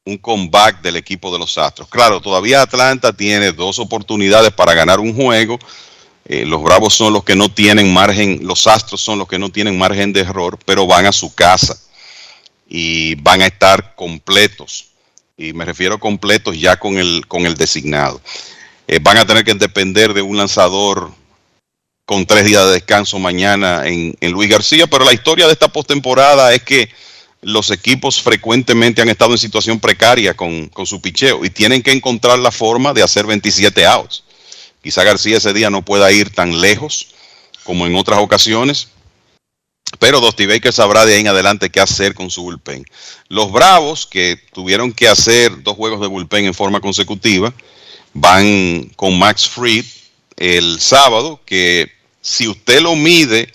un 0.04 0.18
comeback 0.18 0.82
del 0.82 0.96
equipo 0.96 1.32
de 1.32 1.38
los 1.38 1.56
Astros. 1.56 1.88
Claro, 1.88 2.20
todavía 2.20 2.60
Atlanta 2.60 3.14
tiene 3.14 3.52
dos 3.52 3.78
oportunidades 3.78 4.52
para 4.52 4.74
ganar 4.74 5.00
un 5.00 5.14
juego. 5.14 5.58
Los 6.28 6.62
Bravos 6.62 6.92
son 6.92 7.14
los 7.14 7.24
que 7.24 7.34
no 7.34 7.48
tienen 7.48 7.94
margen, 7.94 8.40
los 8.42 8.66
Astros 8.66 9.00
son 9.00 9.18
los 9.18 9.26
que 9.26 9.38
no 9.38 9.48
tienen 9.48 9.78
margen 9.78 10.12
de 10.12 10.20
error, 10.20 10.58
pero 10.66 10.86
van 10.86 11.06
a 11.06 11.12
su 11.12 11.34
casa 11.34 11.78
y 12.70 13.16
van 13.16 13.42
a 13.42 13.46
estar 13.46 13.96
completos. 13.96 14.86
Y 15.36 15.52
me 15.52 15.64
refiero 15.64 15.96
a 15.96 16.00
completos 16.00 16.58
ya 16.58 16.76
con 16.78 16.96
el, 16.96 17.26
con 17.26 17.44
el 17.44 17.56
designado. 17.56 18.20
Eh, 18.86 19.00
van 19.02 19.18
a 19.18 19.26
tener 19.26 19.44
que 19.44 19.54
depender 19.54 20.14
de 20.14 20.22
un 20.22 20.36
lanzador 20.36 21.10
con 22.06 22.24
tres 22.26 22.44
días 22.44 22.64
de 22.66 22.72
descanso 22.72 23.18
mañana 23.18 23.86
en, 23.86 24.16
en 24.20 24.32
Luis 24.32 24.48
García, 24.48 24.86
pero 24.86 25.04
la 25.04 25.12
historia 25.12 25.46
de 25.46 25.52
esta 25.52 25.68
postemporada 25.68 26.54
es 26.54 26.62
que 26.62 26.88
los 27.42 27.70
equipos 27.70 28.20
frecuentemente 28.20 29.02
han 29.02 29.08
estado 29.08 29.32
en 29.32 29.38
situación 29.38 29.80
precaria 29.80 30.34
con, 30.34 30.68
con 30.68 30.86
su 30.86 31.00
picheo 31.00 31.44
y 31.44 31.50
tienen 31.50 31.82
que 31.82 31.92
encontrar 31.92 32.38
la 32.38 32.50
forma 32.52 32.92
de 32.92 33.02
hacer 33.02 33.26
27 33.26 33.86
outs. 33.86 34.24
Quizá 34.82 35.02
García 35.04 35.38
ese 35.38 35.52
día 35.52 35.70
no 35.70 35.82
pueda 35.82 36.10
ir 36.12 36.30
tan 36.30 36.60
lejos 36.60 37.08
como 37.64 37.86
en 37.86 37.96
otras 37.96 38.20
ocasiones, 38.20 38.88
pero 40.00 40.18
Dusty 40.20 40.46
Baker 40.46 40.72
sabrá 40.72 41.04
de 41.04 41.14
ahí 41.14 41.20
en 41.20 41.28
adelante 41.28 41.68
qué 41.68 41.78
hacer 41.78 42.14
con 42.14 42.30
su 42.30 42.42
bullpen. 42.42 42.86
Los 43.28 43.52
Bravos, 43.52 44.06
que 44.06 44.38
tuvieron 44.52 44.92
que 44.92 45.06
hacer 45.06 45.62
dos 45.62 45.76
juegos 45.76 46.00
de 46.00 46.06
bullpen 46.06 46.46
en 46.46 46.54
forma 46.54 46.80
consecutiva, 46.80 47.52
van 48.14 48.90
con 48.96 49.18
Max 49.18 49.46
Fried 49.46 49.84
el 50.38 50.80
sábado, 50.80 51.38
que 51.44 51.92
si 52.22 52.48
usted 52.48 52.80
lo 52.80 52.96
mide 52.96 53.52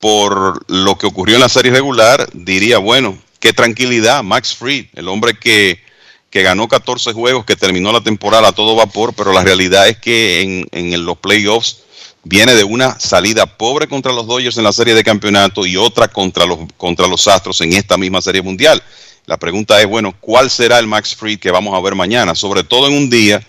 por 0.00 0.68
lo 0.68 0.98
que 0.98 1.06
ocurrió 1.06 1.36
en 1.36 1.42
la 1.42 1.48
serie 1.48 1.70
regular, 1.70 2.28
diría, 2.32 2.78
bueno, 2.78 3.16
qué 3.38 3.52
tranquilidad, 3.52 4.24
Max 4.24 4.52
Fried, 4.52 4.86
el 4.96 5.06
hombre 5.06 5.38
que, 5.38 5.80
que 6.28 6.42
ganó 6.42 6.66
14 6.66 7.12
juegos, 7.12 7.44
que 7.44 7.54
terminó 7.54 7.92
la 7.92 8.00
temporada 8.00 8.48
a 8.48 8.52
todo 8.52 8.74
vapor, 8.74 9.14
pero 9.14 9.32
la 9.32 9.44
realidad 9.44 9.86
es 9.86 9.98
que 9.98 10.40
en, 10.40 10.66
en 10.72 11.04
los 11.04 11.18
playoffs 11.18 11.85
viene 12.28 12.54
de 12.56 12.64
una 12.64 12.98
salida 12.98 13.46
pobre 13.46 13.86
contra 13.86 14.12
los 14.12 14.26
Dodgers 14.26 14.56
en 14.58 14.64
la 14.64 14.72
serie 14.72 14.94
de 14.94 15.04
campeonato 15.04 15.64
y 15.64 15.76
otra 15.76 16.08
contra 16.08 16.44
los, 16.44 16.58
contra 16.76 17.06
los 17.06 17.28
Astros 17.28 17.60
en 17.60 17.72
esta 17.72 17.96
misma 17.96 18.20
serie 18.20 18.42
mundial. 18.42 18.82
La 19.26 19.36
pregunta 19.36 19.80
es, 19.80 19.86
bueno, 19.86 20.12
¿cuál 20.20 20.50
será 20.50 20.80
el 20.80 20.88
Max 20.88 21.14
Fried 21.14 21.38
que 21.38 21.52
vamos 21.52 21.74
a 21.74 21.80
ver 21.80 21.94
mañana? 21.94 22.34
Sobre 22.34 22.64
todo 22.64 22.88
en 22.88 22.94
un 22.94 23.10
día 23.10 23.46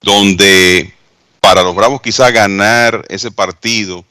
donde 0.00 0.94
para 1.40 1.62
los 1.62 1.74
Bravos 1.74 2.00
quizá 2.00 2.30
ganar 2.30 3.04
ese 3.10 3.30
partido 3.30 4.04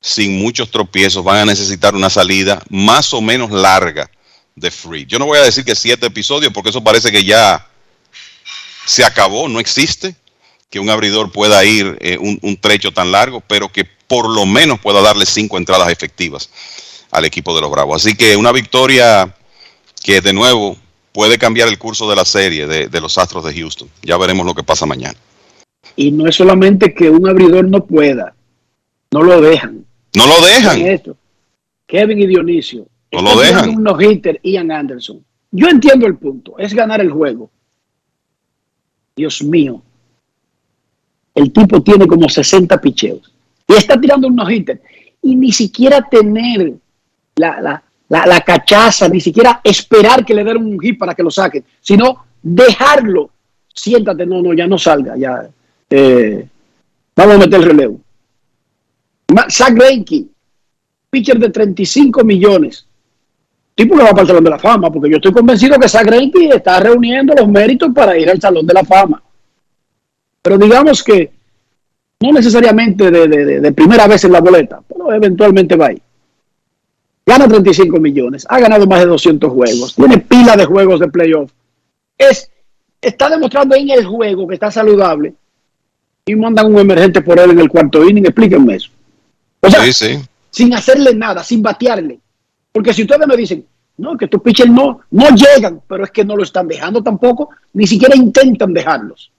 sin 0.00 0.38
muchos 0.38 0.70
tropiezos 0.70 1.22
van 1.22 1.38
a 1.38 1.44
necesitar 1.44 1.94
una 1.94 2.10
salida 2.10 2.60
más 2.70 3.14
o 3.14 3.20
menos 3.20 3.52
larga 3.52 4.10
de 4.56 4.70
Free. 4.72 5.06
Yo 5.06 5.20
no 5.20 5.26
voy 5.26 5.38
a 5.38 5.42
decir 5.42 5.64
que 5.64 5.76
siete 5.76 6.06
episodios 6.06 6.52
porque 6.52 6.70
eso 6.70 6.82
parece 6.82 7.12
que 7.12 7.24
ya 7.24 7.68
se 8.84 9.04
acabó, 9.04 9.48
no 9.48 9.60
existe 9.60 10.16
que 10.70 10.80
un 10.80 10.90
abridor 10.90 11.32
pueda 11.32 11.64
ir 11.64 11.96
eh, 12.00 12.18
un, 12.18 12.38
un, 12.42 12.56
trecho 12.56 12.92
tan 12.92 13.10
largo, 13.10 13.40
pero 13.40 13.68
que 13.68 13.84
por 14.06 14.28
lo 14.28 14.46
menos 14.46 14.78
pueda 14.80 15.00
darle 15.00 15.26
cinco 15.26 15.56
entradas 15.58 15.90
efectivas 15.90 16.50
al 17.10 17.24
equipo 17.24 17.54
de 17.54 17.60
los 17.60 17.70
Bravos. 17.70 18.04
Así 18.04 18.16
que 18.16 18.36
una 18.36 18.52
victoria 18.52 19.34
que 20.02 20.20
de 20.20 20.32
nuevo 20.32 20.76
puede 21.12 21.38
cambiar 21.38 21.68
el 21.68 21.78
curso 21.78 22.08
de 22.08 22.16
la 22.16 22.24
serie 22.24 22.66
de, 22.66 22.88
de 22.88 23.00
los 23.00 23.18
Astros 23.18 23.44
de 23.44 23.54
Houston. 23.54 23.88
Ya 24.02 24.16
veremos 24.16 24.44
lo 24.44 24.54
que 24.54 24.62
pasa 24.62 24.86
mañana. 24.86 25.18
Y 25.96 26.12
no 26.12 26.28
es 26.28 26.36
solamente 26.36 26.94
que 26.94 27.10
un 27.10 27.28
abridor 27.28 27.68
no 27.68 27.84
pueda, 27.84 28.34
no 29.10 29.22
lo 29.22 29.40
dejan. 29.40 29.84
No 30.14 30.26
lo 30.26 30.40
dejan. 30.40 30.80
Esto. 30.80 31.16
Kevin 31.86 32.20
y 32.20 32.26
Dionisio. 32.26 32.86
No 33.12 33.22
lo 33.22 33.38
dejan. 33.40 33.70
Un 33.70 33.82
no-hitter, 33.82 34.38
Ian 34.42 34.70
Anderson. 34.70 35.24
Yo 35.50 35.68
entiendo 35.68 36.06
el 36.06 36.16
punto, 36.16 36.58
es 36.58 36.74
ganar 36.74 37.00
el 37.00 37.10
juego. 37.10 37.50
Dios 39.16 39.42
mío. 39.42 39.82
El 41.38 41.52
tipo 41.52 41.80
tiene 41.80 42.08
como 42.08 42.28
60 42.28 42.80
picheos. 42.80 43.32
Y 43.68 43.74
está 43.74 43.98
tirando 44.00 44.26
un 44.26 44.34
no-hitter. 44.34 44.82
Y 45.22 45.36
ni 45.36 45.52
siquiera 45.52 46.02
tener 46.02 46.72
la, 47.36 47.80
la, 48.08 48.26
la, 48.26 48.40
cachaza, 48.40 49.08
ni 49.08 49.20
siquiera 49.20 49.60
esperar 49.62 50.24
que 50.24 50.34
le 50.34 50.42
den 50.42 50.56
un 50.56 50.80
hit 50.80 50.98
para 50.98 51.14
que 51.14 51.22
lo 51.22 51.30
saquen, 51.30 51.62
sino 51.80 52.24
dejarlo. 52.42 53.30
Siéntate, 53.72 54.26
no, 54.26 54.42
no, 54.42 54.52
ya 54.52 54.66
no 54.66 54.78
salga, 54.78 55.16
ya. 55.16 55.48
Eh, 55.88 56.44
vamos 57.14 57.36
a 57.36 57.38
meter 57.38 57.60
el 57.60 57.66
relevo. 57.66 58.00
Zach 59.48 59.74
Greinke, 59.74 60.24
pitcher 61.08 61.38
de 61.38 61.50
35 61.50 62.24
millones. 62.24 62.84
Tipo 63.76 63.96
que 63.96 64.02
va 64.02 64.10
para 64.10 64.22
el 64.22 64.26
Salón 64.26 64.44
de 64.44 64.50
la 64.50 64.58
Fama, 64.58 64.90
porque 64.90 65.08
yo 65.08 65.18
estoy 65.18 65.32
convencido 65.32 65.78
que 65.78 65.88
Zach 65.88 66.08
está 66.52 66.80
reuniendo 66.80 67.32
los 67.32 67.46
méritos 67.46 67.90
para 67.94 68.18
ir 68.18 68.28
al 68.28 68.40
Salón 68.40 68.66
de 68.66 68.74
la 68.74 68.82
Fama. 68.82 69.22
Pero 70.42 70.58
digamos 70.58 71.02
que 71.02 71.30
no 72.20 72.32
necesariamente 72.32 73.10
de, 73.10 73.28
de, 73.28 73.60
de 73.60 73.72
primera 73.72 74.06
vez 74.06 74.24
en 74.24 74.32
la 74.32 74.40
boleta, 74.40 74.80
pero 74.88 75.12
eventualmente 75.12 75.76
va 75.76 75.86
ahí. 75.86 76.02
Gana 77.28 77.46
35 77.46 78.00
millones, 78.00 78.46
ha 78.48 78.58
ganado 78.58 78.86
más 78.86 79.00
de 79.00 79.06
200 79.06 79.52
juegos, 79.52 79.94
tiene 79.94 80.18
pila 80.18 80.56
de 80.56 80.64
juegos 80.64 80.98
de 80.98 81.08
playoff. 81.08 81.52
Es, 82.16 82.50
está 83.00 83.28
demostrando 83.28 83.76
en 83.76 83.90
el 83.90 84.06
juego 84.06 84.48
que 84.48 84.54
está 84.54 84.70
saludable 84.70 85.34
y 86.24 86.34
mandan 86.34 86.72
un 86.72 86.78
emergente 86.78 87.20
por 87.20 87.38
él 87.38 87.50
en 87.50 87.58
el 87.58 87.68
cuarto 87.68 88.02
inning, 88.02 88.24
explíquenme 88.24 88.76
eso. 88.76 88.90
O 89.60 89.70
sea, 89.70 89.82
sí, 89.84 89.92
sí. 89.92 90.18
sin 90.50 90.72
hacerle 90.72 91.14
nada, 91.14 91.44
sin 91.44 91.62
batearle. 91.62 92.18
Porque 92.72 92.94
si 92.94 93.02
ustedes 93.02 93.26
me 93.26 93.36
dicen, 93.36 93.64
no, 93.98 94.16
que 94.16 94.28
tus 94.28 94.40
pitchers 94.40 94.70
no, 94.70 95.00
no 95.10 95.28
llegan, 95.30 95.82
pero 95.86 96.04
es 96.04 96.10
que 96.10 96.24
no 96.24 96.36
lo 96.36 96.44
están 96.44 96.66
dejando 96.66 97.02
tampoco, 97.02 97.50
ni 97.74 97.86
siquiera 97.86 98.16
intentan 98.16 98.72
dejarlos. 98.72 99.30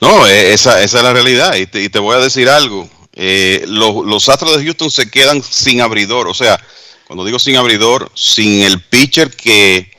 No, 0.00 0.26
esa, 0.26 0.82
esa 0.82 0.98
es 0.98 1.04
la 1.04 1.12
realidad. 1.12 1.54
Y 1.56 1.66
te, 1.66 1.98
voy 1.98 2.16
a 2.16 2.20
decir 2.20 2.48
algo. 2.48 2.88
Eh, 3.14 3.64
los, 3.66 4.06
los 4.06 4.28
Astros 4.28 4.56
de 4.56 4.64
Houston 4.64 4.90
se 4.90 5.10
quedan 5.10 5.42
sin 5.42 5.80
abridor. 5.80 6.28
O 6.28 6.34
sea, 6.34 6.60
cuando 7.06 7.24
digo 7.24 7.38
sin 7.38 7.56
abridor, 7.56 8.10
sin 8.14 8.62
el 8.62 8.80
pitcher 8.80 9.30
que 9.34 9.90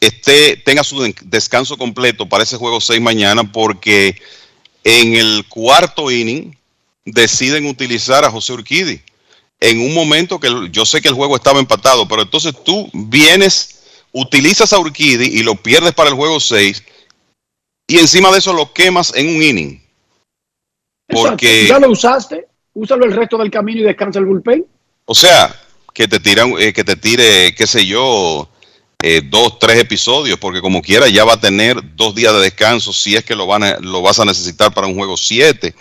esté, 0.00 0.56
tenga 0.56 0.84
su 0.84 1.12
descanso 1.22 1.76
completo 1.76 2.28
para 2.28 2.44
ese 2.44 2.56
juego 2.56 2.80
6 2.80 3.00
mañana, 3.00 3.50
porque 3.52 4.20
en 4.84 5.14
el 5.14 5.44
cuarto 5.48 6.10
inning 6.10 6.56
deciden 7.04 7.66
utilizar 7.66 8.24
a 8.24 8.30
José 8.30 8.52
Urquidi 8.52 9.02
en 9.60 9.80
un 9.80 9.94
momento 9.94 10.40
que 10.40 10.68
yo 10.70 10.86
sé 10.86 11.02
que 11.02 11.08
el 11.08 11.14
juego 11.14 11.36
estaba 11.36 11.60
empatado, 11.60 12.08
pero 12.08 12.22
entonces 12.22 12.54
tú 12.64 12.88
vienes, 12.92 13.80
utilizas 14.12 14.72
a 14.72 14.78
Urquidi 14.78 15.26
y 15.26 15.42
lo 15.42 15.54
pierdes 15.54 15.92
para 15.92 16.08
el 16.08 16.16
juego 16.16 16.40
6 16.40 16.82
y 17.90 17.98
encima 17.98 18.30
de 18.30 18.38
eso 18.38 18.52
lo 18.52 18.72
quemas 18.72 19.12
en 19.16 19.34
un 19.34 19.42
inning. 19.42 19.82
Porque 21.08 21.66
ya 21.66 21.80
lo 21.80 21.90
usaste, 21.90 22.46
úsalo 22.72 23.04
el 23.04 23.12
resto 23.12 23.36
del 23.36 23.50
camino 23.50 23.80
y 23.80 23.84
descansa 23.84 24.20
el 24.20 24.26
bullpen. 24.26 24.64
O 25.06 25.14
sea, 25.14 25.52
que 25.92 26.06
te 26.06 26.20
tiran, 26.20 26.54
eh, 26.56 26.72
que 26.72 26.84
te 26.84 26.94
tire, 26.94 27.52
qué 27.52 27.66
sé 27.66 27.84
yo, 27.84 28.48
eh, 29.02 29.22
dos, 29.24 29.58
tres 29.58 29.78
episodios, 29.78 30.38
porque 30.38 30.60
como 30.60 30.80
quiera 30.80 31.08
ya 31.08 31.24
va 31.24 31.32
a 31.32 31.40
tener 31.40 31.78
dos 31.96 32.14
días 32.14 32.32
de 32.32 32.40
descanso 32.42 32.92
si 32.92 33.16
es 33.16 33.24
que 33.24 33.34
lo, 33.34 33.48
van 33.48 33.64
a, 33.64 33.78
lo 33.80 34.02
vas 34.02 34.20
a 34.20 34.24
necesitar 34.24 34.72
para 34.72 34.86
un 34.86 34.94
juego 34.94 35.16
7. 35.16 35.74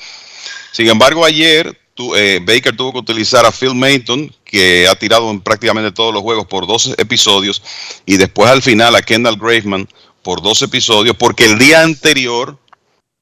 Sin 0.72 0.88
embargo, 0.88 1.24
ayer 1.24 1.80
tu, 1.94 2.16
eh, 2.16 2.40
Baker 2.42 2.76
tuvo 2.76 2.94
que 2.94 3.00
utilizar 3.00 3.46
a 3.46 3.52
Phil 3.52 3.76
Mayton, 3.76 4.34
que 4.44 4.88
ha 4.88 4.96
tirado 4.96 5.30
en 5.30 5.42
prácticamente 5.42 5.92
todos 5.92 6.12
los 6.12 6.24
juegos 6.24 6.48
por 6.48 6.66
dos 6.66 6.92
episodios, 6.98 7.62
y 8.08 8.18
después 8.18 8.50
al 8.50 8.64
final 8.64 8.96
a 8.96 9.04
Kendall 9.04 9.38
Graveman 9.38 9.88
por 10.22 10.42
dos 10.42 10.62
episodios, 10.62 11.16
porque 11.18 11.46
el 11.46 11.58
día 11.58 11.82
anterior 11.82 12.58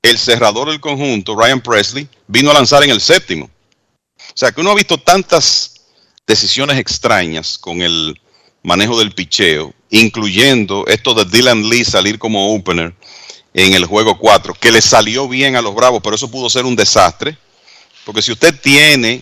el 0.02 0.18
cerrador 0.18 0.70
del 0.70 0.80
conjunto, 0.80 1.36
Ryan 1.36 1.62
Presley, 1.62 2.08
vino 2.28 2.52
a 2.52 2.54
lanzar 2.54 2.84
en 2.84 2.92
el 2.92 3.02
séptimo. 3.02 3.50
O 4.18 4.34
sea 4.36 4.52
que 4.52 4.62
uno 4.62 4.72
ha 4.72 4.76
visto 4.76 4.98
tantas 4.98 5.82
decisiones 6.26 6.78
extrañas 6.78 7.58
con 7.58 7.82
el 7.82 8.20
manejo 8.64 9.00
del 9.00 9.14
picheo, 9.14 9.74
incluyendo 9.90 10.86
esto 10.88 11.14
de 11.14 11.26
Dylan 11.26 11.70
Lee 11.70 11.86
salir 11.86 12.20
como 12.20 12.54
opener 12.54 12.94
en 13.54 13.74
el 13.74 13.86
juego 13.86 14.18
4, 14.18 14.54
que 14.54 14.72
le 14.72 14.82
salió 14.82 15.28
bien 15.28 15.56
a 15.56 15.62
los 15.62 15.74
Bravos, 15.74 16.02
pero 16.04 16.16
eso 16.16 16.30
pudo 16.30 16.50
ser 16.50 16.66
un 16.66 16.76
desastre. 16.76 17.38
Porque 18.06 18.22
si 18.22 18.32
usted 18.32 18.60
tiene, 18.62 19.22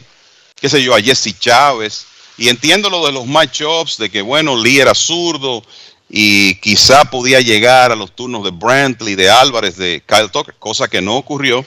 qué 0.56 0.70
sé 0.70 0.84
yo, 0.84 0.94
a 0.94 1.02
Jesse 1.02 1.40
Chávez, 1.40 2.06
y 2.38 2.50
entiendo 2.50 2.90
lo 2.90 3.06
de 3.06 3.14
los 3.14 3.26
matchups, 3.26 3.98
de 3.98 4.10
que 4.10 4.22
bueno, 4.22 4.62
Lee 4.62 4.80
era 4.80 4.94
zurdo, 4.94 5.64
y 6.18 6.56
quizá 6.62 7.04
podía 7.04 7.42
llegar 7.42 7.92
a 7.92 7.96
los 7.96 8.16
turnos 8.16 8.46
de 8.46 8.52
Brantley, 8.52 9.16
de 9.16 9.30
Álvarez, 9.30 9.76
de 9.76 10.02
Kyle 10.06 10.32
Tucker, 10.32 10.56
cosa 10.58 10.88
que 10.88 11.02
no 11.02 11.18
ocurrió. 11.18 11.66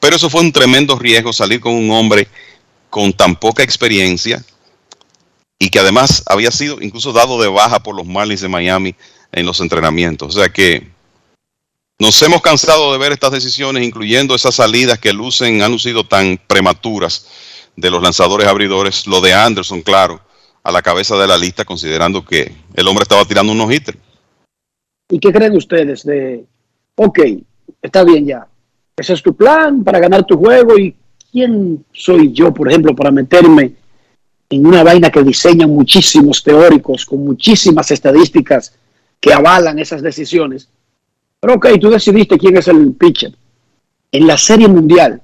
Pero 0.00 0.16
eso 0.16 0.28
fue 0.28 0.40
un 0.40 0.50
tremendo 0.50 0.98
riesgo 0.98 1.32
salir 1.32 1.60
con 1.60 1.74
un 1.74 1.88
hombre 1.92 2.26
con 2.90 3.12
tan 3.12 3.36
poca 3.36 3.62
experiencia 3.62 4.44
y 5.56 5.70
que 5.70 5.78
además 5.78 6.24
había 6.26 6.50
sido 6.50 6.82
incluso 6.82 7.12
dado 7.12 7.40
de 7.40 7.46
baja 7.46 7.80
por 7.80 7.94
los 7.94 8.04
Marlins 8.08 8.40
de 8.40 8.48
Miami 8.48 8.96
en 9.30 9.46
los 9.46 9.60
entrenamientos. 9.60 10.34
O 10.34 10.40
sea 10.40 10.48
que 10.48 10.90
nos 12.00 12.20
hemos 12.22 12.42
cansado 12.42 12.90
de 12.90 12.98
ver 12.98 13.12
estas 13.12 13.30
decisiones, 13.30 13.84
incluyendo 13.84 14.34
esas 14.34 14.56
salidas 14.56 14.98
que 14.98 15.12
lucen, 15.12 15.62
han 15.62 15.70
lucido 15.70 16.02
tan 16.02 16.40
prematuras 16.44 17.28
de 17.76 17.88
los 17.88 18.02
lanzadores 18.02 18.48
abridores. 18.48 19.06
Lo 19.06 19.20
de 19.20 19.32
Anderson, 19.32 19.80
claro, 19.82 20.20
a 20.62 20.72
la 20.72 20.82
cabeza 20.82 21.16
de 21.16 21.26
la 21.26 21.38
lista, 21.38 21.64
considerando 21.64 22.24
que 22.24 22.52
el 22.74 22.88
hombre 22.88 23.02
estaba 23.02 23.24
tirando 23.24 23.52
unos 23.52 23.72
hitters. 23.72 23.98
¿Y 25.08 25.18
qué 25.18 25.32
creen 25.32 25.56
ustedes 25.56 26.04
de, 26.04 26.44
ok, 26.94 27.18
está 27.82 28.04
bien 28.04 28.26
ya, 28.26 28.46
ese 28.96 29.14
es 29.14 29.22
tu 29.22 29.34
plan 29.34 29.82
para 29.82 29.98
ganar 29.98 30.24
tu 30.24 30.36
juego 30.36 30.78
y 30.78 30.94
quién 31.32 31.84
soy 31.92 32.32
yo, 32.32 32.52
por 32.52 32.68
ejemplo, 32.68 32.94
para 32.94 33.10
meterme 33.10 33.72
en 34.50 34.66
una 34.66 34.82
vaina 34.82 35.10
que 35.10 35.22
diseñan 35.22 35.70
muchísimos 35.70 36.42
teóricos 36.42 37.06
con 37.06 37.24
muchísimas 37.24 37.90
estadísticas 37.90 38.74
que 39.18 39.32
avalan 39.32 39.78
esas 39.78 40.02
decisiones? 40.02 40.68
Pero 41.40 41.54
ok, 41.54 41.68
tú 41.80 41.88
decidiste 41.88 42.38
quién 42.38 42.58
es 42.58 42.68
el 42.68 42.92
pitcher. 42.92 43.32
En 44.12 44.26
la 44.26 44.36
Serie 44.36 44.68
Mundial, 44.68 45.22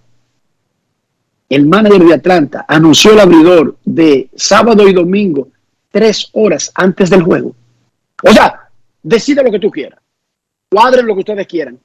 el 1.48 1.66
manager 1.66 2.04
de 2.04 2.14
Atlanta 2.14 2.64
anunció 2.68 3.12
el 3.12 3.20
abridor 3.20 3.76
de 3.84 4.28
sábado 4.34 4.88
y 4.88 4.92
domingo 4.92 5.48
tres 5.90 6.28
horas 6.32 6.72
antes 6.74 7.08
del 7.08 7.22
juego. 7.22 7.54
O 8.22 8.32
sea, 8.32 8.68
decide 9.02 9.42
lo 9.42 9.50
que 9.50 9.60
tú 9.60 9.70
quieras. 9.70 10.00
Cuadren 10.68 11.06
lo 11.06 11.14
que 11.14 11.20
ustedes 11.20 11.46
quieran. 11.46 11.78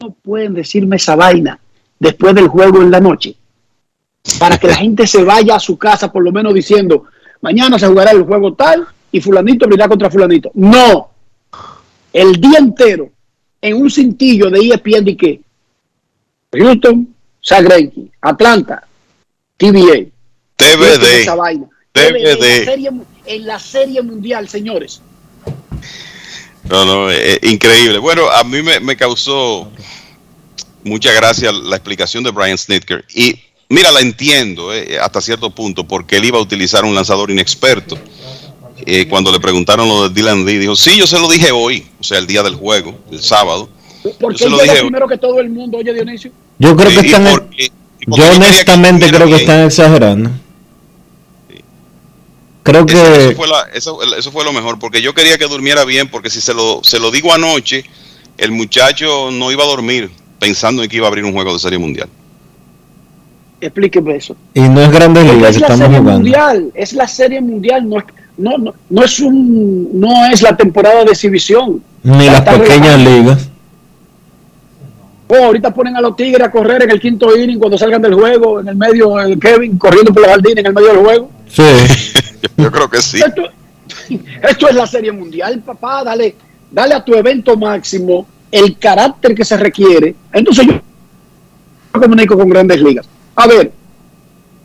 No 0.00 0.10
pueden 0.10 0.54
decirme 0.54 0.96
esa 0.96 1.14
vaina 1.14 1.58
después 1.98 2.34
del 2.34 2.48
juego 2.48 2.82
en 2.82 2.90
la 2.90 3.00
noche. 3.00 3.36
Para 4.38 4.58
que 4.58 4.66
la 4.66 4.76
gente 4.76 5.06
se 5.06 5.22
vaya 5.22 5.56
a 5.56 5.60
su 5.60 5.78
casa 5.78 6.10
por 6.10 6.24
lo 6.24 6.32
menos 6.32 6.52
diciendo, 6.52 7.04
mañana 7.40 7.78
se 7.78 7.86
jugará 7.86 8.10
el 8.10 8.24
juego 8.24 8.54
tal 8.54 8.86
y 9.12 9.20
fulanito 9.20 9.64
abrirá 9.64 9.88
contra 9.88 10.10
fulanito. 10.10 10.50
No. 10.54 11.10
El 12.12 12.32
día 12.40 12.58
entero 12.58 13.10
en 13.60 13.76
un 13.76 13.90
cintillo 13.90 14.50
de 14.50 14.58
ESPN 14.60 15.04
de 15.04 15.16
que 15.16 15.40
Houston 16.52 17.14
Zach 17.42 17.62
Greinke, 17.62 18.10
Atlanta, 18.20 18.86
TVA. 19.56 20.06
Esa 20.58 21.34
vaina. 21.34 21.66
TBD. 21.92 22.04
En 22.16 22.28
la, 22.28 22.64
serie, 22.64 22.90
en 23.26 23.46
la 23.46 23.58
serie 23.58 24.02
mundial, 24.02 24.48
señores. 24.48 25.00
No, 26.68 26.84
no, 26.84 27.10
eh, 27.10 27.38
increíble. 27.42 27.98
Bueno, 27.98 28.28
a 28.30 28.42
mí 28.42 28.62
me, 28.62 28.80
me 28.80 28.96
causó 28.96 29.68
mucha 30.82 31.12
gracia 31.12 31.52
la 31.52 31.76
explicación 31.76 32.24
de 32.24 32.30
Brian 32.30 32.58
Snitker. 32.58 33.04
Y 33.14 33.38
mira, 33.68 33.92
la 33.92 34.00
entiendo 34.00 34.74
eh, 34.74 34.98
hasta 34.98 35.20
cierto 35.20 35.50
punto, 35.50 35.84
porque 35.86 36.16
él 36.16 36.24
iba 36.24 36.38
a 36.38 36.42
utilizar 36.42 36.84
un 36.84 36.94
lanzador 36.94 37.30
inexperto. 37.30 37.96
Eh, 38.86 39.06
cuando 39.08 39.30
le 39.30 39.38
preguntaron 39.40 39.88
lo 39.88 40.08
de 40.08 40.14
Dylan 40.14 40.44
Lee, 40.44 40.58
dijo, 40.58 40.74
sí, 40.74 40.96
yo 40.98 41.06
se 41.06 41.18
lo 41.18 41.28
dije 41.28 41.52
hoy, 41.52 41.86
o 42.00 42.02
sea, 42.02 42.18
el 42.18 42.26
día 42.26 42.42
del 42.42 42.56
juego, 42.56 42.98
el 43.12 43.22
sábado. 43.22 43.68
Porque 44.20 44.38
Yo 44.38 44.38
se 44.38 44.44
él 44.46 44.50
lo 44.50 44.62
dije- 44.62 44.80
primero 44.80 45.06
que 45.06 45.16
todo 45.16 45.38
el 45.40 45.48
mundo, 45.50 45.78
oye 45.78 45.94
Dionisio. 45.94 46.32
Yo 46.58 46.74
creo 46.76 46.90
que 46.90 47.06
están. 47.06 47.24
porque- 47.24 47.46
porque 47.46 47.72
yo 48.06 48.16
yo 48.16 48.22
quería 48.22 48.30
que 48.38 48.44
honestamente 48.46 49.10
creo 49.10 49.26
que 49.26 49.36
están 49.36 49.60
exagerando. 49.66 50.30
Creo 52.62 52.86
Eso, 52.86 52.96
eso 53.14 53.28
que. 53.30 53.34
fue 53.36 53.46
la- 53.48 53.66
eso- 53.74 53.98
eso 54.16 54.32
fue 54.32 54.42
lo 54.44 54.52
mejor, 54.52 54.78
porque 54.78 55.02
yo 55.02 55.12
quería 55.12 55.36
que 55.36 55.46
durmiera 55.46 55.84
bien, 55.84 56.08
porque 56.08 56.30
si 56.30 56.40
se 56.40 56.54
lo, 56.54 56.80
se 56.82 56.98
lo 56.98 57.10
digo 57.10 57.32
anoche, 57.32 57.84
el 58.38 58.52
muchacho 58.52 59.30
no 59.30 59.52
iba 59.52 59.64
a 59.64 59.66
dormir 59.66 60.10
pensando 60.38 60.82
en 60.82 60.88
que 60.88 60.96
iba 60.96 61.06
a 61.06 61.08
abrir 61.08 61.24
un 61.24 61.32
juego 61.32 61.52
de 61.52 61.58
serie 61.58 61.78
mundial. 61.78 62.08
Explíqueme 63.60 64.16
eso. 64.16 64.34
Y 64.54 64.60
no 64.62 64.80
es 64.80 64.90
Grandes 64.90 65.24
Ligas 65.24 65.50
es 65.50 65.56
que 65.56 65.60
la 65.60 65.66
estamos 65.66 65.78
serie 65.86 65.98
jugando. 65.98 66.20
mundial, 66.20 66.70
es 66.74 66.92
la 66.94 67.08
serie 67.08 67.40
mundial, 67.40 67.88
no 67.88 67.98
es, 67.98 68.04
no, 68.38 68.58
no, 68.58 68.74
no 68.90 69.04
es 69.04 69.20
un, 69.20 70.00
no 70.00 70.26
es 70.26 70.40
la 70.42 70.56
temporada 70.56 71.04
de 71.04 71.10
exhibición. 71.12 71.82
Ni 72.02 72.26
las 72.26 72.42
pequeñas 72.42 72.98
ligas. 72.98 73.48
Oh, 75.36 75.46
ahorita 75.46 75.72
ponen 75.72 75.96
a 75.96 76.00
los 76.00 76.14
Tigres 76.14 76.46
a 76.46 76.50
correr 76.50 76.82
en 76.84 76.90
el 76.90 77.00
quinto 77.00 77.36
inning 77.36 77.58
cuando 77.58 77.76
salgan 77.76 78.00
del 78.00 78.14
juego, 78.14 78.60
en 78.60 78.68
el 78.68 78.76
medio, 78.76 79.18
el 79.18 79.38
Kevin 79.38 79.76
corriendo 79.76 80.12
por 80.12 80.22
la 80.22 80.28
jardín 80.28 80.58
en 80.58 80.66
el 80.66 80.72
medio 80.72 80.88
del 80.88 80.98
juego. 80.98 81.30
Sí. 81.48 81.62
Yo 82.56 82.70
creo 82.70 82.88
que 82.88 83.00
sí. 83.00 83.20
Esto, 83.20 83.42
esto 84.48 84.68
es 84.68 84.74
la 84.74 84.86
serie 84.86 85.10
mundial, 85.10 85.60
papá. 85.64 86.04
Dale, 86.04 86.36
dale 86.70 86.94
a 86.94 87.04
tu 87.04 87.14
evento 87.14 87.56
máximo 87.56 88.26
el 88.50 88.78
carácter 88.78 89.34
que 89.34 89.44
se 89.44 89.56
requiere. 89.56 90.14
Entonces 90.32 90.66
yo 90.66 90.74
me 91.94 92.00
comunico 92.00 92.38
con 92.38 92.48
grandes 92.48 92.80
ligas. 92.80 93.08
A 93.34 93.48
ver, 93.48 93.72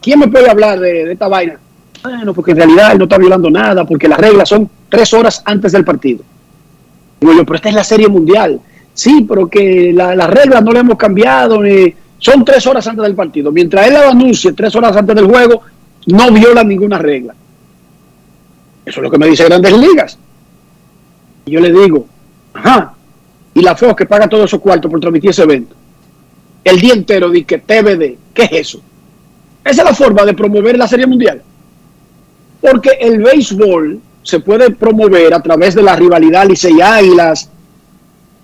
¿quién 0.02 0.20
me 0.20 0.28
puede 0.28 0.50
hablar 0.50 0.80
de, 0.80 1.06
de 1.06 1.14
esta 1.14 1.28
vaina? 1.28 1.60
Bueno, 2.04 2.34
porque 2.34 2.52
en 2.52 2.58
realidad 2.58 2.91
él 2.91 3.00
no 3.00 3.06
está 3.06 3.18
violando 3.18 3.50
nada, 3.50 3.86
porque 3.86 4.08
las 4.08 4.20
reglas 4.20 4.48
son 4.48 4.70
tres 4.90 5.12
horas 5.14 5.41
antes 5.46 5.72
del 5.72 5.84
partido. 5.84 6.24
Digo 7.20 7.34
yo, 7.34 7.44
pero 7.44 7.56
esta 7.56 7.70
es 7.70 7.76
la 7.76 7.84
serie 7.84 8.08
mundial. 8.08 8.62
Sí, 9.00 9.26
pero 9.30 9.48
que 9.48 9.94
la- 9.94 10.14
las 10.14 10.30
reglas 10.30 10.62
no 10.62 10.74
le 10.74 10.80
hemos 10.82 10.98
cambiado. 10.98 11.62
son 12.18 12.44
tres 12.44 12.68
horas 12.68 12.86
antes 12.86 13.02
del 13.04 13.16
partido. 13.16 13.50
Mientras 13.50 13.88
él 13.88 13.94
lo 13.94 14.10
anuncie 14.10 14.52
tres 14.52 14.76
horas 14.76 14.94
antes 14.98 15.16
del 15.16 15.26
juego, 15.26 15.62
no 16.08 16.30
viola 16.34 16.66
ninguna 16.66 16.98
regla. 16.98 17.34
Eso 18.86 19.00
es 19.00 19.04
lo 19.04 19.10
que 19.10 19.18
me 19.18 19.28
dice 19.28 19.46
Grandes 19.46 19.72
Ligas. 19.78 20.18
Y 21.46 21.52
yo 21.52 21.62
le 21.62 21.72
digo, 21.72 22.08
ajá, 22.54 22.94
y 23.54 23.62
la 23.62 23.74
Fox 23.74 23.96
que 23.96 24.06
paga 24.06 24.28
todos 24.28 24.44
esos 24.46 24.60
cuartos 24.60 24.92
por 24.92 25.00
transmitir 25.00 25.30
ese 25.30 25.44
evento. 25.44 25.76
El 26.62 26.78
día 26.82 26.94
entero 26.94 27.32
que 27.32 27.58
TVD, 27.60 28.18
¿qué 28.34 28.44
es 28.44 28.52
eso? 28.52 28.82
Esa 29.64 29.82
es 29.84 29.88
la 29.90 29.96
forma 29.96 30.26
de 30.26 30.34
promover 30.34 30.78
la 30.78 30.90
Serie 30.90 31.08
Mundial. 31.08 31.42
Porque 32.60 32.98
el 33.00 33.20
béisbol 33.24 34.02
se 34.24 34.42
puede 34.42 34.72
promover 34.72 35.34
a 35.34 35.42
través 35.42 35.74
de 35.74 35.84
la 35.84 35.96
rivalidad 35.96 36.46
Licey 36.50 36.82
Águilas, 36.82 37.50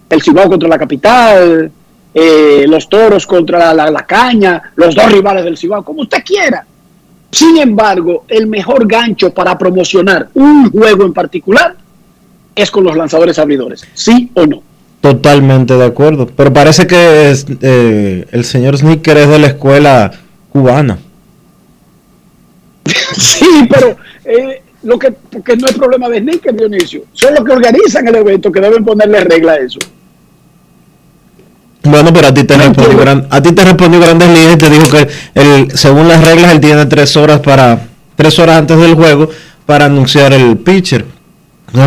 el 0.10 0.22
Cibao 0.22 0.49
contra 0.49 0.69
la 0.69 0.77
capital, 0.77 1.72
eh, 2.14 2.65
los 2.68 2.88
toros 2.88 3.26
contra 3.27 3.60
la, 3.60 3.73
la- 3.73 3.91
la 3.91 4.06
caña, 4.06 4.61
los 4.76 4.95
dos 4.95 5.11
rivales 5.11 5.44
del 5.44 5.57
Cibao, 5.57 5.84
como 5.84 6.02
usted 6.02 6.23
quiera. 6.23 6.65
Sin 7.32 7.57
embargo, 7.57 8.23
el 8.30 8.48
mejor 8.48 8.88
gancho 8.88 9.34
para 9.34 9.57
promocionar 9.57 10.30
un 10.36 10.72
juego 10.72 11.03
en 11.06 11.14
particular 11.14 11.76
es 12.56 12.72
con 12.72 12.84
los 12.86 12.95
lanzadores 12.95 13.38
abridores, 13.40 13.86
¿sí 13.94 14.32
o 14.36 14.45
no? 14.45 14.61
Totalmente 15.02 15.73
de 15.76 15.86
acuerdo. 15.86 16.26
Pero 16.27 16.53
parece 16.53 16.88
que 16.88 17.30
es, 17.30 17.45
eh, 17.61 18.26
el 18.32 18.45
señor 18.45 18.77
Snicker 18.77 19.18
es 19.18 19.27
de 19.30 19.40
la 19.40 19.48
escuela 19.48 20.11
cubana. 20.49 20.98
Sí, 23.18 23.68
pero 23.69 23.98
eh, 24.26 24.61
lo 24.84 24.98
que 24.99 25.11
porque 25.11 25.56
no 25.57 25.68
es 25.68 25.73
problema 25.73 26.07
de 26.10 26.19
Sneaker, 26.19 26.56
Dionisio. 26.56 27.03
Son 27.14 27.34
los 27.34 27.44
que 27.44 27.52
organizan 27.52 28.07
el 28.07 28.15
evento 28.15 28.52
que 28.52 28.61
deben 28.61 28.84
ponerle 28.86 29.22
regla 29.23 29.53
a 29.53 29.57
eso. 29.57 29.80
Bueno, 31.85 32.11
pero 32.13 32.27
a 32.27 32.33
ti 32.33 32.43
te 32.43 32.57
respondió, 32.57 32.97
gran- 32.97 33.27
a 33.29 33.41
ti 33.41 33.51
te 33.51 33.63
respondió 33.63 33.99
Grandes 33.99 34.29
Ligas 34.29 34.53
y 34.55 34.57
te 34.57 34.69
dijo 34.69 34.89
que 34.89 35.07
el, 35.35 35.71
según 35.77 36.07
las 36.07 36.23
reglas 36.23 36.51
él 36.51 36.59
tiene 36.59 36.85
tres 36.85 37.15
horas 37.15 37.39
para 37.39 37.87
tres 38.15 38.37
horas 38.39 38.57
antes 38.57 38.77
del 38.79 38.95
juego 38.95 39.29
para 39.65 39.85
anunciar 39.85 40.33
el 40.33 40.57
pitcher. 40.57 41.05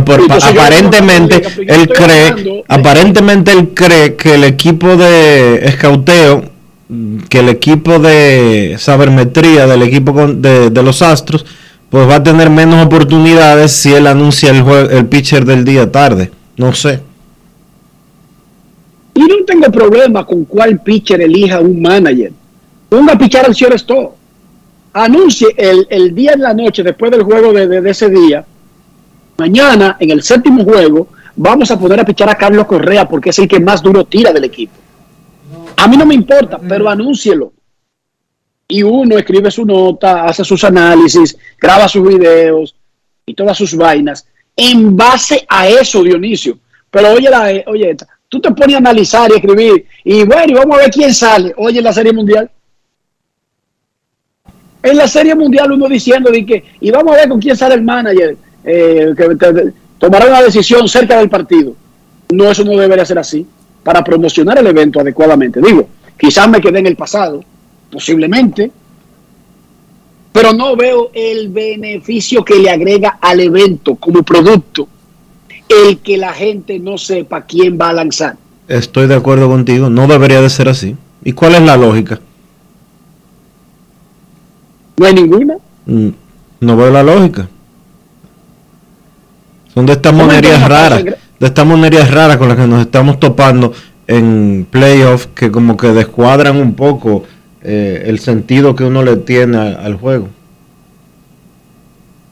Por- 0.04 0.20
Entonces, 0.20 0.50
aparentemente 0.50 1.42
yo 1.42 1.74
él 1.74 1.88
cree, 1.88 2.28
hablando 2.28 2.64
aparentemente 2.68 3.52
él 3.52 3.68
cree 3.74 4.14
que 4.16 4.34
el 4.34 4.44
equipo 4.44 4.96
de 4.96 5.60
escauteo, 5.64 6.44
que 7.28 7.38
el 7.40 7.48
equipo 7.48 7.98
de 7.98 8.76
sabermetría 8.78 9.66
del 9.66 9.82
equipo 9.82 10.12
con- 10.12 10.42
de, 10.42 10.70
de 10.70 10.82
los 10.82 11.00
Astros, 11.02 11.46
pues 11.90 12.06
va 12.08 12.16
a 12.16 12.22
tener 12.22 12.50
menos 12.50 12.84
oportunidades 12.84 13.72
si 13.72 13.94
él 13.94 14.06
anuncia 14.06 14.50
el 14.50 14.62
jue- 14.62 14.90
el 14.90 15.06
pitcher 15.06 15.44
del 15.46 15.64
día 15.64 15.90
tarde. 15.90 16.30
No 16.58 16.74
sé. 16.74 17.00
Y 19.18 19.22
no 19.22 19.44
tengo 19.44 19.68
problema 19.72 20.24
con 20.24 20.44
cuál 20.44 20.80
pitcher 20.80 21.20
elija 21.20 21.58
un 21.60 21.82
manager. 21.82 22.30
Ponga 22.88 23.14
a 23.14 23.18
pichar 23.18 23.46
al 23.46 23.54
señor 23.56 23.76
Stowe. 23.76 24.10
Anuncie 24.92 25.48
el, 25.56 25.86
el 25.90 26.14
día 26.14 26.34
en 26.34 26.42
la 26.42 26.54
noche, 26.54 26.84
después 26.84 27.10
del 27.10 27.22
juego 27.24 27.52
de, 27.52 27.66
de- 27.66 27.80
de 27.80 27.90
ese 27.90 28.08
día. 28.08 28.44
Mañana, 29.38 29.96
en 29.98 30.10
el 30.12 30.22
séptimo 30.22 30.62
juego, 30.62 31.08
vamos 31.34 31.68
a 31.72 31.78
poner 31.78 31.98
a 31.98 32.04
pichar 32.04 32.28
a 32.30 32.36
Carlos 32.36 32.66
Correa 32.66 33.08
porque 33.08 33.30
es 33.30 33.38
el 33.40 33.48
que 33.48 33.58
más 33.58 33.82
duro 33.82 34.04
tira 34.04 34.32
del 34.32 34.44
equipo. 34.44 34.74
A 35.76 35.88
mí 35.88 35.96
no 35.96 36.06
me 36.06 36.14
importa, 36.14 36.58
pero 36.68 36.88
anúncielo. 36.88 37.52
Y 38.68 38.84
uno 38.84 39.18
escribe 39.18 39.50
su 39.50 39.64
nota, 39.64 40.26
hace 40.26 40.44
sus 40.44 40.62
análisis, 40.62 41.36
graba 41.60 41.88
sus 41.88 42.06
videos 42.06 42.74
y 43.26 43.34
todas 43.34 43.56
sus 43.58 43.74
vainas 43.74 44.26
en 44.54 44.96
base 44.96 45.44
a 45.48 45.68
eso, 45.68 46.04
Dionisio. 46.04 46.56
Pero 46.90 47.12
oye, 47.12 47.30
la, 47.30 47.50
oye, 47.66 47.90
esta, 47.90 48.06
tú 48.28 48.40
te 48.40 48.50
pones 48.50 48.76
a 48.76 48.78
analizar 48.78 49.30
y 49.30 49.34
escribir 49.34 49.86
y 50.04 50.24
bueno, 50.24 50.44
y 50.46 50.54
vamos 50.54 50.78
a 50.78 50.82
ver 50.82 50.90
quién 50.90 51.12
sale. 51.14 51.52
Oye, 51.56 51.78
en 51.78 51.84
la 51.84 51.92
Serie 51.92 52.12
Mundial. 52.12 52.50
En 54.82 54.96
la 54.96 55.08
Serie 55.08 55.34
Mundial 55.34 55.72
uno 55.72 55.88
diciendo 55.88 56.30
de 56.30 56.46
que, 56.46 56.64
y 56.80 56.90
vamos 56.90 57.14
a 57.14 57.16
ver 57.16 57.28
con 57.28 57.40
quién 57.40 57.56
sale 57.56 57.74
el 57.74 57.82
manager, 57.82 58.36
eh, 58.64 59.12
que 59.16 59.72
tomará 59.98 60.26
una 60.26 60.42
decisión 60.42 60.88
cerca 60.88 61.18
del 61.18 61.28
partido. 61.28 61.74
No, 62.30 62.50
eso 62.50 62.64
no 62.64 62.76
debería 62.76 63.04
ser 63.04 63.18
así. 63.18 63.46
Para 63.82 64.04
promocionar 64.04 64.58
el 64.58 64.66
evento 64.66 65.00
adecuadamente. 65.00 65.60
Digo, 65.60 65.88
quizás 66.18 66.48
me 66.48 66.60
quedé 66.60 66.80
en 66.80 66.86
el 66.86 66.96
pasado, 66.96 67.42
posiblemente, 67.90 68.70
pero 70.32 70.52
no 70.52 70.76
veo 70.76 71.10
el 71.14 71.48
beneficio 71.48 72.44
que 72.44 72.56
le 72.56 72.70
agrega 72.70 73.18
al 73.20 73.40
evento 73.40 73.94
como 73.96 74.22
producto 74.22 74.88
el 75.68 75.98
que 75.98 76.16
la 76.18 76.32
gente 76.32 76.78
no 76.78 76.98
sepa 76.98 77.42
quién 77.42 77.78
va 77.80 77.90
a 77.90 77.92
lanzar. 77.92 78.36
Estoy 78.68 79.06
de 79.06 79.14
acuerdo 79.14 79.48
contigo, 79.48 79.88
no 79.90 80.06
debería 80.06 80.40
de 80.40 80.50
ser 80.50 80.68
así. 80.68 80.96
¿Y 81.24 81.32
cuál 81.32 81.54
es 81.54 81.62
la 81.62 81.76
lógica? 81.76 82.20
No 84.96 85.06
hay 85.06 85.14
ninguna. 85.14 85.56
Mm, 85.86 86.08
No 86.60 86.76
veo 86.76 86.90
la 86.90 87.02
lógica. 87.02 87.48
Son 89.72 89.86
de 89.86 89.92
estas 89.92 90.12
¿Cómo 90.12 90.24
monerías 90.24 90.68
raras, 90.68 91.04
de 91.04 91.16
estas 91.46 91.64
monerías 91.66 92.10
raras 92.10 92.36
con 92.36 92.48
las 92.48 92.56
que 92.56 92.66
nos 92.66 92.80
estamos 92.80 93.20
topando 93.20 93.72
en 94.08 94.66
playoffs 94.68 95.28
que 95.34 95.50
como 95.52 95.76
que 95.76 95.88
descuadran 95.88 96.56
un 96.56 96.74
poco 96.74 97.24
eh, 97.62 98.04
el 98.06 98.18
sentido 98.18 98.74
que 98.74 98.84
uno 98.84 99.02
le 99.04 99.16
tiene 99.18 99.56
a- 99.58 99.72
al 99.84 99.94
juego. 99.96 100.28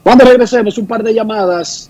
Cuando 0.03 0.25
regresemos, 0.25 0.77
un 0.77 0.87
par 0.87 1.03
de 1.03 1.13
llamadas 1.13 1.89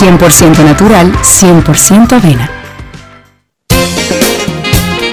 100% 0.00 0.64
natural, 0.64 1.12
100% 1.22 2.12
avena. 2.12 2.50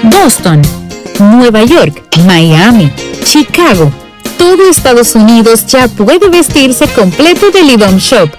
Boston, 0.04 0.62
Nueva 1.20 1.64
York, 1.64 2.02
Miami, 2.26 2.92
Chicago. 3.24 3.92
Todo 4.38 4.70
Estados 4.70 5.14
Unidos 5.16 5.66
ya 5.68 5.88
puede 5.88 6.30
vestirse 6.30 6.88
completo 6.88 7.52
del 7.52 7.70
IDOM 7.70 7.98
Shop. 7.98 8.30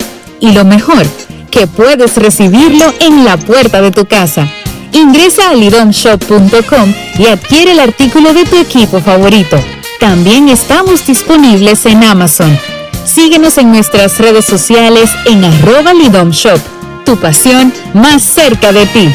Y 0.40 0.52
lo 0.52 0.64
mejor, 0.64 1.06
que 1.50 1.68
puedes 1.68 2.16
recibirlo 2.16 2.92
en 2.98 3.24
la 3.24 3.36
puerta 3.36 3.80
de 3.80 3.92
tu 3.92 4.06
casa. 4.06 4.48
Ingresa 4.92 5.50
a 5.50 5.54
lidomshop.com 5.54 6.94
y 7.18 7.26
adquiere 7.26 7.72
el 7.72 7.80
artículo 7.80 8.34
de 8.34 8.44
tu 8.44 8.56
equipo 8.56 9.00
favorito. 9.00 9.56
También 10.00 10.48
estamos 10.48 11.06
disponibles 11.06 11.86
en 11.86 12.02
Amazon. 12.02 12.58
Síguenos 13.04 13.58
en 13.58 13.72
nuestras 13.72 14.18
redes 14.18 14.44
sociales 14.44 15.10
en 15.26 15.44
arroba 15.44 15.92
lidomshop. 15.92 16.60
Tu 17.04 17.18
pasión 17.18 17.72
más 17.94 18.22
cerca 18.22 18.72
de 18.72 18.86
ti. 18.86 19.12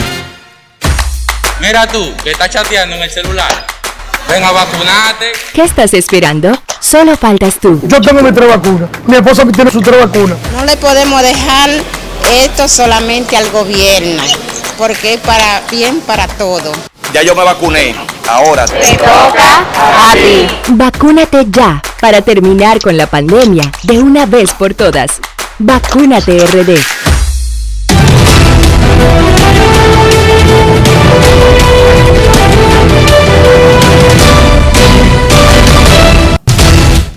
Mira 1.62 1.88
tú, 1.88 2.14
que 2.24 2.32
estás 2.32 2.50
chateando 2.50 2.96
en 2.96 3.04
el 3.04 3.10
celular. 3.10 3.66
Ven 4.30 4.44
a 4.44 4.52
vacunarte. 4.52 5.32
¿Qué 5.54 5.64
estás 5.64 5.94
esperando? 5.94 6.52
Solo 6.80 7.16
faltas 7.16 7.56
tú. 7.60 7.80
Yo 7.88 8.02
tengo 8.02 8.22
mi 8.22 8.32
tres 8.32 8.50
vacunas. 8.50 8.90
Mi 9.06 9.16
esposa 9.16 9.46
tiene 9.46 9.72
su 9.72 9.82
tres 9.82 10.00
vacunas. 10.00 10.38
No 10.52 10.66
le 10.66 10.76
podemos 10.78 11.22
dejar 11.22 11.70
esto 12.44 12.68
solamente 12.68 13.38
al 13.38 13.50
gobierno, 13.52 14.22
porque 14.78 15.16
es 15.16 15.20
para 15.22 15.62
bien 15.72 16.02
para 16.02 16.28
todo. 16.28 16.72
Ya 17.14 17.24
yo 17.24 17.36
me 17.36 17.44
vacuné. 17.44 17.96
Ahora 18.28 18.66
te 18.66 18.98
toca 18.98 20.10
a 20.10 20.14
ti. 20.14 20.48
Vacúnate 20.70 21.46
ya 21.50 21.82
para 22.00 22.22
terminar 22.22 22.80
con 22.80 22.98
la 22.98 23.08
pandemia 23.08 23.72
de 23.84 24.00
una 24.00 24.26
vez 24.26 24.52
por 24.54 24.74
todas. 24.74 25.20
Vacúnate 25.60 26.38
RD. 26.38 26.78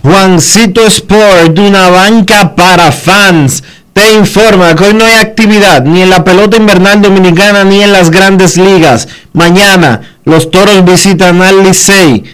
Juancito 0.02 0.86
Sport, 0.86 1.58
una 1.58 1.90
banca 1.90 2.54
para 2.54 2.90
fans, 2.90 3.62
te 3.92 4.12
informa 4.14 4.74
que 4.74 4.84
hoy 4.84 4.94
no 4.94 5.04
hay 5.04 5.16
actividad 5.16 5.82
ni 5.82 6.02
en 6.02 6.10
la 6.10 6.24
pelota 6.24 6.56
invernal 6.56 7.02
dominicana 7.02 7.64
ni 7.64 7.82
en 7.82 7.92
las 7.92 8.10
grandes 8.10 8.56
ligas. 8.56 9.08
Mañana 9.32 10.00
los 10.24 10.50
toros 10.50 10.84
visitan 10.84 11.42
al 11.42 11.64
Licey. 11.64 12.24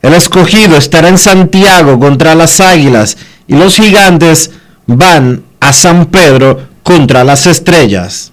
El 0.00 0.14
escogido 0.14 0.76
estará 0.76 1.08
en 1.08 1.18
Santiago 1.18 1.98
contra 1.98 2.34
las 2.34 2.60
Águilas 2.60 3.16
y 3.46 3.54
los 3.54 3.76
gigantes 3.76 4.50
van 4.86 5.44
a 5.60 5.72
San 5.72 6.06
Pedro 6.06 6.60
contra 6.82 7.22
las 7.22 7.46
Estrellas. 7.46 8.32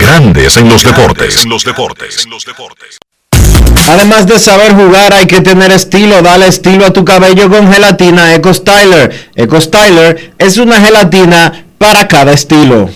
Grandes 0.00 0.56
en 0.56 0.68
los 0.68 0.82
deportes. 0.82 1.44
En 1.44 1.50
los 1.50 1.64
deportes. 1.64 2.20
Además 3.88 4.26
de 4.26 4.38
saber 4.38 4.72
jugar, 4.74 5.12
hay 5.12 5.26
que 5.26 5.40
tener 5.40 5.70
estilo. 5.72 6.22
Dale 6.22 6.46
estilo 6.46 6.86
a 6.86 6.92
tu 6.92 7.04
cabello 7.04 7.50
con 7.50 7.70
gelatina 7.70 8.34
Eco 8.34 8.54
Styler. 8.54 9.30
Eco 9.34 9.60
Styler 9.60 10.32
es 10.38 10.56
una 10.56 10.80
gelatina 10.80 11.66
para 11.76 12.08
cada 12.08 12.32
estilo. 12.32 12.88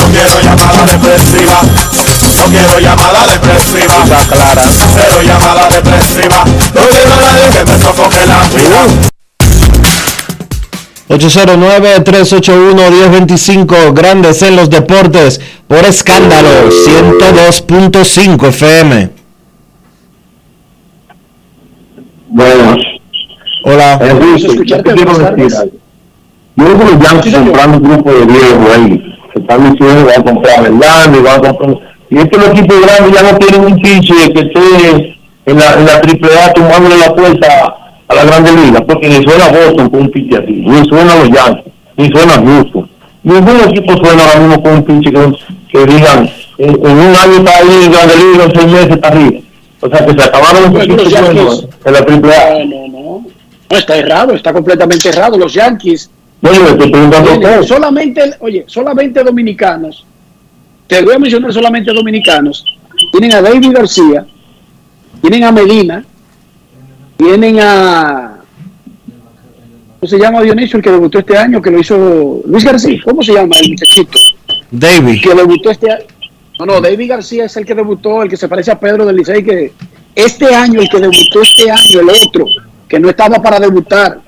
No 0.00 0.08
quiero 0.08 0.40
llamada 0.40 0.84
depresiva. 0.86 1.60
No 2.38 2.44
quiero 2.46 2.80
llamada 2.80 3.26
depresiva. 3.26 4.04
clara. 4.30 4.62
Cero 4.94 5.22
llamada 5.22 5.68
depresiva. 5.68 6.44
No 6.74 6.88
quiero 6.88 7.14
a 7.14 7.20
nadie 7.20 7.50
que 7.50 7.64
me 7.64 7.78
sofoque 7.78 8.26
la 8.26 8.40
vida. 8.48 9.11
809-381-1025, 11.12 13.92
Grandes 13.92 14.40
en 14.42 14.56
los 14.56 14.70
Deportes, 14.70 15.38
por 15.68 15.84
escándalo, 15.84 16.70
102.5 16.70 18.48
FM. 18.48 19.10
Bueno, 22.28 22.76
Hola. 23.64 23.98
Enrique, 24.00 24.48
yo 24.64 24.82
te 24.82 24.94
quiero 24.94 25.18
decir. 25.18 25.72
Yo 26.56 26.64
creo 26.64 26.78
que 26.78 26.84
los 26.84 26.98
Yankees 26.98 27.34
comprando 27.34 27.76
un 27.78 27.84
grupo 27.84 28.12
de 28.12 28.26
viejos 28.26 28.74
ahí, 28.74 29.14
que 29.32 29.40
están 29.40 29.70
diciendo 29.70 30.06
que 30.06 30.12
van 30.12 30.20
a 30.20 30.24
comprar 30.24 30.58
a 30.58 30.62
Verlander, 30.62 31.22
van 31.22 31.34
a 31.34 31.40
comprar... 31.52 31.78
Y 32.10 32.18
es 32.18 32.28
que 32.28 32.38
los 32.38 32.48
equipos 32.48 32.80
grandes 32.80 33.12
ya 33.12 33.22
no 33.22 33.38
tienen 33.38 33.64
un 33.64 33.80
pinche 33.80 34.32
que 34.32 34.40
esté 34.40 35.16
en 35.46 35.58
la, 35.58 35.74
en 35.74 35.86
la 35.86 35.94
AAA 35.94 36.52
tomándole 36.54 36.98
la 36.98 37.14
puerta 37.14 37.76
a 38.08 38.14
la 38.14 38.24
Grande 38.24 38.52
Liga, 38.52 38.84
porque 38.86 39.08
ni 39.08 39.22
suena 39.22 39.48
Boston 39.48 39.90
con 39.90 40.00
un 40.00 40.10
pinche 40.10 40.36
así, 40.36 40.52
ni 40.52 40.84
suena 40.88 41.16
los 41.16 41.30
Yankees, 41.30 41.72
ni 41.96 42.08
suena 42.10 42.32
Houston. 42.34 42.90
Ningún 43.22 43.60
equipo 43.68 43.96
suena 43.96 44.24
ahora 44.24 44.40
mismo 44.40 44.62
con 44.62 44.72
un 44.74 44.84
pinche 44.84 45.12
que, 45.12 45.32
que 45.70 45.86
digan, 45.86 46.28
en, 46.58 46.70
en 46.70 46.98
un 46.98 47.16
año 47.16 47.36
está 47.38 47.58
ahí 47.58 47.84
en 47.84 47.92
Grande 47.92 48.14
Liga, 48.16 48.44
en 48.44 48.54
seis 48.54 48.66
meses 48.66 48.90
está 48.90 49.08
arriba. 49.08 49.40
O 49.82 49.88
sea, 49.88 50.06
que 50.06 50.12
se 50.12 50.28
acabaron 50.28 50.72
los 50.72 50.84
equipos 50.84 51.10
buenos 51.10 51.68
en 51.84 51.92
la 51.92 51.98
AAA. 51.98 52.64
No, 52.64 52.64
no, 52.64 52.88
no. 52.88 53.26
No, 53.68 53.78
está 53.78 53.96
errado, 53.96 54.34
está 54.34 54.52
completamente 54.52 55.08
errado. 55.08 55.36
Los 55.36 55.54
Yankees. 55.54 56.08
No, 56.40 56.52
yo 56.52 56.68
estoy 56.68 56.90
preguntando 56.90 57.30
a 57.30 57.34
Oye, 57.34 57.66
solamente, 57.66 58.34
oye, 58.40 58.64
solamente 58.66 59.24
dominicanos. 59.24 60.04
Te 60.86 61.02
voy 61.02 61.14
a 61.14 61.18
mencionar 61.18 61.52
solamente 61.52 61.92
dominicanos. 61.92 62.64
Tienen 63.10 63.32
a 63.32 63.40
David 63.42 63.72
García, 63.72 64.24
tienen 65.20 65.44
a 65.44 65.52
Medina, 65.52 66.04
tienen 67.22 67.60
a. 67.60 68.38
¿Cómo 70.00 70.10
se 70.10 70.18
llama 70.18 70.42
Dionisio, 70.42 70.78
el 70.78 70.82
que 70.82 70.90
debutó 70.90 71.20
este 71.20 71.38
año, 71.38 71.62
que 71.62 71.70
lo 71.70 71.78
hizo 71.78 72.40
Luis 72.44 72.64
García? 72.64 73.00
¿Cómo 73.04 73.22
se 73.22 73.32
llama 73.34 73.56
el 73.60 73.70
muchachito? 73.70 74.18
David. 74.70 75.22
Que 75.22 75.34
debutó 75.34 75.70
este 75.70 75.92
año. 75.92 76.04
No, 76.58 76.66
no, 76.66 76.80
David 76.80 77.08
García 77.10 77.44
es 77.44 77.56
el 77.56 77.64
que 77.64 77.74
debutó, 77.74 78.22
el 78.22 78.28
que 78.28 78.36
se 78.36 78.48
parece 78.48 78.72
a 78.72 78.80
Pedro 78.80 79.06
del 79.06 79.16
Licey, 79.16 79.44
que 79.44 79.72
este 80.14 80.52
año, 80.54 80.80
el 80.80 80.88
que 80.88 80.98
debutó 80.98 81.42
este 81.42 81.70
año, 81.70 82.00
el 82.00 82.10
otro, 82.10 82.46
que 82.88 82.98
no 82.98 83.08
estaba 83.08 83.40
para 83.40 83.60
debutar. 83.60 84.18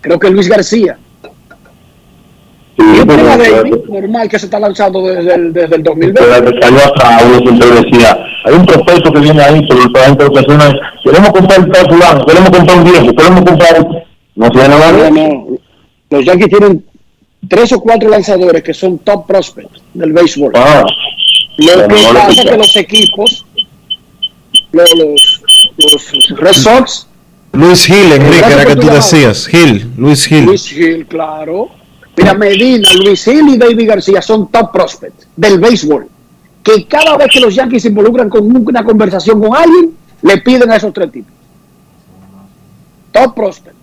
Creo 0.00 0.18
que 0.18 0.30
Luis 0.30 0.48
García. 0.48 0.98
Y 2.76 2.82
este 2.82 3.06
pero- 3.06 3.24
David, 3.24 3.74
normal 3.88 4.28
que 4.28 4.38
se 4.38 4.46
está 4.46 4.58
lanzando 4.60 5.02
desde 5.06 5.34
el, 5.34 5.52
desde 5.52 5.76
el 5.76 5.82
2020. 5.82 6.20
Pero 6.22 6.52
que 6.52 6.60
salió 6.60 6.78
hasta 6.78 7.24
uno 7.26 7.38
siempre 7.38 7.68
decía, 7.82 8.18
hay 8.44 8.54
un 8.54 8.66
prospecto 8.66 9.12
que 9.12 9.20
viene 9.20 9.42
ahí, 9.42 9.60
lo 9.62 9.92
que 9.92 10.00
hace 10.00 10.52
es, 10.52 10.74
queremos 11.04 11.30
comprar 11.30 11.70
tal 11.70 11.88
fulano, 11.88 12.26
queremos 12.26 12.50
comprar 12.50 12.78
un 12.78 12.84
viejo, 12.84 13.14
queremos 13.14 13.42
comprar... 13.42 14.04
No 14.34 14.46
se 14.46 14.68
nada 14.68 15.10
No. 15.10 15.46
Los 16.10 16.24
Yankees 16.24 16.48
tienen 16.48 16.84
tres 17.48 17.72
o 17.72 17.80
cuatro 17.80 18.08
lanzadores 18.08 18.62
que 18.62 18.74
son 18.74 18.98
top 18.98 19.26
prospects 19.26 19.80
del 19.94 20.12
béisbol. 20.12 20.52
Ah, 20.54 20.84
Lo 21.58 21.88
que 21.88 22.02
no 22.02 22.14
pasa 22.14 22.42
es 22.42 22.50
que 22.50 22.56
los 22.56 22.76
equipos, 22.76 23.46
los, 24.72 24.94
los, 24.96 25.42
los 25.76 26.38
Red 26.38 26.52
Sox, 26.52 27.08
Luis 27.52 27.84
Gil, 27.86 28.12
Enrique, 28.12 28.52
era 28.52 28.64
que 28.64 28.76
tú 28.76 28.86
decías. 28.88 29.46
Gil, 29.46 29.92
Luis 29.96 30.26
Gil. 30.26 30.46
Luis 30.46 30.66
Gil, 30.68 31.06
claro. 31.06 31.68
Mira, 32.16 32.34
Medina, 32.34 32.88
Luis 32.94 33.24
Gil 33.24 33.48
y 33.48 33.58
David 33.58 33.88
García 33.88 34.22
son 34.22 34.50
top 34.50 34.72
prospects 34.72 35.28
del 35.36 35.58
béisbol. 35.58 36.08
Que 36.62 36.86
cada 36.86 37.16
vez 37.16 37.28
que 37.32 37.40
los 37.40 37.54
Yankees 37.54 37.82
se 37.82 37.88
involucran 37.88 38.28
con 38.28 38.44
una 38.54 38.84
conversación 38.84 39.40
con 39.40 39.56
alguien, 39.56 39.96
le 40.22 40.38
piden 40.38 40.70
a 40.70 40.76
esos 40.76 40.92
tres 40.92 41.10
tipos. 41.10 41.32
Top 43.10 43.34
prospect. 43.34 43.76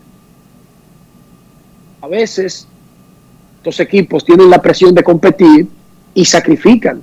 A 2.01 2.07
veces, 2.07 2.67
estos 3.57 3.79
equipos 3.81 4.23
tienen 4.23 4.49
la 4.49 4.61
presión 4.61 4.95
de 4.95 5.03
competir 5.03 5.67
y 6.13 6.25
sacrifican 6.25 7.01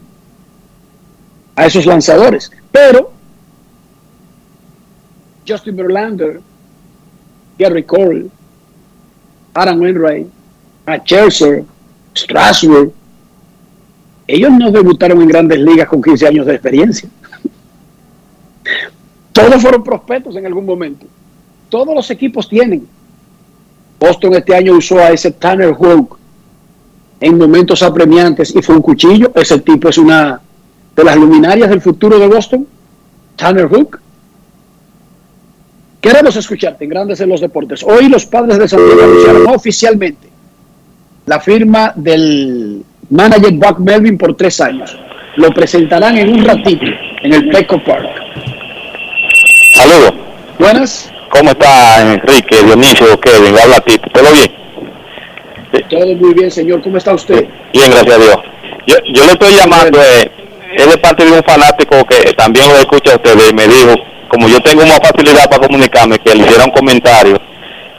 a 1.54 1.66
esos 1.66 1.86
lanzadores. 1.86 2.50
Pero, 2.72 3.12
Justin 5.46 5.76
Verlander, 5.76 6.40
Gary 7.58 7.82
Cole, 7.84 8.26
Aaron 9.54 9.80
Wainwright, 9.80 10.28
a 10.86 10.98
Scherzer, 10.98 11.64
Strasburg, 12.14 12.92
ellos 14.26 14.50
no 14.52 14.70
debutaron 14.70 15.22
en 15.22 15.28
grandes 15.28 15.58
ligas 15.60 15.88
con 15.88 16.02
15 16.02 16.26
años 16.26 16.46
de 16.46 16.52
experiencia. 16.52 17.08
Todos 19.32 19.62
fueron 19.62 19.84
prospectos 19.84 20.34
en 20.36 20.46
algún 20.46 20.64
momento. 20.64 21.06
Todos 21.68 21.94
los 21.94 22.10
equipos 22.10 22.48
tienen. 22.48 22.86
Boston 24.00 24.34
este 24.34 24.54
año 24.54 24.74
usó 24.74 24.98
a 24.98 25.10
ese 25.10 25.30
Tanner 25.30 25.72
Hook 25.72 26.18
en 27.20 27.38
momentos 27.38 27.82
apremiantes 27.82 28.54
y 28.54 28.62
fue 28.62 28.74
un 28.74 28.82
cuchillo. 28.82 29.32
Ese 29.34 29.60
tipo 29.60 29.88
es 29.88 29.98
una 29.98 30.40
de 30.94 31.04
las 31.04 31.16
luminarias 31.16 31.68
del 31.68 31.80
futuro 31.80 32.18
de 32.18 32.26
Boston. 32.26 32.66
Tanner 33.36 33.68
Hook. 33.68 34.00
Queremos 36.00 36.36
escucharte 36.36 36.84
en 36.84 36.90
Grandes 36.90 37.20
en 37.20 37.28
los 37.28 37.40
Deportes. 37.40 37.82
Hoy 37.82 38.08
los 38.08 38.26
padres 38.26 38.58
de 38.58 38.68
San 38.68 38.84
Diego 38.84 39.02
anunciaron 39.02 39.46
oficialmente 39.48 40.28
la 41.26 41.40
firma 41.40 41.92
del 41.96 42.84
manager 43.10 43.52
Buck 43.52 43.78
Melvin 43.78 44.18
por 44.18 44.34
tres 44.36 44.60
años. 44.60 44.96
Lo 45.36 45.50
presentarán 45.50 46.16
en 46.16 46.32
un 46.32 46.44
ratito 46.44 46.86
en 47.22 47.32
el 47.32 47.48
Petco 47.50 47.78
Park. 47.84 48.08
Saludos. 49.74 50.14
Buenas. 50.58 51.12
¿Cómo 51.28 51.50
está 51.50 52.12
Enrique, 52.12 52.62
Dionisio, 52.64 53.20
Kevin? 53.20 53.58
Habla 53.58 53.80
Tito. 53.80 54.08
¿Todo 54.10 54.32
bien? 54.32 54.50
Todo 55.90 56.16
muy 56.16 56.34
bien, 56.34 56.50
señor. 56.50 56.80
¿Cómo 56.82 56.96
está 56.96 57.12
usted? 57.14 57.46
Bien, 57.72 57.90
gracias 57.90 58.14
a 58.14 58.18
Dios. 58.18 58.36
Yo, 58.86 58.96
yo 59.12 59.26
le 59.26 59.32
estoy 59.32 59.54
llamando, 59.54 60.00
eh, 60.00 60.30
él 60.76 60.88
es 60.88 60.96
parte 60.98 61.24
de 61.24 61.32
un 61.32 61.42
fanático 61.42 62.04
que 62.04 62.32
también 62.34 62.68
lo 62.68 62.76
escucha 62.76 63.12
a 63.12 63.16
ustedes 63.16 63.50
y 63.50 63.54
me 63.54 63.66
dijo, 63.66 63.94
como 64.28 64.48
yo 64.48 64.60
tengo 64.60 64.86
más 64.86 65.00
facilidad 65.00 65.50
para 65.50 65.66
comunicarme, 65.66 66.18
que 66.18 66.34
le 66.34 66.44
hiciera 66.44 66.64
un 66.64 66.70
comentario 66.70 67.38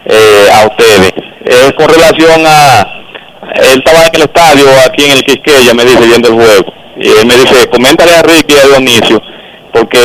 eh, 0.05 0.47
a 0.53 0.67
ustedes. 0.67 1.13
Es 1.45 1.73
con 1.73 1.89
relación 1.89 2.41
a, 2.45 2.97
él 3.57 3.79
estaba 3.83 4.03
en 4.07 4.15
el 4.15 4.21
estadio 4.23 4.65
aquí 4.85 5.03
en 5.05 5.11
el 5.11 5.23
Quisqueya, 5.23 5.73
me 5.73 5.83
dice, 5.85 6.05
viendo 6.05 6.27
el 6.29 6.33
juego. 6.35 6.73
Y 6.99 7.07
él 7.09 7.25
me 7.25 7.35
dice, 7.37 7.67
coméntale 7.69 8.15
a 8.15 8.21
Ricky 8.23 8.55
y 8.55 8.57
a 8.57 8.65
Dionisio, 8.67 9.21
porque 9.73 9.99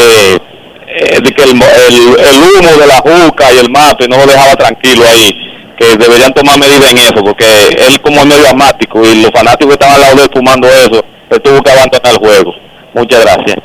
eh, 0.87 1.21
de 1.23 1.33
que 1.35 1.43
el, 1.45 1.51
el- 1.51 2.21
el 2.21 2.37
humo 2.43 2.79
de 2.79 2.87
la 2.87 2.99
juca 2.99 3.53
y 3.55 3.59
el 3.59 3.71
mate 3.71 4.07
no 4.09 4.19
lo 4.19 4.27
dejaba 4.27 4.55
tranquilo 4.57 5.05
ahí, 5.09 5.33
que 5.79 5.97
deberían 5.97 6.33
tomar 6.35 6.59
medidas 6.59 6.91
en 6.91 6.99
eso, 6.99 7.15
porque 7.25 7.47
él 7.89 8.01
como 8.03 8.21
es 8.21 8.27
medio 8.27 8.47
asmático 8.47 9.03
y 9.05 9.23
los 9.23 9.31
fanáticos 9.31 9.69
que 9.69 9.73
estaban 9.85 9.95
al 9.95 10.01
lado 10.03 10.17
de 10.17 10.23
él 10.25 10.31
fumando 10.35 10.69
eso, 10.69 11.03
él 11.31 11.41
tuvo 11.43 11.63
que 11.63 11.71
abandonar 11.71 12.13
el 12.13 12.19
juego. 12.19 12.53
Muchas 12.95 13.21
gracias. 13.23 13.57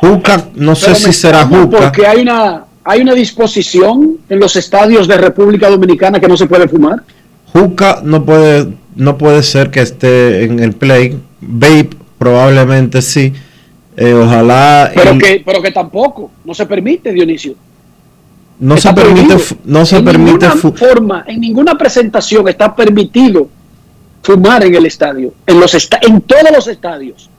Juca, 0.00 0.44
no 0.54 0.74
sé 0.74 0.86
Pero 0.86 0.96
si 0.96 1.12
será 1.14 1.44
Juca. 1.46 1.78
Porque 1.78 2.06
hay 2.06 2.20
una, 2.22 2.64
hay 2.84 3.00
una 3.00 3.14
disposición 3.14 4.18
en 4.28 4.38
los 4.38 4.54
estadios 4.56 5.08
de 5.08 5.16
República 5.16 5.68
Dominicana 5.70 6.20
que 6.20 6.28
no 6.28 6.36
se 6.36 6.46
puede 6.46 6.68
fumar. 6.68 7.00
Juca 7.52 8.00
no 8.02 8.22
puede, 8.24 8.68
no 9.00 9.18
puede 9.18 9.42
ser 9.42 9.70
que 9.70 9.80
esté 9.80 10.44
en 10.44 10.60
el 10.60 10.72
play. 10.72 11.18
Vape 11.40 11.90
probablemente 12.18 13.02
sí. 13.02 13.32
Eh, 13.96 14.12
ojalá 14.14 14.90
Pero 14.94 15.10
el- 15.12 15.18
que, 15.22 15.42
pero 15.44 15.60
que 15.62 15.70
tampoco, 15.72 16.30
no 16.44 16.54
se 16.54 16.64
permite, 16.66 17.12
Dionisio. 17.12 17.54
no 18.60 18.76
se 18.76 18.92
permite, 18.92 19.36
no 19.64 19.84
se 19.86 19.96
en 19.96 20.04
permite 20.04 20.46
ninguna 20.48 20.72
forma, 20.76 21.24
en 21.26 21.40
ninguna 21.40 21.76
presentación 21.76 22.46
está 22.48 22.74
permitido 22.76 23.48
fumar 24.22 24.64
en 24.64 24.74
el 24.74 24.86
estadio, 24.86 25.32
en 25.46 25.58
los 25.60 25.74
esta- 25.74 25.98
en 26.02 26.20
todos 26.20 26.50
los 26.54 26.68
estadios 26.68 27.30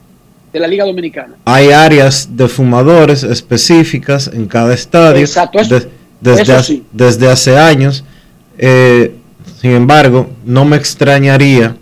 de 0.51 0.59
la 0.59 0.67
Liga 0.67 0.83
Dominicana. 0.85 1.35
hay 1.45 1.69
áreas 1.71 2.35
de 2.35 2.47
fumadores 2.47 3.23
específicas 3.23 4.27
en 4.33 4.47
cada 4.47 4.73
estadio 4.73 5.21
Exacto, 5.21 5.59
eso- 5.59 5.79
de- 5.79 5.89
desde, 6.19 6.41
eso 6.41 6.55
hace, 6.55 6.73
sí. 6.73 6.83
desde 6.91 7.29
hace 7.29 7.57
años. 7.57 8.03
Eh, 8.57 9.15
sin 9.61 9.73
embargo, 9.73 10.27
no 10.43 10.65
me 10.65 10.75
extrañaría, 10.75 11.75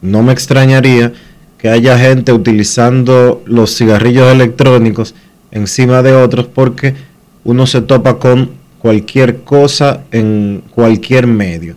no 0.00 0.22
me 0.22 0.32
extrañaría 0.32 1.12
que 1.58 1.68
haya 1.68 1.98
gente 1.98 2.32
utilizando 2.32 3.42
los 3.46 3.76
cigarrillos 3.76 4.30
electrónicos 4.30 5.16
encima 5.50 6.02
de 6.02 6.12
otros 6.12 6.46
porque 6.46 6.94
uno 7.42 7.66
se 7.66 7.80
topa 7.80 8.20
con 8.20 8.52
cualquier 8.78 9.38
cosa 9.38 10.02
en 10.12 10.62
cualquier 10.70 11.26
medio. 11.26 11.74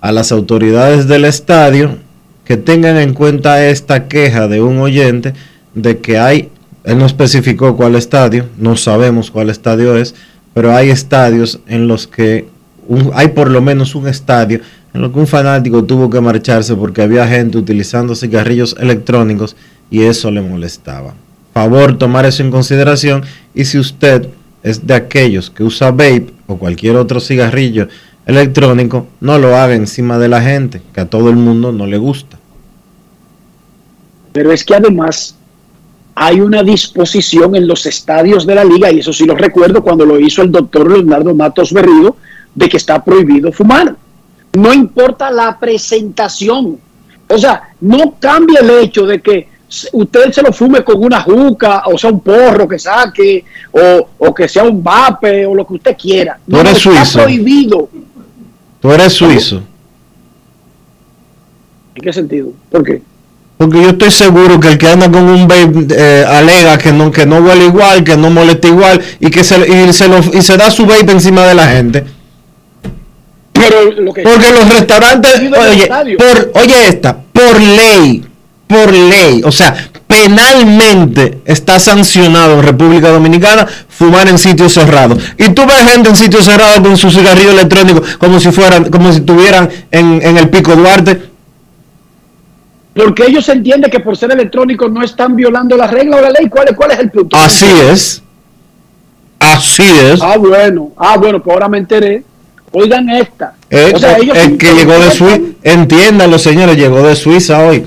A 0.00 0.12
las 0.12 0.30
autoridades 0.30 1.08
del 1.08 1.24
estadio 1.24 1.96
que 2.44 2.56
tengan 2.56 2.96
en 2.96 3.12
cuenta 3.12 3.66
esta 3.66 4.06
queja 4.06 4.46
de 4.46 4.62
un 4.62 4.78
oyente 4.78 5.34
de 5.74 5.98
que 5.98 6.16
hay, 6.16 6.48
él 6.84 6.96
no 6.96 7.06
especificó 7.06 7.76
cuál 7.76 7.96
estadio, 7.96 8.46
no 8.56 8.76
sabemos 8.76 9.32
cuál 9.32 9.50
estadio 9.50 9.96
es, 9.96 10.14
pero 10.54 10.76
hay 10.76 10.90
estadios 10.90 11.58
en 11.66 11.88
los 11.88 12.06
que 12.06 12.46
hay 13.14 13.28
por 13.28 13.50
lo 13.50 13.60
menos 13.60 13.94
un 13.94 14.08
estadio 14.08 14.60
en 14.92 15.00
lo 15.00 15.12
que 15.12 15.20
un 15.20 15.26
fanático 15.26 15.84
tuvo 15.84 16.10
que 16.10 16.20
marcharse 16.20 16.74
porque 16.74 17.02
había 17.02 17.26
gente 17.26 17.58
utilizando 17.58 18.14
cigarrillos 18.14 18.76
electrónicos 18.80 19.56
y 19.90 20.02
eso 20.02 20.30
le 20.30 20.40
molestaba. 20.42 21.14
Favor 21.54 21.98
tomar 21.98 22.26
eso 22.26 22.42
en 22.42 22.50
consideración 22.50 23.22
y 23.54 23.64
si 23.64 23.78
usted 23.78 24.28
es 24.62 24.86
de 24.86 24.94
aquellos 24.94 25.50
que 25.50 25.62
usa 25.62 25.90
vape 25.90 26.32
o 26.46 26.56
cualquier 26.56 26.96
otro 26.96 27.20
cigarrillo 27.20 27.88
electrónico, 28.26 29.06
no 29.20 29.38
lo 29.38 29.56
haga 29.56 29.74
encima 29.74 30.18
de 30.18 30.28
la 30.28 30.42
gente, 30.42 30.82
que 30.92 31.00
a 31.00 31.06
todo 31.06 31.30
el 31.30 31.36
mundo 31.36 31.72
no 31.72 31.86
le 31.86 31.98
gusta. 31.98 32.38
Pero 34.32 34.52
es 34.52 34.64
que 34.64 34.74
además 34.74 35.34
hay 36.14 36.40
una 36.40 36.62
disposición 36.62 37.56
en 37.56 37.66
los 37.66 37.86
estadios 37.86 38.46
de 38.46 38.54
la 38.54 38.64
liga, 38.64 38.92
y 38.92 39.00
eso 39.00 39.12
sí 39.12 39.24
lo 39.24 39.34
recuerdo 39.34 39.82
cuando 39.82 40.04
lo 40.04 40.20
hizo 40.20 40.42
el 40.42 40.52
doctor 40.52 40.90
Leonardo 40.90 41.34
Matos 41.34 41.72
Berrido, 41.72 42.16
de 42.60 42.68
que 42.68 42.76
está 42.76 43.02
prohibido 43.02 43.50
fumar. 43.50 43.96
No 44.52 44.72
importa 44.72 45.30
la 45.30 45.58
presentación. 45.58 46.78
O 47.26 47.38
sea, 47.38 47.70
no 47.80 48.14
cambia 48.20 48.60
el 48.60 48.70
hecho 48.82 49.06
de 49.06 49.20
que 49.22 49.48
usted 49.92 50.30
se 50.32 50.42
lo 50.42 50.52
fume 50.52 50.84
con 50.84 51.02
una 51.02 51.22
juca, 51.22 51.84
o 51.86 51.96
sea, 51.96 52.10
un 52.10 52.20
porro 52.20 52.68
que 52.68 52.78
saque, 52.78 53.44
o, 53.72 54.08
o 54.18 54.34
que 54.34 54.46
sea 54.46 54.64
un 54.64 54.82
vape, 54.82 55.46
o 55.46 55.54
lo 55.54 55.66
que 55.66 55.74
usted 55.74 55.96
quiera. 55.96 56.38
Tú 56.48 56.58
eres 56.58 56.76
está 56.76 57.04
suizo. 57.04 57.22
prohibido. 57.22 57.88
Tú 58.80 58.92
eres 58.92 59.12
suizo. 59.14 59.62
¿En 61.94 62.02
qué 62.02 62.12
sentido? 62.12 62.52
¿Por 62.70 62.84
qué? 62.84 63.02
Porque 63.56 63.80
yo 63.82 63.90
estoy 63.90 64.10
seguro 64.10 64.58
que 64.58 64.68
el 64.68 64.78
que 64.78 64.88
anda 64.88 65.10
con 65.10 65.22
un 65.28 65.46
vape 65.46 65.94
eh, 65.96 66.24
alega 66.26 66.76
que 66.76 66.92
no, 66.92 67.10
que 67.10 67.24
no 67.24 67.36
huele 67.38 67.66
igual, 67.66 68.04
que 68.04 68.16
no 68.16 68.30
molesta 68.30 68.68
igual 68.68 69.00
y 69.20 69.30
que 69.30 69.44
se, 69.44 69.56
y 69.68 69.92
se, 69.92 70.08
lo, 70.08 70.18
y 70.18 70.42
se 70.42 70.56
da 70.56 70.70
su 70.70 70.84
vape 70.84 71.12
encima 71.12 71.46
de 71.46 71.54
la 71.54 71.66
gente. 71.68 72.04
Pero 73.68 73.92
lo 73.92 74.12
que 74.12 74.22
Porque 74.22 74.50
los 74.52 74.68
restaurantes, 74.68 75.40
oye, 75.40 75.88
por, 76.16 76.62
oye 76.62 76.88
esta, 76.88 77.16
por 77.16 77.60
ley, 77.60 78.24
por 78.66 78.92
ley, 78.92 79.42
o 79.44 79.52
sea, 79.52 79.74
penalmente 80.06 81.40
está 81.44 81.78
sancionado 81.78 82.54
en 82.54 82.62
República 82.62 83.10
Dominicana 83.10 83.66
fumar 83.88 84.28
en 84.28 84.38
sitios 84.38 84.72
cerrados. 84.72 85.22
Y 85.38 85.50
tú 85.50 85.66
ves 85.66 85.82
gente 85.90 86.08
en 86.08 86.16
sitios 86.16 86.44
cerrados 86.44 86.80
con 86.80 86.96
su 86.96 87.10
cigarrillo 87.10 87.52
electrónico 87.52 88.02
como 88.18 88.40
si 88.40 88.50
fueran, 88.50 88.90
como 88.90 89.12
si 89.12 89.18
estuvieran 89.18 89.68
en, 89.90 90.20
en 90.22 90.36
el 90.36 90.48
Pico 90.48 90.74
Duarte. 90.74 91.30
Porque 92.94 93.24
ellos 93.26 93.48
entienden 93.48 93.90
que 93.90 94.00
por 94.00 94.16
ser 94.16 94.32
electrónicos 94.32 94.90
no 94.90 95.02
están 95.02 95.36
violando 95.36 95.76
la 95.76 95.86
regla 95.86 96.16
o 96.16 96.20
la 96.20 96.30
ley. 96.30 96.48
¿Cuál 96.48 96.68
es, 96.68 96.76
cuál 96.76 96.90
es 96.90 96.98
el 96.98 97.10
punto? 97.10 97.36
Así 97.36 97.66
es. 97.90 98.22
Así 99.38 99.84
es. 99.84 100.20
Ah, 100.20 100.36
bueno. 100.36 100.90
Ah, 100.96 101.16
bueno, 101.16 101.40
pues 101.42 101.54
ahora 101.54 101.68
me 101.68 101.78
enteré. 101.78 102.24
Oigan 102.72 103.08
esta. 103.10 103.54
Eh, 103.68 103.92
o 103.94 103.98
sea, 103.98 104.18
ellos 104.18 104.36
el 104.36 104.56
que 104.56 104.72
llegó 104.74 104.98
de 104.98 105.10
Suiza, 105.10 105.40
entiéndanlo 105.62 106.38
señores, 106.38 106.76
llegó 106.76 107.02
de 107.02 107.16
Suiza 107.16 107.64
hoy. 107.64 107.84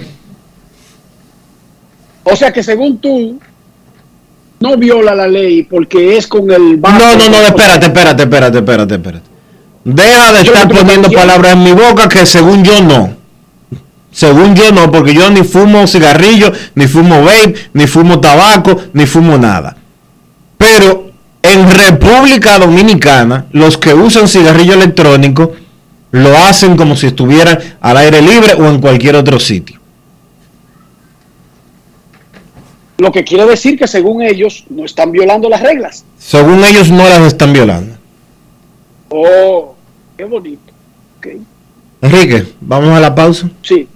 O 2.23 2.35
sea 2.35 2.51
que 2.51 2.63
según 2.63 2.97
tú, 2.99 3.39
no 4.59 4.77
viola 4.77 5.13
la 5.13 5.27
ley 5.27 5.63
porque 5.63 6.17
es 6.17 6.27
con 6.27 6.49
el 6.51 6.79
No, 6.81 7.15
no, 7.15 7.29
no, 7.29 7.37
espérate, 7.41 7.87
espérate, 7.87 8.23
espérate, 8.23 8.57
espérate, 8.57 8.95
espérate. 8.95 9.33
Deja 9.83 10.31
de 10.31 10.43
Yo 10.43 10.53
estar 10.53 10.69
poniendo 10.69 11.11
palabras 11.11 11.53
en 11.53 11.63
mi 11.63 11.71
boca 11.73 12.07
que 12.07 12.25
según 12.25 12.63
yo 12.63 12.81
no. 12.81 13.15
Según 14.11 14.55
yo 14.55 14.71
no, 14.71 14.91
porque 14.91 15.13
yo 15.13 15.29
ni 15.31 15.43
fumo 15.43 15.87
cigarrillo, 15.87 16.51
ni 16.75 16.87
fumo 16.87 17.23
vape, 17.23 17.55
ni 17.73 17.87
fumo 17.87 18.21
tabaco, 18.21 18.79
ni 18.93 19.05
fumo 19.05 19.37
nada. 19.37 19.75
Pero 20.57 21.02
en 21.43 21.69
República 21.69 22.57
Dominicana, 22.57 23.45
los 23.51 23.77
que 23.77 23.93
usan 23.93 24.27
cigarrillo 24.27 24.73
electrónico 24.73 25.51
lo 26.11 26.35
hacen 26.37 26.77
como 26.77 26.95
si 26.95 27.07
estuvieran 27.07 27.59
al 27.81 27.97
aire 27.97 28.21
libre 28.21 28.53
o 28.53 28.65
en 28.65 28.79
cualquier 28.79 29.15
otro 29.15 29.39
sitio. 29.39 29.79
Lo 32.97 33.11
que 33.11 33.23
quiere 33.23 33.45
decir 33.45 33.77
que 33.77 33.87
según 33.87 34.21
ellos 34.21 34.63
no 34.69 34.85
están 34.85 35.11
violando 35.11 35.49
las 35.49 35.61
reglas. 35.61 36.05
Según 36.17 36.63
ellos 36.63 36.89
no 36.89 37.03
las 37.09 37.21
están 37.21 37.51
violando. 37.51 37.95
Oh, 39.09 39.75
qué 40.15 40.23
bonito. 40.23 40.71
Enrique, 42.01 42.53
vamos 42.61 42.89
a 42.89 42.99
la 42.99 43.13
pausa. 43.13 43.49
Sí. 43.61 43.87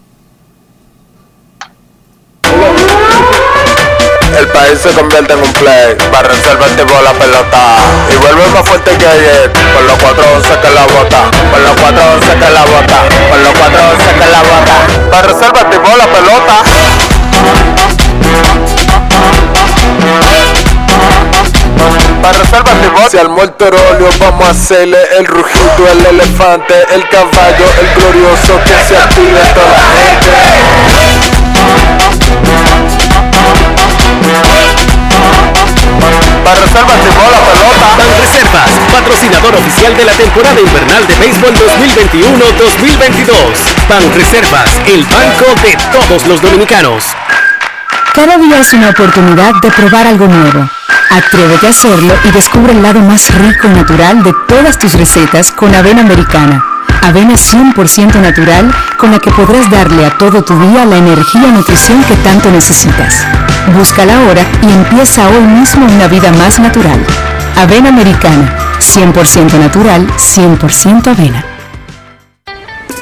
El 4.36 4.48
país 4.50 4.80
se 4.82 4.90
convierte 4.90 5.34
en 5.34 5.40
un 5.40 5.54
play, 5.54 5.96
para 6.12 6.28
reservarte 6.28 6.86
por 6.86 7.04
la 7.04 7.14
pelota. 7.14 7.78
Y 8.14 8.18
vuelve 8.18 8.48
más 8.50 8.68
fuerte 8.68 8.98
que 8.98 9.08
ayer, 9.08 9.52
por 9.74 9.84
los 9.84 9.98
411 9.98 10.60
que 10.60 10.70
la 10.72 10.84
bota, 10.86 11.32
por 11.52 11.60
los 11.62 11.76
411 11.78 12.34
que 12.34 12.50
la 12.50 12.64
bota, 12.66 13.04
por 13.30 13.40
los 13.40 13.54
411 13.54 14.14
que 14.20 14.26
la 14.30 14.42
bota. 14.42 15.10
Para 15.12 15.28
reservarte 15.28 15.80
por 15.80 15.98
la 15.98 16.08
pelota. 16.08 16.64
Para 22.22 22.40
reservas 22.40 22.74
de 22.82 23.10
Se 23.10 23.20
armó 23.20 23.44
el 23.44 23.52
torolio, 23.52 24.10
vamos 24.20 24.48
a 24.48 24.52
hacerle 24.52 24.98
el 25.18 25.26
rugido, 25.26 25.88
el 25.92 26.06
elefante, 26.06 26.74
el 26.94 27.08
caballo, 27.08 27.66
el 27.80 28.02
glorioso 28.02 28.60
que 28.66 28.76
se 28.88 28.98
active 28.98 29.40
toda 29.54 29.68
la 29.68 29.84
gente. 29.96 31.07
Reservas 36.62 37.04
de 37.04 37.10
la 37.32 37.42
pelota. 37.46 37.96
Reservas, 38.20 38.72
patrocinador 38.92 39.56
oficial 39.56 39.96
de 39.96 40.04
la 40.06 40.14
temporada 40.14 40.60
invernal 40.60 41.06
de 41.08 41.16
béisbol 41.16 41.54
2021-2022. 41.54 44.16
Reservas, 44.16 44.70
el 44.86 45.06
banco 45.06 45.46
de 45.64 45.78
todos 45.92 46.28
los 46.28 46.42
dominicanos. 46.42 47.06
Cada 48.14 48.38
día 48.38 48.60
es 48.60 48.74
una 48.74 48.90
oportunidad 48.90 49.54
de 49.62 49.72
probar 49.72 50.08
algo 50.08 50.28
nuevo. 50.28 50.70
Atrévete 51.10 51.68
a 51.68 51.70
hacerlo 51.70 52.14
y 52.26 52.32
descubre 52.32 52.74
el 52.74 52.82
lado 52.82 53.00
más 53.00 53.34
rico 53.36 53.68
y 53.68 53.70
natural 53.72 54.24
de 54.24 54.34
todas 54.48 54.78
tus 54.78 54.92
recetas 54.94 55.52
con 55.52 55.74
avena 55.74 56.02
americana. 56.02 56.62
Avena 57.02 57.36
100% 57.36 58.20
natural 58.20 58.70
con 58.98 59.12
la 59.12 59.20
que 59.20 59.32
podrás 59.32 59.70
darle 59.70 60.06
a 60.06 60.18
todo 60.18 60.44
tu 60.44 60.60
día 60.60 60.84
la 60.86 60.98
energía 60.98 61.48
y 61.48 61.52
nutrición 61.52 62.04
que 62.04 62.18
tanto 62.18 62.52
necesitas. 62.52 63.26
Búscala 63.76 64.16
ahora 64.16 64.42
y 64.62 64.72
empieza 64.72 65.28
hoy 65.28 65.44
mismo 65.44 65.86
una 65.86 66.08
vida 66.08 66.32
más 66.34 66.60
natural. 66.60 67.00
Avena 67.58 67.90
americana, 67.90 68.56
100% 68.80 69.60
natural, 69.60 70.08
100% 70.18 71.08
avena. 71.08 71.57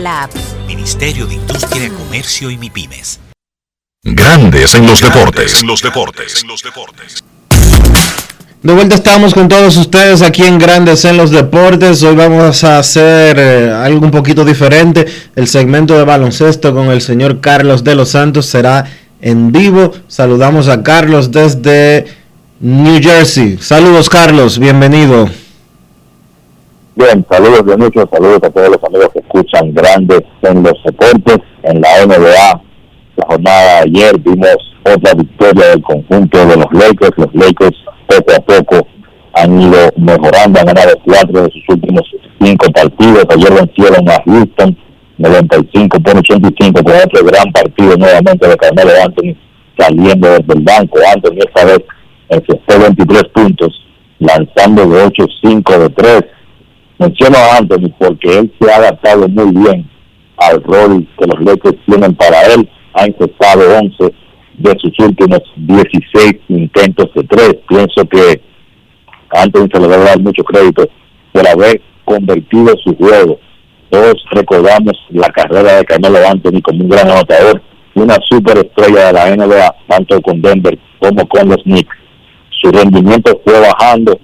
la 0.00 0.24
app. 0.24 0.32
Ministerio 0.66 1.26
de 1.26 1.34
Industria, 1.34 1.90
Comercio 1.90 2.50
y 2.50 2.58
MIPIMES. 2.58 3.20
Grandes 4.04 4.74
en 4.74 4.86
los 4.86 5.00
deportes. 5.00 5.60
En 5.60 5.66
los 5.66 5.82
deportes. 5.82 6.42
En 6.42 6.48
los 6.48 6.62
deportes. 6.62 7.24
De 8.62 8.72
vuelta 8.72 8.94
estamos 8.94 9.34
con 9.34 9.48
todos 9.48 9.76
ustedes 9.76 10.22
aquí 10.22 10.44
en 10.44 10.58
Grandes 10.58 11.04
en 11.04 11.16
los 11.16 11.32
Deportes. 11.32 12.02
Hoy 12.04 12.14
vamos 12.14 12.62
a 12.62 12.78
hacer 12.78 13.36
eh, 13.38 13.72
algo 13.72 14.04
un 14.04 14.12
poquito 14.12 14.44
diferente. 14.44 15.04
El 15.34 15.48
segmento 15.48 15.98
de 15.98 16.04
baloncesto 16.04 16.72
con 16.72 16.90
el 16.90 17.00
señor 17.00 17.40
Carlos 17.40 17.82
de 17.82 17.96
los 17.96 18.10
Santos 18.10 18.46
será 18.46 18.84
en 19.20 19.50
vivo. 19.50 19.92
Saludamos 20.06 20.68
a 20.68 20.84
Carlos 20.84 21.32
desde 21.32 22.06
New 22.60 23.02
Jersey. 23.02 23.58
Saludos 23.60 24.08
Carlos, 24.08 24.60
bienvenido. 24.60 25.28
Bien, 26.94 27.24
saludos 27.30 27.64
de 27.64 27.76
muchos, 27.78 28.04
saludos 28.12 28.40
a 28.42 28.50
todos 28.50 28.68
los 28.68 28.84
amigos 28.84 29.08
que 29.14 29.20
escuchan 29.20 29.72
grandes 29.72 30.20
en 30.42 30.62
los 30.62 30.74
deportes, 30.84 31.38
en 31.62 31.80
la 31.80 32.04
NBA. 32.04 32.62
La 33.16 33.26
jornada 33.26 33.62
de 33.62 33.78
ayer 33.78 34.18
vimos 34.20 34.56
otra 34.84 35.14
victoria 35.14 35.68
del 35.68 35.82
conjunto 35.82 36.46
de 36.46 36.56
los 36.56 36.66
Lakers. 36.70 37.16
Los 37.16 37.34
Lakers 37.34 37.78
poco 38.06 38.32
a 38.36 38.40
poco 38.40 38.86
han 39.32 39.58
ido 39.58 39.78
mejorando, 39.96 40.60
han 40.60 40.66
ganado 40.66 40.92
cuatro 41.02 41.44
de 41.44 41.50
sus 41.52 41.62
últimos 41.70 42.02
cinco 42.38 42.70
partidos. 42.70 43.24
Ayer 43.30 43.54
vencieron 43.54 44.10
a 44.10 44.22
Houston 44.26 44.76
95 45.16 45.98
por 45.98 46.18
85 46.18 46.82
por 46.82 46.94
otro 46.94 47.24
gran 47.24 47.52
partido 47.52 47.96
nuevamente 47.96 48.48
de 48.48 48.56
Carmelo 48.58 48.90
Anthony 49.02 49.34
saliendo 49.78 50.28
desde 50.28 50.52
el 50.52 50.60
banco. 50.60 50.98
Anthony 51.14 51.38
esta 51.38 51.64
vez 51.64 51.80
encestó 52.28 52.78
23 52.80 53.22
puntos, 53.32 53.80
lanzando 54.18 54.86
de 54.86 55.06
8-5 55.06 55.78
de 55.78 55.88
3 55.88 56.24
Menciono 57.02 57.36
a 57.36 57.56
Anthony 57.56 57.92
porque 57.98 58.38
él 58.38 58.52
se 58.60 58.70
ha 58.70 58.76
adaptado 58.76 59.26
muy 59.26 59.50
bien 59.50 59.90
al 60.36 60.62
rol 60.62 61.04
que 61.18 61.26
los 61.26 61.40
Lakers 61.40 61.76
tienen 61.84 62.14
para 62.14 62.42
él. 62.54 62.68
Ha 62.94 63.08
intentado 63.08 63.76
11 63.76 64.14
de 64.58 64.76
sus 64.78 64.96
últimos 65.00 65.40
16 65.56 66.34
intentos 66.46 67.10
de 67.16 67.24
tres. 67.24 67.56
Pienso 67.68 68.04
que 68.08 68.40
Anthony 69.30 69.68
se 69.72 69.80
le 69.80 69.88
debe 69.88 70.04
dar 70.04 70.20
mucho 70.20 70.44
crédito 70.44 70.88
por 71.32 71.48
haber 71.48 71.82
convertido 72.04 72.72
su 72.84 72.94
juego. 72.94 73.40
Todos 73.90 74.14
recordamos 74.30 74.92
la 75.10 75.28
carrera 75.30 75.78
de 75.78 75.84
Carmelo 75.84 76.18
Anthony 76.24 76.60
como 76.62 76.84
un 76.84 76.88
gran 76.88 77.10
anotador, 77.10 77.60
una 77.96 78.16
superestrella 78.30 79.06
de 79.06 79.12
la 79.12 79.36
NBA, 79.36 79.74
tanto 79.88 80.20
con 80.20 80.40
Denver 80.40 80.78
como 81.00 81.26
con 81.26 81.48
los 81.48 81.62
Knicks. 81.64 81.96
Su 82.60 82.70
rendimiento 82.70 83.40
fue 83.44 83.58
bajando 83.58 84.20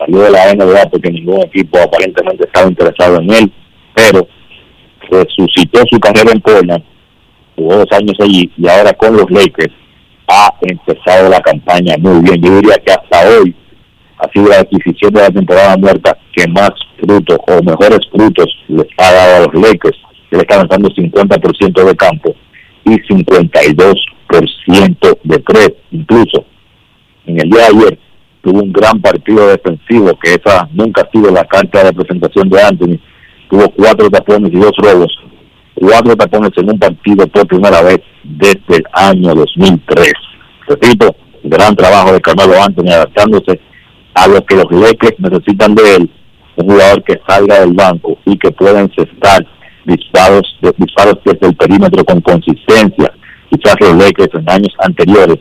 salió 0.00 0.22
de 0.22 0.30
la 0.30 0.54
NBA 0.54 0.88
porque 0.90 1.10
ningún 1.10 1.42
equipo 1.42 1.78
aparentemente 1.78 2.46
estaba 2.46 2.68
interesado 2.68 3.20
en 3.20 3.30
él, 3.30 3.52
pero 3.94 4.26
resucitó 5.10 5.82
su 5.90 6.00
carrera 6.00 6.32
en 6.32 6.40
Portland, 6.40 6.82
jugó 7.56 7.76
dos 7.76 7.92
años 7.92 8.14
allí 8.20 8.50
y 8.56 8.66
ahora 8.68 8.94
con 8.94 9.14
los 9.16 9.30
Lakers 9.30 9.74
ha 10.28 10.54
empezado 10.62 11.28
la 11.28 11.40
campaña 11.40 11.96
muy 11.98 12.22
bien. 12.22 12.42
Yo 12.42 12.56
diría 12.56 12.76
que 12.76 12.92
hasta 12.92 13.28
hoy 13.28 13.54
ha 14.18 14.30
sido 14.32 14.48
la 14.48 14.60
adquisición 14.60 15.12
de 15.12 15.20
la 15.20 15.30
temporada 15.30 15.76
muerta 15.76 16.16
que 16.32 16.48
más 16.48 16.70
frutos 16.98 17.38
o 17.48 17.62
mejores 17.62 18.00
frutos 18.10 18.46
les 18.68 18.86
ha 18.98 19.12
dado 19.12 19.36
a 19.36 19.40
los 19.46 19.54
Lakers, 19.62 19.98
que 20.30 20.36
le 20.36 20.42
están 20.42 20.66
dando 20.68 20.88
50% 20.88 21.84
de 21.84 21.96
campo 21.96 22.34
y 22.84 22.90
52% 22.90 25.18
de 25.24 25.38
tres, 25.40 25.72
incluso 25.90 26.44
en 27.26 27.40
el 27.40 27.50
día 27.50 27.60
de 27.60 27.66
ayer 27.66 27.98
tuvo 28.42 28.62
un 28.62 28.72
gran 28.72 29.00
partido 29.00 29.48
defensivo, 29.48 30.18
que 30.22 30.34
esa 30.34 30.68
nunca 30.72 31.02
ha 31.02 31.10
sido 31.10 31.30
la 31.30 31.44
carta 31.44 31.84
de 31.84 31.92
presentación 31.92 32.48
de 32.48 32.62
Anthony. 32.62 32.98
Tuvo 33.50 33.68
cuatro 33.70 34.08
tapones 34.10 34.52
y 34.52 34.56
dos 34.56 34.72
robos, 34.78 35.12
cuatro 35.74 36.16
tapones 36.16 36.50
en 36.56 36.70
un 36.70 36.78
partido 36.78 37.26
por 37.26 37.46
primera 37.46 37.82
vez 37.82 38.00
desde 38.24 38.76
el 38.76 38.84
año 38.92 39.34
2003. 39.34 40.12
Repito, 40.68 41.14
gran 41.44 41.74
trabajo 41.74 42.12
de 42.12 42.20
Carmelo 42.20 42.62
Anthony 42.62 42.92
adaptándose 42.92 43.60
a 44.14 44.28
lo 44.28 44.44
que 44.44 44.56
los 44.56 44.70
Lakers 44.70 45.18
necesitan 45.18 45.74
de 45.74 45.96
él, 45.96 46.10
un 46.56 46.66
jugador 46.68 47.02
que 47.04 47.20
salga 47.26 47.60
del 47.60 47.72
banco 47.72 48.18
y 48.24 48.36
que 48.38 48.50
pueda 48.52 48.80
encestar 48.80 49.46
disparos, 49.84 50.58
disparos 50.76 51.16
desde 51.24 51.48
el 51.48 51.56
perímetro 51.56 52.04
con 52.04 52.20
consistencia. 52.20 53.12
Quizás 53.50 53.74
los 53.80 53.96
Lakers 53.96 54.34
en 54.34 54.50
años 54.50 54.74
anteriores 54.78 55.38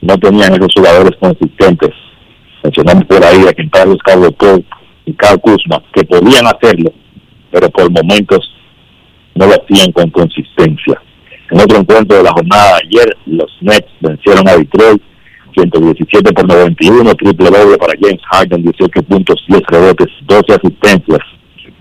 no 0.00 0.16
tenían 0.18 0.52
esos 0.52 0.72
jugadores 0.76 1.12
consistentes 1.20 1.90
mencionamos 2.68 3.04
por 3.06 3.24
ahí 3.24 3.46
a 3.48 3.52
quien 3.52 3.68
Carlos 3.70 3.98
Carlos 4.04 4.34
y 5.06 5.12
Carl 5.14 5.40
Kuzma, 5.40 5.82
que 5.94 6.04
podían 6.04 6.46
hacerlo, 6.46 6.92
pero 7.50 7.70
por 7.70 7.90
momentos 7.90 8.40
no 9.34 9.46
lo 9.46 9.52
hacían 9.54 9.90
con 9.92 10.10
consistencia. 10.10 11.00
En 11.50 11.60
otro 11.60 11.78
encuentro 11.78 12.18
de 12.18 12.22
la 12.24 12.32
jornada 12.32 12.76
de 12.76 12.82
ayer, 12.86 13.16
los 13.24 13.50
Nets 13.62 13.90
vencieron 14.00 14.46
a 14.48 14.56
Detroit 14.56 15.02
117 15.56 16.32
por 16.34 16.46
91, 16.46 17.14
triple 17.14 17.50
doble 17.50 17.78
para 17.78 17.94
James 17.98 18.20
Harden, 18.30 18.62
18 18.62 19.02
puntos, 19.04 19.42
10 19.48 19.62
rebotes, 19.66 20.08
12 20.26 20.52
asistencias. 20.52 21.20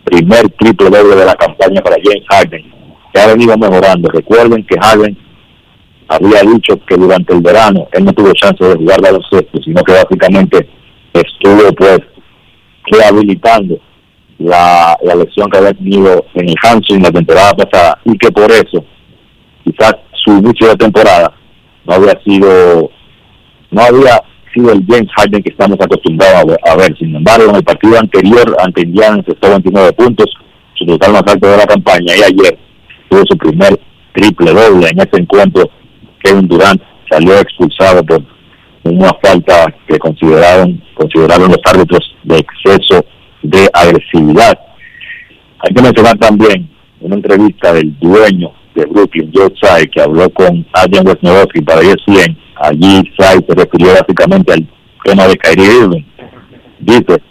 Primer 0.06 0.50
triple 0.52 0.90
doble 0.90 1.16
de 1.18 1.26
la 1.26 1.36
campaña 1.36 1.82
para 1.82 1.98
James 2.02 2.24
Harden, 2.30 2.64
que 3.14 3.20
ha 3.20 3.28
venido 3.28 3.58
mejorando. 3.58 4.10
Recuerden 4.10 4.66
que 4.66 4.80
Harden 4.80 5.18
había 6.08 6.42
dicho 6.42 6.80
que 6.88 6.96
durante 6.96 7.34
el 7.34 7.42
verano 7.42 7.88
él 7.92 8.06
no 8.06 8.14
tuvo 8.14 8.32
chance 8.34 8.64
de 8.64 8.76
jugar 8.76 9.02
baloncesto, 9.02 9.62
sino 9.64 9.84
que 9.84 9.94
básicamente 9.94 10.70
estuvo 11.14 11.72
pues 11.74 12.00
rehabilitando 12.86 13.80
la, 14.40 14.98
la 15.04 15.16
lesión 15.16 15.50
que 15.50 15.58
había 15.58 15.74
tenido 15.74 16.26
en 16.36 16.50
el 16.50 16.56
en 16.90 17.04
la 17.04 17.12
temporada 17.12 17.54
pasada 17.54 18.00
y 18.06 18.18
que 18.18 18.32
por 18.32 18.52
eso 18.52 18.86
quizás 19.64 19.96
su 20.24 20.32
inicio 20.38 20.70
de 20.70 20.76
temporada 20.76 21.34
no 21.86 21.94
había 21.94 22.20
sido 22.24 22.92
no 23.72 23.82
había 23.82 24.22
sido 24.54 24.72
el 24.72 24.86
James 24.88 25.10
Harden 25.18 25.44
que 25.44 25.52
estamos 25.52 25.78
acostumbrados 25.80 26.58
a 26.66 26.76
ver. 26.76 26.96
Sin 26.98 27.16
embargo, 27.16 27.50
en 27.50 27.56
el 27.58 27.64
partido 27.64 28.00
anterior 28.00 28.56
ante 28.60 28.82
Indiana 28.82 29.24
se 29.28 29.50
29 29.50 29.94
puntos, 29.94 30.28
su 30.76 30.86
total 30.86 31.14
más 31.14 31.24
alto 31.28 31.48
de 31.48 31.58
la 31.58 31.66
campaña 31.66 32.16
y 32.16 32.24
ayer 32.24 32.58
tuvo 33.10 33.24
su 33.30 33.38
primer 33.38 33.78
triple 34.14 34.54
doble 34.54 34.88
en 34.90 35.00
ese 35.00 35.22
encuentro 35.22 35.70
Kevin 36.28 36.48
Durant 36.48 36.82
salió 37.10 37.40
expulsado 37.40 38.04
por 38.04 38.22
una 38.84 39.14
falta 39.24 39.74
que 39.88 39.98
consideraron 39.98 40.84
consideraron 40.94 41.50
los 41.50 41.62
árbitros 41.64 42.16
de 42.24 42.40
exceso 42.40 43.06
de 43.44 43.70
agresividad. 43.72 44.60
Hay 45.60 45.74
que 45.74 45.82
mencionar 45.82 46.18
también 46.18 46.70
una 47.00 47.16
entrevista 47.16 47.72
del 47.74 47.98
dueño 48.00 48.52
de 48.76 48.86
Brooklyn, 48.86 49.32
Joe 49.34 49.50
Tsai, 49.52 49.88
que 49.88 50.02
habló 50.02 50.30
con 50.32 50.66
Adrian 50.74 51.08
Wojnarowski 51.08 51.62
para 51.62 51.82
ESPN, 51.82 52.38
allí 52.56 53.04
Tsai 53.18 53.40
se 53.48 53.56
refirió 53.56 53.94
básicamente 53.94 54.54
al 54.54 54.68
tema 55.06 55.28
de 55.28 55.38
Kyrie 55.38 55.78
Irving. 55.82 56.04
Dice 56.80 57.22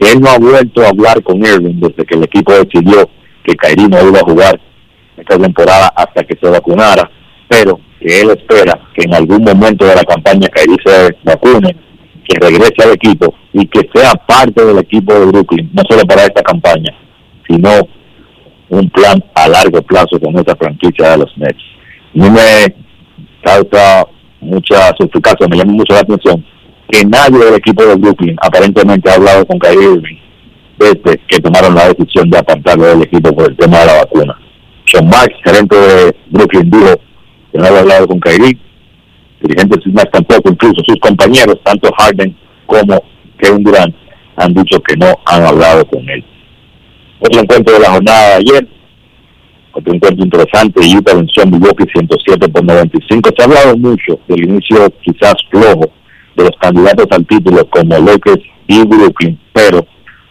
que 0.00 0.12
él 0.12 0.20
no 0.20 0.30
ha 0.30 0.38
vuelto 0.38 0.82
a 0.82 0.88
hablar 0.88 1.22
con 1.22 1.36
Irving 1.38 1.80
desde 1.80 2.04
que 2.04 2.14
el 2.16 2.24
equipo 2.24 2.52
decidió 2.52 3.08
que 3.44 3.54
Kyrie 3.54 3.88
no 3.88 4.08
iba 4.08 4.18
a 4.18 4.24
jugar 4.24 4.60
esta 5.16 5.38
temporada 5.38 5.92
hasta 5.94 6.24
que 6.24 6.36
se 6.40 6.50
vacunara, 6.50 7.08
pero 7.48 7.78
que 8.04 8.20
él 8.20 8.30
espera 8.30 8.78
que 8.94 9.04
en 9.04 9.14
algún 9.14 9.42
momento 9.42 9.86
de 9.86 9.94
la 9.94 10.04
campaña 10.04 10.48
Kyrie 10.48 10.76
se 10.84 11.16
vacune, 11.24 11.74
que 12.28 12.38
regrese 12.38 12.82
al 12.84 12.92
equipo 12.92 13.34
y 13.52 13.66
que 13.66 13.88
sea 13.94 14.12
parte 14.26 14.64
del 14.64 14.78
equipo 14.78 15.14
de 15.14 15.26
Brooklyn, 15.26 15.70
no 15.72 15.82
solo 15.88 16.04
para 16.04 16.24
esta 16.24 16.42
campaña, 16.42 16.92
sino 17.48 17.70
un 18.68 18.90
plan 18.90 19.24
a 19.34 19.48
largo 19.48 19.80
plazo 19.82 20.20
con 20.22 20.36
esta 20.36 20.54
franquicia 20.56 21.12
de 21.12 21.18
los 21.18 21.38
Nets. 21.38 21.62
Mí 22.12 22.28
me 22.28 22.74
causa 23.42 24.06
mucha 24.40 24.92
suspicacia, 24.98 25.48
me 25.48 25.56
llama 25.56 25.72
mucho 25.72 25.94
la 25.94 26.00
atención 26.00 26.44
que 26.90 27.04
nadie 27.06 27.38
del 27.38 27.54
equipo 27.54 27.84
de 27.84 27.96
Brooklyn 27.96 28.36
aparentemente 28.42 29.10
ha 29.10 29.14
hablado 29.14 29.46
con 29.46 29.58
Kyrie 29.58 29.94
Irving 29.94 30.18
desde 30.78 31.18
que 31.28 31.38
tomaron 31.40 31.74
la 31.74 31.88
decisión 31.88 32.28
de 32.28 32.38
apartarlo 32.38 32.84
del 32.84 33.02
equipo 33.02 33.32
por 33.34 33.48
el 33.48 33.56
tema 33.56 33.78
de 33.80 33.86
la 33.86 33.94
vacuna. 34.04 34.38
Sean 34.86 35.08
Marks, 35.08 35.36
gerente 35.42 35.76
de 35.76 36.16
Brooklyn, 36.30 36.70
dijo 36.70 37.00
no 37.58 37.66
había 37.66 37.80
hablado 37.80 38.08
con 38.08 38.20
Kyrie, 38.20 38.58
dirigentes 39.40 39.86
más 39.92 40.10
tampoco, 40.10 40.50
incluso 40.50 40.82
sus 40.86 40.98
compañeros, 41.00 41.56
tanto 41.64 41.90
Harden 41.98 42.36
como 42.66 43.02
Kevin 43.38 43.62
Durant, 43.62 43.94
han 44.36 44.54
dicho 44.54 44.80
que 44.82 44.96
no 44.96 45.06
han 45.26 45.44
hablado 45.44 45.84
con 45.86 46.08
él. 46.08 46.24
Otro 47.20 47.40
encuentro 47.40 47.74
de 47.74 47.80
la 47.80 47.90
jornada 47.90 48.28
de 48.28 48.34
ayer, 48.34 48.68
otro 49.72 49.94
encuentro 49.94 50.24
interesante, 50.24 50.80
Utah 50.96 51.14
venció 51.14 51.42
a 51.42 51.46
Milwaukee 51.46 51.84
107 51.92 52.48
por 52.48 52.64
95. 52.64 53.30
Se 53.36 53.42
ha 53.42 53.46
hablado 53.46 53.76
mucho 53.76 54.18
del 54.28 54.44
inicio 54.44 54.92
quizás 55.02 55.34
flojo 55.50 55.90
de 56.36 56.44
los 56.44 56.56
candidatos 56.60 57.06
al 57.10 57.26
título 57.26 57.68
como 57.70 57.98
Lakers 57.98 58.42
y 58.66 58.84
Brooklyn, 58.86 59.38
pero 59.52 59.86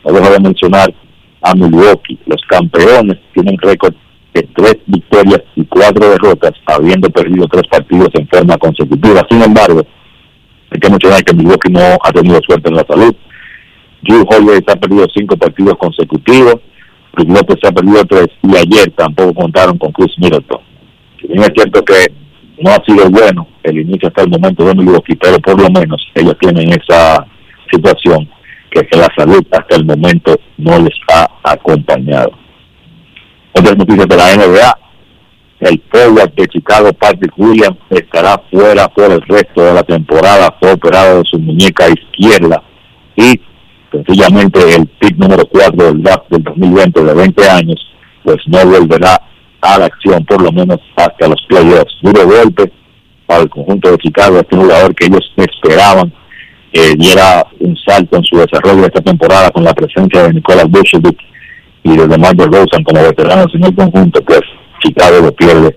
no 0.06 0.12
dejo 0.12 0.32
de 0.32 0.40
mencionar 0.40 0.94
a 1.42 1.54
Milwaukee. 1.56 2.20
Los 2.26 2.42
campeones 2.50 3.18
tienen 3.34 3.58
récord 3.60 3.94
de 4.34 4.48
tres 4.56 4.78
victorias 4.88 5.42
y 5.56 5.66
cuatro 5.66 6.10
derrotas, 6.10 6.52
habiendo 6.66 7.10
perdido 7.10 7.48
tres 7.48 7.64
partidos 7.70 8.10
en 8.14 8.28
forma 8.28 8.58
consecutiva. 8.58 9.22
Sin 9.30 9.42
embargo, 9.42 9.82
hay 10.72 10.80
que 10.80 10.90
mencionar 10.90 11.24
que 11.24 11.34
Milwaukee 11.34 11.72
no 11.72 11.82
ha 12.04 12.12
tenido 12.12 12.40
suerte 12.46 12.70
en 12.70 12.76
la 12.76 12.86
salud. 12.88 13.16
Drew 14.02 14.26
Holiday 14.28 14.64
ha 14.68 14.76
perdido 14.76 15.06
cinco 15.16 15.38
partidos 15.38 15.78
consecutivos, 15.78 16.56
Chris 17.14 17.30
López 17.30 17.58
ha 17.64 17.72
perdido 17.72 18.04
tres 18.06 18.28
y 18.42 18.58
ayer 18.58 18.92
tampoco 18.98 19.34
contaron 19.34 19.78
con 19.78 19.92
Chris 19.92 20.12
Middleton. 20.18 20.60
Si 21.22 21.32
es 21.32 21.52
cierto 21.56 21.84
que 21.86 22.12
no 22.60 22.72
ha 22.72 22.84
sido 22.86 23.10
bueno 23.10 23.48
el 23.64 23.80
inicio 23.80 24.10
hasta 24.10 24.24
el 24.24 24.30
momento 24.30 24.66
de 24.66 24.76
Milwaukee, 24.76 25.16
pero 25.16 25.38
por 25.40 25.62
lo 25.62 25.70
menos 25.70 26.06
ellos 26.16 26.36
tienen 26.40 26.70
esa 26.70 27.26
situación 27.72 28.28
que 28.72 28.98
la 28.98 29.08
salud 29.16 29.46
hasta 29.52 29.76
el 29.76 29.86
momento 29.86 30.36
no 30.58 30.80
les 30.80 30.96
ha 31.14 31.28
acompañado. 31.44 32.32
Otras 33.56 33.78
noticias 33.78 34.08
de 34.08 34.18
la 34.18 34.36
NBA, 34.36 34.78
el 35.60 35.82
forward 35.92 36.34
de 36.34 36.48
Chicago, 36.48 36.92
Patrick 36.94 37.34
Williams, 37.38 37.78
estará 37.90 38.42
fuera 38.52 38.88
por 38.90 39.12
el 39.12 39.22
resto 39.22 39.64
de 39.64 39.74
la 39.74 39.84
temporada, 39.84 40.56
fue 40.60 40.74
operado 40.74 41.20
de 41.20 41.24
su 41.30 41.40
muñeca 41.40 41.88
izquierda 41.90 42.62
y 43.16 43.40
sencillamente 43.92 44.76
el 44.76 44.88
pick 45.00 45.16
número 45.18 45.46
4 45.46 45.86
del 45.86 46.02
draft 46.02 46.30
del 46.30 46.44
2020 46.44 47.04
de 47.04 47.14
20 47.14 47.50
años, 47.50 47.94
pues 48.24 48.38
no 48.48 48.66
volverá 48.66 49.22
a 49.62 49.78
la 49.78 49.86
acción 49.86 50.26
por 50.26 50.42
lo 50.42 50.52
menos 50.52 50.80
hasta 50.96 51.28
los 51.28 51.42
playoffs. 51.48 51.94
Duro 52.02 52.26
golpe 52.26 52.72
para 53.26 53.44
el 53.44 53.50
conjunto 53.50 53.92
de 53.92 53.98
Chicago, 54.00 54.40
este 54.40 54.58
jugador 54.58 54.96
que 54.96 55.06
ellos 55.06 55.32
esperaban 55.38 56.12
que 56.74 56.96
diera 56.96 57.46
un 57.60 57.78
salto 57.78 58.18
en 58.18 58.24
su 58.24 58.36
desarrollo 58.38 58.82
de 58.82 58.88
esta 58.88 59.02
temporada 59.02 59.52
con 59.52 59.64
la 59.64 59.74
presencia 59.76 60.24
de 60.24 60.34
Nicolás 60.34 60.68
Vucevic 60.70 61.18
y 61.84 61.98
de 61.98 62.08
DeMar 62.08 62.36
DeRozan 62.36 62.84
como 62.84 63.04
veteranos 63.04 63.48
en 63.54 63.66
el 63.66 63.76
conjunto, 63.76 64.22
pues 64.24 64.42
Chicago 64.84 65.20
lo 65.22 65.32
pierde, 65.34 65.76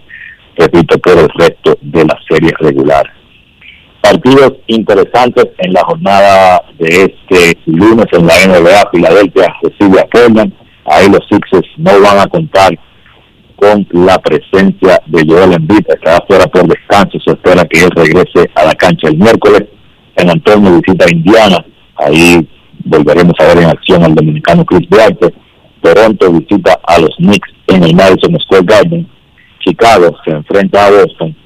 repito, 0.57 0.99
por 0.99 1.19
el 1.19 1.29
resto 1.37 1.77
de 1.81 2.05
la 2.05 2.19
serie 2.29 2.53
regular. 2.61 3.05
Partidos 4.01 4.53
interesantes 4.69 5.47
en 5.59 5.73
la 5.73 5.83
jornada 5.85 6.63
de 6.79 6.87
este 7.05 7.59
lunes 7.67 8.07
en 8.13 8.27
la 8.27 8.35
NBA, 8.47 8.91
Filadelfia 8.93 9.55
recibe 9.63 10.01
a 10.01 10.07
Portland, 10.07 10.53
ahí 10.85 11.09
los 11.09 11.27
Sixers 11.29 11.69
no 11.79 12.01
van 12.01 12.21
a 12.21 12.27
contar 12.27 12.79
con 13.57 13.87
la 13.93 14.19
presencia 14.19 15.01
de 15.07 15.25
Joel 15.27 15.55
Embiid, 15.55 15.87
estará 15.89 16.23
fuera 16.27 16.47
por 16.47 16.69
descanso, 16.69 17.19
se 17.25 17.33
espera 17.33 17.65
que 17.65 17.85
él 17.85 17.91
regrese 17.97 18.51
a 18.55 18.67
la 18.67 18.75
cancha 18.75 19.09
el 19.09 19.17
miércoles, 19.17 19.65
en 20.15 20.31
Antonio 20.31 20.81
visita 20.81 21.07
Indiana, 21.11 21.65
ahí 21.97 22.47
volveremos 22.85 23.35
a 23.41 23.45
ver 23.47 23.59
en 23.59 23.71
acción 23.71 24.05
al 24.05 24.15
dominicano 24.15 24.65
Chris 24.65 24.89
Duarte, 24.89 25.35
Toronto 25.83 26.33
visita 26.33 26.79
a 26.87 26.99
los 26.99 27.15
Knicks 27.17 27.49
en 27.69 27.85
el 27.85 27.95
Madison 27.95 28.39
Square 28.41 28.65
Garden, 28.65 29.09
Chicago 29.61 30.17
se 30.25 30.31
enfrenta 30.31 30.87
a 30.87 30.91
Boston 30.91 31.37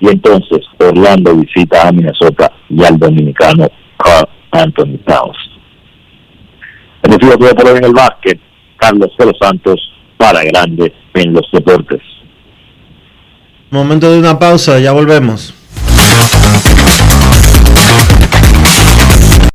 y 0.00 0.08
entonces 0.08 0.60
Orlando 0.78 1.36
visita 1.36 1.88
a 1.88 1.92
Minnesota 1.92 2.52
y 2.68 2.84
al 2.84 2.98
dominicano 2.98 3.68
Carl 3.98 4.28
Anthony 4.52 4.98
Towns. 5.06 5.36
El 7.02 7.18
que 7.18 7.54
por 7.54 7.66
hoy 7.66 7.78
en 7.78 7.84
el 7.84 7.92
básquet, 7.92 8.38
Carlos 8.76 9.10
de 9.18 9.26
los 9.26 9.38
Santos 9.40 9.80
para 10.16 10.44
Grandes 10.44 10.92
en 11.14 11.32
los 11.32 11.48
Deportes. 11.52 12.00
Momento 13.70 14.10
de 14.10 14.18
una 14.18 14.38
pausa, 14.38 14.78
ya 14.78 14.92
volvemos. 14.92 15.54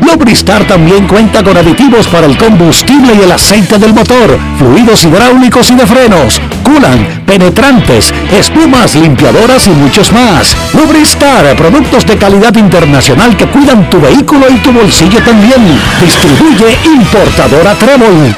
Lubristar 0.00 0.64
también 0.66 1.06
cuenta 1.06 1.42
con 1.42 1.56
aditivos 1.56 2.06
para 2.08 2.26
el 2.26 2.36
combustible 2.36 3.14
y 3.14 3.22
el 3.22 3.32
aceite 3.32 3.78
del 3.78 3.94
motor 3.94 4.38
fluidos 4.58 5.04
hidráulicos 5.04 5.70
y 5.70 5.74
de 5.74 5.86
frenos, 5.86 6.40
culan, 6.62 7.22
penetrantes, 7.26 8.12
espumas, 8.30 8.94
limpiadoras 8.94 9.66
y 9.66 9.70
muchos 9.70 10.12
más. 10.12 10.56
Lubristar, 10.74 11.56
productos 11.56 12.04
de 12.06 12.16
calidad 12.16 12.54
internacional 12.56 13.36
que 13.36 13.46
cuidan 13.46 13.88
tu 13.88 14.00
vehículo 14.00 14.46
y 14.50 14.58
tu 14.58 14.72
bolsillo 14.72 15.22
también. 15.24 15.80
Distribuye 16.00 16.76
importadora 16.84 17.74
Trébol. 17.74 18.34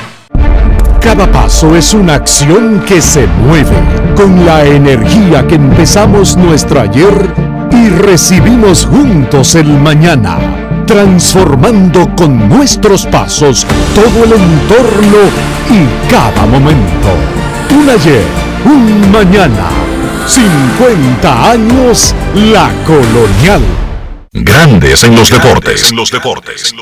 Cada 1.01 1.30
paso 1.30 1.74
es 1.74 1.93
una 1.94 2.14
acción 2.14 2.84
que 2.86 3.02
se 3.02 3.26
mueve 3.26 3.76
con 4.14 4.47
la 4.47 4.64
energía 4.64 5.47
que 5.48 5.56
empezamos 5.56 6.36
nuestro 6.36 6.80
ayer 6.80 7.52
y 7.73 7.89
recibimos 7.89 8.86
juntos 8.86 9.55
el 9.55 9.66
mañana 9.66 10.39
transformando 10.86 12.15
con 12.15 12.49
nuestros 12.49 13.07
pasos 13.07 13.66
todo 13.94 14.24
el 14.24 14.32
entorno 14.32 15.19
y 15.70 16.11
cada 16.11 16.44
momento. 16.47 17.09
Un 17.70 17.89
ayer, 17.89 18.24
un 18.65 19.11
mañana, 19.11 19.70
50 20.27 21.51
años 21.51 22.15
la 22.35 22.70
colonial. 22.86 23.62
Grandes 24.32 25.05
en 25.05 25.15
los 25.15 25.31
deportes. 25.31 25.90
En 25.90 25.97
los 25.97 26.11
deportes. 26.11 26.74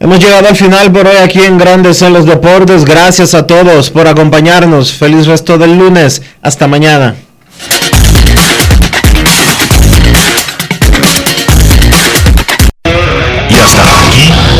Hemos 0.00 0.18
llegado 0.18 0.48
al 0.48 0.56
final 0.56 0.90
por 0.90 1.06
hoy 1.06 1.16
aquí 1.16 1.42
en 1.42 1.58
Grandes 1.58 2.02
en 2.02 2.12
los 2.12 2.26
Deportes. 2.26 2.84
Gracias 2.84 3.34
a 3.34 3.46
todos 3.46 3.88
por 3.88 4.08
acompañarnos. 4.08 4.92
Feliz 4.92 5.26
resto 5.26 5.58
del 5.58 5.78
lunes. 5.78 6.22
Hasta 6.42 6.66
mañana. 6.66 7.14